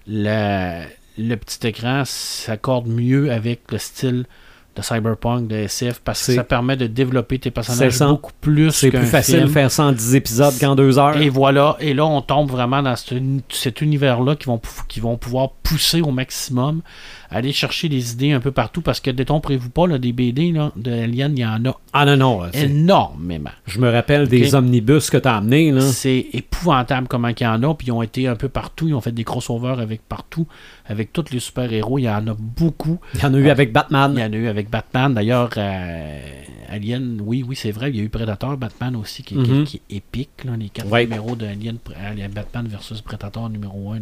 la- 0.08 0.82
le 1.18 1.36
petit 1.36 1.66
écran 1.68 2.04
s'accorde 2.06 2.88
mieux 2.88 3.32
avec 3.32 3.62
le 3.72 3.78
style 3.78 4.26
de 4.80 4.84
cyberpunk, 4.84 5.48
de 5.48 5.56
SF, 5.56 6.02
parce 6.04 6.26
que 6.26 6.36
ça 6.36 6.44
permet 6.44 6.76
de 6.78 6.88
développer 6.88 7.38
tes 7.40 7.52
personnages 7.52 8.00
beaucoup 8.00 8.32
plus 8.42 8.72
C'est 8.72 8.90
plus 8.90 9.06
facile 9.06 9.36
film. 9.36 9.48
de 9.48 9.52
faire 9.54 9.72
110 9.72 10.16
épisodes 10.16 10.54
qu'en 10.60 10.76
deux 10.76 10.98
heures. 10.98 11.18
Et 11.18 11.30
voilà, 11.30 11.76
et 11.80 11.94
là 11.94 12.06
on 12.06 12.22
tombe 12.22 12.50
vraiment 12.50 12.82
dans 12.82 12.96
ce- 12.96 13.16
cet 13.50 13.82
univers-là 13.82 14.36
qui 14.36 14.46
vont, 14.48 14.60
qui 14.88 15.00
vont 15.00 15.18
pouvoir 15.18 15.50
pousser 15.64 16.02
au 16.02 16.12
maximum, 16.12 16.82
aller 17.32 17.52
chercher 17.52 17.90
des 17.90 18.14
idées 18.14 18.32
un 18.32 18.40
peu 18.40 18.52
partout, 18.52 18.82
parce 18.82 19.00
que 19.00 19.12
détrompez-vous 19.12 19.70
pas, 19.70 19.86
là, 19.88 19.98
des 19.98 20.14
BD 20.14 20.52
là, 20.52 20.72
de 20.76 20.92
Alien, 20.92 21.38
il 21.38 21.42
y 21.42 21.46
en 21.46 21.64
a 21.66 21.78
Ah 21.94 22.06
non, 22.06 22.18
non. 22.18 22.42
c'est- 22.52 22.66
énormément. 22.66 23.52
Je 23.68 23.80
me 23.80 23.90
rappelle 23.92 24.28
des 24.28 24.56
omnibus 24.56 25.10
que 25.10 25.18
tu 25.18 25.28
as 25.28 25.38
amenés. 25.38 25.72
Là. 25.72 25.82
C'est 25.82 26.26
épouvantable 26.34 27.08
comment 27.08 27.28
il 27.28 27.40
y 27.42 27.46
en 27.46 27.62
a. 27.64 27.76
Puis 27.76 27.88
ils 27.88 27.92
ont 27.92 28.02
été 28.02 28.28
un 28.28 28.36
peu 28.36 28.50
partout. 28.50 28.88
Ils 28.88 28.94
ont 28.96 29.02
fait 29.02 29.12
des 29.12 29.24
crossovers 29.24 29.80
avec 29.80 30.02
partout. 30.08 30.48
Avec 30.88 31.14
tous 31.14 31.26
les 31.32 31.40
super-héros. 31.40 32.00
Il 32.00 32.04
y 32.04 32.10
en 32.10 32.26
a 32.28 32.34
beaucoup. 32.38 33.00
Il 33.16 33.22
y 33.22 33.26
en 33.26 33.34
a 33.34 33.38
eu 33.38 33.50
avec 33.50 33.72
Batman. 33.72 34.12
Il 34.16 34.22
y 34.22 34.24
en 34.24 34.34
a 34.34 34.36
eu 34.36 34.48
avec 34.48 34.70
Batman. 34.70 35.14
D'ailleurs, 35.14 35.52
euh, 35.58 36.20
Alien, 36.72 37.22
oui, 37.24 37.44
oui, 37.48 37.56
c'est 37.56 37.72
vrai. 37.72 37.90
Il 37.90 37.96
y 37.96 38.00
a 38.00 38.04
eu 38.04 38.10
Predator, 38.10 38.58
Batman 38.58 38.96
aussi, 38.96 39.24
qui, 39.24 39.36
qui- 39.36 39.52
Mhm. 39.52 39.64
qui 39.66 39.82
est 39.90 39.96
épique. 39.98 40.30
là. 40.46 40.54
les 40.58 40.70
quatre 40.70 40.90
Ouais. 40.92 41.04
numéros 41.06 41.36
de 41.36 41.46
Alien, 41.46 41.78
Alien, 42.04 42.32
Batman 42.32 42.68
versus 42.68 43.02
Predator 43.02 43.50
numéro 43.50 43.92
1. 43.94 44.00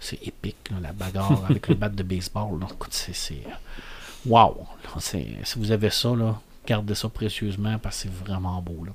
C'est 0.00 0.18
épique, 0.26 0.56
là, 0.70 0.78
la 0.82 0.92
bagarre 0.92 1.44
avec 1.48 1.68
le 1.68 1.74
bat 1.74 1.88
de 1.90 2.02
baseball. 2.02 2.58
là. 2.58 2.66
Écoute, 2.72 2.92
c'est. 2.94 3.42
Wow! 4.26 4.66
Là, 4.84 5.00
Si 5.00 5.58
vous 5.58 5.70
avez 5.72 5.90
ça, 5.90 6.14
là, 6.16 6.40
gardez 6.66 6.94
ça 6.94 7.08
précieusement 7.08 7.78
parce 7.78 7.96
que 7.96 8.02
c'est 8.08 8.24
vraiment 8.28 8.60
beau. 8.62 8.84
Là. 8.84 8.92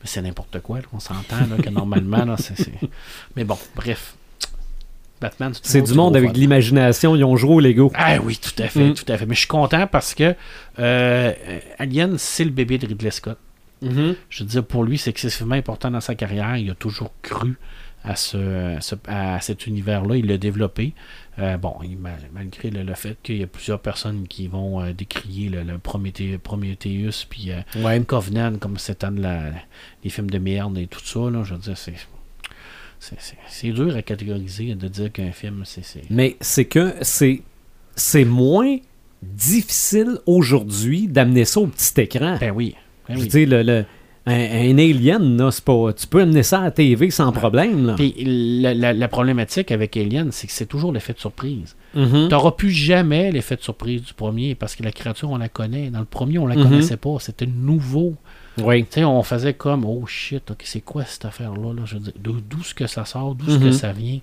Mais 0.00 0.06
c'est 0.06 0.22
n'importe 0.22 0.60
quoi. 0.60 0.78
là. 0.78 0.84
On 0.92 1.00
s'entend 1.00 1.46
que 1.62 1.68
normalement, 1.70 2.24
là, 2.24 2.36
c'est. 2.38 2.54
Mais 3.36 3.44
bon, 3.44 3.58
bref. 3.74 4.14
Batman, 5.20 5.52
C'est 5.62 5.80
du 5.80 5.94
monde 5.94 6.14
avec 6.14 6.32
de 6.32 6.38
l'imagination. 6.38 7.16
Ils 7.16 7.24
ont 7.24 7.36
joué 7.38 7.54
au 7.54 7.60
Lego. 7.60 7.90
Ah 7.94 8.18
oui, 8.22 8.36
tout 8.36 8.62
à 8.62 8.68
fait, 8.68 8.90
Mm. 8.90 8.94
tout 8.94 9.10
à 9.10 9.16
fait. 9.16 9.24
Mais 9.24 9.34
je 9.34 9.40
suis 9.40 9.48
content 9.48 9.86
parce 9.86 10.14
que 10.14 10.34
euh, 10.78 11.32
Alien, 11.78 12.18
c'est 12.18 12.44
le 12.44 12.50
bébé 12.50 12.76
de 12.76 12.86
Ridley 12.86 13.10
Scott. 13.10 13.38
Je 13.82 14.14
veux 14.40 14.44
dire, 14.48 14.64
pour 14.64 14.84
lui, 14.84 14.98
c'est 14.98 15.10
excessivement 15.10 15.54
important 15.54 15.90
dans 15.90 16.00
sa 16.02 16.14
carrière. 16.14 16.56
Il 16.56 16.70
a 16.70 16.74
toujours 16.74 17.12
cru 17.22 17.56
à, 18.06 18.16
ce, 18.16 18.76
ce- 18.80 18.94
à 19.06 19.40
cet 19.40 19.66
univers-là. 19.66 20.16
Il 20.16 20.26
l'a 20.26 20.38
développé. 20.38 20.94
Euh, 21.38 21.58
bon, 21.58 21.74
malgré 22.32 22.70
le, 22.70 22.82
le 22.82 22.94
fait 22.94 23.18
qu'il 23.22 23.36
y 23.38 23.42
a 23.42 23.46
plusieurs 23.46 23.80
personnes 23.80 24.26
qui 24.26 24.48
vont 24.48 24.80
euh, 24.80 24.92
décrier 24.94 25.50
le, 25.50 25.62
le 25.64 25.76
Prometheus 25.76 27.26
puis 27.28 27.50
euh, 27.52 27.60
Ouais. 27.82 28.00
Covenant 28.00 28.56
comme 28.58 28.78
c'était 28.78 29.10
de 29.10 29.20
la- 29.20 29.50
les 30.02 30.08
films 30.10 30.30
de 30.30 30.38
merde 30.38 30.78
et 30.78 30.86
tout 30.86 31.04
ça. 31.04 31.30
Là, 31.30 31.42
je 31.44 31.52
veux 31.54 31.60
dire, 31.60 31.76
c'est. 31.76 31.94
c'est- 32.98 33.36
dur 33.72 33.94
à 33.94 34.00
catégoriser 34.02 34.74
de 34.74 34.88
dire 34.88 35.12
qu'un 35.12 35.32
film, 35.32 35.62
c'est. 35.64 35.82
Mais 36.10 36.36
c'est 36.40 36.64
que 36.64 36.94
c'est 37.02 38.24
moins 38.24 38.78
difficile 39.22 40.18
aujourd'hui 40.26 41.08
d'amener 41.08 41.44
ça 41.44 41.60
au 41.60 41.66
petit 41.66 42.00
écran. 42.00 42.36
Ben 42.40 42.50
oui. 42.52 42.74
Ben 43.08 43.14
Je 43.14 43.18
oui. 43.20 43.24
veux 43.24 43.28
dire, 43.30 43.48
le, 43.48 43.62
le- 43.62 43.84
un, 44.26 44.32
un 44.32 44.78
alien, 44.78 45.36
là, 45.36 45.50
c'est 45.52 45.64
pas, 45.64 45.92
tu 45.92 46.06
peux 46.06 46.22
amener 46.22 46.42
ça 46.42 46.60
à 46.60 46.64
la 46.64 46.70
TV 46.72 47.10
sans 47.10 47.30
problème. 47.32 47.86
Là. 47.86 47.94
Puis 47.94 48.14
la, 48.60 48.74
la- 48.74 48.92
la 48.92 49.08
problématique 49.08 49.70
avec 49.70 49.96
Alien, 49.96 50.32
c'est 50.32 50.46
que 50.48 50.52
c'est 50.52 50.66
toujours 50.66 50.92
l'effet 50.92 51.12
de 51.12 51.18
surprise. 51.20 51.76
Mhm. 51.94 52.28
T'auras 52.28 52.50
plus 52.50 52.70
jamais 52.70 53.30
l'effet 53.30 53.56
de 53.56 53.62
surprise 53.62 54.02
du 54.02 54.14
premier 54.14 54.54
parce 54.56 54.74
que 54.74 54.82
la 54.82 54.90
créature, 54.92 55.30
on 55.30 55.38
la 55.38 55.48
connaît. 55.48 55.90
Dans 55.90 56.00
le 56.00 56.04
premier, 56.04 56.38
on 56.38 56.46
la 56.46 56.56
Mhm. 56.56 56.62
connaissait 56.64 56.96
pas. 56.96 57.16
C'était 57.20 57.46
nouveau. 57.46 58.14
Oui. 58.58 58.82
Tu 58.84 59.00
sais, 59.00 59.04
on 59.04 59.22
faisait 59.22 59.54
comme, 59.54 59.84
oh 59.84 60.04
shit, 60.06 60.50
ok, 60.50 60.62
c'est 60.64 60.80
quoi 60.80 61.04
cette 61.04 61.24
affaire-là? 61.26 61.72
Là? 61.74 61.82
Je 61.84 61.96
d'où 62.18 62.62
ce 62.64 62.74
que 62.74 62.86
ça 62.86 63.04
sort, 63.04 63.34
d'où 63.36 63.48
ce 63.50 63.58
que 63.58 63.64
Mhm. 63.66 63.72
ça 63.72 63.92
vient? 63.92 64.18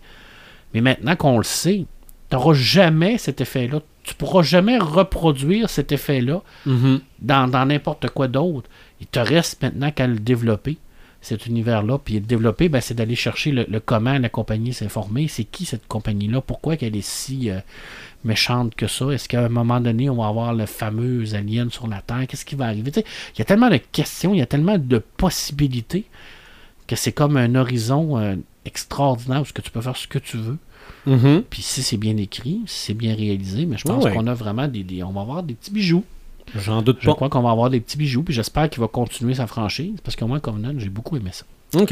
Mais 0.74 0.82
maintenant 0.82 1.16
qu'on 1.16 1.38
le 1.38 1.44
sait, 1.44 1.86
t'auras 2.30 2.54
jamais 2.56 3.18
cet 3.18 3.40
effet-là. 3.42 3.80
Tu 4.04 4.16
pourras 4.16 4.42
jamais 4.44 4.78
reproduire 4.80 5.70
cet 5.70 5.92
effet-là 5.94 6.42
dans 7.22 7.66
n'importe 7.68 8.10
quoi 8.10 8.28
d'autre. 8.28 8.70
Il 9.04 9.08
te 9.08 9.20
reste 9.20 9.62
maintenant 9.62 9.92
qu'à 9.92 10.08
le 10.08 10.18
développer, 10.18 10.78
cet 11.22 11.46
univers-là. 11.46 11.98
Puis 12.00 12.14
le 12.16 12.20
développer, 12.22 12.70
ben, 12.70 12.80
c'est 12.82 12.94
d'aller 12.94 13.16
chercher 13.16 13.52
le, 13.52 13.66
le 13.70 13.80
comment 13.82 14.18
la 14.18 14.30
compagnie 14.30 14.74
s'est 14.74 14.88
formée. 14.90 15.28
C'est 15.28 15.44
qui 15.44 15.66
cette 15.66 15.88
compagnie-là? 15.88 16.40
Pourquoi 16.40 16.78
qu'elle 16.78 16.96
est 16.96 17.06
si 17.06 17.50
euh, 17.50 17.60
méchante 18.24 18.76
que 18.76 18.88
ça? 18.88 19.10
Est-ce 19.10 19.28
qu'à 19.28 19.44
un 19.46 19.50
moment 19.50 19.80
donné, 19.82 20.10
on 20.10 20.16
va 20.16 20.28
avoir 20.28 20.54
le 20.54 20.66
fameux 20.66 21.24
alien 21.36 21.70
sur 21.70 21.88
la 21.88 22.02
Terre? 22.02 22.26
Qu'est-ce 22.28 22.46
qui 22.46 22.56
va 22.56 22.66
arriver? 22.68 22.92
Il 22.96 23.40
y 23.40 23.42
a 23.42 23.46
tellement 23.46 23.70
de 23.70 23.78
questions, 23.78 24.34
il 24.34 24.40
y 24.40 24.42
a 24.42 24.46
tellement 24.46 24.78
de 24.78 24.98
possibilités 25.18 26.06
que 26.88 26.96
c'est 26.96 27.12
comme 27.12 27.36
un 27.38 27.56
horizon 27.56 28.18
euh, 28.18 28.36
extraordinaire 28.66 29.42
où 29.42 29.46
que 29.54 29.62
tu 29.62 29.70
peux 29.72 29.82
faire 29.82 29.98
ce 29.98 30.08
que 30.08 30.20
tu 30.20 30.38
veux. 30.38 30.58
Mhm. 31.06 31.44
Puis 31.50 31.62
si 31.62 31.84
c'est 31.84 31.98
bien 31.98 32.16
écrit, 32.18 32.62
si 32.66 32.86
c'est 32.88 32.94
bien 32.94 33.16
réalisé, 33.16 33.66
mais 33.66 33.78
je 33.78 33.84
pense 33.84 34.04
Ouais. 34.04 34.14
qu'on 34.14 34.28
a 34.28 34.34
vraiment 34.34 34.68
des, 34.68 34.84
des- 34.84 35.04
On 35.04 35.12
va 35.12 35.22
avoir 35.22 35.44
des 35.44 35.54
petits 35.54 35.72
bijoux. 35.72 36.04
J'en 36.56 36.82
doute 36.82 36.98
Je 37.02 37.06
pas. 37.08 37.14
crois 37.16 37.30
qu'on 37.30 37.42
va 37.42 37.52
avoir 37.52 37.70
des 37.70 37.80
petits 37.80 37.98
bijoux, 37.98 38.24
puis 38.24 38.34
j'espère 38.34 38.70
qu'il 38.70 38.82
va 38.82 38.88
continuer 38.88 39.34
sa 39.36 39.48
franchise, 39.48 39.96
parce 40.04 40.16
qu'au 40.16 40.28
moins 40.28 40.40
Covenant, 40.40 40.74
j'ai 40.78 40.90
beaucoup 40.90 41.18
aimé 41.18 41.30
ça. 41.32 41.46
OK. 41.76 41.92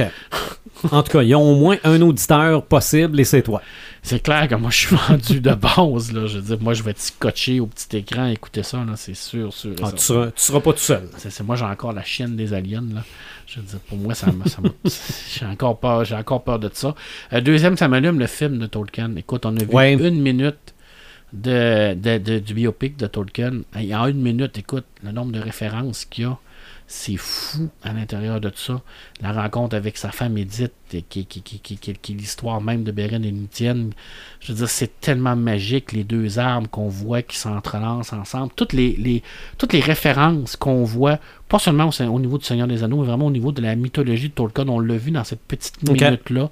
En 0.92 1.02
tout 1.02 1.12
cas, 1.12 1.24
ils 1.24 1.34
ont 1.34 1.42
au 1.54 1.56
moins 1.56 1.78
un 1.84 2.00
auditeur 2.02 2.64
possible 2.66 3.20
et 3.20 3.24
c'est 3.24 3.42
toi. 3.42 3.64
C'est 4.04 4.22
clair 4.22 4.48
que 4.48 4.54
moi, 4.54 4.70
je 4.70 4.78
suis 4.78 4.96
vendu 5.10 5.42
de 5.42 5.54
base, 5.56 6.12
là. 6.14 6.28
Je 6.28 6.38
veux 6.38 6.42
dire, 6.56 6.58
moi, 6.62 6.76
je 6.76 6.84
vais 6.84 6.92
être 6.92 7.02
scotché 7.02 7.60
au 7.60 7.66
petit 7.66 7.98
écran 7.98 8.28
et 8.28 8.34
écouter 8.34 8.62
ça, 8.62 8.78
là, 8.78 8.94
c'est 8.96 9.16
sûr, 9.16 9.52
sûr. 9.52 9.74
Ah, 9.82 9.92
tu, 9.92 9.98
seras, 10.04 10.28
tu 10.28 10.34
seras 10.36 10.60
pas 10.60 10.74
tout 10.74 10.80
seul. 10.80 11.10
C'est, 11.18 11.32
c'est- 11.32 11.44
moi, 11.44 11.56
j'ai 11.56 11.66
encore 11.66 11.94
la 11.94 12.04
chienne 12.04 12.36
des 12.36 12.54
aliens, 12.54 12.84
là. 12.94 13.02
Je 13.48 13.60
veux 13.60 13.66
dire, 13.66 13.80
pour 13.80 13.98
moi, 13.98 14.14
ça 14.14 14.28
ça 14.46 14.60
j'ai, 15.40 15.46
encore 15.48 15.80
peur, 15.80 16.06
j'ai 16.06 16.16
encore 16.16 16.44
peur 16.44 16.60
de 16.60 16.70
ça. 16.72 16.94
Euh, 17.34 17.42
deuxième, 17.42 17.76
ça 17.76 17.88
m'allume 17.88 18.20
le 18.20 18.28
film 18.28 18.60
de 18.60 18.68
Tolkien. 18.68 19.12
Écoute, 19.18 19.46
on 19.48 19.58
a 19.58 19.64
vu 19.64 19.70
Ouais. 19.74 19.94
une 19.94 20.22
minute 20.22 20.71
de, 21.34 21.94
de- 21.94 22.18
de- 22.18 22.40
du 22.40 22.54
biopic 22.54 22.98
de 22.98 23.08
Tolkien. 23.08 23.62
Et 23.80 23.96
en 23.96 24.08
une 24.08 24.22
minute, 24.22 24.58
écoute, 24.58 24.86
le 25.04 25.12
nombre 25.12 25.32
de 25.32 25.40
références 25.40 26.06
qu'il 26.06 26.24
y 26.26 26.28
a, 26.28 26.38
c'est 26.88 27.16
fou 27.16 27.70
à 27.84 27.94
l'intérieur 27.94 28.42
de 28.42 28.50
tout 28.50 28.60
ça. 28.60 28.82
La 29.22 29.32
rencontre 29.32 29.78
avec 29.78 29.98
sa 29.98 30.12
femme 30.12 30.38
Edith, 30.38 30.74
et 30.94 31.04
qui, 31.04 31.26
qui, 31.26 31.42
qui, 31.42 31.60
qui, 31.78 31.90
est 31.90 32.16
l'histoire 32.16 32.60
même 32.60 32.84
de 32.84 32.92
Beren 32.92 33.24
et 33.24 33.32
Luthien. 33.32 33.92
Je 34.42 34.52
veux 34.52 34.58
dire, 34.58 34.70
c'est 34.70 35.00
tellement 35.00 35.38
magique, 35.38 35.94
les 35.94 36.04
deux 36.04 36.38
arbres 36.38 36.70
qu'on 36.70 36.90
voit 36.90 37.22
qui 37.22 37.38
s'entrelacent 37.38 38.12
ensemble. 38.12 38.52
Toutes 38.58 38.74
les, 38.74 38.92
les- 38.98 39.24
toutes 39.58 39.72
les 39.72 39.80
références 39.80 40.58
qu'on 40.58 40.84
voit, 40.84 41.18
pas 41.48 41.60
seulement 41.60 41.90
au, 41.90 42.04
au 42.04 42.20
niveau 42.20 42.38
du 42.38 42.44
Seigneur 42.44 42.68
des 42.68 42.84
Anneaux, 42.84 43.00
mais 43.00 43.08
vraiment 43.08 43.28
au 43.28 43.32
niveau 43.32 43.54
de 43.54 43.62
la 43.62 43.74
mythologie 43.76 44.28
de 44.28 44.34
Tolkien, 44.34 44.68
on 44.68 44.82
l'a 44.82 44.98
vu 44.98 45.12
dans 45.12 45.24
cette 45.24 45.42
petite 45.48 45.82
minute-là. 46.10 46.50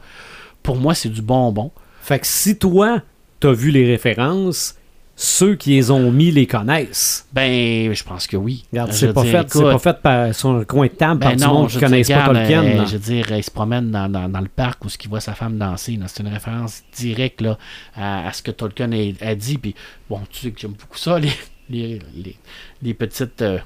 Pour 0.64 0.78
moi, 0.78 0.96
c'est 0.96 1.10
du 1.10 1.22
bonbon. 1.22 1.72
Fait 2.02 2.18
que 2.20 2.26
si 2.28 2.58
toi, 2.58 3.02
t'as 3.40 3.52
vu 3.54 3.72
les 3.72 3.86
références, 3.86 4.76
ceux 5.16 5.56
qui 5.56 5.72
les 5.72 5.92
ont 5.92 6.12
mis 6.12 6.32
les 6.32 6.48
connaissent. 6.48 7.28
Ben, 7.34 7.94
je 7.94 8.04
pense 8.06 8.26
que 8.26 8.38
oui. 8.38 8.64
Regarde, 8.72 8.94
c'est 8.94 9.12
pas, 9.12 9.24
fait, 9.26 9.42
écoute, 9.42 9.64
pas 9.64 9.78
fait 9.80 10.02
par, 10.02 10.34
sur 10.34 10.50
un 10.52 10.64
coin 10.64 10.88
de 10.88 10.92
table 10.94 11.20
par 11.20 11.32
Ben 11.32 11.38
du 11.38 11.44
non, 11.44 11.54
monde 11.54 11.70
je 11.70 11.74
qui 11.78 11.84
connaissent 11.84 12.08
pas 12.10 12.26
Tolkien. 12.26 12.64
euh, 12.64 12.86
je 12.86 12.92
veux 12.94 13.00
dire, 13.00 13.32
il 13.36 13.44
se 13.44 13.52
promène 13.52 13.92
dans, 13.92 14.08
dans- 14.10 14.30
dans 14.30 14.40
le 14.40 14.48
parc 14.48 14.86
où 14.86 14.90
ce 14.90 14.98
qu'il 14.98 15.10
voit 15.10 15.20
sa 15.20 15.34
femme 15.34 15.58
danser. 15.58 16.00
C'est 16.08 16.24
une 16.24 16.30
référence 16.30 16.84
directe 16.98 17.42
là, 17.42 17.58
à, 17.98 18.30
à 18.30 18.32
ce 18.34 18.42
que 18.42 18.52
Tolkien 18.52 18.90
a, 18.94 19.26
a 19.28 19.36
dit. 19.36 19.58
Puis, 19.58 19.76
bon, 20.10 20.22
tu 20.30 20.40
sais 20.40 20.52
que 20.52 20.60
j'aime 20.62 20.72
beaucoup 20.72 20.98
ça, 20.98 21.20
les, 21.20 21.30
les, 21.70 22.00
les, 22.16 22.38
les 22.82 22.94
petites. 22.94 23.42
euh, 23.42 23.58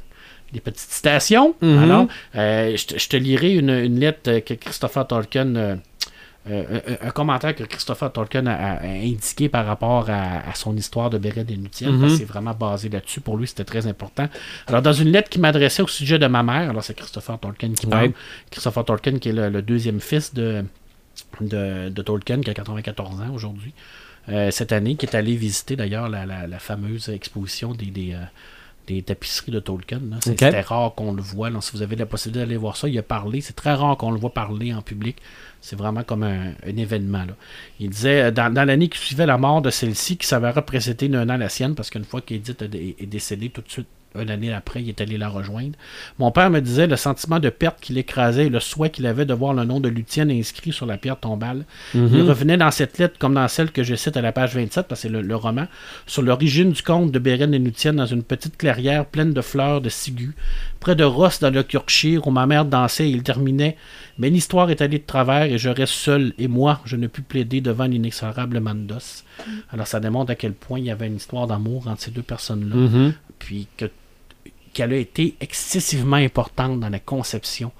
les 0.53 0.59
petites 0.59 0.91
citations. 0.91 1.55
Mhm. 1.63 1.77
Alors, 1.79 2.07
euh, 2.35 2.77
je, 2.77 2.85
te, 2.85 2.99
je 2.99 3.09
te 3.09 3.17
lirai 3.17 3.53
une, 3.55 3.71
une 3.71 3.99
lettre 3.99 4.29
euh, 4.29 4.39
que 4.39 4.53
Christopher 4.53 5.07
Tolkien 5.07 5.55
euh, 6.49 6.63
euh, 6.87 6.95
un, 7.01 7.07
un 7.07 7.11
commentaire 7.11 7.55
que 7.55 7.63
Christopher 7.63 8.11
Tolkien 8.11 8.45
a, 8.47 8.53
a 8.53 8.85
indiqué 8.85 9.47
par 9.49 9.65
rapport 9.65 10.09
à, 10.09 10.39
à 10.49 10.53
son 10.55 10.75
histoire 10.75 11.09
de 11.09 11.17
Beren 11.17 11.45
et 11.49 11.55
Luthien, 11.55 11.91
Mhm. 11.91 12.09
c'est 12.09 12.25
vraiment 12.25 12.53
basé 12.53 12.89
là-dessus. 12.89 13.21
Pour 13.21 13.37
lui, 13.37 13.47
c'était 13.47 13.63
très 13.63 13.87
important. 13.87 14.27
Alors, 14.67 14.81
dans 14.81 14.91
une 14.93 15.09
lettre 15.09 15.29
qu'il 15.29 15.41
m'adressait 15.41 15.81
au 15.83 15.87
sujet 15.87 16.19
de 16.19 16.27
ma 16.27 16.43
mère, 16.43 16.69
alors 16.69 16.83
c'est 16.83 16.93
Christopher 16.95 17.39
Tolkien 17.39 17.73
qui 17.73 17.87
parle. 17.87 18.07
Ouais. 18.07 18.13
Christopher 18.51 18.83
Tolkien, 18.85 19.19
qui 19.19 19.29
est 19.29 19.33
le, 19.33 19.49
le 19.49 19.61
deuxième 19.61 20.01
fils 20.01 20.33
de, 20.33 20.65
de, 21.41 21.89
de 21.89 22.01
Tolkien, 22.01 22.41
qui 22.41 22.49
a 22.49 22.53
94 22.53 23.21
ans 23.21 23.33
aujourd'hui, 23.33 23.73
euh, 24.29 24.51
cette 24.51 24.71
année, 24.71 24.95
qui 24.95 25.05
est 25.05 25.15
allé 25.15 25.35
visiter 25.35 25.75
d'ailleurs 25.75 26.09
la, 26.09 26.25
la- 26.25 26.47
la 26.47 26.59
fameuse 26.59 27.09
exposition 27.09 27.73
des, 27.73 27.85
des, 27.87 28.13
euh, 28.13 28.17
des 28.87 29.01
tapisseries 29.01 29.51
de 29.51 29.59
Tolkien. 29.59 30.01
C'est- 30.21 30.31
Ok. 30.31 30.39
C'était 30.39 30.61
rare 30.61 30.93
qu'on 30.95 31.13
le 31.13 31.21
voit. 31.21 31.49
là. 31.49 31.59
Si 31.61 31.71
vous 31.73 31.81
avez 31.81 31.95
la 31.95 32.05
possibilité 32.05 32.39
d'aller 32.45 32.57
voir 32.57 32.75
ça, 32.77 32.87
il 32.89 32.97
a 32.97 33.03
parlé. 33.03 33.41
C'est 33.41 33.55
très 33.55 33.73
rare 33.73 33.95
qu'on 33.97 34.11
le 34.11 34.19
voit 34.19 34.33
parler 34.33 34.73
en 34.73 34.81
public. 34.81 35.17
C'est 35.63 35.77
vraiment 35.77 36.03
comme 36.03 36.23
un, 36.23 36.51
événement. 36.65 37.25
Il 37.79 37.89
disait, 37.89 38.23
euh, 38.23 38.31
dans, 38.31 38.53
l'année 38.53 38.89
qui 38.89 38.99
suivait 38.99 39.25
la 39.25 39.37
mort 39.37 39.61
de 39.61 39.69
celle-ci, 39.69 40.17
qui 40.17 40.27
s'avéra 40.27 40.61
précéder 40.61 41.07
d'un 41.07 41.29
an 41.29 41.37
la 41.37 41.47
sienne, 41.47 41.73
parce 41.73 41.89
qu'une 41.89 42.03
fois 42.03 42.19
qu'Edith 42.19 42.61
est 42.61 43.05
décédée, 43.05 43.49
tout 43.49 43.61
de 43.61 43.69
suite, 43.69 43.87
une 44.19 44.29
année 44.29 44.53
après, 44.53 44.81
il 44.81 44.89
est 44.89 45.01
allé 45.01 45.17
la 45.17 45.29
rejoindre. 45.29 45.73
Mon 46.19 46.31
père 46.31 46.49
me 46.49 46.59
disait 46.61 46.87
le 46.87 46.95
sentiment 46.95 47.39
de 47.39 47.49
perte 47.49 47.79
qui 47.81 47.93
l'écrasait 47.93 48.45
et 48.47 48.49
le 48.49 48.59
souhait 48.59 48.89
qu'il 48.89 49.05
avait 49.07 49.25
de 49.25 49.33
voir 49.33 49.53
le 49.53 49.63
nom 49.65 49.79
de 49.79 49.89
Lucienne 49.89 50.29
inscrit 50.31 50.71
sur 50.73 50.85
la 50.85 50.97
pierre 50.97 51.19
tombale. 51.19 51.65
Il 51.93 52.21
revenait 52.21 52.57
dans 52.57 52.71
cette 52.71 52.97
lettre, 52.97 53.17
comme 53.19 53.33
dans 53.35 53.47
celle 53.47 53.71
que 53.71 53.83
je 53.83 53.95
cite 53.95 54.17
à 54.17 54.21
la 54.21 54.31
page 54.31 54.53
27, 54.55 54.87
parce 54.87 55.01
que 55.01 55.07
c'est 55.07 55.13
le, 55.13 55.21
le 55.21 55.35
roman, 55.35 55.67
sur 56.07 56.21
l'origine 56.21 56.71
du 56.71 56.81
conte 56.83 57.11
de 57.11 57.19
Beren 57.19 57.53
et 57.53 57.59
Lucienne 57.59 57.95
dans 57.97 58.05
une 58.05 58.23
petite 58.23 58.57
clairière 58.57 59.05
pleine 59.05 59.33
de 59.33 59.41
fleurs 59.41 59.81
de 59.81 59.89
ciguë, 59.89 60.33
près 60.79 60.95
de 60.95 61.03
Ross 61.03 61.39
dans 61.39 61.49
le 61.53 61.63
Yorkshire, 61.71 62.27
où 62.27 62.31
ma 62.31 62.45
mère 62.45 62.65
dansait 62.65 63.07
et 63.07 63.11
il 63.11 63.23
terminait. 63.23 63.77
Mais 64.17 64.29
l'histoire 64.29 64.69
est 64.69 64.81
allée 64.81 64.99
de 64.99 65.05
travers 65.05 65.43
et 65.43 65.57
je 65.57 65.69
reste 65.69 65.93
seul, 65.93 66.33
et 66.37 66.47
moi, 66.47 66.81
je 66.85 66.95
ne 66.97 67.07
pus 67.07 67.21
plaider 67.23 67.61
devant 67.61 67.85
l'inexorable 67.85 68.59
Mandos. 68.59 69.23
Alors 69.71 69.87
ça 69.87 69.99
démontre 69.99 70.31
à 70.31 70.35
quel 70.35 70.53
point 70.53 70.79
il 70.79 70.85
y 70.85 70.91
avait 70.91 71.07
une 71.07 71.15
histoire 71.15 71.47
d'amour 71.47 71.87
entre 71.87 72.01
ces 72.01 72.11
deux 72.11 72.21
personnes-là, 72.21 72.75
Mhm. 72.75 73.13
puis 73.39 73.67
que 73.77 73.85
qu'elle 74.73 74.93
a 74.93 74.97
été 74.97 75.35
excessivement 75.39 76.17
importante 76.17 76.79
dans 76.79 76.89
la 76.89 76.99
conception 76.99 77.71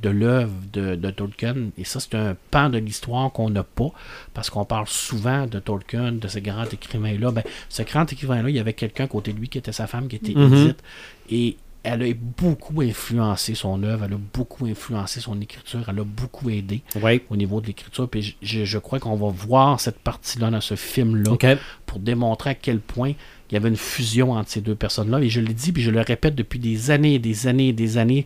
de 0.00 0.08
l'œuvre 0.08 0.52
de, 0.72 0.94
de 0.94 1.10
Tolkien. 1.10 1.54
Et 1.76 1.84
ça, 1.84 2.00
c'est 2.00 2.14
un 2.14 2.34
pan 2.50 2.70
de 2.70 2.78
l'histoire 2.78 3.30
qu'on 3.32 3.50
n'a 3.50 3.62
pas, 3.62 3.90
parce 4.32 4.48
qu'on 4.48 4.64
parle 4.64 4.86
souvent 4.88 5.46
de 5.46 5.58
Tolkien, 5.58 6.12
de 6.12 6.28
ce 6.28 6.38
grand 6.38 6.72
écrivain-là. 6.72 7.30
Ben, 7.30 7.42
ce 7.68 7.82
grand 7.82 8.10
écrivain-là, 8.10 8.48
il 8.48 8.56
y 8.56 8.60
avait 8.60 8.72
quelqu'un 8.72 9.04
à 9.04 9.08
côté 9.08 9.32
de 9.32 9.38
lui 9.38 9.48
qui 9.48 9.58
était 9.58 9.72
sa 9.72 9.86
femme, 9.86 10.08
qui 10.08 10.16
était. 10.16 10.32
Edith. 10.32 10.82
Et 11.30 11.56
elle 11.84 12.02
a 12.02 12.12
beaucoup 12.14 12.80
influencé 12.80 13.54
son 13.54 13.82
œuvre, 13.82 14.04
elle 14.04 14.12
a 14.14 14.18
beaucoup 14.32 14.66
influencé 14.66 15.20
son 15.20 15.40
écriture, 15.40 15.84
elle 15.88 15.98
a 15.98 16.04
beaucoup 16.04 16.48
aidé 16.50 16.82
Ouais. 17.02 17.24
au 17.30 17.36
niveau 17.36 17.60
de 17.60 17.66
l'écriture. 17.66 18.08
Puis 18.08 18.36
je, 18.40 18.64
je 18.64 18.78
crois 18.78 19.00
qu'on 19.00 19.16
va 19.16 19.28
voir 19.30 19.80
cette 19.80 19.98
partie-là 19.98 20.50
dans 20.50 20.60
ce 20.60 20.76
film-là 20.76 21.32
pour 21.86 21.98
démontrer 21.98 22.50
à 22.50 22.54
quel 22.54 22.78
point 22.78 23.10
il 23.50 23.54
y 23.54 23.56
avait 23.56 23.68
une 23.68 23.76
fusion 23.76 24.32
entre 24.32 24.48
ces 24.50 24.60
deux 24.60 24.74
personnes-là. 24.76 25.18
Et 25.20 25.28
je 25.28 25.40
le 25.40 25.52
dis, 25.52 25.72
puis 25.72 25.82
je 25.82 25.90
le 25.90 26.00
répète 26.00 26.34
depuis 26.34 26.58
des 26.58 26.90
années 26.90 27.14
et 27.14 27.18
des 27.18 27.46
années 27.46 27.68
et 27.68 27.72
des 27.72 27.98
années. 27.98 28.24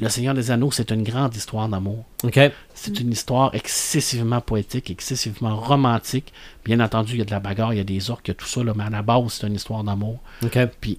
Le 0.00 0.08
Seigneur 0.08 0.34
des 0.34 0.50
Anneaux, 0.50 0.72
c'est 0.72 0.90
une 0.90 1.04
grande 1.04 1.36
histoire 1.36 1.68
d'amour. 1.68 2.04
OK. 2.24 2.40
C'est 2.74 2.98
une 2.98 3.12
histoire 3.12 3.54
excessivement 3.54 4.40
poétique, 4.40 4.90
excessivement 4.90 5.54
romantique. 5.54 6.32
Bien 6.64 6.80
entendu, 6.80 7.12
il 7.12 7.18
y 7.18 7.22
a 7.22 7.24
de 7.24 7.30
la 7.30 7.38
bagarre, 7.38 7.72
il 7.74 7.76
y 7.76 7.80
a 7.80 7.84
des 7.84 8.10
orques, 8.10 8.26
il 8.26 8.30
y 8.30 8.32
a 8.32 8.34
tout 8.34 8.46
ça, 8.46 8.64
là, 8.64 8.72
mais 8.74 8.82
à 8.82 8.90
la 8.90 9.02
base, 9.02 9.34
c'est 9.34 9.46
une 9.46 9.54
histoire 9.54 9.84
d'amour. 9.84 10.18
OK. 10.42 10.58
Puis 10.80 10.98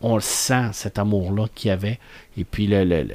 on 0.00 0.14
le 0.14 0.20
sent, 0.20 0.70
cet 0.72 0.98
amour-là 0.98 1.46
qu'il 1.54 1.68
y 1.68 1.72
avait. 1.72 1.98
Et 2.36 2.44
puis 2.44 2.66
le, 2.66 2.84
le- 2.84 3.02
le- 3.02 3.14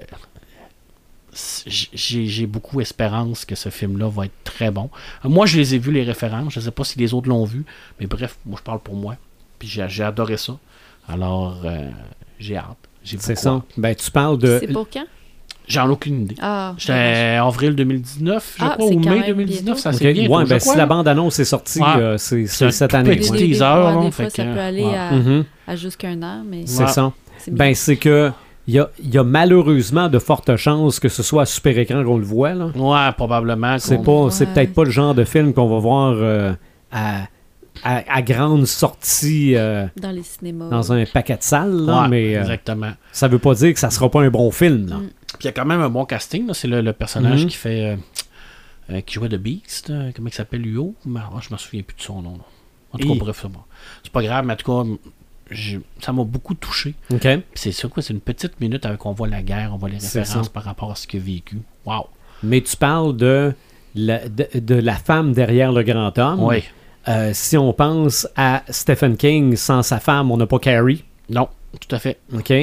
j'ai 1.66 2.28
j'ai 2.28 2.48
beaucoup 2.48 2.80
espérance 2.80 3.44
que 3.44 3.56
ce 3.56 3.70
film-là 3.70 4.08
va 4.08 4.26
être 4.26 4.44
très 4.46 4.72
bon. 4.72 4.90
Moi, 5.24 5.46
je 5.46 5.58
les 5.58 5.76
ai 5.76 5.80
vus, 5.80 5.92
les 5.92 6.04
références. 6.04 6.54
Je 6.54 6.60
ne 6.60 6.66
sais 6.66 6.72
pas 6.72 6.86
si 6.86 6.98
les 6.98 7.14
autres 7.14 7.28
l'ont 7.28 7.44
vu. 7.44 7.66
Mais 8.00 8.08
bref, 8.08 8.38
moi, 8.46 8.58
je 8.58 8.64
parle 8.64 8.80
pour 8.80 8.96
moi. 8.96 9.18
Puis 9.60 9.68
j'ai 9.68 9.86
j'ai 9.90 10.04
adoré 10.04 10.38
ça. 10.38 10.58
Alors, 11.10 11.62
euh, 11.66 11.90
j'ai 12.40 12.56
hâte. 12.56 12.78
J'ai 13.04 13.18
C'est 13.20 13.36
ça. 13.36 13.56
hâte. 13.56 13.64
Ben, 13.78 13.94
tu 13.96 14.10
parles 14.12 14.38
de. 14.40 14.60
C'est 14.62 14.72
pour 14.72 14.90
quand? 14.90 15.06
J'en 15.68 15.88
ai 15.88 15.92
aucune 15.92 16.22
idée. 16.24 16.36
Ah, 16.42 16.74
J'étais 16.78 17.38
en 17.42 17.48
avril 17.48 17.76
2019, 17.76 18.56
je 18.60 18.64
Ah, 18.64 18.70
crois, 18.76 18.88
c'est 18.88 18.96
ou 18.96 19.00
mai 19.00 19.10
même 19.10 19.24
2019, 19.28 19.64
bientôt. 19.66 19.80
ça 19.80 19.90
OK. 19.90 19.96
c'est 20.00 20.14
bien. 20.14 20.30
Ouais, 20.30 20.46
ben, 20.46 20.60
si 20.60 20.78
la 20.78 20.86
bande-annonce 20.86 21.40
est 21.40 21.46
sortie, 21.46 21.80
Ouais. 21.82 21.88
euh, 21.98 22.18
c'est 22.18 22.46
C'est 22.46 22.56
c'est 22.58 22.66
un 22.66 22.72
cette 22.72 22.94
année. 22.94 23.10
ouais. 23.10 23.16
Des 23.16 23.24
fois, 24.12 24.12
fois, 24.12 24.30
ça 24.30 24.44
peut 24.44 24.60
aller 24.60 24.84
ouais. 24.84 24.96
à, 24.98 25.12
Mhm. 25.14 25.44
à 25.68 25.76
jusqu'un 25.76 26.22
an, 26.22 26.44
mais 26.48 26.64
C'est 26.66 26.88
ça. 26.88 27.12
c'est. 27.40 27.54
Ben, 27.54 27.74
c'est 27.76 27.98
que. 27.98 28.32
Il 28.68 28.74
y 28.74 28.80
a, 28.80 28.90
il 28.98 29.14
y 29.14 29.18
a 29.20 29.24
malheureusement 29.24 30.10
de 30.10 30.18
fortes 30.18 30.56
chances 30.56 31.00
que 31.00 31.08
ce 31.08 31.22
soit 31.22 31.44
à 31.44 31.46
super 31.46 31.78
écran 31.78 32.04
qu'on 32.04 32.18
le 32.18 32.24
voit. 32.24 32.54
Là. 32.56 32.66
Ouais, 32.76 33.12
probablement. 33.16 33.78
C'est 33.78 34.02
pas, 34.02 34.30
c'est 34.32 34.48
peut-être 34.48 34.74
pas 34.74 34.84
le 34.86 34.90
genre 34.90 35.14
de 35.14 35.24
film 35.24 35.54
qu'on 35.54 35.68
va 35.70 35.78
voir 35.78 36.16
euh, 36.18 36.52
à, 36.92 37.28
à, 37.84 38.02
à 38.12 38.22
grande 38.24 38.66
sortie 38.66 39.56
euh, 39.56 39.86
dans 40.02 40.10
les 40.10 40.24
cinémas. 40.24 40.70
dans 40.70 40.92
un 40.92 41.04
paquet 41.06 41.36
de 41.38 41.44
salles, 41.44 41.86
là, 41.86 42.02
Ouais, 42.02 42.08
mais 42.08 42.36
euh, 42.36 42.40
exactement. 42.42 42.90
ça 43.12 43.28
veut 43.28 43.38
pas 43.38 43.54
dire 43.54 43.72
que 43.72 43.80
ça 43.80 43.92
sera 43.92 44.10
pas 44.10 44.22
un 44.24 44.30
bon 44.32 44.50
film. 44.50 44.88
Là. 44.90 44.96
Mm. 44.96 45.10
Puis 45.38 45.44
il 45.44 45.46
y 45.46 45.50
a 45.50 45.52
quand 45.54 45.66
même 45.66 45.82
un 45.82 45.90
bon 45.90 46.06
casting. 46.06 46.50
C'est 46.54 46.68
le, 46.68 46.82
le 46.82 46.94
personnage 46.94 47.44
Mhm. 47.44 47.50
qui 47.50 47.58
fait. 47.58 47.86
euh, 47.86 47.96
euh, 48.92 49.02
qui 49.02 49.16
jouait 49.16 49.30
de 49.30 49.38
Beast. 49.38 49.90
euh, 49.90 50.12
comment 50.16 50.28
il 50.28 50.34
s'appelle, 50.34 50.64
Mais, 51.06 51.20
ah, 51.24 51.40
Je 51.42 51.52
me 51.54 51.58
souviens 51.58 51.82
plus 51.82 51.96
de 51.98 52.02
son 52.02 52.22
nom. 52.22 52.34
là. 52.34 52.44
En 52.94 52.98
tout 53.00 53.06
Et- 53.08 53.14
cas, 53.14 53.20
bref, 53.20 53.40
c'est 53.42 53.48
bon. 53.52 53.60
C'est 54.04 54.12
pas 54.12 54.22
grave, 54.24 54.46
mais 54.46 54.54
en 54.54 54.56
tout 54.56 54.72
cas, 54.84 54.90
ça 56.02 56.12
m'a 56.14 56.24
beaucoup 56.24 56.54
touché. 56.54 56.96
OK? 57.12 57.20
Puis 57.22 57.42
c'est 57.56 57.72
ça, 57.72 57.88
quoi. 57.88 58.02
C'est 58.04 58.14
une 58.14 58.20
petite 58.22 58.60
minute 58.60 58.86
avec 58.86 59.06
on 59.06 59.12
voit 59.14 59.28
la 59.28 59.42
guerre, 59.42 59.72
on 59.74 59.78
voit 59.78 59.90
les 59.90 59.98
références 59.98 60.50
par 60.50 60.64
rapport 60.64 60.92
à 60.92 60.96
ce 60.96 61.08
qu'il 61.08 61.20
a 61.20 61.24
vécu. 61.24 61.58
Waouh! 61.86 62.06
Mais 62.44 62.62
tu 62.62 62.76
parles 62.78 63.16
de 63.18 63.54
la, 63.96 64.28
de, 64.30 64.48
de 64.56 64.76
la 64.76 64.96
femme 64.96 65.34
derrière 65.34 65.72
le 65.72 65.84
grand 65.84 66.18
homme. 66.20 66.44
Oui. 66.44 66.64
Euh, 67.08 67.32
si 67.34 67.56
on 67.58 67.72
pense 67.74 68.28
à 68.36 68.64
Stephen 68.70 69.16
King, 69.18 69.56
sans 69.56 69.84
sa 69.84 70.00
femme, 70.00 70.32
on 70.32 70.38
n'a 70.38 70.48
pas 70.48 70.60
Carrie. 70.60 71.04
Non, 71.30 71.50
tout 71.80 71.96
à 71.96 72.00
fait. 72.00 72.18
OK? 72.36 72.54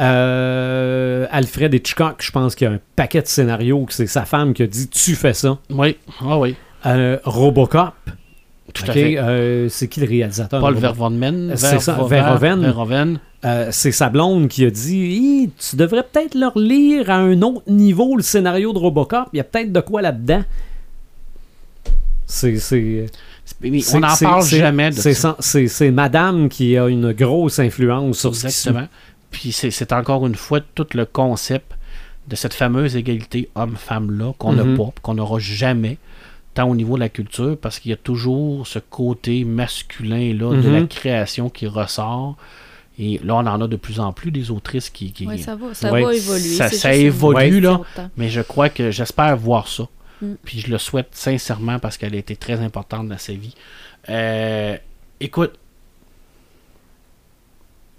Euh, 0.00 1.26
Alfred 1.30 1.72
Hitchcock, 1.74 2.16
je 2.20 2.30
pense 2.30 2.54
qu'il 2.54 2.66
y 2.66 2.70
a 2.70 2.74
un 2.74 2.80
paquet 2.96 3.22
de 3.22 3.26
scénarios 3.26 3.84
que 3.86 3.92
c'est 3.92 4.06
sa 4.06 4.24
femme 4.24 4.54
qui 4.54 4.62
a 4.62 4.66
dit 4.66 4.88
Tu 4.88 5.14
fais 5.14 5.32
ça. 5.34 5.58
Oui, 5.70 5.96
ah 6.20 6.38
oui, 6.38 6.54
Euh, 6.86 7.18
Robocop. 7.24 7.94
tout 8.74 8.84
à 8.88 8.92
fait. 8.92 9.18
Euh, 9.18 9.68
c'est 9.68 9.88
qui 9.88 10.00
le 10.00 10.06
réalisateur? 10.06 10.60
Paul? 10.60 10.74
Verhoeven. 10.74 11.52
C'est 11.56 11.80
ça, 11.80 11.98
Verhoeven. 12.06 13.18
C'est 13.70 13.92
sa 13.92 14.08
blonde 14.08 14.48
qui 14.48 14.64
a 14.64 14.70
dit 14.70 15.50
Tu 15.58 15.76
devrais 15.76 16.02
peut-être 16.04 16.34
leur 16.34 16.58
lire 16.58 17.10
à 17.10 17.16
un 17.16 17.40
autre 17.42 17.62
niveau 17.68 18.16
le 18.16 18.22
scénario 18.22 18.72
de 18.72 18.78
Robocop. 18.78 19.28
Il 19.32 19.38
y 19.38 19.40
a 19.40 19.44
peut-être 19.44 19.72
de 19.72 19.80
quoi 19.80 20.02
là-dedans. 20.02 20.42
C'est. 22.26 23.06
On 23.94 24.00
n'en 24.00 24.16
parle 24.16 24.42
c'est- 24.42 24.58
jamais 24.58 24.90
de 24.90 24.94
c'est 24.94 25.14
ça. 25.14 25.36
C'est 25.40 25.68
c'est 25.68 25.90
madame 25.90 26.48
qui 26.48 26.76
a 26.76 26.88
une 26.88 27.12
grosse 27.12 27.58
influence 27.58 28.18
sur 28.18 28.34
ce 28.34 28.46
qui 28.46 28.52
suit. 28.52 28.68
Exactement. 28.68 28.88
Puis 29.30 29.52
c'est 29.52 29.70
c'est 29.70 29.92
encore 29.92 30.26
une 30.26 30.34
fois 30.34 30.60
tout 30.74 30.86
le 30.94 31.04
concept 31.04 31.72
de 32.28 32.36
cette 32.36 32.54
fameuse 32.54 32.94
égalité 32.96 33.48
homme-femme-là 33.54 34.32
qu'on 34.38 34.52
n'a 34.52 34.64
Mhm. 34.64 34.76
pas, 34.76 34.90
qu'on 35.02 35.14
n'aura 35.14 35.38
jamais, 35.38 35.96
tant 36.54 36.68
au 36.68 36.74
niveau 36.76 36.94
de 36.96 37.00
la 37.00 37.08
culture, 37.08 37.56
parce 37.56 37.78
qu'il 37.78 37.90
y 37.90 37.94
a 37.94 37.96
toujours 37.96 38.66
ce 38.66 38.78
côté 38.78 39.44
masculin-là 39.44 40.50
de 40.56 40.68
Mhm. 40.68 40.72
la 40.74 40.86
création 40.86 41.48
qui 41.48 41.66
ressort. 41.66 42.36
Et 42.98 43.20
là, 43.22 43.36
on 43.36 43.46
en 43.46 43.60
a 43.62 43.68
de 43.68 43.76
plus 43.76 44.00
en 44.00 44.12
plus 44.12 44.30
des 44.32 44.50
autrices 44.50 44.90
qui. 44.90 45.12
qui- 45.12 45.26
Ouais, 45.26 45.38
ça 45.38 45.54
va, 45.54 45.72
ça 45.72 45.92
Ouais. 45.92 46.02
va 46.02 46.14
évoluer. 46.14 46.38
Ça- 46.70 46.94
évolue, 46.94 47.60
là. 47.60 47.80
Mais 48.16 48.28
je 48.28 48.40
crois 48.40 48.68
que 48.68 48.90
j'espère 48.90 49.36
voir 49.36 49.68
ça. 49.68 49.84
Mm. 50.22 50.34
Puis 50.44 50.60
je 50.60 50.70
le 50.70 50.78
souhaite 50.78 51.08
sincèrement 51.12 51.78
parce 51.78 51.96
qu'elle 51.96 52.14
a 52.14 52.18
été 52.18 52.36
très 52.36 52.60
importante 52.60 53.08
dans 53.08 53.18
sa 53.18 53.32
vie. 53.32 53.54
Euh, 54.08 54.76
écoute, 55.20 55.58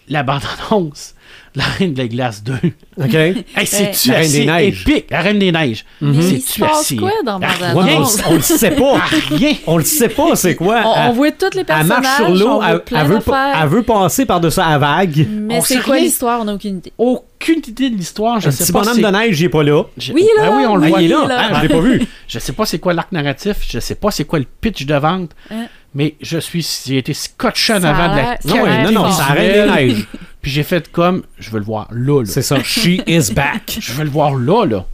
la 0.09 0.23
bande-annonce, 0.23 1.13
La 1.55 1.63
Reine 1.63 1.93
de 1.93 1.99
la 1.99 2.07
Glace 2.07 2.43
2. 2.43 2.53
OK? 3.01 3.13
Hey, 3.13 3.43
c'est-tu 3.65 4.09
La 4.09 4.15
Reine 4.17 4.25
assez 4.25 4.39
des 4.39 4.45
Neiges. 4.45 4.81
épique? 4.87 5.05
La 5.09 5.21
Reine 5.21 5.39
des 5.39 5.51
Neiges. 5.51 5.85
Mais 6.01 6.09
Mhm. 6.09 6.21
il 6.21 6.41
C'est-tu 6.41 6.63
assez- 6.63 6.95
quoi 6.95 7.11
dans 7.25 7.39
Ah, 7.41 7.73
bande 7.73 7.77
Ouais, 7.77 7.83
mais 7.85 7.95
on, 7.97 8.31
on 8.31 8.33
le 8.35 8.41
sait 8.41 8.71
pas. 8.71 8.97
Ah, 8.97 9.05
rien! 9.35 9.53
On 9.65 9.77
le 9.77 9.83
sait 9.83 10.09
pas, 10.09 10.35
c'est 10.35 10.55
quoi? 10.55 10.81
On, 10.85 10.89
on 10.89 11.09
Elle- 11.09 11.15
voit 11.15 11.31
tous 11.31 11.45
les 11.53 11.59
elle 11.61 11.65
personnages. 11.65 12.01
marche 12.03 12.15
sur 12.17 12.29
l'eau, 12.29 12.47
on 12.59 12.63
elle, 12.63 12.81
elle 12.95 13.07
veut, 13.07 13.19
elle 13.61 13.67
veut 13.69 13.83
passer 13.83 14.25
par-dessus 14.25 14.59
la 14.59 14.77
vague. 14.77 15.27
Mais 15.29 15.57
On 15.57 15.61
c'est 15.61 15.81
quoi 15.81 15.97
l'histoire? 15.97 16.41
On 16.41 16.45
n'a 16.45 16.53
aucune 16.53 16.77
idée. 16.77 16.93
Aucune 16.97 17.61
idée 17.67 17.89
de 17.89 17.95
l'histoire. 17.95 18.39
Je 18.39 18.47
Le 18.47 18.51
sais 18.51 18.63
petit 18.65 18.71
pas 18.71 18.81
bonhomme 18.83 19.01
de 19.01 19.07
neige, 19.17 19.39
il 19.41 19.45
est 19.45 19.49
pas 19.49 19.63
là. 19.63 19.83
Je- 19.97 20.13
Oui, 20.13 20.25
là! 20.37 20.49
Ben 20.49 20.57
oui, 20.57 20.63
on 20.67 20.75
le 20.75 20.85
Ah, 20.85 20.89
voit 20.89 21.01
il 21.01 21.05
est 21.11 21.15
là. 21.15 21.25
là. 21.27 21.47
Ah, 21.51 21.55
je 21.57 21.61
l'ai 21.63 21.69
pas 21.73 21.79
vu. 21.81 22.05
Je 22.27 22.37
sais 22.37 22.53
pas 22.53 22.65
c'est 22.67 22.77
quoi 22.79 22.93
l'arc 22.93 23.11
narratif, 23.11 23.57
je 23.67 23.79
sais 23.79 23.95
pas 23.95 24.11
c'est 24.11 24.25
quoi 24.25 24.37
le 24.37 24.45
pitch 24.61 24.85
de 24.85 24.93
vente, 24.93 25.31
Hein? 25.49 25.65
Mais 25.93 26.15
je 26.21 26.37
suis 26.37 26.65
j'ai 26.85 26.97
été 26.97 27.13
scotché 27.13 27.73
en 27.73 27.83
avant 27.83 28.09
de 28.13 28.17
la 28.17 28.37
Non, 28.45 28.63
ouais, 28.63 28.83
non, 28.83 28.91
non, 29.03 29.11
ça 29.11 29.23
arrête 29.29 29.67
de 29.67 29.71
neige. 29.73 30.07
Puis 30.41 30.51
j'ai 30.51 30.63
fait 30.63 30.91
comme 30.91 31.23
je 31.37 31.49
veux 31.51 31.59
le 31.59 31.65
voir 31.65 31.87
là 31.91 32.19
là. 32.21 32.25
C'est 32.25 32.41
ça. 32.41 32.61
She 32.63 33.01
is 33.07 33.33
back. 33.33 33.77
Je 33.79 33.91
veux 33.93 34.03
le 34.03 34.09
voir 34.09 34.35
là 34.35 34.65
là. 34.65 34.85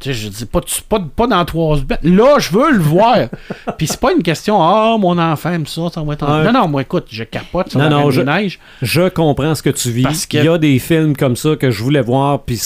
Tu 0.00 0.10
sais, 0.10 0.14
je 0.14 0.28
dis 0.28 0.46
pas, 0.46 0.60
tu- 0.60 0.80
pas, 0.82 1.00
pas 1.00 1.26
dans 1.26 1.44
trois 1.44 1.76
semaines. 1.78 1.98
Là, 2.16 2.38
je 2.38 2.52
veux 2.52 2.70
le 2.70 2.78
voir. 2.78 3.16
Puis 3.78 3.88
c'est 3.88 3.98
pas 3.98 4.12
une 4.12 4.22
question, 4.22 4.62
ah, 4.62 4.96
mon 4.96 5.18
enfant 5.18 5.50
aime 5.50 5.66
ça, 5.66 5.82
ça 5.92 6.02
va 6.02 6.12
être. 6.12 6.24
Non, 6.24 6.52
non, 6.52 6.68
moi, 6.68 6.82
écoute, 6.82 7.06
je 7.10 7.24
capote 7.24 7.70
sur 7.70 7.80
Non, 7.80 7.86
la 7.86 7.90
non, 7.90 8.10
je- 8.12 8.20
des 8.20 8.30
Neiges. 8.30 8.60
Je 8.80 9.08
comprends 9.08 9.56
ce 9.56 9.62
que 9.64 9.70
tu 9.70 9.90
vis. 9.90 10.04
Parce 10.04 10.24
que- 10.24 10.36
Il 10.38 10.44
y 10.44 10.48
a 10.48 10.56
des 10.56 10.78
films 10.78 11.16
comme 11.16 11.34
ça 11.34 11.56
que 11.56 11.72
je 11.72 11.82
voulais 11.82 12.00
voir, 12.00 12.42
puis 12.42 12.60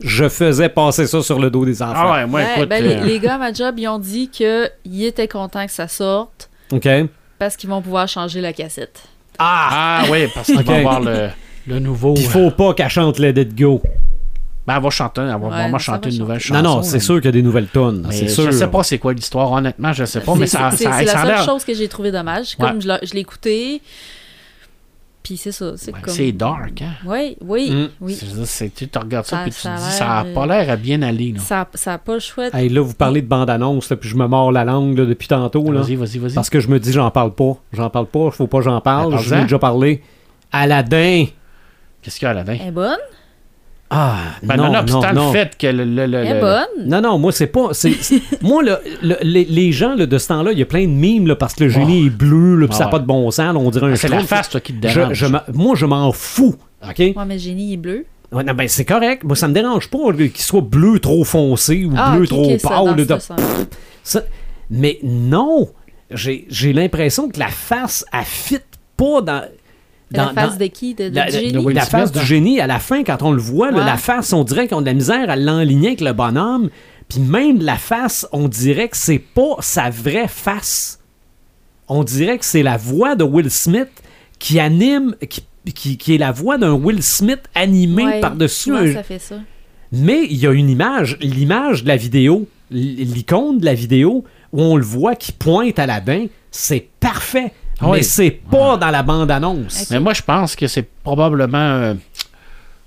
je 0.00 0.28
faisais 0.28 0.68
passer 0.68 1.08
ça 1.08 1.20
sur 1.20 1.40
le 1.40 1.50
dos 1.50 1.64
des 1.64 1.82
enfants. 1.82 1.94
Ah 1.96 2.12
ouais, 2.12 2.26
moi, 2.26 2.42
Ouais, 2.42 2.46
écoute. 2.58 2.68
ben, 2.68 2.84
les, 2.84 2.94
euh, 2.94 3.04
les 3.04 3.18
gars 3.18 3.34
à 3.34 3.38
ma 3.38 3.52
job, 3.52 3.74
ils 3.76 3.88
ont 3.88 3.98
dit 3.98 4.28
qu'ils 4.28 4.70
étaient 5.02 5.26
contents 5.26 5.66
que 5.66 5.72
ça 5.72 5.88
sorte 5.88 6.47
OK? 6.72 6.88
parce 7.38 7.56
qu'ils 7.56 7.70
vont 7.70 7.80
pouvoir 7.80 8.08
changer 8.08 8.40
la 8.40 8.52
cassette. 8.52 9.00
Ah! 9.38 10.00
Ah 10.02 10.04
oui, 10.10 10.26
parce 10.34 10.46
qu'il 10.46 10.58
Ok. 10.58 10.66
va 10.66 10.76
avoir 10.76 11.00
le, 11.00 11.28
le 11.68 11.78
nouveau. 11.78 12.14
Il 12.16 12.24
faut 12.26 12.50
pas 12.50 12.74
qu'elle 12.74 12.88
chante 12.88 13.18
Let 13.20 13.40
It 13.40 13.54
Go. 13.56 13.80
Ben, 14.66 14.76
elle 14.76 14.82
va 14.82 14.90
chanter, 14.90 15.20
elle 15.22 15.28
va 15.28 15.36
Ouais, 15.36 15.48
vraiment 15.48 15.78
chanter 15.78 16.08
va 16.10 16.14
une 16.14 16.20
nouvelle 16.20 16.40
chanson. 16.40 16.60
non, 16.62 16.76
non, 16.76 16.82
c'est 16.82 16.98
sûr 17.00 17.16
qu'il 17.16 17.26
y 17.26 17.28
a 17.28 17.32
des 17.32 17.42
nouvelles 17.42 17.68
tonnes. 17.68 18.04
Mais 18.08 18.14
C'est 18.14 18.26
Je 18.28 18.32
sûr. 18.34 18.52
sais 18.52 18.66
pas 18.66 18.82
c'est 18.82 18.98
quoi 18.98 19.14
l'histoire, 19.14 19.50
honnêtement, 19.52 19.92
je 19.92 20.04
sais 20.04 20.20
pas, 20.20 20.34
mais 20.34 20.46
C'est- 20.46 20.58
ça, 20.58 20.70
c'est 20.72 20.84
ça, 20.84 20.92
c'est 20.98 21.06
ça 21.06 21.24
la 21.24 21.36
seule 21.38 21.46
chose 21.46 21.64
que 21.64 21.72
j'ai 21.72 21.88
trouvé 21.88 22.10
dommage. 22.10 22.56
Comme 22.56 22.74
Ouais. 22.76 22.80
je 22.80 22.88
l'ai- 22.88 22.98
je 23.06 23.14
l'ai 23.14 23.20
écouté, 23.20 23.80
puis 25.28 25.36
c'est 25.36 25.52
ça. 25.52 25.72
C'est 25.76 25.92
Ben, 25.92 25.98
comme... 26.00 26.14
C'est 26.14 26.32
dark, 26.32 26.80
hein? 26.82 26.92
Oui, 27.06 27.36
oui, 27.44 27.70
Mm. 27.70 27.88
oui. 28.00 28.14
C'est- 28.14 28.44
c'est- 28.46 28.74
Tu 28.74 28.88
te 28.88 28.98
regardes 28.98 29.26
ça, 29.26 29.36
Ça- 29.36 29.42
puis 29.42 29.52
tu 29.52 29.60
te 29.62 29.68
dis, 29.76 29.92
ça 29.92 30.10
a 30.20 30.24
euh, 30.24 30.32
pas 30.34 30.46
l'air 30.46 30.70
à 30.70 30.76
bien 30.76 31.02
aller. 31.02 31.32
là. 31.32 31.40
Ça, 31.40 31.68
ça 31.74 31.94
a 31.94 31.98
pas 31.98 32.14
le 32.14 32.20
choix. 32.20 32.48
de- 32.50 32.56
Hey, 32.56 32.68
là, 32.70 32.80
vous 32.80 32.94
parlez 32.94 33.20
de 33.22 33.26
bande-annonce, 33.26 33.92
puis 34.00 34.08
je 34.08 34.16
me 34.16 34.26
mords 34.26 34.52
la 34.52 34.64
langue 34.64 34.96
là, 34.96 35.04
depuis 35.04 35.28
tantôt. 35.28 35.70
Là, 35.70 35.82
Vas-y, 35.82 35.96
vas-y, 35.96 36.18
vas-y. 36.18 36.34
parce 36.34 36.48
que 36.48 36.60
je 36.60 36.68
me 36.68 36.80
dis, 36.80 36.92
j'en 36.92 37.10
parle 37.10 37.34
pas. 37.34 37.56
J'en 37.72 37.90
parle 37.90 38.06
pas, 38.06 38.30
faut 38.30 38.46
pas 38.46 38.58
que 38.58 38.64
j'en 38.64 38.80
parle. 38.80 39.18
Je 39.18 39.28
vous 39.28 39.34
ai 39.34 39.42
déjà 39.42 39.58
parlé. 39.58 40.02
Aladdin. 40.50 41.26
Qu'est-ce 42.02 42.18
qu'il 42.18 42.26
y 42.26 42.30
a 42.30 42.34
là-dedans? 42.34 42.56
Elle 42.60 42.68
est 42.68 42.70
bonne? 42.70 42.96
Ah, 43.90 44.16
Ben, 44.42 44.56
non, 44.56 44.64
non, 44.64 44.72
nonobstant 44.72 45.12
non. 45.14 45.26
le 45.26 45.32
fait 45.32 45.56
que 45.56 45.66
le. 45.66 45.84
le, 45.84 46.06
le- 46.06 46.22
le- 46.24 46.40
bonne? 46.40 46.86
Non, 46.86 47.00
non, 47.00 47.18
moi, 47.18 47.32
c'est 47.32 47.46
pas. 47.46 47.68
c'est- 47.72 47.96
c'est- 48.02 48.20
moi, 48.42 48.62
les, 49.22 49.44
les 49.46 49.72
gens 49.72 49.94
là, 49.94 50.04
de 50.04 50.18
ce 50.18 50.28
temps-là, 50.28 50.52
il 50.52 50.58
y 50.58 50.62
a 50.62 50.66
plein 50.66 50.82
de 50.82 50.92
mimes 50.92 51.26
là, 51.26 51.36
parce 51.36 51.54
que 51.54 51.64
le 51.64 51.70
génie 51.70 52.06
est 52.06 52.10
bleu, 52.10 52.56
là, 52.56 52.66
puis 52.66 52.76
ça 52.76 52.84
n'a 52.84 52.88
Ah 52.88 52.92
pas 52.92 52.98
de 52.98 53.06
bon 53.06 53.30
sens. 53.30 53.54
là, 53.54 53.58
on 53.58 53.70
dirait 53.70 53.86
un 53.86 53.92
Ah, 53.92 53.96
C'est 53.96 54.08
la 54.08 54.20
face, 54.20 54.50
toi, 54.50 54.60
qui 54.60 54.74
te 54.74 54.86
Je- 54.88 54.94
dérange. 55.00 55.14
je 55.14 55.26
m'en- 55.26 55.40
moi, 55.54 55.74
je 55.74 55.86
m'en 55.86 56.12
fous. 56.12 56.54
OK? 56.86 56.98
Ouais, 56.98 57.14
mais 57.26 57.34
le 57.34 57.40
génie 57.40 57.72
est 57.72 57.76
bleu. 57.78 58.04
Ouais, 58.30 58.44
non, 58.44 58.52
ben, 58.52 58.68
c'est 58.68 58.84
correct. 58.84 59.24
Moi, 59.24 59.36
ça 59.36 59.48
me 59.48 59.54
dérange 59.54 59.88
pas 59.88 60.12
qu'il 60.12 60.36
soit 60.36 60.60
bleu 60.60 60.98
trop 61.00 61.24
foncé 61.24 61.86
ou 61.86 61.92
Ah, 61.96 62.10
bleu 62.12 62.24
ok, 62.24 62.28
trop 62.28 62.52
ok, 62.52 62.60
ça, 62.60 62.68
pâle. 62.68 63.06
ce 63.08 63.18
sens. 63.26 63.38
Ça- 64.02 64.22
mais 64.70 64.98
non, 65.02 65.70
j'ai 66.10 66.46
j'ai 66.50 66.74
l'impression 66.74 67.30
que 67.30 67.38
la 67.38 67.48
face, 67.48 68.04
elle 68.12 68.20
fit 68.24 68.58
pas 68.98 69.22
dans. 69.22 69.44
La 70.10 70.32
face 70.32 70.52
dans- 70.52 70.64
de 70.64 70.70
qui? 70.70 70.94
De, 70.94 71.08
de 71.08 71.14
la, 71.14 71.26
du 71.26 71.32
la- 71.32 71.40
génie? 71.40 71.74
la 71.74 71.84
face 71.84 72.12
du 72.12 72.24
génie, 72.24 72.60
à 72.60 72.66
la 72.66 72.78
fin, 72.78 73.04
quand 73.04 73.22
on 73.22 73.30
le 73.32 73.40
voit, 73.40 73.70
là, 73.70 73.84
la 73.84 73.96
face, 73.96 74.32
on 74.32 74.42
dirait 74.44 74.66
qu'on 74.68 74.78
a 74.78 74.80
de 74.80 74.86
la 74.86 74.94
misère 74.94 75.28
à 75.28 75.36
l'enligner 75.36 75.88
avec 75.88 76.00
le 76.00 76.12
bonhomme. 76.12 76.70
Puis 77.08 77.20
même 77.20 77.60
la 77.60 77.76
face, 77.76 78.26
on 78.32 78.48
dirait 78.48 78.88
que 78.88 78.96
c'est 78.96 79.18
pas 79.18 79.56
sa 79.60 79.90
vraie 79.90 80.28
face. 80.28 81.00
On 81.88 82.04
dirait 82.04 82.38
que 82.38 82.44
c'est 82.44 82.62
la 82.62 82.76
voix 82.76 83.16
de 83.16 83.24
Will 83.24 83.50
Smith 83.50 83.88
qui 84.38 84.60
anime, 84.60 85.14
qui, 85.28 85.42
qui, 85.74 85.96
qui 85.96 86.14
est 86.14 86.18
la 86.18 86.32
voix 86.32 86.58
d'un 86.58 86.72
Will 86.72 87.02
Smith 87.02 87.40
animé 87.54 88.04
Ouais, 88.04 88.20
par-dessus 88.20 88.74
un, 88.74 88.92
ça 88.92 89.02
fait 89.02 89.18
ça? 89.18 89.36
mais 89.90 90.24
il 90.28 90.36
y 90.36 90.46
a 90.46 90.52
une 90.52 90.68
image, 90.68 91.16
l'image 91.20 91.82
de 91.84 91.88
la 91.88 91.96
vidéo, 91.96 92.46
l'icône 92.70 93.58
de 93.58 93.64
la 93.64 93.74
vidéo, 93.74 94.24
où 94.52 94.62
on 94.62 94.76
le 94.76 94.84
voit 94.84 95.16
qui 95.16 95.32
pointe 95.32 95.78
Aladdin, 95.78 96.26
c'est 96.50 96.88
parfait. 97.00 97.52
Ah 97.80 97.86
oui. 97.90 97.98
Mais 97.98 98.02
c'est 98.02 98.30
pas 98.30 98.76
dans 98.76 98.90
la 98.90 99.02
bande-annonce. 99.02 99.88
Mais 99.90 100.00
moi, 100.00 100.12
je 100.12 100.22
pense 100.22 100.56
que 100.56 100.66
c'est 100.66 100.82
probablement 101.04 101.58
euh, 101.58 101.94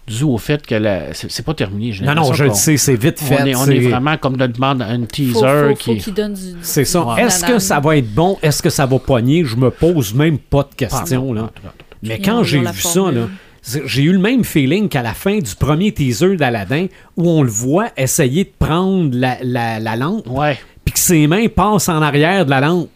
dû 0.07 0.23
au 0.23 0.38
fait 0.38 0.65
que 0.65 0.76
la- 0.76 1.13
c'est 1.13 1.45
pas 1.45 1.53
terminé. 1.53 1.95
Non, 2.03 2.13
non, 2.15 2.34
je 2.34 2.43
le 2.43 2.53
sais, 2.53 2.76
c'est 2.77 2.95
vite 2.95 3.19
fait. 3.19 3.41
On 3.41 3.45
est, 3.45 3.55
on 3.55 3.65
c'est- 3.65 3.77
est 3.77 3.89
vraiment 3.89 4.18
comme 4.18 4.35
de 4.35 4.47
demande 4.47 4.81
un 4.81 5.01
teaser 5.05 5.34
faut, 5.34 5.76
faut 5.76 5.95
qui. 5.95 6.11
donne 6.11 6.34
du... 6.34 6.41
C'est 6.61 6.84
ça. 6.85 7.03
Ouais. 7.05 7.23
Est-ce 7.23 7.45
que 7.45 7.59
ça 7.59 7.80
va 7.80 7.95
être 7.97 8.13
bon? 8.13 8.38
Est-ce 8.41 8.61
que 8.61 8.69
ça 8.69 8.85
va 8.85 8.99
pogner? 8.99 9.45
Je 9.45 9.55
me 9.55 9.69
pose 9.72 10.13
même 10.13 10.38
pas 10.38 10.63
de 10.69 10.76
questions. 10.76 11.31
là. 11.34 11.49
Mais 12.03 12.19
quand 12.19 12.43
j'ai 12.43 12.59
vu 12.59 12.81
ça, 12.81 13.11
là, 13.11 13.27
j'ai 13.85 14.01
eu 14.03 14.11
le 14.11 14.19
même 14.19 14.43
feeling 14.43 14.89
qu'à 14.89 15.03
la 15.03 15.13
fin 15.13 15.38
du 15.38 15.55
premier 15.55 15.93
teaser 15.93 16.35
d'Aladdin, 16.35 16.88
où 17.15 17.30
on 17.30 17.43
le 17.43 17.49
voit 17.51 17.89
essayer 17.95 18.43
de 18.43 18.51
prendre 18.57 19.11
la, 19.15 19.38
la- 19.43 19.80
la 19.80 19.95
lampe, 19.95 20.26
puis 20.84 20.93
que 20.93 20.99
ses 20.99 21.27
mains 21.27 21.47
passent 21.47 21.88
en 21.88 22.01
arrière 22.01 22.43
de 22.45 22.49
la 22.49 22.59
lampe. 22.59 22.89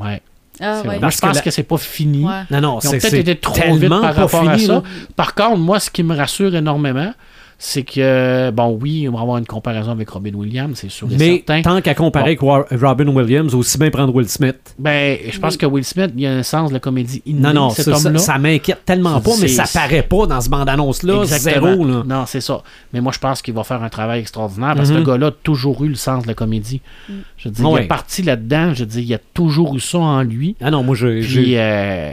ouais. 0.00 0.22
Ah, 0.60 0.82
ouais. 0.86 0.98
Parce 1.00 1.16
je 1.16 1.20
pense 1.20 1.30
que 1.38 1.40
que, 1.40 1.48
la- 1.48 1.50
c'est 1.52 1.62
pas 1.64 1.78
fini. 1.78 2.24
Ouais. 2.24 2.42
Non, 2.50 2.60
non, 2.60 2.78
Ils 2.82 2.86
ont 2.86 2.90
c'est 2.92 2.98
peut-être 3.00 3.14
été 3.14 3.36
trop 3.36 3.74
vite 3.74 3.88
par 3.88 4.14
rapport 4.14 4.42
fini, 4.42 4.52
à 4.52 4.58
ça. 4.58 4.72
là. 4.74 4.82
Par 5.16 5.34
contre, 5.34 5.58
moi, 5.58 5.80
ce 5.80 5.90
qui 5.90 6.02
me 6.04 6.14
rassure 6.16 6.54
énormément, 6.54 7.12
c'est 7.58 7.82
que, 7.82 8.50
bon, 8.50 8.78
oui, 8.80 9.08
on 9.08 9.12
va 9.12 9.20
avoir 9.20 9.38
une 9.38 9.46
comparaison 9.46 9.90
avec 9.92 10.08
Robin 10.10 10.32
Williams, 10.34 10.76
c'est 10.80 10.90
sûr 10.90 11.08
et 11.10 11.16
Mais 11.16 11.42
certain. 11.46 11.62
tant 11.62 11.80
qu'à 11.80 11.94
comparer 11.94 12.36
avec 12.38 12.40
Robin 12.40 13.08
Williams, 13.08 13.54
aussi 13.54 13.78
bien 13.78 13.90
prendre 13.90 14.14
Will 14.14 14.28
Smith. 14.28 14.74
Ben, 14.78 15.18
je 15.30 15.38
pense 15.38 15.56
que 15.56 15.66
Will 15.66 15.84
Smith, 15.84 16.10
il 16.14 16.22
y 16.22 16.26
a 16.26 16.32
un 16.32 16.42
sens 16.42 16.70
de 16.70 16.74
la 16.74 16.80
comédie 16.80 17.22
inné, 17.26 17.40
Non, 17.40 17.52
non, 17.54 17.70
cet 17.70 17.84
ça, 17.94 18.18
ça, 18.18 18.38
m'inquiète 18.38 18.84
tellement 18.84 19.20
pas, 19.20 19.30
mais 19.40 19.48
ça 19.48 19.64
paraît 19.72 20.02
pas 20.02 20.26
dans 20.26 20.40
ce 20.40 20.48
bande-annonce-là. 20.48 21.24
Zéro, 21.24 21.84
là. 21.84 22.02
Non, 22.06 22.24
c'est 22.26 22.40
ça. 22.40 22.62
Mais 22.92 23.00
moi, 23.00 23.12
je 23.12 23.18
pense 23.18 23.40
qu'il 23.42 23.54
va 23.54 23.64
faire 23.64 23.82
un 23.82 23.88
travail 23.88 24.20
extraordinaire 24.20 24.74
parce 24.74 24.88
que 24.88 24.94
Mhm. 24.94 25.00
le 25.00 25.06
gars-là 25.06 25.26
a 25.28 25.30
toujours 25.30 25.84
eu 25.84 25.88
le 25.88 25.94
sens 25.94 26.22
de 26.24 26.28
la 26.28 26.34
comédie. 26.34 26.80
Je 27.36 27.48
veux 27.48 27.54
dire, 27.54 27.68
il 27.70 27.82
est 27.84 27.86
parti 27.86 28.22
là-dedans. 28.22 28.74
Je 28.74 28.80
veux 28.80 28.86
dire, 28.86 29.02
il 29.02 29.14
a 29.14 29.18
toujours 29.32 29.74
eu 29.74 29.80
ça 29.80 29.98
en 29.98 30.22
lui. 30.22 30.56
Ah 30.60 30.70
non, 30.70 30.82
moi, 30.82 30.94
je, 30.94 31.06
euh, 31.06 32.12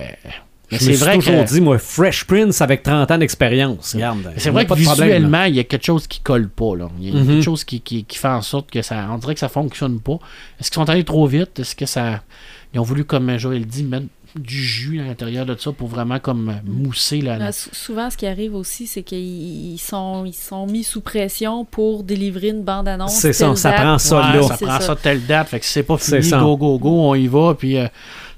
mais 0.72 0.78
je 0.78 0.84
me 0.86 0.90
c'est 0.92 0.96
suis 0.98 1.06
vrai 1.06 1.16
toujours 1.18 1.44
que. 1.46 1.50
dit, 1.50 1.62
moi, 1.62 1.78
Fresh 1.78 2.26
Prince 2.26 2.62
avec 2.62 2.84
30 2.84 3.12
ans 3.12 3.18
d'expérience. 3.18 3.96
C'est 4.38 4.50
vrai 4.50 4.66
que 4.66 4.74
visuellement, 4.74 5.44
il 5.44 5.56
y 5.56 5.60
a 5.60 5.64
quelque 5.64 5.86
chose 5.86 6.08
qui 6.08 6.20
colle 6.22 6.50
pas. 6.50 6.76
Là. 6.76 6.90
Il 7.00 7.10
y 7.10 7.12
a 7.12 7.20
Mhm. 7.20 7.28
quelque 7.28 7.44
chose 7.44 7.64
qui, 7.64 7.82
qui, 7.82 8.04
qui 8.06 8.18
fait 8.18 8.28
en 8.28 8.42
sorte 8.42 8.70
que 8.72 8.82
ça. 8.82 9.08
On 9.12 9.18
dirait 9.18 9.34
que 9.34 9.40
ça 9.40 9.50
fonctionne 9.50 10.00
pas. 10.00 10.20
Est-ce 10.60 10.72
qu'ils 10.72 10.82
sont 10.82 10.90
allés 10.90 11.04
trop 11.04 11.26
vite? 11.28 11.60
Est-ce 11.60 11.76
que 11.76 11.86
ça. 11.86 12.22
Ils 12.74 12.80
ont 12.80 12.84
voulu, 12.84 13.04
comme 13.04 13.38
Joël 13.38 13.66
dit, 13.66 13.84
mettre 13.84 14.06
du 14.36 14.64
jus 14.64 15.00
à 15.02 15.04
l'intérieur 15.04 15.46
de 15.46 15.56
ça 15.58 15.72
pour 15.72 15.88
vraiment 15.88 16.20
comme 16.20 16.54
mousser 16.66 17.22
la. 17.22 17.38
la- 17.38 17.46
Ah, 17.48 17.52
sou- 17.52 17.70
souvent, 17.74 18.10
ce 18.10 18.18
qui 18.18 18.26
arrive 18.28 18.56
aussi, 18.56 18.88
c'est 18.88 19.04
qu'ils 19.04 19.74
ils 19.74 19.78
sont, 19.78 20.24
ils 20.26 20.34
sont 20.34 20.66
mis 20.68 20.84
sous 20.84 21.02
pression 21.02 21.66
pour 21.66 22.04
délivrer 22.04 22.50
une 22.50 22.64
bande-annonce. 22.64 23.14
C'est 23.16 23.34
ça, 23.34 23.56
ça 23.56 23.72
date. 23.72 23.82
prend 23.82 23.98
ça 23.98 24.16
Ouais, 24.18 24.38
là. 24.38 24.44
ça 24.44 24.58
prend 24.58 24.80
ça. 24.80 24.88
ça 24.88 24.96
telle 24.96 25.26
date. 25.26 25.50
Fait 25.50 25.60
que 25.60 25.66
c'est 25.66 25.84
pas 25.84 25.98
fini, 25.98 26.30
go, 26.30 26.56
go, 26.58 26.80
go, 26.80 26.90
on 27.10 27.16
y 27.16 27.28
va. 27.28 27.56
Puis 27.58 27.78
euh, 27.78 27.88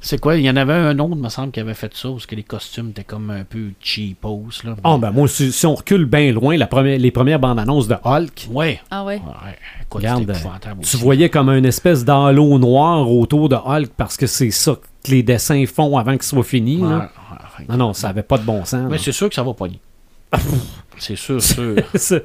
c'est 0.01 0.19
quoi? 0.19 0.35
Il 0.35 0.43
y 0.43 0.49
en 0.49 0.55
avait 0.55 0.73
un 0.73 0.97
autre, 0.99 1.15
me 1.15 1.29
semble, 1.29 1.51
qui 1.51 1.59
avait 1.59 1.73
fait 1.73 1.95
ça, 1.95 2.09
parce 2.09 2.25
que 2.25 2.35
les 2.35 2.43
costumes 2.43 2.89
étaient 2.89 3.03
comme 3.03 3.29
un 3.29 3.43
peu 3.43 3.69
cheapos. 3.79 4.47
Là. 4.63 4.75
Ah, 4.83 4.97
ben 4.97 5.11
moi, 5.11 5.27
si, 5.27 5.51
si 5.51 5.65
on 5.65 5.75
recule 5.75 6.05
bien 6.05 6.31
loin, 6.31 6.57
la 6.57 6.67
première, 6.67 6.97
les 6.99 7.11
premières 7.11 7.39
bandes-annonces 7.39 7.87
de 7.87 7.95
Hulk, 8.03 8.47
Ouais. 8.51 8.81
Ah 8.89 9.05
ouais. 9.05 9.15
Ouais, 9.17 9.57
écoute, 9.81 10.01
Regarde, 10.01 10.23
épouvantable 10.29 10.81
tu 10.81 10.95
aussi. 10.95 10.97
voyais 10.97 11.29
comme 11.29 11.49
une 11.49 11.65
espèce 11.65 12.03
d'halo 12.03 12.57
noir 12.57 13.09
autour 13.11 13.47
de 13.47 13.55
Hulk 13.55 13.91
parce 13.95 14.17
que 14.17 14.25
c'est 14.27 14.51
ça 14.51 14.75
que 15.03 15.11
les 15.11 15.23
dessins 15.23 15.65
font 15.65 15.97
avant 15.97 16.13
qu'il 16.13 16.23
soit 16.23 16.43
fini. 16.43 16.77
Ouais, 16.77 16.89
là. 16.89 17.11
ouais, 17.59 17.65
Non, 17.69 17.77
non, 17.77 17.93
ça 17.93 18.09
avait 18.09 18.23
pas 18.23 18.37
de 18.37 18.43
bon 18.43 18.63
sens. 18.65 18.89
Mais 18.89 18.97
c'est 18.97 19.11
sûr 19.11 19.29
que 19.29 19.35
ça 19.35 19.43
va 19.43 19.53
pogner. 19.53 19.79
c'est 20.97 21.15
sûr, 21.15 21.41
sûr. 21.41 21.75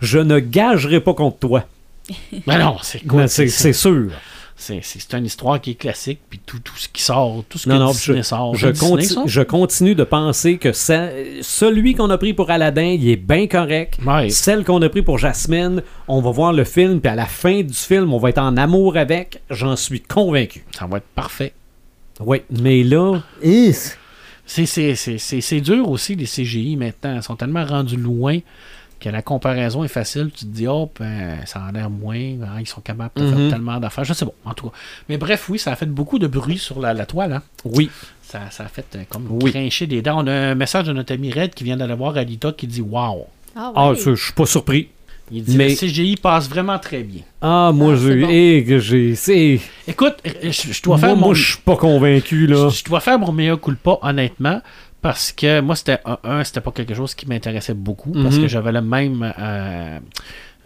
Je 0.00 0.18
ne 0.18 0.38
gagerai 0.38 1.00
pas 1.00 1.14
contre 1.14 1.38
toi. 1.38 1.64
Mais 2.46 2.58
non, 2.58 2.76
c'est 2.82 3.06
quoi? 3.06 3.28
C'est 3.28 3.72
sûr. 3.72 4.10
C'est 4.60 4.82
une 5.12 5.24
histoire 5.26 5.60
qui 5.60 5.70
est 5.70 5.74
classique, 5.76 6.18
puis 6.28 6.40
tout, 6.44 6.58
tout 6.58 6.76
ce 6.76 6.88
qui 6.88 7.00
sort, 7.00 7.44
tout 7.48 7.58
ce 7.58 7.66
que 7.66 7.68
Non, 7.70 7.78
non, 7.78 7.90
Disney 7.92 8.18
je, 8.18 8.22
sort. 8.24 8.56
je, 8.56 8.66
Disney 8.66 8.90
conti- 8.90 9.06
sort? 9.06 9.28
je 9.28 9.42
continue 9.42 9.94
de 9.94 10.02
penser 10.02 10.58
que 10.58 10.72
ça- 10.72 11.10
celui 11.42 11.94
qu'on 11.94 12.10
a 12.10 12.18
pris 12.18 12.34
pour 12.34 12.50
Aladdin, 12.50 12.82
il 12.98 13.08
est 13.08 13.14
bien 13.16 13.46
correct. 13.46 13.98
Ouais. 14.04 14.30
Celle 14.30 14.64
qu'on 14.64 14.82
a 14.82 14.88
pris 14.88 15.02
pour 15.02 15.16
Jasmine, 15.18 15.80
on 16.08 16.20
va 16.20 16.32
voir 16.32 16.52
le 16.52 16.64
film, 16.64 17.00
puis 17.00 17.08
à 17.08 17.14
la 17.14 17.26
fin 17.26 17.62
du 17.62 17.72
film, 17.72 18.12
on 18.12 18.18
va 18.18 18.30
être 18.30 18.38
en 18.38 18.56
amour 18.56 18.96
avec. 18.96 19.40
J'en 19.48 19.76
suis 19.76 20.00
convaincu. 20.00 20.64
Ça 20.76 20.86
va 20.86 20.96
être 20.96 21.06
parfait. 21.14 21.52
Oui, 22.20 22.42
mais 22.50 22.82
là. 22.82 23.20
C'est- 24.46 24.66
C'est 24.66 24.94
c'est- 24.94 25.18
c'est- 25.18 25.40
c'est 25.42 25.60
dur 25.60 25.88
aussi, 25.90 26.14
les 26.14 26.24
CGI 26.26 26.76
maintenant. 26.76 27.16
Ils 27.16 27.22
sont 27.22 27.36
tellement 27.36 27.64
rendus 27.66 27.96
loin 27.98 28.38
que 28.98 29.08
la 29.10 29.20
comparaison 29.22 29.84
est 29.84 29.88
facile. 29.88 30.30
Tu 30.34 30.46
te 30.46 30.50
dis, 30.50 30.66
oh, 30.66 30.90
ben, 30.98 31.36
ça 31.44 31.60
a 31.64 31.70
l'air 31.70 31.90
moins. 31.90 32.16
hein, 32.16 32.58
ils 32.58 32.66
sont 32.66 32.80
capables 32.80 33.10
de 33.16 33.28
faire 33.28 33.50
tellement 33.50 33.78
d'affaires. 33.78 34.04
Je 34.04 34.12
sais 34.14 34.24
pas, 34.24 34.32
en 34.46 34.54
tout 34.54 34.70
cas. 34.70 34.76
Mais 35.10 35.18
bref, 35.18 35.48
oui, 35.50 35.58
ça 35.58 35.72
a 35.72 35.76
fait 35.76 35.86
beaucoup 35.86 36.18
de 36.18 36.26
bruit 36.26 36.56
sur 36.58 36.80
la, 36.80 36.94
la 36.94 37.04
toile. 37.06 37.34
hein. 37.34 37.42
Oui. 37.64 37.90
Ça, 38.22 38.50
ça 38.50 38.64
a 38.64 38.68
fait 38.68 38.86
euh, 38.96 39.02
comme 39.08 39.26
Oui. 39.30 39.50
crincher 39.50 39.86
des 39.86 40.00
dents. 40.02 40.22
On 40.24 40.26
a 40.26 40.32
un 40.32 40.54
message 40.54 40.86
de 40.86 40.92
notre 40.94 41.12
ami 41.12 41.30
Red 41.30 41.54
qui 41.54 41.64
vient 41.64 41.76
d'aller 41.76 41.94
voir 41.94 42.16
Alita 42.16 42.52
qui 42.52 42.66
dit 42.66 42.80
Wow. 42.80 43.26
Ah, 43.54 43.72
Ah, 43.74 43.90
ouais. 43.90 43.96
ça, 43.96 44.14
je 44.14 44.22
suis 44.24 44.32
pas 44.32 44.46
surpris. 44.46 44.88
Il 45.30 45.44
dit 45.44 45.56
Mais- 45.56 45.68
le 45.68 45.74
CGI 45.74 46.16
passe 46.16 46.48
vraiment 46.48 46.78
très 46.78 47.02
bien. 47.02 47.22
Ah, 47.42 47.70
moi, 47.74 47.94
Ah, 47.94 47.96
bon. 48.20 48.26
eh, 48.30 48.64
que 48.66 48.78
j'ai. 48.78 49.60
Écoute, 49.86 50.16
je, 50.42 50.50
je 50.50 50.82
dois 50.82 50.96
Moi, 50.96 51.06
faire 51.08 51.16
mon. 51.16 51.26
moi, 51.26 51.34
je 51.34 51.48
suis 51.52 51.60
pas 51.62 51.76
convaincu, 51.76 52.46
là. 52.46 52.68
Je, 52.70 52.76
je 52.76 52.84
dois 52.84 53.00
faire 53.00 53.18
mon 53.18 53.32
meilleur 53.32 53.60
culpa, 53.60 53.98
honnêtement, 54.02 54.60
parce 55.02 55.30
que 55.32 55.60
moi, 55.60 55.76
c'était 55.76 55.98
un, 56.04 56.18
un, 56.24 56.44
c'était 56.44 56.60
pas 56.62 56.72
quelque 56.72 56.94
chose 56.94 57.14
qui 57.14 57.26
m'intéressait 57.26 57.74
beaucoup, 57.74 58.12
parce 58.12 58.36
Mhm. 58.36 58.42
que 58.42 58.48
j'avais 58.48 58.72
la 58.72 58.80
même 58.80 59.32
euh, 59.38 59.98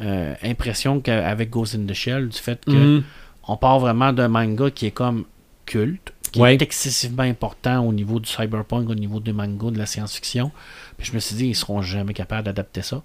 euh, 0.00 0.34
impression 0.44 1.00
qu'avec 1.00 1.50
Ghost 1.50 1.74
in 1.74 1.86
the 1.86 1.92
Shell, 1.94 2.28
du 2.28 2.38
fait 2.38 2.64
que 2.64 2.70
Mhm. 2.70 3.02
on 3.48 3.56
part 3.56 3.78
vraiment 3.80 4.12
d'un 4.12 4.28
manga 4.28 4.70
qui 4.70 4.86
est 4.86 4.90
comme 4.90 5.24
culte, 5.66 6.12
qui 6.32 6.40
Ouais. 6.40 6.54
est 6.54 6.62
excessivement 6.62 7.24
important 7.24 7.84
au 7.86 7.92
niveau 7.92 8.18
du 8.18 8.28
cyberpunk, 8.28 8.88
au 8.88 8.94
niveau 8.94 9.20
du 9.20 9.32
manga, 9.32 9.70
de 9.70 9.78
la 9.78 9.86
science-fiction. 9.86 10.50
Puis 10.96 11.08
je 11.08 11.14
me 11.14 11.18
suis 11.20 11.36
dit, 11.36 11.46
ils 11.48 11.54
seront 11.54 11.82
jamais 11.82 12.14
capables 12.14 12.44
d'adapter 12.44 12.80
ça. 12.82 13.02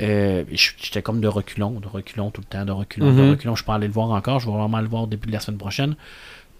Euh, 0.00 0.44
J'étais 0.52 1.02
comme 1.02 1.20
de 1.20 1.28
reculons, 1.28 1.80
de 1.80 1.88
reculons 1.88 2.30
tout 2.30 2.40
le 2.40 2.46
temps, 2.46 2.64
de 2.64 2.72
reculons, 2.72 3.06
de 3.14 3.20
Mhm. 3.22 3.30
reculons. 3.30 3.54
Je 3.56 3.64
peux 3.64 3.72
aller 3.72 3.86
le 3.88 3.92
voir 3.92 4.10
encore, 4.10 4.40
je 4.40 4.46
vais 4.46 4.56
vraiment 4.56 4.80
le 4.80 4.88
voir 4.88 5.02
au 5.04 5.06
début 5.06 5.26
de 5.28 5.32
la 5.32 5.40
semaine 5.40 5.58
prochaine. 5.58 5.96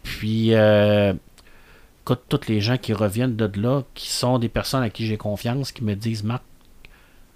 Puis, 0.03 0.55
euh, 0.55 1.13
écoute, 2.03 2.21
tous 2.29 2.49
les 2.49 2.61
gens 2.61 2.77
qui 2.79 2.93
reviennent 2.93 3.37
de 3.37 3.51
là, 3.61 3.83
qui 3.95 4.09
sont 4.11 4.39
des 4.39 4.49
personnes 4.49 4.83
à 4.83 4.91
qui 4.91 5.07
j'ai 5.07 5.17
confiance, 5.17 5.73
qui 5.73 5.85
me 5.85 5.95
disent, 5.95 6.25
Marc, 6.25 6.43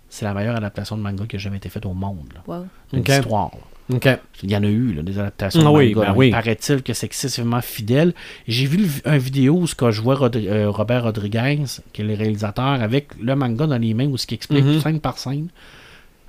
c'est 0.08 0.24
la 0.24 0.34
meilleure 0.34 0.56
adaptation 0.56 0.96
de 0.96 1.02
manga 1.02 1.24
qui 1.26 1.36
a 1.36 1.38
jamais 1.38 1.56
été 1.56 1.68
faite 1.68 1.86
au 1.86 1.94
monde. 1.94 2.28
Là. 2.34 2.42
Wow. 2.46 2.66
D'une 2.92 3.00
Ok. 3.00 3.08
histoire. 3.08 3.50
là. 3.52 4.18
Il 4.42 4.50
y 4.50 4.56
en 4.56 4.62
a 4.62 4.66
eu, 4.68 4.94
là, 4.94 5.02
des 5.02 5.18
adaptations 5.18 5.60
Ah 5.60 5.64
de 5.64 5.76
oui, 5.76 5.94
manga. 5.94 6.08
ben 6.12 6.14
oui. 6.16 6.28
Il 6.28 6.30
paraît-il 6.32 6.82
que 6.82 6.92
c'est 6.94 7.04
excessivement 7.06 7.60
fidèle. 7.60 8.14
J'ai 8.48 8.64
vu 8.66 8.78
le- 8.78 8.88
un 9.10 9.18
vidéo 9.18 9.54
où 9.58 9.66
ce 9.66 9.74
que 9.74 9.90
je 9.90 10.00
vois 10.00 10.14
Rodri- 10.14 10.48
euh, 10.48 10.70
Robert 10.70 11.02
Rodriguez, 11.04 11.58
qui 11.92 12.00
est 12.00 12.04
le 12.04 12.14
réalisateur, 12.14 12.64
avec 12.80 13.08
le 13.20 13.34
manga 13.36 13.66
dans 13.66 13.76
les 13.78 13.92
mains, 13.92 14.06
où 14.06 14.16
ce 14.16 14.26
qui 14.26 14.34
explique 14.34 14.64
Mhm. 14.64 14.80
scène 14.80 15.00
par 15.00 15.18
scène. 15.18 15.48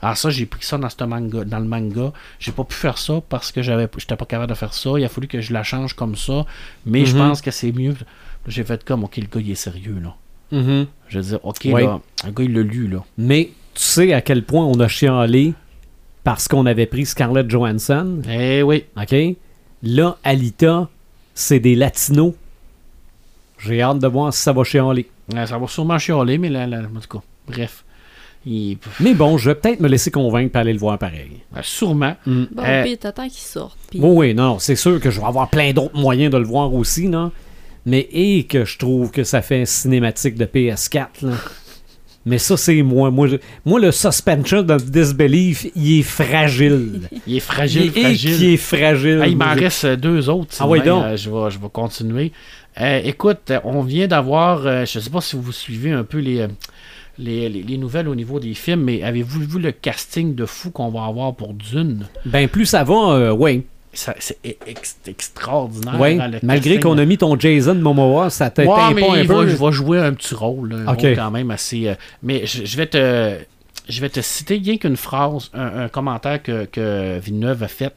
Alors 0.03 0.17
ça, 0.17 0.30
j'ai 0.30 0.45
pris 0.45 0.65
ça 0.65 0.77
dans, 0.77 0.89
ce 0.89 1.03
manga, 1.05 1.43
dans 1.45 1.59
le 1.59 1.65
manga. 1.65 2.11
J'ai 2.39 2.51
pas 2.51 2.63
pu 2.65 2.75
faire 2.75 2.97
ça 2.97 3.21
parce 3.30 3.51
que 3.51 3.61
j'avais 3.61 3.88
j'étais 3.97 4.15
pas 4.17 4.25
capable 4.25 4.49
de 4.49 4.55
faire 4.55 4.73
ça. 4.73 4.89
Il 4.97 5.03
a 5.05 5.09
fallu 5.09 5.27
que 5.27 5.39
je 5.41 5.53
la 5.53 5.63
change 5.63 5.93
comme 5.95 6.15
ça. 6.15 6.45
Mais 6.85 7.05
je 7.05 7.13
Mhm. 7.15 7.19
pense 7.30 7.41
que 7.41 7.51
c'est 7.51 7.71
mieux. 7.71 7.95
J'ai 8.47 8.63
fait 8.65 8.84
comme, 8.84 9.05
OK, 9.05 9.15
le 9.17 9.23
gars, 9.27 9.39
il 9.39 9.51
est 9.51 9.55
sérieux, 9.55 9.97
là. 10.03 10.15
Mhm. 10.51 10.88
Je 11.07 11.19
veux 11.19 11.23
dire, 11.25 11.39
OK, 11.45 11.63
là, 11.63 12.01
le 12.25 12.31
gars, 12.31 12.43
il 12.43 12.53
l'a 12.53 12.61
lu, 12.61 12.88
là. 12.89 13.03
Mais 13.17 13.51
tu 13.73 13.81
sais 13.81 14.13
à 14.13 14.21
quel 14.21 14.43
point 14.43 14.65
on 14.65 14.77
a 14.81 14.88
chialé 14.89 15.53
parce 16.25 16.47
qu'on 16.49 16.65
avait 16.65 16.85
pris 16.85 17.05
Scarlett 17.05 17.49
Johansson? 17.49 18.21
Eh 18.30 18.61
oui. 18.61 18.84
OK? 19.01 19.15
Là, 19.84 20.17
Alita, 20.23 20.89
c'est 21.34 21.59
des 21.61 21.75
latinos. 21.75 22.34
J'ai 23.59 23.81
hâte 23.81 23.99
de 23.99 24.07
voir 24.07 24.34
si 24.34 24.41
ça 24.41 24.51
va 24.51 24.63
chialer. 24.65 25.09
Ça 25.45 25.57
va 25.57 25.67
sûrement 25.67 25.97
chialer, 25.97 26.38
mais 26.38 26.49
là, 26.49 26.67
là, 26.67 26.81
en 26.93 26.99
tout 26.99 27.17
cas, 27.19 27.23
bref. 27.47 27.85
Il- 28.45 28.77
Mais 28.99 29.13
bon, 29.13 29.37
je 29.37 29.49
vais 29.49 29.55
peut-être 29.55 29.79
me 29.79 29.87
laisser 29.87 30.11
convaincre 30.11 30.55
et 30.55 30.59
aller 30.59 30.73
le 30.73 30.79
voir 30.79 30.97
pareil. 30.97 31.31
euh, 31.55 31.59
sûrement. 31.63 32.15
Mm. 32.25 32.43
Bon, 32.51 32.63
Euh, 32.63 32.83
puis 32.83 32.97
t'attends 32.97 33.27
qu'il 33.29 33.37
sorte. 33.41 33.77
Oui, 33.93 34.01
oui, 34.01 34.33
non, 34.33 34.59
c'est 34.59 34.75
sûr 34.75 34.99
que 34.99 35.09
je 35.11 35.19
vais 35.21 35.25
avoir 35.27 35.49
plein 35.49 35.71
d'autres 35.71 35.97
moyens 35.97 36.31
de 36.31 36.37
le 36.37 36.45
voir 36.45 36.73
aussi, 36.73 37.07
non? 37.07 37.31
Mais 37.85 38.07
et 38.11 38.43
que 38.43 38.63
je 38.65 38.77
trouve 38.77 39.11
que 39.11 39.23
ça 39.23 39.41
fait 39.41 39.65
cinématique 39.65 40.35
de 40.35 40.45
PS4, 40.45 41.07
là. 41.23 41.33
Mais 42.25 42.37
ça, 42.37 42.55
c'est 42.55 42.81
moi. 42.83 43.11
Moi, 43.11 43.27
je- 43.27 43.35
moi, 43.65 43.81
le 43.81 43.91
suspension 43.91 44.59
of 44.69 44.85
disbelief, 44.89 45.65
il 45.75 45.99
est 45.99 46.03
fragile. 46.03 47.01
Il 47.27 47.35
est 47.35 47.39
fragile, 47.41 47.91
il 47.93 47.97
est, 47.97 48.01
fragile. 48.01 48.37
qui 48.37 48.53
est 48.53 48.57
fragile. 48.57 49.19
Ah, 49.21 49.27
il 49.27 49.35
m'en 49.37 49.53
reste 49.53 49.83
euh, 49.83 49.95
deux 49.97 50.29
autres. 50.29 50.55
Ah 50.59 50.67
oui, 50.67 50.81
donc. 50.81 51.03
Euh, 51.03 51.17
je, 51.17 51.29
vais, 51.29 51.51
je 51.51 51.59
vais 51.59 51.67
continuer. 51.71 52.31
Euh, 52.79 53.01
écoute, 53.03 53.51
on 53.65 53.81
vient 53.81 54.07
d'avoir, 54.07 54.65
euh, 54.65 54.85
je 54.85 54.99
ne 54.99 55.03
sais 55.03 55.09
pas 55.09 55.19
si 55.19 55.35
vous 55.35 55.51
suivez 55.51 55.91
un 55.91 56.05
peu 56.05 56.19
les, 56.19 56.39
euh, 56.39 56.47
les, 57.18 57.49
les- 57.49 57.64
les 57.64 57.77
nouvelles 57.77 58.07
au 58.07 58.15
niveau 58.15 58.40
des 58.40 58.53
films, 58.53 58.81
mais 58.84 59.03
avez-vous 59.03 59.41
vu 59.41 59.60
le 59.60 59.72
casting 59.72 60.35
de 60.35 60.45
fou 60.45 60.72
qu'on 60.72 60.90
va 60.90 61.06
avoir 61.06 61.34
pour 61.35 61.53
Dune? 61.53 62.06
Ben, 62.26 62.48
plus 62.48 62.65
ça 62.65 62.84
va, 62.84 62.94
euh, 63.14 63.31
oui. 63.31 63.64
Ça- 63.95 64.15
C'est 64.18 64.40
ex- 64.65 64.98
extraordinaire. 65.06 65.99
Oui, 65.99 66.19
hein, 66.19 66.31
malgré 66.41 66.80
qu'on 66.80 66.98
a 66.98 67.06
mis 67.06 67.18
ton 67.19 67.40
Jason 67.40 67.76
Momoa, 67.76 68.30
ça 68.31 68.49
t'éteint 68.49 68.72
Ouais, 68.90 68.94
mais 68.95 69.02
pas 69.02 69.14
un 69.14 69.19
il 69.22 69.27
peu. 69.27 69.34
va, 69.35 69.48
je 69.48 69.56
vais 69.56 69.72
jouer 69.72 69.99
un 69.99 70.14
petit 70.14 70.34
rôle, 70.34 70.73
un 70.73 70.91
Ok. 70.91 71.02
rôle 71.02 71.15
quand 71.15 71.30
même 71.31 71.52
assez. 71.52 71.88
euh, 71.90 71.95
mais 72.23 72.45
je, 72.48 72.65
je 72.65 72.77
vais 72.77 72.88
te, 72.88 73.35
je 73.88 74.02
vais 74.02 74.10
te 74.10 74.19
citer 74.22 74.56
rien 74.57 74.77
qu'une 74.77 74.98
phrase, 74.98 75.52
un, 75.53 75.84
un 75.84 75.90
commentaire 75.90 76.41
que, 76.41 76.65
que 76.65 77.19
Villeneuve 77.19 77.61
a 77.61 77.68
fait 77.68 77.94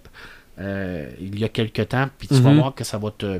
euh, 0.61 1.09
il 1.21 1.39
y 1.39 1.45
a 1.45 1.49
quelque 1.49 1.83
temps, 1.83 2.09
puis 2.19 2.29
tu 2.29 2.35
vas 2.35 2.51
Mhm. 2.51 2.59
voir 2.59 2.75
que 2.75 2.85
ça 2.85 2.99
va 2.99 3.11
te. 3.17 3.39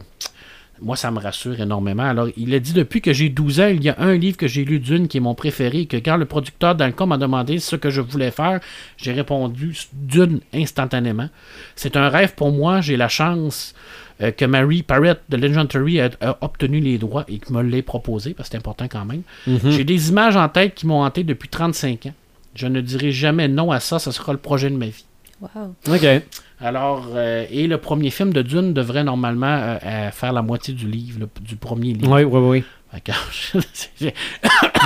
Moi, 0.81 0.97
ça 0.97 1.11
me 1.11 1.19
rassure 1.19 1.61
énormément. 1.61 2.03
Alors, 2.03 2.29
il 2.37 2.55
a 2.55 2.59
dit 2.59 2.73
depuis 2.73 3.01
que 3.01 3.13
j'ai 3.13 3.29
12 3.29 3.61
ans, 3.61 3.69
il 3.69 3.83
y 3.83 3.89
a 3.89 3.97
un 3.99 4.15
livre 4.15 4.37
que 4.37 4.47
j'ai 4.47 4.65
lu 4.65 4.79
d'une 4.79 5.09
qui 5.09 5.17
est 5.17 5.21
mon 5.21 5.35
préféré, 5.35 5.87
que 5.87 5.97
quand 5.97 6.17
le 6.17 6.27
producteur 6.27 6.75
dans 6.75 6.87
le 6.87 6.93
cas 6.93 7.07
m'a 7.07 7.19
demandé 7.19 7.59
ce 7.59 7.77
que 7.77 7.91
je 7.91 8.01
voulais 8.01 8.31
faire, 8.31 8.61
j'ai 8.97 9.13
répondu 9.13 9.77
d'une 9.93 10.41
instantanément. 10.53 11.29
C'est 11.77 11.97
un 11.97 12.09
rêve 12.09 12.35
pour 12.35 12.53
moi, 12.53 12.81
j'ai 12.81 12.97
la 12.97 13.09
chance 13.09 13.75
euh, 14.21 14.31
que 14.31 14.45
Mary 14.45 14.83
Parrott 14.83 15.21
de 15.29 15.37
Legendary 15.37 16.01
a, 16.01 16.11
a 16.21 16.39
obtenu 16.41 16.81
les 16.81 16.99
droits 16.99 17.25
et 17.29 17.39
que 17.39 17.53
me 17.53 17.63
l'ait 17.63 17.83
proposé, 17.83 18.35
parce 18.35 18.49
que 18.49 18.53
c'est 18.53 18.59
important 18.59 18.87
quand 18.89 19.05
même. 19.05 19.23
Mhm. 19.47 19.71
J'ai 19.71 19.85
des 19.85 20.11
images 20.11 20.37
en 20.37 20.49
tête 20.49 20.75
qui 20.75 20.87
m'ont 20.87 21.03
hanté 21.05 21.25
depuis 21.25 21.49
35 21.49 22.07
ans. 22.07 22.15
Je 22.55 22.67
ne 22.67 22.81
dirai 22.81 23.13
jamais 23.13 23.49
non 23.49 23.71
à 23.71 23.81
ça, 23.81 23.99
ce 23.99 24.11
sera 24.11 24.33
le 24.33 24.39
projet 24.39 24.71
de 24.71 24.77
ma 24.77 24.87
vie. 24.87 25.05
Wow. 25.41 25.75
OK. 25.89 26.23
Alors, 26.61 27.09
euh, 27.15 27.45
et 27.51 27.67
le 27.67 27.79
premier 27.79 28.11
film 28.11 28.33
de 28.33 28.41
Dune 28.43 28.73
devrait 28.73 29.05
normalement 29.05 29.47
euh, 29.47 29.79
euh, 29.85 30.11
faire 30.11 30.33
la 30.33 30.43
moitié 30.43 30.73
du 30.75 30.87
livre, 30.87 31.21
le- 31.21 31.29
du 31.43 31.57
premier 31.57 31.93
livre. 31.93 32.11
Oui, 32.11 32.25
oui, 32.25 32.41
oui. 32.41 32.65
Il 34.01 34.13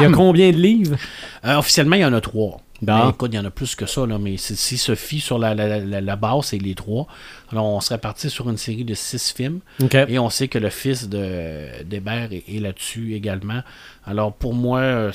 y 0.01 0.05
a 0.05 0.11
combien 0.11 0.51
de 0.51 0.57
livres? 0.57 0.97
Officiellement, 1.45 1.97
il 1.97 2.03
y 2.03 2.05
en 2.05 2.13
a 2.13 2.21
trois. 2.21 2.61
Ben, 2.83 3.11
écoute, 3.11 3.31
il 3.33 3.37
y 3.37 3.39
en 3.39 3.45
a 3.45 3.51
plus 3.51 3.75
que 3.75 3.85
ça, 3.87 4.07
là, 4.07 4.19
mais 4.19 4.37
si 4.39 4.79
se 4.79 4.95
fie 4.95 5.21
sur 5.21 5.39
la, 5.39 5.55
la, 5.55 5.79
la, 5.81 6.01
la 6.01 6.17
base, 6.17 6.47
c'est 6.47 6.59
les 6.59 6.75
trois. 6.75 7.07
Alors, 7.53 7.67
on 7.67 7.81
serait 7.81 7.99
parti 7.99 8.31
sur 8.31 8.49
une 8.49 8.57
série 8.57 8.85
de 8.85 8.95
six 8.95 9.33
films. 9.37 9.61
Et 10.09 10.19
on 10.19 10.31
sait 10.31 10.49
que 10.49 10.59
le 10.59 10.71
fils 10.71 11.09
de 11.09 11.83
d'Hébert 11.85 12.33
est, 12.33 12.45
est 12.49 12.59
là-dessus 12.59 13.15
également. 13.15 13.61
Alors, 14.07 14.33
pour 14.33 14.55
moi, 14.55 15.11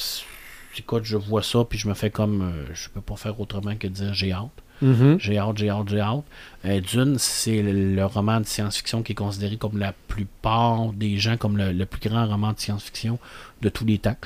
écoute, 0.77 1.03
je 1.06 1.18
vois 1.18 1.41
ça, 1.44 1.65
puis 1.68 1.80
je 1.80 1.88
me 1.90 1.95
fais 1.95 2.11
comme. 2.11 2.53
je 2.73 2.88
peux 2.90 3.02
pas 3.02 3.15
faire 3.15 3.40
autrement 3.41 3.76
que 3.76 3.88
de 3.88 3.94
dire 3.94 4.14
j'ai 4.14 4.32
hâte. 4.32 4.52
Mhm. 4.82 5.18
J'ai 5.20 5.38
hâte, 5.38 5.58
j'ai 5.58 5.70
hâte, 5.70 5.90
j'ai 5.90 6.00
hâte. 6.00 6.24
Euh, 6.66 6.82
Dune, 6.82 7.18
c'est 7.18 7.62
le, 7.62 8.06
roman 8.06 8.40
de 8.40 8.46
science-fiction 8.46 9.04
qui 9.04 9.14
est 9.14 9.16
considéré 9.16 9.58
comme 9.58 9.78
la 9.78 9.94
plupart 10.08 10.92
des 10.94 11.18
gens 11.18 11.38
comme 11.38 11.58
le, 11.58 11.86
plus 11.86 12.10
grand 12.10 12.28
roman 12.28 12.54
de 12.54 12.60
science-fiction 12.60 13.20
de 13.62 13.70
tous 13.70 13.86
les 13.86 14.00
temps. 14.00 14.18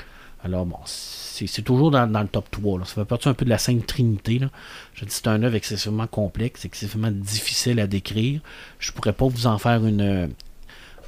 Alors 0.42 0.64
bon, 0.64 0.78
c'est 0.86 1.62
toujours 1.62 1.90
dans, 1.90 2.06
le 2.06 2.28
top 2.28 2.50
3. 2.50 2.78
Là. 2.78 2.84
Ça 2.86 2.94
fait 2.94 3.04
partie 3.04 3.28
un 3.28 3.34
peu 3.34 3.44
de 3.44 3.50
la 3.50 3.58
Sainte 3.58 3.86
Trinité. 3.86 4.38
Là. 4.38 4.48
Je 4.94 5.04
dis 5.04 5.12
c'est 5.12 5.28
un 5.28 5.42
œuvre 5.42 5.54
excessivement 5.54 6.06
complexe, 6.06 6.64
excessivement 6.64 7.10
difficile 7.10 7.78
à 7.78 7.86
décrire. 7.86 8.40
Je 8.78 8.90
pourrais 8.92 9.12
pas 9.12 9.26
vous 9.26 9.46
en 9.46 9.58
faire 9.58 9.84
une, 9.84 10.30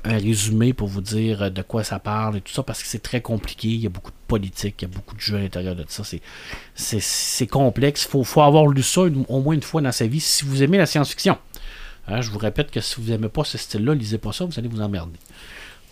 un 0.05 0.19
résumé 0.19 0.73
pour 0.73 0.89
vous 0.89 1.01
dire 1.01 1.43
euh, 1.43 1.51
de 1.51 1.63
quoi 1.63 1.85
ça 1.85 1.99
parle 1.99 2.37
et 2.37 2.41
tout 2.41 2.53
ça 2.53 2.63
parce 2.63 2.83
que 2.83 2.89
c'est 2.89 3.03
très 3.03 3.21
compliqué. 3.21 3.69
Il 3.69 3.81
y 3.81 3.87
a 3.87 3.91
beaucoup 3.91 4.11
de 4.11 4.17
politique, 4.27 4.77
il 4.81 4.89
y 4.89 4.91
a 4.91 4.95
beaucoup 4.95 5.15
de 5.15 5.21
jeux 5.21 5.37
à 5.37 5.41
l'intérieur 5.41 5.77
de 5.77 5.85
ça. 5.89 6.03
C'est 6.05 6.21
c'est- 6.75 7.01
c'est 7.03 7.47
complexe. 7.47 8.05
Il 8.05 8.11
faut, 8.11 8.25
faut 8.25 8.43
avoir 8.43 8.67
lu 8.67 8.83
ça 8.83 9.03
une- 9.03 9.25
au 9.29 9.41
moins 9.41 9.55
une 9.55 9.63
fois 9.63 9.81
dans 9.81 9.93
sa 9.93 10.07
vie 10.07 10.21
si 10.21 10.45
vous 10.45 10.63
aimez 10.63 10.79
la 10.79 10.87
science-fiction. 10.87 11.39
Hein, 12.09 12.21
je 12.21 12.31
vous 12.31 12.39
répète 12.39 12.71
que 12.73 12.81
si 12.81 13.01
vous 13.01 13.11
n'aimez 13.11 13.29
pas 13.29 13.45
ce 13.45 13.57
style-là, 13.59 13.95
lisez 13.95 14.19
pas 14.19 14.33
ça, 14.33 14.45
vous 14.45 14.59
allez 14.59 14.69
vous 14.69 14.81
emmerder. 14.81 15.19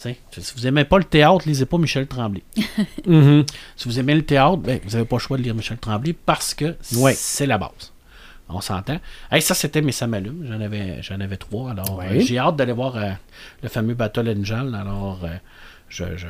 T'sais, 0.01 0.19
si 0.39 0.55
vous 0.57 0.63
n'aimez 0.63 0.85
pas 0.85 0.97
le 0.99 1.05
théâtre, 1.05 1.47
lisez 1.47 1.67
pas 1.67 1.77
Michel 1.79 2.07
Tremblay. 2.07 2.43
Si 3.77 3.89
vous 3.89 3.99
aimez 3.99 4.15
le 4.15 4.25
théâtre, 4.25 4.57
ben, 4.57 4.81
vous 4.85 4.91
n'avez 4.93 5.05
pas 5.05 5.17
le 5.17 5.21
choix 5.21 5.37
de 5.37 5.43
lire 5.43 5.55
Michel 5.55 5.79
Tremblay 5.79 6.13
parce 6.15 6.55
que 6.55 6.75
Ouais. 6.97 7.15
c'est 7.15 7.47
la 7.47 7.59
base. 7.59 7.93
On 8.53 8.61
s'entend. 8.61 8.99
Hey, 9.31 9.41
ça, 9.43 9.55
c'était 9.55 9.81
mes 9.83 9.93
Samalumes. 9.93 10.47
J'en 10.49 10.61
avais, 10.61 11.03
j'en 11.03 11.21
avais 11.21 11.37
trois. 11.37 11.71
Alors, 11.71 11.99
Ouais. 11.99 12.19
euh, 12.19 12.21
j'ai 12.21 12.39
hâte 12.39 12.57
d'aller 12.57 12.73
voir 12.73 12.97
euh, 12.97 13.11
le 13.63 13.69
fameux 13.69 13.95
Battle 13.95 14.29
Angel. 14.39 14.75
Alors, 14.75 15.21
euh, 15.25 15.35
je, 15.89 16.05
je, 16.17 16.27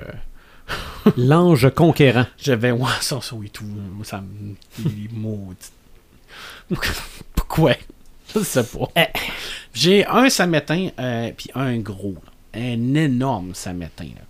L'ange 1.16 1.70
conquérant. 1.74 2.26
je 2.38 2.52
vais 2.52 2.70
voir 2.72 3.02
ça, 3.02 3.20
ça 3.20 3.36
et 3.44 3.48
tout. 3.48 3.64
Ça 4.04 4.20
me. 4.20 4.54
Pourquoi? 7.34 7.74
Je 8.34 8.40
sais 8.40 8.64
pas. 8.64 8.88
Eh. 8.96 9.18
J'ai 9.74 10.06
un 10.06 10.28
samétain, 10.28 10.88
puis 11.36 11.50
un 11.54 11.78
gros. 11.78 12.14
là. 12.24 12.60
Un 12.60 12.94
énorme 12.94 13.54
samétain. 13.54 14.04
là. 14.04 14.22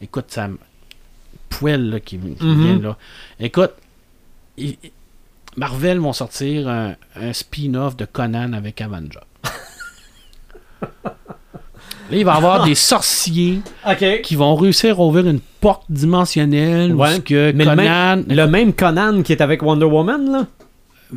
Écoute, 0.00 0.26
ça 0.28 0.48
me. 0.48 0.58
Poêle 1.48 1.88
là, 1.90 1.98
qui, 2.00 2.18
qui 2.18 2.44
Mhm. 2.44 2.62
vient 2.62 2.78
là. 2.78 2.96
Écoute, 3.40 3.72
il- 4.58 4.76
Marvel 5.58 5.98
vont 5.98 6.12
sortir 6.12 6.68
un, 6.68 6.94
un 7.16 7.32
spin-off 7.32 7.96
de 7.96 8.04
Conan 8.04 8.52
avec 8.52 8.80
Avenger. 8.80 9.20
Là, 12.10 12.16
il 12.16 12.24
va 12.24 12.34
y 12.34 12.36
avoir 12.38 12.64
des 12.64 12.74
sorciers 12.74 13.60
qui 14.22 14.34
vont 14.34 14.54
réussir 14.54 14.98
à 14.98 15.04
ouvrir 15.04 15.26
une 15.26 15.40
porte 15.60 15.84
dimensionnelle 15.90 16.94
Ouais, 16.94 17.20
que 17.20 17.52
mais 17.52 17.64
le 17.64 17.70
Conan 17.76 18.16
même, 18.16 18.24
le 18.28 18.46
même 18.46 18.72
Conan 18.72 19.22
qui 19.22 19.32
est 19.32 19.42
avec 19.42 19.62
Wonder 19.62 19.84
Woman, 19.84 20.30
là? 20.32 20.46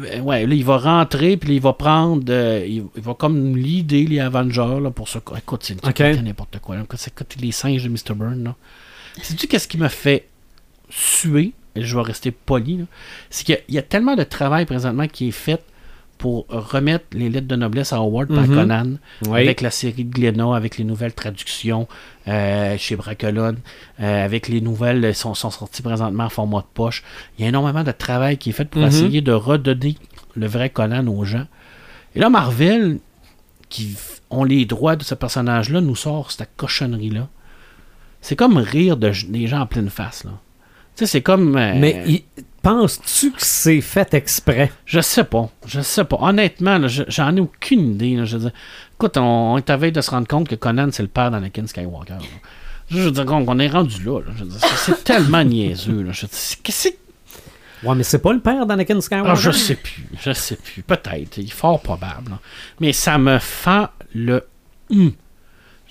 Euh, 0.02 0.20
Ouais, 0.22 0.46
là, 0.46 0.54
il 0.54 0.66
va 0.66 0.78
rentrer, 0.78 1.38
puis 1.38 1.56
il 1.56 1.62
va 1.62 1.74
prendre. 1.74 2.24
euh, 2.30 2.66
il, 2.68 2.84
va 3.02 3.14
comme 3.14 3.56
l'idée, 3.56 4.06
les 4.06 4.20
Avengers, 4.20 4.80
là, 4.82 4.90
pour 4.92 5.08
ce. 5.08 5.18
Écoute, 5.38 5.64
c'est 5.64 5.76
n'importe 6.22 6.60
quoi. 6.60 6.76
là. 6.76 6.82
Écoute, 6.84 7.00
c'est 7.00 7.12
écoute, 7.12 7.36
les 7.40 7.52
singes 7.52 7.84
de 7.84 7.90
Mr. 7.90 8.14
Burn, 8.16 8.44
là. 8.44 8.56
Sais-tu 9.22 9.48
qu'est-ce 9.48 9.68
qui 9.70 9.78
me 9.78 9.88
fait 9.90 10.28
suer, 10.90 11.54
je 11.76 11.96
vais 11.96 12.02
rester 12.04 12.32
poli, 12.32 12.86
c'est 13.30 13.44
qu'il 13.46 13.56
y 13.56 13.58
a- 13.58 13.62
il 13.70 13.76
y, 13.76 13.78
a 13.78 13.82
tellement 13.84 14.16
de 14.16 14.24
travail 14.24 14.66
présentement 14.66 15.08
qui 15.08 15.30
est 15.30 15.32
fait 15.32 15.62
pour 16.18 16.46
remettre 16.50 17.06
les 17.14 17.30
lettres 17.30 17.48
de 17.48 17.56
noblesse 17.56 17.94
à 17.94 17.98
Howard 17.98 18.28
par 18.28 18.46
Mhm. 18.46 18.56
Conan, 18.56 18.92
Oui. 19.28 19.42
avec 19.42 19.62
la 19.62 19.72
série 19.72 20.04
de 20.04 20.14
Glénat, 20.14 20.56
avec 20.56 20.78
les 20.78 20.84
nouvelles 20.84 21.14
traductions 21.14 21.88
euh, 22.28 22.78
chez 22.78 22.96
Bracolone, 22.96 23.58
euh, 24.00 24.24
avec 24.26 24.48
les 24.48 24.62
nouvelles 24.62 25.04
euh, 25.04 25.14
sont, 25.14 25.34
sont 25.34 25.50
sorties 25.50 25.82
présentement 25.82 26.26
en 26.26 26.30
format 26.30 26.60
de 26.60 26.68
poche. 26.74 27.02
Il 27.38 27.42
y 27.42 27.46
a 27.46 27.50
énormément 27.50 27.84
de 27.84 27.92
travail 27.92 28.38
qui 28.38 28.50
est 28.50 28.54
fait 28.54 28.66
pour 28.70 28.82
Mhm. 28.82 28.88
essayer 28.88 29.22
de 29.22 29.32
redonner 29.32 29.98
le 30.36 30.46
vrai 30.46 30.70
Conan 30.70 31.08
aux 31.08 31.26
gens. 31.26 31.48
Et 32.14 32.20
là, 32.20 32.30
Marvel, 32.30 33.00
qui 33.70 33.96
ont 34.30 34.44
les 34.44 34.66
droits 34.66 34.96
de 34.98 35.04
ce 35.04 35.16
personnage-là, 35.16 35.82
nous 35.82 35.96
sort 35.96 36.30
cette 36.32 36.50
cochonnerie-là. 36.56 37.28
C'est 38.22 38.36
comme 38.36 38.58
rire 38.58 38.98
de, 38.98 39.12
des 39.30 39.48
gens 39.48 39.62
en 39.62 39.66
pleine 39.66 39.90
face, 39.90 40.24
là. 40.26 40.32
Sais, 41.02 41.08
c'est 41.08 41.22
comme... 41.22 41.56
euh, 41.58 41.74
Mais 41.78 42.04
il- 42.06 42.24
penses-tu 42.62 43.32
que 43.32 43.44
c'est 43.44 43.82
fait 43.82 44.14
exprès? 44.14 44.72
Je 44.86 45.00
sais 45.02 45.24
pas. 45.24 45.50
Je 45.66 45.82
sais 45.82 46.04
pas. 46.06 46.18
Honnêtement, 46.22 46.78
là, 46.78 46.88
j'en 46.88 47.36
ai 47.36 47.40
aucune 47.40 47.94
idée. 47.94 48.16
là. 48.18 48.26
Je 48.26 48.38
veux 48.38 48.44
dire, 48.44 48.52
écoute, 48.96 49.18
on, 49.18 49.54
on 49.54 49.58
est 49.58 49.70
à 49.70 49.78
veille 49.78 49.92
de 49.92 50.02
se 50.02 50.12
rendre 50.12 50.28
compte 50.28 50.48
que 50.48 50.56
Conan, 50.56 50.90
c'est 50.92 51.02
le 51.02 51.10
père 51.10 51.32
d'Anakin 51.32 51.66
Skywalker. 51.66 52.14
là. 52.14 52.20
Je 52.92 53.00
veux 53.00 53.12
dire, 53.12 53.26
on, 53.30 53.58
est 53.60 53.68
rendu 53.68 54.04
là. 54.04 54.20
là. 54.20 54.26
Je 54.38 54.44
veux 54.44 54.50
dire, 54.50 54.60
c'est- 54.60 55.04
tellement 55.04 55.44
niaiseux. 55.44 56.04
là. 56.04 56.12
Je 56.12 56.22
veux 56.22 56.28
dire, 56.28 56.30
c'est- 56.38 56.62
qu'est-ce 56.62 56.90
que- 56.90 56.96
Ouais, 57.88 57.96
mais 57.96 58.04
c'est 58.04 58.20
pas 58.20 58.32
le 58.34 58.40
père 58.42 58.68
d'Anakin 58.68 59.02
Skywalker. 59.02 59.32
Ah, 59.32 59.36
je 59.36 59.50
sais 59.50 59.74
plus, 59.76 60.06
je 60.24 60.32
sais 60.34 60.56
plus. 60.58 60.84
Peut-être, 60.84 61.40
il 61.40 61.46
est 61.48 61.52
fort 61.52 61.82
probable. 61.82 62.30
là. 62.30 62.40
Mais 62.80 62.94
ça 62.94 63.18
me 63.18 63.40
fend 63.40 63.88
le 64.14 64.46
hum. 64.92 65.14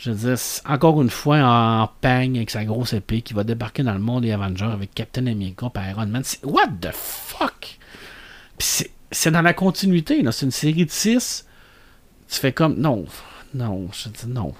Je 0.03 0.11
veux 0.13 0.29
dire, 0.35 0.43
encore 0.67 1.03
une 1.03 1.11
fois 1.11 1.39
en 1.43 1.87
peigne 2.01 2.37
avec 2.39 2.51
sa 2.51 2.65
grosse 2.65 2.95
épée 2.95 3.21
qui 3.21 3.35
va 3.35 3.45
débarquer 3.45 3.83
dans 3.83 3.93
le 3.93 3.99
monde 3.99 4.23
des 4.23 4.33
Avengers 4.33 4.65
avec 4.73 4.95
Captain 4.95 5.27
America 5.27 5.71
et 5.77 5.91
Iron 5.91 6.07
Man. 6.07 6.23
C'est- 6.25 6.43
What 6.45 6.69
the 6.81 6.91
fuck? 6.93 7.61
Puis 8.57 8.67
c'est- 8.67 8.91
c'est 9.13 9.31
dans 9.31 9.43
la 9.43 9.53
continuité, 9.53 10.23
là. 10.23 10.33
C'est 10.33 10.47
une 10.47 10.53
série 10.53 10.87
de 10.87 10.91
6. 10.91 11.45
Tu 12.31 12.39
fais 12.39 12.53
comme. 12.53 12.77
Non, 12.79 13.05
non, 13.53 13.89
je 13.93 14.09
dis 14.09 14.27
non. 14.33 14.55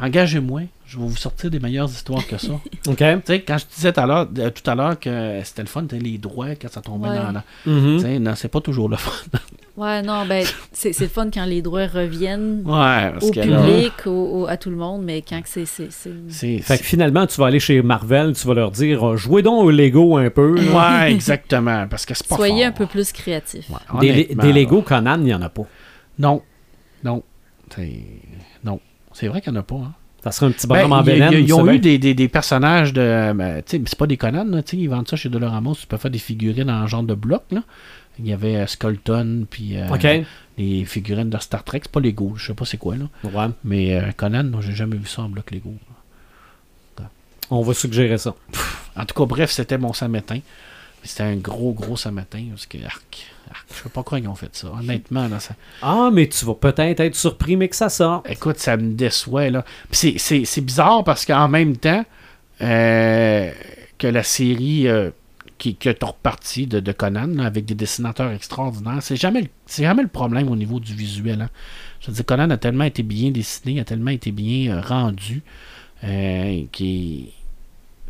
Engagez-moi, 0.00 0.62
je 0.86 0.96
vais 0.98 1.04
vous 1.04 1.16
sortir 1.16 1.50
des 1.50 1.60
meilleures 1.60 1.90
histoires 1.90 2.26
que 2.26 2.38
ça. 2.38 2.52
OK. 2.88 2.96
Tu 2.96 3.04
sais, 3.26 3.42
quand 3.42 3.58
je 3.58 3.66
disais 3.74 3.92
tout 3.92 4.00
à 4.00 4.06
l'heure, 4.06 4.26
euh, 4.38 4.50
tout 4.50 4.70
à 4.70 4.74
l'heure 4.74 4.98
que 4.98 5.40
c'était 5.44 5.62
le 5.62 5.68
fun, 5.68 5.84
t'as 5.84 5.98
les 5.98 6.16
droits 6.16 6.54
quand 6.54 6.70
ça 6.70 6.80
tombait 6.80 7.10
Ouais. 7.10 7.16
dans 7.16 7.32
la. 7.32 7.44
Mhm. 7.66 7.96
Tu 7.98 8.02
sais, 8.04 8.18
non, 8.18 8.34
c'est 8.34 8.48
pas 8.48 8.62
toujours 8.62 8.88
le 8.88 8.96
fun. 8.96 9.12
Ouais, 9.80 10.02
non, 10.02 10.26
ben, 10.26 10.44
c'est 10.72 10.92
c'est 10.92 11.04
le 11.04 11.10
fun 11.10 11.30
quand 11.32 11.44
les 11.46 11.62
droits 11.62 11.86
reviennent 11.86 12.62
ouais, 12.66 13.10
parce 13.12 13.24
au 13.24 13.30
que 13.30 13.40
là, 13.40 13.62
public, 13.62 13.92
au- 14.06 14.42
au- 14.42 14.46
à 14.46 14.56
tout 14.56 14.68
le 14.70 14.76
monde, 14.76 15.02
mais 15.04 15.22
quand 15.22 15.40
que 15.40 15.48
c'est. 15.48 15.64
c'est- 15.64 15.90
c'est- 15.90 16.10
c'est. 16.28 16.58
Fait 16.58 16.78
que 16.78 16.84
finalement, 16.84 17.26
tu 17.26 17.40
vas 17.40 17.46
aller 17.46 17.60
chez 17.60 17.80
Marvel, 17.82 18.32
tu 18.34 18.46
vas 18.46 18.54
leur 18.54 18.70
dire 18.70 19.08
euh, 19.08 19.16
jouez 19.16 19.42
donc 19.42 19.64
au 19.64 19.70
Lego 19.70 20.16
un 20.18 20.28
peu. 20.30 20.54
Ouais, 20.54 21.10
exactement. 21.12 21.86
Parce 21.88 22.04
que 22.04 22.14
c'est 22.14 22.26
pas 22.28 22.36
Soyez 22.36 22.58
fort. 22.64 22.68
un 22.68 22.72
peu 22.72 22.86
plus 22.86 23.10
créatifs. 23.12 23.70
Ouais, 23.70 24.00
Des, 24.00 24.24
des 24.34 24.34
là. 24.34 24.52
Lego 24.52 24.82
Conan, 24.82 25.16
il 25.18 25.24
n'y 25.24 25.34
en 25.34 25.42
a 25.42 25.48
pas. 25.48 25.64
Non. 26.18 26.42
Non. 27.02 27.22
C'est- 27.74 28.02
Non. 28.64 28.80
C'est 29.12 29.28
vrai 29.28 29.40
qu'il 29.40 29.52
n'y 29.52 29.58
en 29.58 29.60
a 29.62 29.64
pas. 29.64 29.76
Hein. 29.76 29.92
Ça 30.22 30.32
serait 30.32 30.46
un 30.46 30.50
petit 30.50 30.66
Ben, 30.66 30.86
bonhomme 30.86 30.92
en 30.92 31.02
y 31.04 31.22
a- 31.22 31.32
ils 31.32 31.54
ont 31.54 31.66
eu 31.70 31.78
des, 31.78 31.96
des, 31.96 32.12
des 32.12 32.28
personnages 32.28 32.92
de. 32.92 33.32
ben, 33.32 33.62
tu 33.66 33.78
sais, 33.78 33.82
c'est 33.86 33.98
pas 33.98 34.06
des 34.06 34.18
Conan, 34.18 34.44
là, 34.44 34.62
tu 34.62 34.72
sais, 34.72 34.76
ils 34.82 34.86
vendent 34.88 35.08
ça 35.08 35.16
chez 35.16 35.30
Dolorama. 35.30 35.72
Tu 35.80 35.86
peux 35.86 35.96
faire 35.96 36.10
des 36.10 36.18
figurines 36.18 36.70
en 36.70 36.86
genre 36.86 37.02
de 37.02 37.14
bloc. 37.14 37.42
Là. 37.50 37.62
Il 38.18 38.26
y 38.28 38.32
avait 38.32 38.56
euh, 38.56 38.66
Skullton, 38.66 39.46
puis 39.48 39.76
euh, 39.78 39.86
les 40.58 40.84
figurines 40.84 41.30
de 41.30 41.38
Star 41.38 41.64
Trek. 41.64 41.80
C'est 41.84 41.92
pas 41.92 42.00
Lego, 42.00 42.34
je 42.36 42.48
sais 42.48 42.54
pas 42.54 42.64
c'est 42.66 42.76
quoi. 42.76 42.96
là. 42.96 43.04
Ouais. 43.24 43.52
Mais 43.64 43.94
euh, 43.94 44.10
Conan, 44.16 44.42
non, 44.44 44.60
j'ai 44.60 44.74
jamais 44.74 44.96
vu 44.96 45.06
ça 45.06 45.22
en 45.22 45.28
bloc 45.28 45.50
Lego. 45.50 45.72
On 47.52 47.62
va 47.62 47.74
suggérer 47.74 48.16
ça. 48.18 48.34
En 48.96 49.04
tout 49.04 49.14
cas, 49.14 49.24
bref, 49.26 49.50
c'était 49.50 49.76
mon 49.78 49.92
samétain. 49.92 50.38
C'était 51.02 51.24
un 51.24 51.34
gros, 51.36 51.72
gros 51.72 51.96
samétain. 51.96 52.44
Parce 52.50 52.66
que, 52.66 52.78
arc, 52.84 53.26
arc, 53.50 53.66
je 53.70 53.74
sais 53.76 53.82
pas 53.84 53.90
pourquoi 53.90 54.20
ils 54.20 54.28
ont 54.28 54.36
fait 54.36 54.54
ça. 54.54 54.68
Honnêtement, 54.70 55.26
là, 55.26 55.40
ça, 55.40 55.54
Ah, 55.82 56.10
mais 56.12 56.28
tu 56.28 56.44
vas 56.44 56.54
peut-être 56.54 57.00
être 57.00 57.16
surpris, 57.16 57.56
mais 57.56 57.68
que 57.68 57.74
ça 57.74 57.88
sort. 57.88 58.22
écoute, 58.28 58.58
ça 58.58 58.76
me 58.76 58.92
déçoit. 58.92 59.50
Là. 59.50 59.64
Puis 59.90 59.98
c'est- 59.98 60.18
c'est 60.18 60.44
c'est 60.44 60.60
bizarre 60.60 61.02
parce 61.02 61.24
qu'en 61.26 61.48
même 61.48 61.76
temps 61.76 62.04
euh, 62.60 63.50
que 63.98 64.06
la 64.06 64.22
série 64.22 64.86
euh, 64.86 65.10
qui, 65.60 65.76
qui 65.76 65.88
est 65.88 66.02
repartie 66.02 66.66
de, 66.66 66.80
de 66.80 66.92
Conan, 66.92 67.28
là, 67.28 67.44
avec 67.44 67.64
des 67.66 67.74
dessinateurs 67.76 68.32
extraordinaires, 68.32 68.98
c'est 69.02 69.14
jamais, 69.16 69.48
jamais 69.68 70.02
le 70.02 70.08
problème 70.08 70.48
au 70.50 70.56
niveau 70.56 70.80
du 70.80 70.94
visuel. 70.94 71.42
hein. 71.42 71.50
Je 72.00 72.08
veux 72.08 72.14
dire, 72.14 72.24
Conan 72.26 72.50
a 72.50 72.56
tellement 72.56 72.84
été 72.84 73.02
bien 73.04 73.30
dessiné, 73.30 73.78
a 73.78 73.84
tellement 73.84 74.10
été 74.10 74.32
bien 74.32 74.72
euh, 74.76 74.80
rendu, 74.80 75.42
euh, 76.04 76.64
qui 76.72 77.32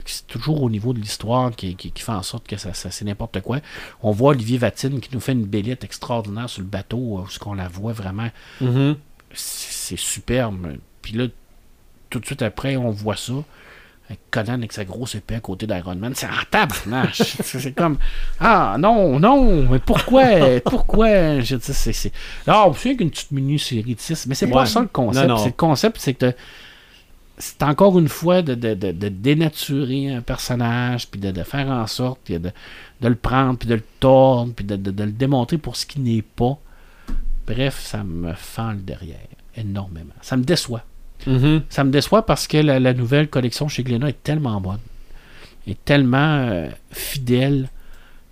c'est 0.07 0.27
toujours 0.27 0.63
au 0.63 0.71
niveau 0.71 0.93
de 0.93 0.99
l'histoire 1.01 1.55
qui, 1.55 1.77
qui- 1.77 1.93
qui 1.93 2.03
fait 2.03 2.11
en 2.13 2.23
sorte 2.23 2.47
que 2.49 2.57
ça, 2.57 2.73
ça- 2.75 2.91
c'est 2.91 3.05
n'importe 3.05 3.41
quoi. 3.43 3.59
On 4.03 4.11
voit 4.11 4.31
Olivier 4.31 4.59
Vatine 4.59 4.99
qui 4.99 5.11
nous 5.13 5.21
fait 5.21 5.33
une 5.33 5.45
bellette 5.45 5.85
extraordinaire 5.85 6.49
sur 6.49 6.63
le 6.63 6.67
bateau, 6.69 6.97
où 6.99 7.29
ce 7.29 7.39
qu'on 7.39 7.55
la 7.55 7.69
voit 7.69 7.93
vraiment 7.93 8.31
Mhm. 8.61 8.97
c'est 9.33 9.71
c'est 9.73 9.99
superbe. 9.99 10.77
Puis 11.03 11.13
là, 11.15 11.27
tout 12.11 12.19
de 12.21 12.27
suite 12.27 12.43
après, 12.43 12.77
on 12.77 12.91
voit 12.91 13.17
ça. 13.17 13.35
Avec 14.11 14.21
Conan 14.31 14.55
avec 14.55 14.73
sa 14.73 14.85
grosse 14.85 15.15
épée 15.15 15.37
à 15.37 15.41
côté 15.41 15.67
d'Iron 15.67 15.95
Man. 15.95 16.13
C'est 16.17 16.27
en 16.27 16.31
tabarnache. 16.51 17.23
c'est 17.43 17.73
comme 17.73 17.97
Ah 18.41 18.77
non, 18.79 19.19
non, 19.21 19.69
mais 19.71 19.79
pourquoi 19.79 20.61
Pourquoi? 20.65 21.41
Je 21.41 21.57
dis, 21.57 21.73
c'est. 21.73 21.93
c'est- 21.93 22.13
Ah, 22.47 22.67
on 22.69 22.75
sait 22.75 22.97
qu'une 22.97 23.11
petite 23.11 23.31
mini-série 23.31 23.95
de 23.95 24.01
6, 24.01 24.27
mais 24.27 24.35
c'est 24.35 24.49
pas 24.49 24.61
Ouais. 24.63 24.67
ça 24.67 24.81
le 24.81 24.89
concept. 24.89 25.27
Non, 25.29 25.37
non. 25.37 25.41
C'est 25.41 25.51
le 25.51 25.55
concept, 25.55 25.97
c'est 26.01 26.15
que 26.15 26.35
c'est 27.39 27.63
encore 27.63 27.99
une 27.99 28.09
fois 28.09 28.43
de, 28.43 28.55
de- 28.55 28.75
de- 28.75 28.93
de 28.93 29.09
dénaturer 29.09 30.13
un 30.13 30.21
personnage, 30.21 31.09
puis 31.09 31.19
de, 31.21 31.31
de 31.31 31.43
faire 31.43 31.69
en 31.71 31.87
sorte 31.87 32.19
puis 32.25 32.39
de, 32.39 32.51
de 33.01 33.09
le 33.09 33.15
prendre, 33.15 33.59
puis 33.59 33.69
de 33.69 33.77
le 33.77 33.83
tordre, 34.01 34.53
puis 34.55 34.65
de, 34.67 34.77
de- 34.77 34.91
de 34.91 35.05
le 35.05 35.13
démontrer 35.13 35.57
pour 35.57 35.77
ce 35.77 35.87
qu'il 35.87 36.03
n'est 36.03 36.21
pas. 36.23 36.59
Bref, 37.47 37.81
ça 37.81 38.03
me 38.05 38.33
fend 38.35 38.73
le 38.73 38.79
derrière 38.79 39.17
énormément. 39.57 40.13
Ça 40.21 40.37
me 40.37 40.43
déçoit. 40.45 40.83
Mhm. 41.27 41.63
Ça 41.69 41.85
me 41.85 41.91
déçoit 41.91 42.25
parce 42.27 42.47
que 42.47 42.57
la, 42.59 42.81
la 42.81 42.95
nouvelle 42.95 43.29
collection 43.29 43.69
chez 43.69 43.83
Glénat 43.83 44.09
est 44.11 44.23
tellement 44.23 44.61
bonne, 44.61 44.79
est 45.67 45.83
tellement 45.85 46.39
euh, 46.49 46.69
fidèle. 46.93 47.69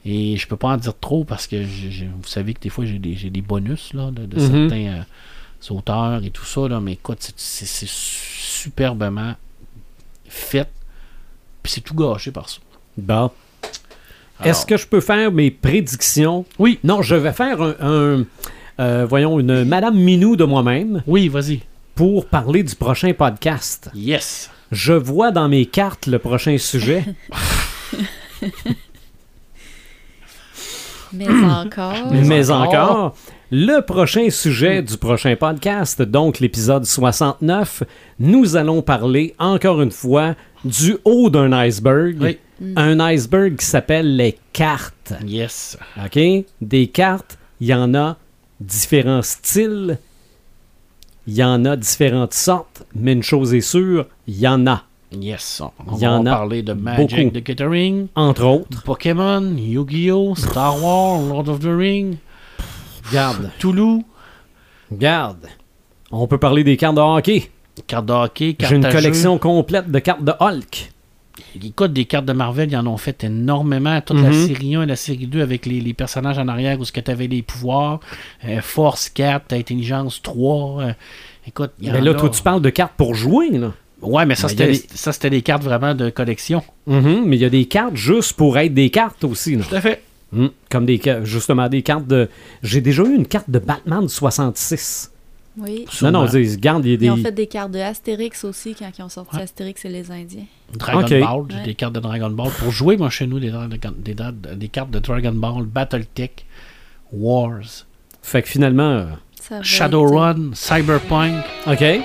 Et 0.04 0.36
je 0.36 0.46
peux 0.46 0.56
pas 0.56 0.68
en 0.68 0.76
dire 0.76 0.98
trop 0.98 1.24
parce 1.24 1.46
que 1.46 1.56
vous 1.56 2.24
savez 2.26 2.54
que 2.54 2.60
des 2.60 2.70
fois 2.70 2.84
j'ai 2.86 2.98
des, 2.98 3.42
bonus 3.42 3.92
là, 3.92 4.10
de, 4.10 4.24
de 4.26 4.40
Mhm. 4.40 4.68
certains 4.68 4.86
euh, 4.86 5.74
auteurs 5.74 6.24
et 6.24 6.30
tout 6.30 6.44
ça. 6.46 6.66
Là, 6.68 6.80
mais 6.80 6.92
écoute, 6.92 7.18
c'est- 7.36 7.88
superbement 7.88 9.34
fait. 10.28 10.68
Puis 11.62 11.72
c'est 11.72 11.80
tout 11.82 11.94
gâché 11.94 12.30
par 12.30 12.48
ça. 12.48 12.58
Bon. 12.96 13.30
Est-ce 14.44 14.64
que 14.64 14.76
je 14.76 14.86
peux 14.86 15.00
faire 15.00 15.32
mes 15.32 15.50
prédictions? 15.50 16.44
Oui. 16.58 16.78
Non, 16.84 17.02
je 17.02 17.16
vais 17.16 17.32
faire 17.32 17.60
un, 17.60 17.74
un, 17.80 18.24
euh, 18.80 19.04
voyons, 19.06 19.40
une 19.40 19.64
Madame 19.64 19.96
Minou 19.98 20.36
de 20.36 20.44
moi-même 20.44 21.02
Oui, 21.08 21.28
vas-y. 21.28 21.60
Pour 21.98 22.26
parler 22.26 22.62
du 22.62 22.76
prochain 22.76 23.12
podcast. 23.12 23.90
Yes. 23.92 24.50
Je 24.70 24.92
vois 24.92 25.32
dans 25.32 25.48
mes 25.48 25.66
cartes 25.66 26.06
le 26.06 26.20
prochain 26.20 26.56
sujet. 26.56 27.04
Mais 31.12 31.26
encore. 31.44 32.12
Mais 32.12 32.52
encore. 32.52 32.90
encore, 32.90 33.16
le 33.50 33.80
prochain 33.80 34.30
sujet 34.30 34.80
du 34.80 34.96
prochain 34.96 35.34
podcast, 35.34 36.00
donc 36.00 36.38
l'épisode 36.38 36.84
69, 36.84 37.82
nous 38.20 38.54
allons 38.54 38.80
parler 38.80 39.34
encore 39.40 39.82
une 39.82 39.90
fois 39.90 40.36
du 40.64 40.98
haut 41.04 41.30
d'un 41.30 41.52
iceberg. 41.52 42.16
Oui. 42.20 42.38
Un 42.76 43.00
iceberg 43.00 43.56
qui 43.56 43.66
s'appelle 43.66 44.14
les 44.14 44.38
cartes. 44.52 45.14
Yes. 45.26 45.76
OK? 45.96 46.44
Des 46.60 46.86
cartes, 46.86 47.40
il 47.60 47.66
y 47.66 47.74
en 47.74 47.92
a 47.96 48.18
différents 48.60 49.22
styles, 49.22 49.98
il 51.28 51.34
y 51.34 51.44
en 51.44 51.66
a 51.66 51.76
différentes 51.76 52.32
sortes, 52.32 52.84
mais 52.94 53.12
une 53.12 53.22
chose 53.22 53.52
est 53.52 53.60
sûre, 53.60 54.06
il 54.26 54.38
y 54.38 54.48
en 54.48 54.66
a. 54.66 54.84
Yes. 55.12 55.60
On, 55.86 55.98
y 55.98 56.06
en 56.06 56.22
va 56.22 56.30
a 56.32 56.34
parler 56.36 56.62
de 56.62 56.72
Magic 56.72 57.26
beaucoup. 57.26 57.38
the 57.38 57.42
Gathering, 57.44 58.06
Entre 58.14 58.44
autres, 58.46 58.82
Pokémon, 58.82 59.54
Yu-Gi-Oh, 59.54 60.34
Star 60.34 60.82
Wars, 60.82 61.20
Lord 61.20 61.50
of 61.50 61.60
the 61.60 61.68
Ring, 61.68 62.16
regarde, 63.10 63.50
Toulouse, 63.58 64.04
regarde. 64.90 65.46
On 66.10 66.26
peut 66.26 66.38
parler 66.38 66.64
des 66.64 66.78
cartes 66.78 66.96
de 66.96 67.02
hockey. 67.02 67.50
cartes 67.86 68.06
de 68.06 68.12
hockey, 68.14 68.54
cartes 68.54 68.70
J'ai 68.70 68.76
une 68.76 68.88
collection 68.88 69.36
complète 69.36 69.90
de 69.90 69.98
cartes 69.98 70.24
de 70.24 70.32
Hulk. 70.40 70.92
Écoute, 71.62 71.92
des 71.92 72.04
cartes 72.04 72.24
de 72.26 72.32
Marvel, 72.32 72.70
ils 72.70 72.76
en 72.76 72.86
ont 72.86 72.96
fait 72.96 73.24
énormément. 73.24 74.00
Toute 74.00 74.20
la 74.20 74.30
Mhm. 74.30 74.46
série 74.46 74.74
1 74.76 74.82
et 74.82 74.86
la 74.86 74.96
série 74.96 75.26
2 75.26 75.40
avec 75.40 75.66
les, 75.66 75.80
les 75.80 75.94
personnages 75.94 76.38
en 76.38 76.48
arrière 76.48 76.78
où 76.80 76.84
tu 76.84 77.10
avais 77.10 77.26
les 77.26 77.42
pouvoirs. 77.42 78.00
Euh, 78.46 78.60
Force 78.60 79.08
4, 79.10 79.52
Intelligence 79.52 80.20
3. 80.22 80.82
euh, 80.82 80.92
écoute, 81.46 81.70
il 81.80 81.88
y 81.88 81.90
Mais 81.90 82.00
en 82.00 82.04
là, 82.04 82.10
a. 82.12 82.14
toi, 82.14 82.28
tu 82.30 82.42
parles 82.42 82.62
de 82.62 82.70
cartes 82.70 82.94
pour 82.96 83.14
jouer, 83.14 83.50
là. 83.50 83.72
Ouais, 84.00 84.24
mais 84.26 84.36
ça, 84.36 84.46
a 84.46 84.48
c'était 84.50 85.30
des- 85.30 85.42
cartes 85.42 85.64
vraiment 85.64 85.94
de 85.94 86.08
collection. 86.10 86.62
Mhm, 86.86 87.24
mais 87.26 87.36
il 87.36 87.40
y 87.42 87.44
a 87.44 87.50
des 87.50 87.64
cartes 87.64 87.96
juste 87.96 88.34
pour 88.34 88.56
être 88.58 88.72
des 88.72 88.90
cartes 88.90 89.24
aussi. 89.24 89.56
là. 89.56 89.64
Tout 89.68 89.74
à 89.74 89.80
fait. 89.80 90.02
Mm, 90.32 90.46
Comme 90.70 90.84
des 90.86 91.00
justement 91.24 91.68
des 91.68 91.82
cartes 91.82 92.06
de. 92.06 92.28
J'ai 92.62 92.80
déjà 92.80 93.02
eu 93.02 93.14
une 93.14 93.26
carte 93.26 93.48
de 93.50 93.58
Batman 93.58 94.02
de 94.02 94.08
66. 94.08 95.10
Oui. 95.58 95.84
Non, 96.02 96.10
non, 96.12 96.26
Sûrement. 96.28 96.44
dis- 96.44 96.54
regarde, 96.56 96.84
il 96.86 96.90
y 96.90 96.94
a 96.94 96.96
des. 96.96 97.06
Ils 97.06 97.10
ont 97.10 97.16
fait 97.16 97.32
des 97.32 97.46
cartes 97.46 97.70
de 97.72 97.78
Astérix 97.78 98.44
aussi 98.44 98.74
quand 98.78 98.88
ils 98.98 99.02
ont 99.02 99.08
sorti 99.08 99.36
Ouais. 99.36 99.42
Astérix 99.42 99.84
et 99.84 99.88
les 99.88 100.10
Indiens. 100.10 100.44
Dragon. 100.74 101.00
Ball, 101.00 101.46
j'ai 101.50 101.56
Ouais. 101.56 101.62
des 101.64 101.74
cartes 101.74 101.94
de 101.94 102.00
Dragon 102.00 102.30
Ball. 102.30 102.50
Pour 102.58 102.70
jouer, 102.70 102.96
moi, 102.96 103.10
chez 103.10 103.26
nous, 103.26 103.40
des, 103.40 103.50
des, 103.50 104.14
des- 104.14 104.54
des 104.56 104.68
cartes 104.68 104.90
de 104.90 104.98
Dragon 104.98 105.32
Ball, 105.32 105.64
Battletech, 105.64 106.44
Wars, 107.12 107.86
Fait 108.22 108.42
que 108.42 108.48
finalement. 108.48 108.82
euh, 109.50 109.62
Shadowrun, 109.62 110.50
Cyberpunk. 110.54 111.42
OK. 111.66 111.80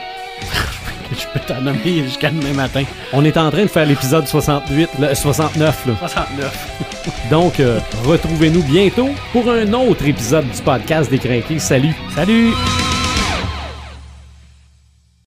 Je 1.13 1.27
peux 1.31 1.45
t'en 1.45 1.61
nommer 1.61 2.03
jusqu'à 2.03 2.31
demain 2.31 2.53
matin. 2.53 2.83
On 3.11 3.23
est 3.23 3.37
en 3.37 3.51
train 3.51 3.63
de 3.63 3.67
faire 3.67 3.85
l'épisode 3.85 4.25
68, 4.27 4.89
le- 4.99 5.13
69. 5.13 5.85
Là. 5.85 5.95
69. 5.99 7.29
Donc, 7.29 7.59
euh, 7.59 7.79
retrouvez-nous 8.05 8.63
bientôt 8.63 9.09
pour 9.31 9.47
un 9.51 9.71
autre 9.73 10.05
épisode 10.07 10.49
du 10.49 10.61
podcast 10.61 11.11
des 11.11 11.19
Crinqués. 11.19 11.59
Salut! 11.59 11.93
Salut! 12.15 12.51